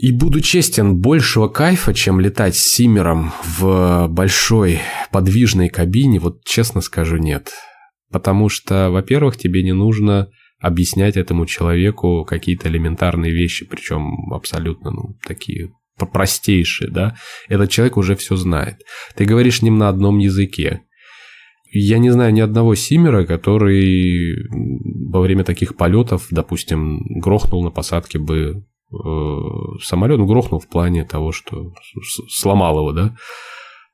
и 0.00 0.12
буду 0.12 0.40
честен, 0.40 0.96
большего 0.96 1.48
кайфа, 1.48 1.92
чем 1.92 2.20
летать 2.20 2.54
с 2.54 2.74
Симером 2.74 3.32
в 3.58 4.06
большой 4.08 4.78
подвижной 5.10 5.68
кабине, 5.68 6.20
вот 6.20 6.44
честно 6.44 6.80
скажу, 6.80 7.16
нет. 7.16 7.50
Потому 8.12 8.48
что, 8.48 8.90
во-первых, 8.90 9.36
тебе 9.36 9.64
не 9.64 9.72
нужно 9.72 10.30
объяснять 10.60 11.16
этому 11.16 11.46
человеку 11.46 12.24
какие-то 12.24 12.68
элементарные 12.68 13.32
вещи, 13.32 13.66
причем 13.66 14.32
абсолютно, 14.32 14.92
ну, 14.92 15.18
такие 15.26 15.72
простейшие, 15.96 16.92
да. 16.92 17.16
Этот 17.48 17.68
человек 17.68 17.96
уже 17.96 18.14
все 18.14 18.36
знает. 18.36 18.76
Ты 19.16 19.24
говоришь 19.24 19.58
с 19.58 19.62
ним 19.62 19.78
на 19.78 19.88
одном 19.88 20.18
языке. 20.18 20.82
Я 21.70 21.98
не 21.98 22.10
знаю 22.10 22.32
ни 22.32 22.40
одного 22.40 22.74
симера, 22.74 23.26
который 23.26 24.48
во 24.50 25.20
время 25.20 25.44
таких 25.44 25.76
полетов, 25.76 26.26
допустим, 26.30 27.00
грохнул 27.20 27.62
на 27.62 27.70
посадке 27.70 28.18
бы 28.18 28.64
самолет, 29.82 30.18
ну, 30.18 30.26
грохнул 30.26 30.60
в 30.60 30.68
плане 30.68 31.04
того, 31.04 31.32
что 31.32 31.72
сломал 32.28 32.78
его, 32.78 32.92
да. 32.92 33.16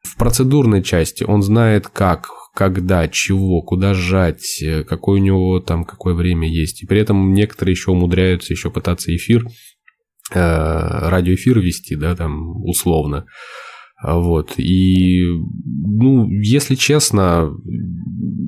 В 0.02 0.16
процедурной 0.16 0.82
части 0.82 1.24
он 1.24 1.42
знает 1.42 1.88
как, 1.88 2.28
когда, 2.54 3.08
чего, 3.08 3.62
куда 3.62 3.94
сжать, 3.94 4.62
э, 4.62 4.84
какое 4.84 5.20
у 5.20 5.24
него 5.24 5.60
там, 5.60 5.84
какое 5.84 6.14
время 6.14 6.48
есть. 6.48 6.82
И 6.82 6.86
при 6.86 7.00
этом 7.00 7.32
некоторые 7.32 7.72
еще 7.72 7.90
умудряются 7.90 8.52
еще 8.52 8.70
пытаться 8.70 9.14
эфир, 9.16 9.46
э, 10.32 11.08
радиоэфир 11.08 11.58
вести, 11.58 11.96
да, 11.96 12.14
там, 12.14 12.62
условно. 12.64 13.26
Вот. 14.06 14.58
И, 14.58 15.24
ну, 15.26 16.28
если 16.28 16.74
честно, 16.74 17.50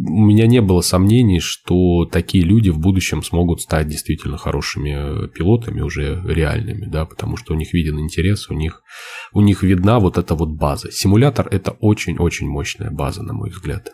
у 0.08 0.20
меня 0.20 0.46
не 0.46 0.60
было 0.60 0.82
сомнений, 0.82 1.40
что 1.40 2.04
такие 2.04 2.44
люди 2.44 2.68
в 2.68 2.78
будущем 2.78 3.22
смогут 3.22 3.62
стать 3.62 3.88
действительно 3.88 4.36
хорошими 4.36 5.28
пилотами, 5.28 5.80
уже 5.80 6.22
реальными, 6.26 6.84
да, 6.86 7.06
потому 7.06 7.38
что 7.38 7.54
у 7.54 7.56
них 7.56 7.72
виден 7.72 7.98
интерес, 7.98 8.50
у 8.50 8.54
них, 8.54 8.82
у 9.32 9.40
них 9.40 9.62
видна 9.62 9.98
вот 9.98 10.18
эта 10.18 10.34
вот 10.34 10.50
база. 10.50 10.92
Симулятор– 10.92 11.48
это 11.50 11.70
очень-очень 11.72 12.48
мощная 12.48 12.90
база, 12.90 13.22
на 13.22 13.32
мой 13.32 13.48
взгляд, 13.48 13.92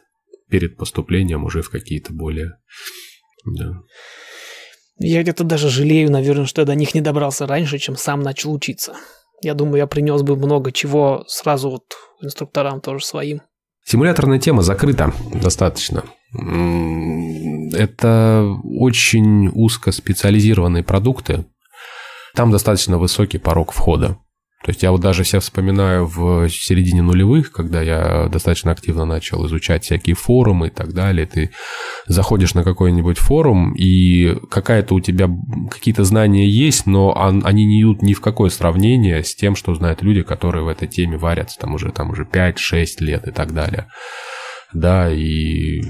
перед 0.50 0.76
поступлением 0.76 1.44
уже 1.44 1.62
в 1.62 1.70
какие-то 1.70 2.12
более... 2.12 2.54
Да. 3.44 3.82
Я 4.98 5.22
где-то 5.22 5.44
даже 5.44 5.68
жалею, 5.68 6.10
наверное, 6.10 6.46
что 6.46 6.62
я 6.62 6.66
до 6.66 6.74
них 6.74 6.94
не 6.94 7.00
добрался 7.00 7.46
раньше, 7.46 7.78
чем 7.78 7.96
сам 7.96 8.20
начал 8.20 8.52
учиться. 8.52 8.94
Я 9.42 9.54
думаю, 9.54 9.78
я 9.78 9.86
принес 9.86 10.22
бы 10.22 10.36
много 10.36 10.70
чего 10.72 11.24
сразу 11.26 11.70
вот 11.70 11.82
инструкторам 12.22 12.80
тоже 12.80 13.04
своим. 13.04 13.42
Симуляторная 13.84 14.38
тема 14.38 14.62
закрыта 14.62 15.12
достаточно. 15.34 16.04
Это 17.72 18.46
очень 18.64 19.48
узкоспециализированные 19.52 20.84
продукты. 20.84 21.44
Там 22.34 22.52
достаточно 22.52 22.98
высокий 22.98 23.38
порог 23.38 23.72
входа. 23.72 24.16
То 24.64 24.70
есть 24.70 24.82
я 24.82 24.92
вот 24.92 25.00
даже 25.00 25.24
себя 25.24 25.40
вспоминаю 25.40 26.06
в 26.06 26.48
середине 26.48 27.02
нулевых, 27.02 27.50
когда 27.50 27.82
я 27.82 28.28
достаточно 28.28 28.70
активно 28.70 29.04
начал 29.04 29.44
изучать 29.46 29.84
всякие 29.84 30.14
форумы 30.14 30.68
и 30.68 30.70
так 30.70 30.92
далее. 30.92 31.26
Ты 31.26 31.50
заходишь 32.06 32.54
на 32.54 32.62
какой-нибудь 32.62 33.18
форум, 33.18 33.74
и 33.74 34.36
какая-то 34.50 34.94
у 34.94 35.00
тебя 35.00 35.28
какие-то 35.70 36.04
знания 36.04 36.48
есть, 36.48 36.86
но 36.86 37.12
они 37.44 37.64
не 37.64 37.82
идут 37.82 38.02
ни 38.02 38.14
в 38.14 38.20
какое 38.20 38.50
сравнение 38.50 39.24
с 39.24 39.34
тем, 39.34 39.56
что 39.56 39.74
знают 39.74 40.02
люди, 40.02 40.22
которые 40.22 40.64
в 40.64 40.68
этой 40.68 40.86
теме 40.86 41.16
варятся 41.16 41.58
там 41.58 41.74
уже, 41.74 41.90
там 41.90 42.10
уже 42.10 42.22
5-6 42.24 42.86
лет 43.00 43.26
и 43.26 43.32
так 43.32 43.52
далее 43.52 43.88
да, 44.72 45.12
и 45.12 45.82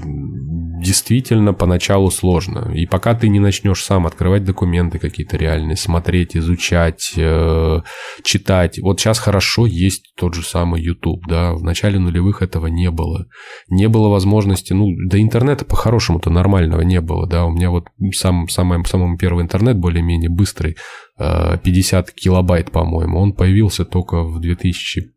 действительно 0.83 1.53
поначалу 1.53 2.11
сложно. 2.11 2.71
И 2.75 2.85
пока 2.85 3.15
ты 3.15 3.29
не 3.29 3.39
начнешь 3.39 3.83
сам 3.83 4.05
открывать 4.05 4.43
документы 4.43 4.99
какие-то 4.99 5.37
реальные, 5.37 5.77
смотреть, 5.77 6.35
изучать, 6.35 7.13
э, 7.15 7.81
читать. 8.23 8.79
Вот 8.79 8.99
сейчас 8.99 9.19
хорошо 9.19 9.65
есть 9.65 10.13
тот 10.15 10.33
же 10.33 10.43
самый 10.43 10.81
YouTube, 10.81 11.25
да, 11.27 11.53
в 11.53 11.63
начале 11.63 11.99
нулевых 11.99 12.41
этого 12.41 12.67
не 12.67 12.91
было. 12.91 13.27
Не 13.69 13.87
было 13.87 14.09
возможности, 14.09 14.73
ну, 14.73 14.89
до 15.07 15.21
интернета 15.21 15.65
по-хорошему-то 15.65 16.29
нормального 16.29 16.81
не 16.81 17.01
было, 17.01 17.27
да, 17.27 17.45
у 17.45 17.51
меня 17.51 17.69
вот 17.69 17.85
сам, 18.13 18.49
самый, 18.49 18.83
самый 18.85 19.17
первый 19.17 19.43
интернет 19.43 19.77
более-менее 19.77 20.29
быстрый, 20.29 20.75
50 21.17 22.09
э, 22.09 22.11
килобайт, 22.13 22.71
по-моему, 22.71 23.19
он 23.19 23.33
появился 23.33 23.85
только 23.85 24.23
в 24.23 24.39
2006 24.39 25.13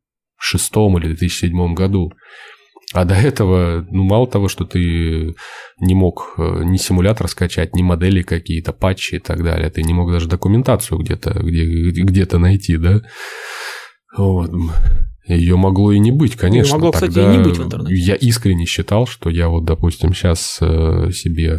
или 0.77 1.07
2007 1.07 1.75
году. 1.75 2.13
А 2.93 3.05
до 3.05 3.15
этого, 3.15 3.87
ну, 3.91 4.05
мало 4.05 4.29
того, 4.29 4.49
что 4.49 4.65
ты 4.65 5.35
не 5.81 5.95
мог 5.95 6.35
э, 6.39 6.63
ни 6.65 6.77
симулятор 6.77 7.29
скачать, 7.29 7.75
ни 7.75 7.83
модели 7.83 8.23
какие-то, 8.23 8.73
патчи 8.73 9.17
и 9.17 9.19
так 9.19 9.43
далее, 9.43 9.71
ты 9.71 9.83
не 9.83 9.93
мог 9.93 10.13
даже 10.13 10.29
документацию 10.29 10.99
где-то 10.99 11.31
где, 11.43 11.65
где-то 11.65 12.39
найти, 12.39 12.77
да? 12.77 13.03
Вот. 14.17 14.51
Ее 15.27 15.57
могло 15.57 15.91
и 15.91 15.99
не 15.99 16.13
быть, 16.13 16.37
конечно. 16.37 16.75
Могло, 16.75 16.93
Тогда 16.93 17.09
кстати, 17.09 17.27
и 17.27 17.37
не 17.37 17.43
быть 17.43 17.59
в 17.59 17.65
интернете. 17.65 17.95
Я 17.95 18.15
искренне 18.15 18.65
считал, 18.65 19.07
что 19.07 19.29
я 19.29 19.49
вот, 19.49 19.65
допустим, 19.65 20.15
сейчас 20.15 20.59
э, 20.61 21.11
себе 21.13 21.59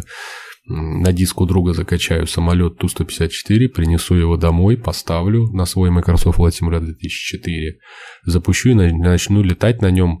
на 0.68 1.12
диск 1.12 1.40
у 1.40 1.46
друга 1.46 1.72
закачаю 1.72 2.26
самолет 2.26 2.78
Ту-154, 2.78 3.68
принесу 3.68 4.14
его 4.14 4.36
домой, 4.36 4.76
поставлю 4.76 5.48
на 5.52 5.64
свой 5.64 5.90
Microsoft 5.90 6.38
Flight 6.38 6.52
Simulator 6.60 6.80
2004, 6.80 7.78
запущу 8.24 8.70
и 8.70 8.74
начну 8.74 9.42
летать 9.42 9.80
на 9.82 9.90
нем 9.90 10.20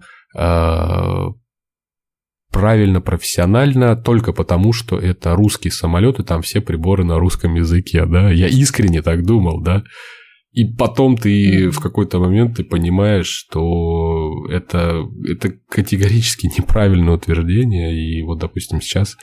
правильно, 2.50 3.00
профессионально, 3.00 3.96
только 3.96 4.32
потому, 4.32 4.72
что 4.72 4.98
это 4.98 5.34
русский 5.34 5.70
самолет, 5.70 6.18
и 6.18 6.24
там 6.24 6.42
все 6.42 6.60
приборы 6.60 7.04
на 7.04 7.18
русском 7.18 7.54
языке, 7.54 8.06
да, 8.06 8.30
я 8.30 8.48
искренне 8.48 9.02
так 9.02 9.24
думал, 9.24 9.60
да, 9.60 9.84
и 10.52 10.64
потом 10.64 11.16
ты 11.16 11.70
в 11.70 11.78
какой-то 11.78 12.18
момент 12.18 12.56
ты 12.56 12.64
понимаешь, 12.64 13.26
что 13.26 14.46
это, 14.50 15.04
это 15.26 15.52
категорически 15.68 16.46
неправильное 16.58 17.14
утверждение, 17.14 17.94
и 17.94 18.22
вот, 18.22 18.38
допустим, 18.38 18.80
сейчас 18.80 19.16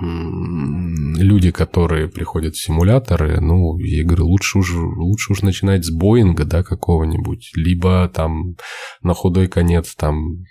люди, 0.00 1.50
которые 1.50 2.08
приходят 2.08 2.54
в 2.54 2.62
симуляторы, 2.62 3.40
ну, 3.40 3.78
я 3.78 4.04
говорю, 4.04 4.26
лучше 4.26 4.58
уж, 4.58 4.74
лучше 4.74 5.32
уж 5.32 5.42
начинать 5.42 5.84
с 5.84 5.90
Боинга, 5.90 6.44
да, 6.44 6.62
какого-нибудь, 6.62 7.50
либо 7.54 8.10
там 8.12 8.56
на 9.02 9.14
худой 9.14 9.48
конец 9.48 9.94
там 9.94 10.44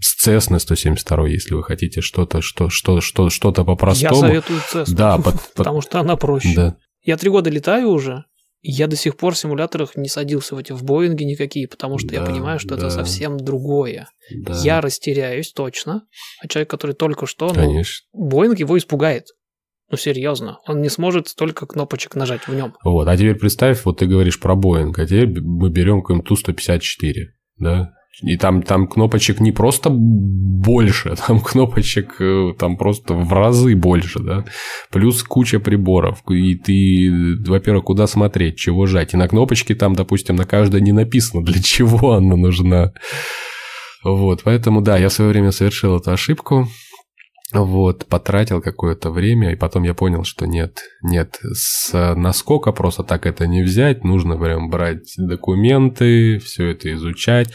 с 0.00 0.26
Cessna 0.26 0.58
172, 0.58 1.28
если 1.28 1.54
вы 1.54 1.62
хотите 1.62 2.00
что-то 2.00 2.40
что, 2.42 2.68
что, 2.68 3.00
что, 3.00 3.30
что-то 3.30 3.64
по-простому. 3.64 4.14
Я 4.14 4.20
советую 4.20 4.60
Cessna, 4.72 4.94
да, 4.94 5.18
потому 5.54 5.80
что 5.80 6.00
она 6.00 6.16
проще. 6.16 6.54
Да. 6.54 6.76
Я 7.02 7.16
три 7.16 7.30
года 7.30 7.50
летаю 7.50 7.88
уже, 7.88 8.24
я 8.60 8.86
до 8.86 8.96
сих 8.96 9.16
пор 9.16 9.34
в 9.34 9.38
симуляторах 9.38 9.96
не 9.96 10.08
садился 10.08 10.54
в 10.54 10.58
эти 10.58 10.72
в 10.72 10.82
Боинги 10.82 11.24
никакие, 11.24 11.68
потому 11.68 11.98
что 11.98 12.08
да, 12.08 12.16
я 12.16 12.24
понимаю, 12.24 12.58
что 12.58 12.70
да. 12.70 12.76
это 12.76 12.90
совсем 12.90 13.36
другое. 13.38 14.08
Да. 14.34 14.58
Я 14.62 14.80
растеряюсь 14.80 15.52
точно, 15.52 16.02
а 16.42 16.48
человек, 16.48 16.70
который 16.70 16.92
только 16.92 17.26
что, 17.26 17.52
ну, 17.52 17.82
Боинг 18.12 18.58
его 18.58 18.76
испугает. 18.76 19.26
Ну, 19.90 19.96
серьезно, 19.96 20.58
он 20.66 20.82
не 20.82 20.90
сможет 20.90 21.28
столько 21.28 21.66
кнопочек 21.66 22.14
нажать 22.14 22.46
в 22.46 22.54
нем. 22.54 22.74
Вот, 22.84 23.08
а 23.08 23.16
теперь 23.16 23.36
представь, 23.36 23.84
вот 23.84 23.98
ты 23.98 24.06
говоришь 24.06 24.38
про 24.38 24.54
Боинг, 24.54 24.98
а 24.98 25.06
теперь 25.06 25.28
мы 25.40 25.70
берем 25.70 26.02
какой-нибудь 26.02 26.28
Ту-154, 26.28 27.14
да, 27.56 27.94
и 28.22 28.36
там, 28.36 28.62
там 28.62 28.88
кнопочек 28.88 29.40
не 29.40 29.52
просто 29.52 29.90
больше, 29.90 31.14
там 31.26 31.40
кнопочек 31.40 32.20
э, 32.20 32.52
там 32.58 32.76
просто 32.76 33.14
в 33.14 33.32
разы 33.32 33.76
больше, 33.76 34.18
да. 34.20 34.44
Плюс 34.90 35.22
куча 35.22 35.60
приборов. 35.60 36.22
И 36.28 36.56
ты, 36.56 37.10
во-первых, 37.46 37.84
куда 37.84 38.06
смотреть, 38.06 38.56
чего 38.56 38.86
жать. 38.86 39.14
И 39.14 39.16
на 39.16 39.28
кнопочке 39.28 39.74
там, 39.74 39.94
допустим, 39.94 40.36
на 40.36 40.46
каждой 40.46 40.80
не 40.80 40.92
написано, 40.92 41.44
для 41.44 41.62
чего 41.62 42.14
она 42.14 42.36
нужна. 42.36 42.92
Вот, 44.04 44.42
поэтому, 44.44 44.80
да, 44.80 44.96
я 44.96 45.08
в 45.08 45.12
свое 45.12 45.30
время 45.30 45.52
совершил 45.52 45.96
эту 45.96 46.12
ошибку. 46.12 46.68
Вот, 47.52 48.04
потратил 48.06 48.60
какое-то 48.60 49.10
время, 49.10 49.52
и 49.52 49.56
потом 49.56 49.82
я 49.82 49.94
понял, 49.94 50.24
что 50.24 50.46
нет, 50.46 50.82
нет, 51.02 51.38
с 51.40 52.14
наскока 52.14 52.72
просто 52.72 53.04
так 53.04 53.24
это 53.24 53.46
не 53.46 53.62
взять, 53.62 54.04
нужно 54.04 54.36
прям 54.36 54.68
брать 54.68 55.14
документы, 55.16 56.38
все 56.40 56.66
это 56.66 56.92
изучать. 56.92 57.48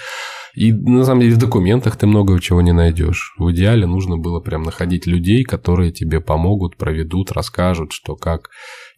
И 0.56 0.72
на 0.72 1.04
самом 1.04 1.22
деле 1.22 1.36
в 1.36 1.40
документах 1.40 1.98
ты 1.98 2.06
много 2.06 2.40
чего 2.40 2.62
не 2.62 2.74
найдешь. 2.74 3.34
В 3.38 3.52
идеале 3.52 3.88
нужно 3.88 4.18
было 4.18 4.40
прям 4.40 4.64
находить 4.64 5.08
людей, 5.08 5.44
которые 5.44 5.92
тебе 5.92 6.22
помогут, 6.22 6.78
проведут, 6.78 7.32
расскажут, 7.32 7.92
что 7.92 8.16
как. 8.16 8.50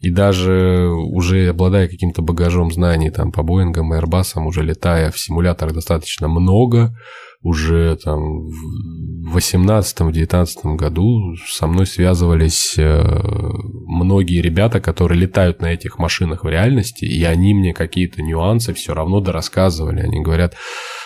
И 0.02 0.10
даже 0.10 0.90
уже 0.90 1.48
обладая 1.48 1.88
каким-то 1.88 2.22
багажом 2.22 2.72
знаний 2.72 3.10
там 3.10 3.32
по 3.32 3.41
Боингам 3.41 3.94
и 3.94 3.98
Airbus, 3.98 4.38
уже 4.45 4.64
летая 4.64 5.11
в 5.11 5.19
симуляторах 5.19 5.73
достаточно 5.73 6.27
много, 6.27 6.98
уже 7.45 7.95
там 8.03 8.47
в 8.47 9.38
18-19 9.38 10.76
году 10.76 11.35
со 11.47 11.67
мной 11.67 11.85
связывались 11.85 12.73
э, 12.77 13.03
многие 13.85 14.41
ребята, 14.41 14.81
которые 14.81 15.22
летают 15.22 15.61
на 15.61 15.72
этих 15.72 15.99
машинах 15.99 16.43
в 16.43 16.49
реальности, 16.49 17.05
и 17.05 17.23
они 17.23 17.53
мне 17.53 17.72
какие-то 17.72 18.23
нюансы 18.23 18.73
все 18.73 18.95
равно 18.95 19.19
дорассказывали. 19.19 20.01
Они 20.01 20.22
говорят, 20.22 20.55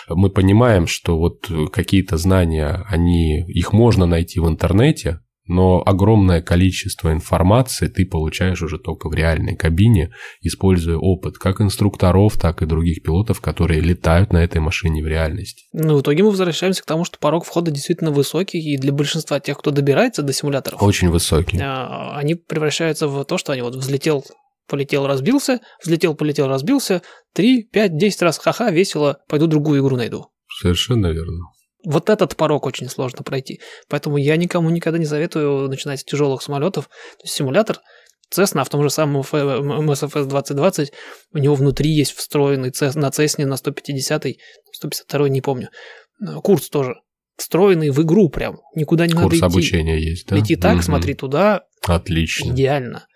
мы 0.08 0.30
понимаем, 0.30 0.86
что 0.86 1.18
вот 1.18 1.50
какие-то 1.72 2.16
знания, 2.16 2.86
они, 2.88 3.42
их 3.46 3.74
можно 3.74 4.06
найти 4.06 4.40
в 4.40 4.48
интернете, 4.48 5.20
но 5.50 5.82
огромное 5.84 6.40
количество 6.40 7.12
информации 7.12 7.88
ты 7.88 8.06
получаешь 8.06 8.62
уже 8.62 8.78
только 8.78 9.08
в 9.08 9.14
реальной 9.14 9.56
кабине, 9.56 10.12
используя 10.42 10.96
опыт 10.96 11.38
как 11.38 11.60
инструкторов, 11.60 12.38
так 12.38 12.62
и 12.62 12.66
других 12.66 13.02
пилотов, 13.02 13.40
которые 13.40 13.80
летают 13.80 14.32
на 14.32 14.44
этой 14.44 14.60
машине 14.60 15.02
в 15.02 15.08
реальности. 15.08 15.64
Ну, 15.72 15.96
в 15.96 16.02
итоге 16.02 16.22
мы 16.22 16.30
возвращаемся 16.30 16.84
к 16.84 16.86
тому, 16.86 17.04
что 17.04 17.18
порог 17.18 17.44
входа 17.44 17.72
действительно 17.72 18.12
высокий, 18.12 18.60
и 18.60 18.78
для 18.78 18.92
большинства 18.92 19.40
тех, 19.40 19.58
кто 19.58 19.72
добирается 19.72 20.22
до 20.22 20.32
симуляторов... 20.32 20.80
Очень 20.80 21.10
высокий. 21.10 21.58
А, 21.60 22.16
они 22.16 22.36
превращаются 22.36 23.08
в 23.08 23.24
то, 23.24 23.36
что 23.36 23.52
они 23.52 23.62
вот 23.62 23.74
взлетел 23.74 24.24
полетел, 24.68 25.08
разбился, 25.08 25.58
взлетел, 25.82 26.14
полетел, 26.14 26.46
разбился, 26.46 27.02
3, 27.34 27.64
5, 27.72 27.96
10 27.96 28.22
раз, 28.22 28.38
ха-ха, 28.38 28.70
весело, 28.70 29.18
пойду 29.28 29.48
другую 29.48 29.82
игру 29.82 29.96
найду. 29.96 30.26
Совершенно 30.60 31.08
верно. 31.08 31.46
Вот 31.84 32.10
этот 32.10 32.36
порог 32.36 32.66
очень 32.66 32.88
сложно 32.88 33.22
пройти. 33.22 33.60
Поэтому 33.88 34.16
я 34.16 34.36
никому 34.36 34.70
никогда 34.70 34.98
не 34.98 35.06
советую 35.06 35.68
начинать 35.68 36.00
с 36.00 36.04
тяжелых 36.04 36.42
самолетов. 36.42 36.88
То 37.18 37.24
есть 37.24 37.34
симулятор 37.34 37.80
Cessna, 38.34 38.60
а 38.60 38.64
в 38.64 38.68
том 38.68 38.82
же 38.82 38.90
самом 38.90 39.22
MSFS 39.22 40.26
2020, 40.26 40.92
у 41.32 41.38
него 41.38 41.54
внутри 41.54 41.90
есть 41.90 42.12
встроенный 42.12 42.72
на 42.94 43.06
Cessna 43.08 43.44
на 43.44 43.56
150 43.56 44.26
152 44.72 45.28
не 45.28 45.40
помню. 45.40 45.68
Э, 46.20 46.36
курс 46.42 46.68
тоже. 46.68 46.94
Встроенный 47.36 47.90
в 47.90 48.00
игру 48.02 48.28
прям. 48.28 48.60
Никуда 48.74 49.06
не 49.06 49.14
Курс 49.14 49.24
надо 49.24 49.36
идти. 49.36 49.40
Курс 49.40 49.54
обучения 49.54 49.98
есть, 49.98 50.26
да? 50.28 50.36
Лети 50.36 50.56
так, 50.56 50.76
угу. 50.76 50.82
смотри 50.82 51.14
туда. 51.14 51.62
Отлично. 51.82 52.52
Идеально. 52.52 53.06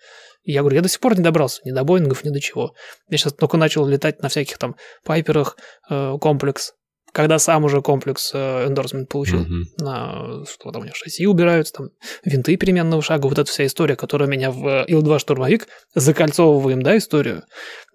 я 0.44 0.60
говорю, 0.60 0.76
я 0.76 0.82
до 0.82 0.88
сих 0.88 1.00
пор 1.00 1.16
не 1.16 1.22
добрался 1.22 1.60
ни 1.64 1.70
до 1.70 1.84
Боингов, 1.84 2.24
ни 2.24 2.30
до 2.30 2.40
чего. 2.40 2.74
Я 3.08 3.18
сейчас 3.18 3.34
только 3.34 3.56
начал 3.56 3.86
летать 3.86 4.22
на 4.22 4.28
всяких 4.28 4.58
там 4.58 4.76
Пайперах, 5.04 5.58
э, 5.90 6.16
комплекс, 6.20 6.72
когда 7.14 7.38
сам 7.38 7.64
уже 7.64 7.80
комплекс 7.80 8.32
э, 8.34 8.66
эндорсмент 8.66 9.08
получил, 9.08 9.42
mm-hmm. 9.42 9.84
на 9.84 10.44
что 10.46 10.72
там 10.72 10.82
у 10.82 10.84
них 10.84 10.96
шасси 10.96 11.26
убираются, 11.26 11.74
там 11.74 11.88
винты 12.24 12.56
переменного 12.56 13.02
шага, 13.02 13.28
вот 13.28 13.38
эта 13.38 13.48
вся 13.48 13.64
история, 13.66 13.94
которая 13.94 14.28
меня 14.28 14.50
в 14.50 14.84
Ил-2 14.88 15.20
штурмовик, 15.20 15.68
закольцовываем, 15.94 16.82
да, 16.82 16.96
историю, 16.98 17.44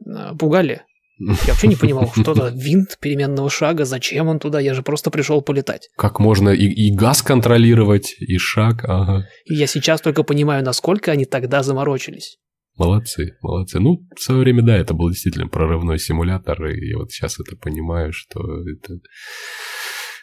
э, 0.07 0.31
пугали. 0.39 0.83
Я 1.19 1.35
вообще 1.47 1.67
не 1.67 1.75
понимал, 1.75 2.09
что 2.15 2.31
это 2.31 2.53
винт 2.55 2.97
переменного 3.01 3.49
шага, 3.49 3.83
зачем 3.83 4.29
он 4.29 4.39
туда, 4.39 4.61
я 4.61 4.73
же 4.73 4.83
просто 4.83 5.11
пришел 5.11 5.41
полетать. 5.41 5.89
Как 5.97 6.19
можно 6.19 6.49
и, 6.49 6.67
и 6.67 6.95
газ 6.95 7.21
контролировать, 7.21 8.15
и 8.19 8.37
шаг, 8.37 8.85
ага. 8.85 9.27
И 9.43 9.53
я 9.53 9.67
сейчас 9.67 9.99
только 9.99 10.23
понимаю, 10.23 10.63
насколько 10.63 11.11
они 11.11 11.25
тогда 11.25 11.61
заморочились. 11.61 12.37
Молодцы, 12.79 13.37
молодцы. 13.41 13.79
Ну, 13.79 14.07
в 14.15 14.21
свое 14.21 14.41
время, 14.41 14.63
да, 14.63 14.75
это 14.75 14.93
был 14.93 15.09
действительно 15.09 15.47
прорывной 15.47 15.99
симулятор, 15.99 16.65
и 16.65 16.89
я 16.89 16.97
вот 16.97 17.11
сейчас 17.11 17.39
это 17.39 17.55
понимаю, 17.57 18.13
что 18.13 18.39
это 18.67 18.99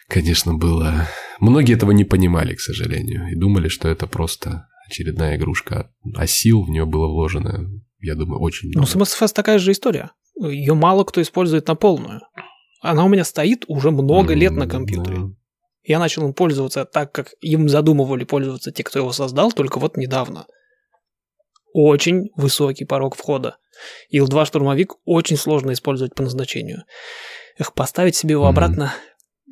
конечно, 0.09 0.55
было... 0.55 1.07
Многие 1.39 1.75
этого 1.75 1.91
не 1.91 2.03
понимали, 2.03 2.55
к 2.55 2.59
сожалению, 2.59 3.27
и 3.31 3.35
думали, 3.35 3.67
что 3.67 3.87
это 3.87 4.07
просто 4.07 4.67
очередная 4.89 5.37
игрушка, 5.37 5.91
а 6.15 6.25
сил 6.25 6.63
в 6.63 6.69
нее 6.69 6.85
было 6.85 7.07
вложено, 7.07 7.69
я 7.99 8.15
думаю, 8.15 8.41
очень 8.41 8.69
ну, 8.69 8.81
много. 8.81 8.97
Ну, 8.97 9.05
с 9.05 9.33
такая 9.33 9.59
же 9.59 9.71
история. 9.71 10.11
Ее 10.39 10.73
мало 10.73 11.03
кто 11.03 11.21
использует 11.21 11.67
на 11.67 11.75
полную. 11.75 12.21
Она 12.81 13.05
у 13.05 13.09
меня 13.09 13.23
стоит 13.23 13.65
уже 13.67 13.91
много 13.91 14.33
лет 14.33 14.53
на 14.53 14.67
компьютере. 14.67 15.17
Да. 15.17 15.27
Я 15.83 15.99
начал 15.99 16.25
им 16.25 16.33
пользоваться 16.33 16.85
так, 16.85 17.11
как 17.11 17.33
им 17.41 17.69
задумывали 17.69 18.23
пользоваться 18.23 18.71
те, 18.71 18.83
кто 18.83 18.99
его 18.99 19.11
создал, 19.11 19.51
только 19.51 19.79
вот 19.79 19.95
недавно. 19.95 20.45
Очень 21.79 22.31
высокий 22.35 22.85
порог 22.85 23.15
входа. 23.15 23.57
Ил-2 24.09 24.45
штурмовик 24.47 24.95
очень 25.05 25.37
сложно 25.37 25.73
использовать 25.73 26.15
по 26.15 26.23
назначению. 26.23 26.85
Эх, 27.59 27.71
поставить 27.75 28.15
себе 28.15 28.31
его 28.31 28.47
обратно 28.47 28.95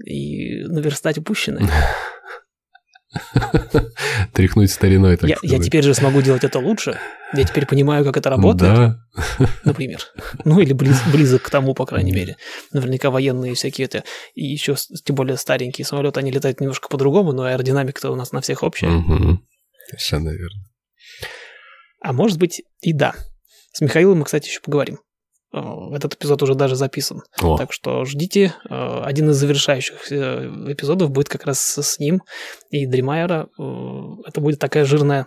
и 0.03 0.63
наверстать 0.63 1.19
упущенное. 1.19 1.69
Тряхнуть 4.33 4.71
стариной, 4.71 5.17
так 5.17 5.29
Я, 5.29 5.35
я 5.43 5.49
сказать. 5.49 5.65
теперь 5.67 5.83
же 5.83 5.93
смогу 5.93 6.23
делать 6.23 6.43
это 6.43 6.57
лучше. 6.57 6.97
Я 7.33 7.43
теперь 7.43 7.67
понимаю, 7.67 8.03
как 8.03 8.17
это 8.17 8.31
работает, 8.31 8.73
Да, 8.75 8.99
например. 9.63 9.99
Ну, 10.45 10.59
или 10.59 10.73
близ- 10.73 11.07
близок 11.11 11.43
к 11.43 11.49
тому, 11.51 11.75
по 11.75 11.85
крайней 11.85 12.11
мере. 12.11 12.37
Наверняка 12.73 13.11
военные 13.11 13.53
всякие 13.53 13.85
это, 13.85 14.03
и 14.33 14.43
еще, 14.43 14.75
тем 15.03 15.15
более 15.15 15.37
старенькие 15.37 15.85
самолеты, 15.85 16.21
они 16.21 16.31
летают 16.31 16.59
немножко 16.59 16.89
по-другому, 16.89 17.33
но 17.33 17.43
аэродинамика-то 17.43 18.09
у 18.09 18.15
нас 18.15 18.31
на 18.31 18.41
всех 18.41 18.63
общая. 18.63 18.87
Мгм. 18.87 19.45
Совершенно 19.89 20.29
верно. 20.31 20.63
А 22.07 22.13
может 22.13 22.37
быть 22.37 22.61
и 22.81 22.93
да. 22.93 23.15
С 23.73 23.81
Михаилом 23.81 24.19
мы, 24.19 24.25
кстати, 24.25 24.47
еще 24.47 24.59
поговорим. 24.61 24.99
Э, 25.53 25.59
Этот 25.93 26.13
эпизод 26.13 26.43
уже 26.43 26.53
даже 26.53 26.75
записан. 26.75 27.23
О, 27.41 27.57
Так 27.57 27.73
что 27.73 28.05
ждите. 28.05 28.53
Э, 28.69 29.01
Один 29.03 29.31
из 29.31 29.37
завершающих 29.37 30.11
э, 30.11 30.47
эпизодов 30.71 31.09
будет 31.09 31.29
как 31.29 31.45
раз 31.45 31.59
с 31.59 31.99
ним 31.99 32.21
из 32.69 32.85
Dream 32.85 33.16
Aero. 33.16 33.47
Это 34.27 34.39
будет 34.39 34.59
такая 34.59 34.85
жирная 34.85 35.25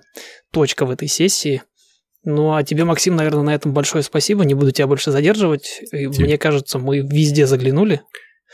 точка 0.52 0.86
в 0.86 0.90
этой 0.90 1.08
сессии. 1.08 1.62
Ну, 2.24 2.54
а 2.54 2.62
тебе, 2.62 2.84
Максим, 2.84 3.16
наверное, 3.16 3.42
на 3.42 3.54
этом 3.54 3.72
большое 3.72 4.04
спасибо. 4.04 4.44
Не 4.44 4.54
буду 4.54 4.70
тебя 4.70 4.86
больше 4.86 5.10
задерживать. 5.10 5.80
Тебе- 5.90 6.08
Мне 6.24 6.38
кажется, 6.38 6.78
мы 6.78 6.98
везде 7.00 7.46
заглянули. 7.46 8.02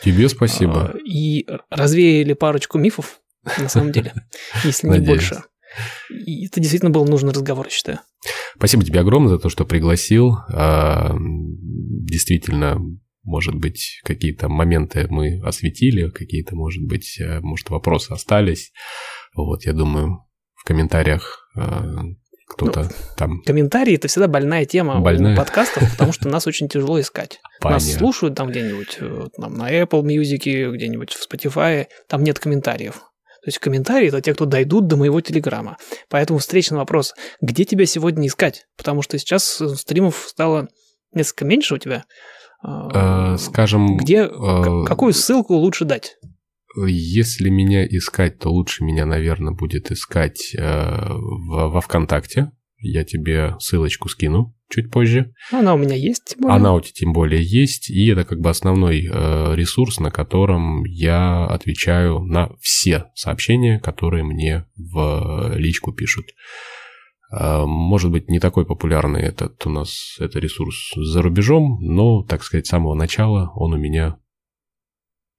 тебе 0.02 0.28
спасибо. 0.28 0.94
И 1.04 1.46
развеяли 1.70 2.32
парочку 2.32 2.78
мифов, 2.78 3.20
на 3.58 3.68
самом 3.68 3.92
деле, 3.92 4.12
если 4.64 4.88
не 4.88 4.98
больше. 5.00 5.42
И 6.10 6.46
это 6.46 6.60
действительно 6.60 6.90
был 6.90 7.04
нужный 7.06 7.32
разговор, 7.32 7.66
я 7.66 7.70
считаю. 7.70 8.00
Спасибо 8.56 8.84
тебе 8.84 9.00
огромное 9.00 9.30
за 9.30 9.38
то, 9.38 9.48
что 9.48 9.64
пригласил. 9.64 10.36
А, 10.48 11.14
Действительно, 11.16 12.78
может 13.24 13.54
быть, 13.54 14.00
какие-то 14.04 14.48
моменты 14.48 15.06
мы 15.08 15.40
осветили, 15.42 16.10
какие-то, 16.10 16.54
может 16.54 16.84
быть, 16.84 17.18
э, 17.18 17.40
может, 17.40 17.70
вопросы 17.70 18.12
остались. 18.12 18.72
Вот, 19.34 19.64
я 19.64 19.72
думаю, 19.72 20.24
в 20.54 20.64
комментариях 20.64 21.50
э, 21.56 21.96
кто-то 22.46 22.90
там... 23.16 23.42
Комментарии 23.42 23.94
это 23.94 24.08
всегда 24.08 24.28
больная 24.28 24.66
тема 24.66 25.00
Больная. 25.00 25.34
у 25.34 25.36
подкастов, 25.36 25.90
потому 25.92 26.12
что 26.12 26.28
нас 26.28 26.46
очень 26.46 26.68
тяжело 26.68 27.00
искать. 27.00 27.40
Нас 27.62 27.84
Понятно. 27.84 27.98
слушают 27.98 28.34
там 28.34 28.50
где-нибудь 28.50 28.98
э, 29.00 29.28
там, 29.36 29.54
на 29.54 29.72
Apple 29.72 30.02
Music, 30.02 30.72
где-нибудь 30.72 31.14
в 31.14 31.26
Spotify, 31.26 31.86
там 32.08 32.22
нет 32.22 32.38
комментариев. 32.38 33.02
То 33.44 33.48
есть 33.48 33.58
комментарии 33.58 34.08
это 34.08 34.22
те, 34.22 34.32
кто 34.32 34.46
дойдут 34.46 34.86
до 34.86 34.96
моего 34.96 35.20
телеграма. 35.20 35.76
Поэтому 36.08 36.38
встречный 36.38 36.78
вопрос, 36.78 37.12
где 37.42 37.66
тебя 37.66 37.84
сегодня 37.84 38.26
искать? 38.26 38.64
Потому 38.78 39.02
что 39.02 39.18
сейчас 39.18 39.60
э, 39.60 39.68
стримов 39.74 40.24
стало 40.26 40.68
несколько 41.12 41.44
меньше 41.44 41.74
у 41.74 41.78
тебя. 41.78 42.04
Э, 42.66 42.68
Э, 42.94 43.36
Скажем, 43.38 43.98
Где, 43.98 44.24
э, 44.24 44.84
какую 44.86 45.12
ссылку 45.12 45.54
лучше 45.54 45.84
дать? 45.84 46.16
Если 46.86 47.50
меня 47.50 47.86
искать, 47.86 48.38
то 48.38 48.50
лучше 48.50 48.82
меня, 48.82 49.04
наверное, 49.04 49.52
будет 49.52 49.92
искать 49.92 50.56
во 50.58 51.80
ВКонтакте. 51.80 52.50
Я 52.84 53.04
тебе 53.04 53.56
ссылочку 53.58 54.08
скину 54.08 54.54
чуть 54.70 54.90
позже. 54.90 55.32
Она 55.52 55.74
у 55.74 55.78
меня 55.78 55.94
есть, 55.94 56.24
тем 56.26 56.42
более. 56.42 56.56
Она 56.56 56.74
у 56.74 56.80
тебя 56.80 56.92
тем 56.94 57.12
более 57.12 57.42
есть, 57.42 57.90
и 57.90 58.06
это 58.08 58.24
как 58.24 58.40
бы 58.40 58.50
основной 58.50 59.06
э, 59.06 59.54
ресурс, 59.54 60.00
на 60.00 60.10
котором 60.10 60.84
я 60.84 61.46
отвечаю 61.46 62.20
на 62.20 62.50
все 62.60 63.06
сообщения, 63.14 63.78
которые 63.78 64.24
мне 64.24 64.66
в 64.76 65.54
личку 65.56 65.92
пишут. 65.92 66.26
Э, 67.32 67.64
Может 67.64 68.10
быть, 68.10 68.28
не 68.28 68.40
такой 68.40 68.66
популярный 68.66 69.22
этот 69.22 69.64
у 69.66 69.70
нас 69.70 70.16
это 70.18 70.38
ресурс 70.38 70.92
за 70.96 71.22
рубежом, 71.22 71.78
но, 71.80 72.22
так 72.22 72.42
сказать, 72.42 72.66
с 72.66 72.70
самого 72.70 72.94
начала 72.94 73.50
он 73.54 73.74
у 73.74 73.78
меня 73.78 74.18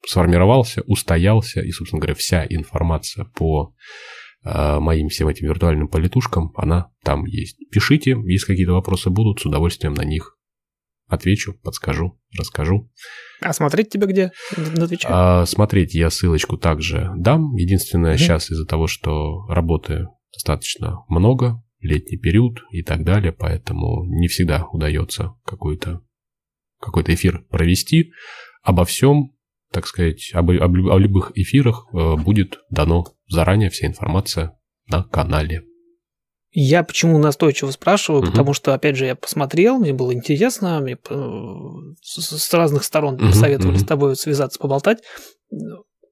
сформировался, 0.07 0.81
устоялся, 0.87 1.61
и, 1.61 1.71
собственно 1.71 1.99
говоря, 1.99 2.15
вся 2.15 2.45
информация 2.47 3.25
по 3.25 3.73
моим 4.45 5.09
всем 5.09 5.27
этим 5.27 5.47
виртуальным 5.47 5.87
политушкам, 5.87 6.51
она 6.55 6.91
там 7.03 7.25
есть. 7.25 7.57
Пишите, 7.71 8.15
если 8.25 8.45
какие-то 8.45 8.73
вопросы 8.73 9.09
будут, 9.09 9.39
с 9.39 9.45
удовольствием 9.45 9.93
на 9.93 10.03
них 10.03 10.37
отвечу, 11.07 11.53
подскажу, 11.63 12.19
расскажу. 12.37 12.91
А 13.41 13.53
смотреть 13.53 13.89
тебя 13.89 14.07
где? 14.07 14.31
На 14.57 14.87
Твиче? 14.87 15.07
А, 15.09 15.45
смотреть 15.45 15.93
я 15.93 16.09
ссылочку 16.09 16.57
также 16.57 17.11
дам. 17.17 17.55
Единственное, 17.55 18.11
Мгм. 18.13 18.19
сейчас 18.19 18.51
из-за 18.51 18.65
того, 18.65 18.87
что 18.87 19.45
работы 19.47 20.07
достаточно 20.33 21.03
много, 21.07 21.63
летний 21.79 22.17
период 22.17 22.59
и 22.71 22.81
так 22.81 23.03
далее, 23.03 23.31
поэтому 23.31 24.05
не 24.05 24.27
всегда 24.27 24.65
удается 24.71 25.33
какой-то 25.45 26.01
какой-то 26.79 27.13
эфир 27.13 27.43
провести. 27.49 28.11
Обо 28.61 28.85
всем, 28.85 29.34
так 29.75 29.87
сказать, 29.87 30.31
об, 30.33 30.49
об 30.51 30.73
о 30.89 30.97
любых 30.97 31.33
эфирах 31.35 31.87
э, 31.91 32.15
будет 32.15 32.59
дано 32.69 33.05
заранее 33.27 33.69
вся 33.69 33.87
информация 33.87 34.57
на 34.87 35.03
канале. 35.03 35.63
Я 36.53 36.83
почему 36.83 37.17
настойчиво 37.17 37.71
спрашиваю, 37.71 38.21
Мгм. 38.21 38.31
потому 38.31 38.53
что, 38.53 38.73
опять 38.73 38.95
же, 38.95 39.05
я 39.05 39.15
посмотрел, 39.17 39.77
мне 39.77 39.91
было 39.91 40.13
интересно, 40.13 40.79
мне 40.79 40.93
э, 41.09 41.25
с 42.01 42.53
разных 42.53 42.85
сторон 42.85 43.15
Мгм, 43.15 43.27
посоветовали 43.27 43.75
мгм. 43.75 43.83
с 43.83 43.85
тобой 43.85 44.15
связаться, 44.15 44.59
поболтать. 44.59 44.99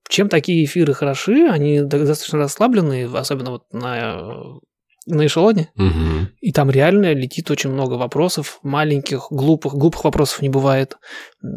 Чем 0.09 0.27
такие 0.27 0.65
эфиры 0.65 0.93
хороши, 0.93 1.47
они 1.47 1.79
до- 1.79 2.05
достаточно 2.05 2.39
расслабленные, 2.39 3.07
особенно 3.07 3.51
вот 3.51 3.63
на, 3.71 4.17
э, 4.17 4.59
на 5.05 5.25
эшелоне, 5.25 5.69
Мгм. 5.75 6.29
и 6.39 6.51
там 6.51 6.69
реально 6.69 7.13
летит 7.13 7.51
очень 7.51 7.69
много 7.71 7.93
вопросов, 7.95 8.59
маленьких, 8.63 9.27
глупых, 9.31 9.73
глупых 9.75 10.03
вопросов 10.03 10.41
не 10.41 10.49
бывает, 10.49 10.97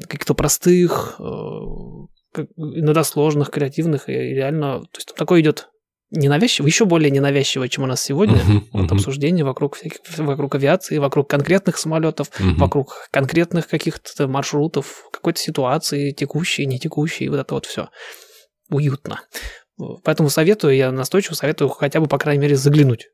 каких-то 0.08 0.34
простых, 0.34 1.16
э, 1.20 1.22
иногда 2.56 3.04
сложных, 3.04 3.50
креативных, 3.50 4.08
и 4.08 4.12
реально, 4.12 4.80
то 4.80 4.98
есть 4.98 5.08
там 5.08 5.16
такое 5.16 5.40
идет 5.40 5.68
ненавязчиво, 6.10 6.66
еще 6.66 6.84
более 6.84 7.10
ненавязчиво, 7.10 7.68
чем 7.68 7.84
у 7.84 7.86
нас 7.86 8.00
сегодня. 8.02 8.36
Мгм, 8.36 8.64
Вот 8.72 8.82
мгм, 8.84 8.94
обсуждение 8.96 9.44
вокруг, 9.44 9.76
всяких, 9.76 9.98
вокруг 10.18 10.54
авиации, 10.54 10.98
вокруг 10.98 11.28
конкретных 11.28 11.78
самолетов, 11.78 12.30
мгм. 12.38 12.56
вокруг 12.56 13.08
конкретных 13.10 13.66
каких-то 13.68 14.28
маршрутов, 14.28 15.04
какой-то 15.12 15.40
ситуации, 15.40 16.12
текущей, 16.12 16.66
не 16.66 16.78
текущей, 16.78 17.28
вот 17.28 17.40
это 17.40 17.54
вот 17.54 17.66
все. 17.66 17.88
Уютно. 18.70 19.20
Поэтому 20.04 20.30
советую, 20.30 20.74
я 20.76 20.90
настойчиво 20.92 21.34
советую 21.34 21.68
хотя 21.70 22.00
бы, 22.00 22.06
по 22.06 22.18
крайней 22.18 22.42
мере, 22.42 22.56
заглянуть. 22.56 23.08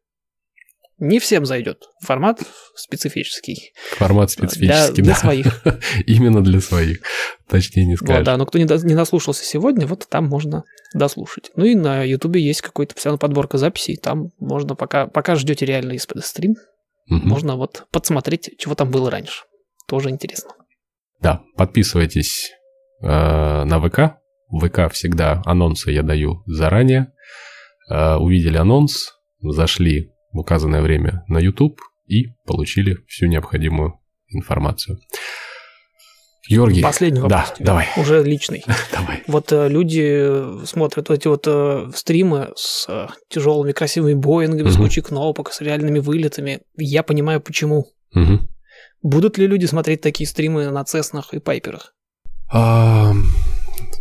Не 1.05 1.19
всем 1.19 1.45
зайдет. 1.47 1.89
Формат 2.01 2.43
специфический. 2.77 3.73
Формат 3.97 4.29
Для, 4.37 4.47
специфический, 4.49 5.03
для 5.03 5.12
да. 5.15 5.19
своих. 5.19 5.62
Именно 6.07 6.45
для 6.45 6.61
своих. 6.61 7.01
Точнее 7.49 7.87
не 7.87 7.95
Вот, 7.97 8.07
скажешь. 8.07 8.24
да, 8.24 8.37
но 8.37 8.47
кто 8.47 8.59
не, 8.59 8.66
до- 8.66 8.77
не 8.87 8.95
наслушался 8.95 9.45
сегодня, 9.45 9.85
вот 9.89 10.07
там 10.09 10.27
можно 10.27 10.62
дослушать. 10.95 11.51
Ну 11.57 11.65
и 11.65 11.74
на 11.74 12.05
Ютубе 12.05 12.41
есть 12.41 12.61
какой-то 12.61 12.95
все 12.95 13.09
равно 13.09 13.19
подборка 13.19 13.59
записей. 13.59 13.97
Там 13.97 14.29
можно, 14.39 14.77
пока, 14.77 15.09
пока 15.09 15.35
ждете 15.35 15.66
реальный 15.66 15.99
стрим, 15.99 16.55
Мгм. 17.09 17.29
можно 17.29 17.57
вот 17.57 17.85
подсмотреть, 17.91 18.51
чего 18.59 18.77
там 18.77 18.89
было 18.93 19.11
раньше. 19.11 19.43
Тоже 19.89 20.09
интересно. 20.11 20.53
Да, 21.20 21.43
подписывайтесь 21.57 22.53
э, 23.03 23.07
на 23.09 23.81
ВК. 23.81 24.19
В 24.51 24.69
ВК 24.69 24.93
всегда 24.93 25.43
анонсы 25.47 25.91
я 25.91 26.05
даю 26.05 26.45
заранее. 26.47 27.12
Э, 27.91 28.15
увидели 28.19 28.57
анонс, 28.57 29.15
зашли 29.41 30.12
в 30.33 30.39
указанное 30.39 30.83
время 30.83 31.25
на 31.29 31.39
YouTube 31.39 31.81
и 32.07 32.29
получили 32.47 32.99
всю 33.07 33.27
необходимую 33.27 33.95
информацию. 34.29 34.99
Георгий, 36.49 36.83
Последний 36.83 37.21
да, 37.21 37.23
вопрос. 37.39 37.53
тебе, 37.57 37.67
давай, 37.67 37.89
Уже 37.97 38.23
личный. 38.25 38.65
давай. 38.93 39.23
Вот 39.29 39.53
э, 39.53 39.69
люди 39.69 40.65
смотрят 40.67 41.09
вот 41.09 41.19
эти 41.19 41.29
вот 41.29 41.45
э, 41.47 41.91
стримы 41.95 42.49
с 42.57 42.87
э, 42.89 43.07
тяжелыми 43.29 43.71
красивыми 43.71 44.15
Боингами, 44.15 44.69
с 44.69 44.75
Мгм. 44.75 44.83
кучей 44.83 45.03
кнопок, 45.03 45.53
с 45.53 45.61
реальными 45.61 46.01
вылетами. 46.01 46.63
Я 46.77 47.05
понимаю, 47.05 47.41
почему. 47.41 47.87
Мгм. 48.13 48.49
Будут 49.03 49.39
ли 49.39 49.47
люди 49.47 49.67
смотреть 49.67 50.01
такие 50.01 50.27
стримы 50.27 50.69
на 50.71 50.85
Цеснах 50.85 51.33
и 51.33 51.39
Пайперах? 51.39 51.95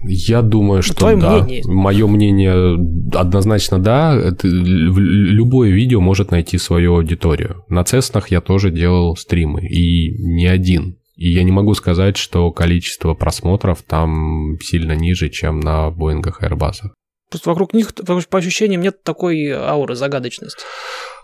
Я 0.03 0.41
думаю, 0.41 0.82
что 0.82 0.95
твое 0.95 1.18
да. 1.18 1.44
мнение. 1.44 1.64
Мое 1.65 2.07
мнение 2.07 2.76
однозначно 3.14 3.80
да. 3.80 4.15
Это 4.15 4.48
любое 4.48 5.69
видео 5.69 6.02
может 6.02 6.32
найти 6.32 6.57
свою 6.57 6.95
аудиторию. 6.95 7.64
На 7.69 7.84
Цеснах 7.84 8.30
я 8.30 8.41
тоже 8.41 8.72
делал 8.72 9.15
стримы, 9.15 9.68
и 9.68 10.18
не 10.18 10.48
один. 10.48 10.98
И 11.15 11.32
я 11.32 11.44
не 11.44 11.52
могу 11.52 11.73
сказать, 11.76 12.18
что 12.18 12.52
количество 12.52 13.14
просмотров 13.14 13.84
там 13.84 14.57
сильно 14.61 14.94
ниже, 14.94 15.30
чем 15.30 15.60
на 15.60 15.91
Боингах 15.91 16.41
и 16.41 16.45
Airbus. 16.45 16.90
Просто 17.30 17.49
вокруг 17.49 17.73
них, 17.73 17.94
по 18.30 18.38
ощущениям, 18.38 18.82
нет 18.82 19.03
такой 19.03 19.52
ауры 19.52 19.95
загадочности. 19.95 20.64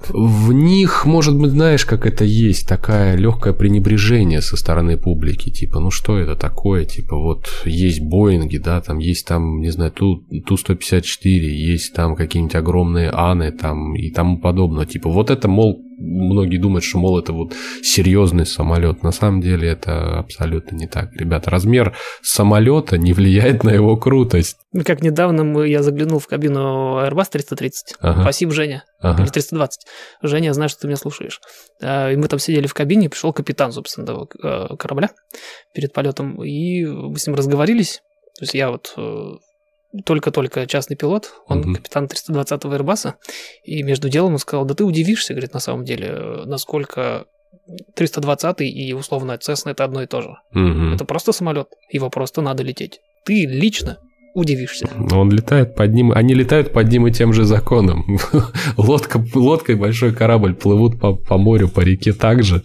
В 0.09 0.53
них, 0.53 1.05
может 1.05 1.37
быть, 1.37 1.51
знаешь, 1.51 1.85
как 1.85 2.05
это 2.05 2.23
есть, 2.23 2.67
такая 2.67 3.15
легкое 3.15 3.53
пренебрежение 3.53 4.41
со 4.41 4.55
стороны 4.55 4.95
публики, 4.97 5.49
типа, 5.49 5.79
ну 5.79 5.89
что 5.89 6.17
это 6.17 6.35
такое, 6.35 6.85
типа, 6.85 7.17
вот 7.17 7.47
есть 7.65 8.01
Боинги, 8.01 8.57
да, 8.57 8.79
там 8.81 8.99
есть 8.99 9.27
там, 9.27 9.59
не 9.59 9.71
знаю, 9.71 9.91
Ту, 9.91 10.23
Ту-154, 10.45 11.29
есть 11.29 11.93
там 11.93 12.15
какие-нибудь 12.15 12.55
огромные 12.55 13.09
Аны 13.09 13.51
там 13.51 13.95
и 13.95 14.11
тому 14.11 14.39
подобное, 14.39 14.85
типа, 14.85 15.09
вот 15.09 15.31
это, 15.31 15.47
мол, 15.47 15.86
многие 15.97 16.57
думают, 16.57 16.83
что, 16.83 16.99
мол, 16.99 17.19
это 17.19 17.33
вот 17.33 17.53
серьезный 17.81 18.45
самолет. 18.45 19.03
На 19.03 19.11
самом 19.11 19.41
деле 19.41 19.69
это 19.69 20.19
абсолютно 20.19 20.75
не 20.75 20.87
так. 20.87 21.11
Ребята, 21.13 21.49
размер 21.49 21.95
самолета 22.21 22.97
не 22.97 23.13
влияет 23.13 23.63
на 23.63 23.71
его 23.71 23.97
крутость. 23.97 24.57
Ну, 24.73 24.83
как 24.83 25.01
недавно 25.01 25.43
мы, 25.43 25.67
я 25.67 25.81
заглянул 25.81 26.19
в 26.19 26.27
кабину 26.27 26.99
Airbus 26.99 27.29
330. 27.31 27.95
Ага. 27.99 28.21
Спасибо, 28.21 28.51
Женя. 28.51 28.83
Ага. 28.99 29.23
Или 29.23 29.29
320. 29.29 29.81
Женя, 30.21 30.47
я 30.47 30.53
знаю, 30.53 30.69
что 30.69 30.81
ты 30.81 30.87
меня 30.87 30.97
слушаешь. 30.97 31.41
А, 31.81 32.11
и 32.11 32.15
мы 32.15 32.27
там 32.27 32.39
сидели 32.39 32.67
в 32.67 32.73
кабине, 32.73 33.09
пришел 33.09 33.33
капитан, 33.33 33.71
собственно, 33.71 34.03
этого 34.03 34.27
э, 34.43 34.75
корабля 34.77 35.09
перед 35.73 35.93
полетом, 35.93 36.43
и 36.43 36.85
мы 36.85 37.17
с 37.17 37.25
ним 37.25 37.35
разговорились. 37.35 38.01
То 38.37 38.43
есть 38.43 38.53
я 38.53 38.69
вот 38.69 38.93
э, 38.97 39.31
только-только 40.05 40.67
частный 40.67 40.95
пилот, 40.95 41.33
он 41.47 41.59
угу. 41.59 41.73
капитан 41.75 42.05
320-го 42.05 42.75
Airbus, 42.75 43.13
и 43.63 43.83
между 43.83 44.09
делом 44.09 44.33
он 44.33 44.39
сказал, 44.39 44.65
да 44.65 44.73
ты 44.73 44.83
удивишься, 44.83 45.33
говорит, 45.33 45.53
на 45.53 45.59
самом 45.59 45.85
деле, 45.85 46.43
насколько 46.45 47.25
320 47.95 48.61
и 48.61 48.93
условно 48.93 49.33
Cessna 49.33 49.71
это 49.71 49.83
одно 49.83 50.03
и 50.03 50.07
то 50.07 50.21
же. 50.21 50.29
Угу. 50.53 50.95
Это 50.95 51.05
просто 51.05 51.31
самолет, 51.31 51.67
его 51.91 52.09
просто 52.09 52.41
надо 52.41 52.63
лететь. 52.63 52.99
Ты 53.25 53.45
лично 53.45 53.97
удивишься. 54.33 54.87
Он 55.11 55.31
летает 55.31 55.75
под 55.75 55.93
ним, 55.93 56.11
они 56.11 56.33
летают 56.33 56.71
под 56.71 56.89
ним 56.89 57.07
и 57.07 57.11
тем 57.11 57.33
же 57.33 57.43
законом. 57.43 58.19
Лодка, 58.77 59.23
лодка 59.33 59.71
и 59.71 59.75
большой 59.75 60.13
корабль 60.13 60.53
плывут 60.53 60.99
по, 60.99 61.15
по 61.15 61.37
морю, 61.37 61.69
по 61.69 61.81
реке 61.81 62.13
так 62.13 62.43
же, 62.43 62.61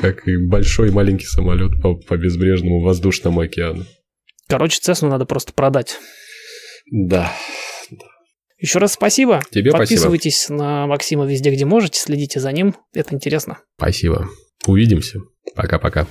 как 0.00 0.26
и 0.26 0.36
большой 0.38 0.88
и 0.88 0.92
маленький 0.92 1.26
самолет 1.26 1.80
по, 1.82 1.94
по 1.94 2.16
безбрежному 2.16 2.80
воздушному 2.80 3.40
океану. 3.40 3.84
Короче, 4.52 4.80
Цесну 4.80 5.08
надо 5.08 5.24
просто 5.24 5.54
продать. 5.54 5.96
Да. 6.90 7.32
Еще 8.58 8.80
раз 8.80 8.92
спасибо. 8.92 9.40
Тебе 9.50 9.70
Подписывайтесь 9.70 10.42
спасибо. 10.42 10.58
на 10.62 10.86
Максима 10.86 11.24
везде, 11.24 11.50
где 11.50 11.64
можете, 11.64 11.98
следите 11.98 12.38
за 12.38 12.52
ним. 12.52 12.76
Это 12.92 13.14
интересно. 13.14 13.60
Спасибо. 13.78 14.28
Увидимся. 14.66 15.20
Пока-пока. 15.56 16.06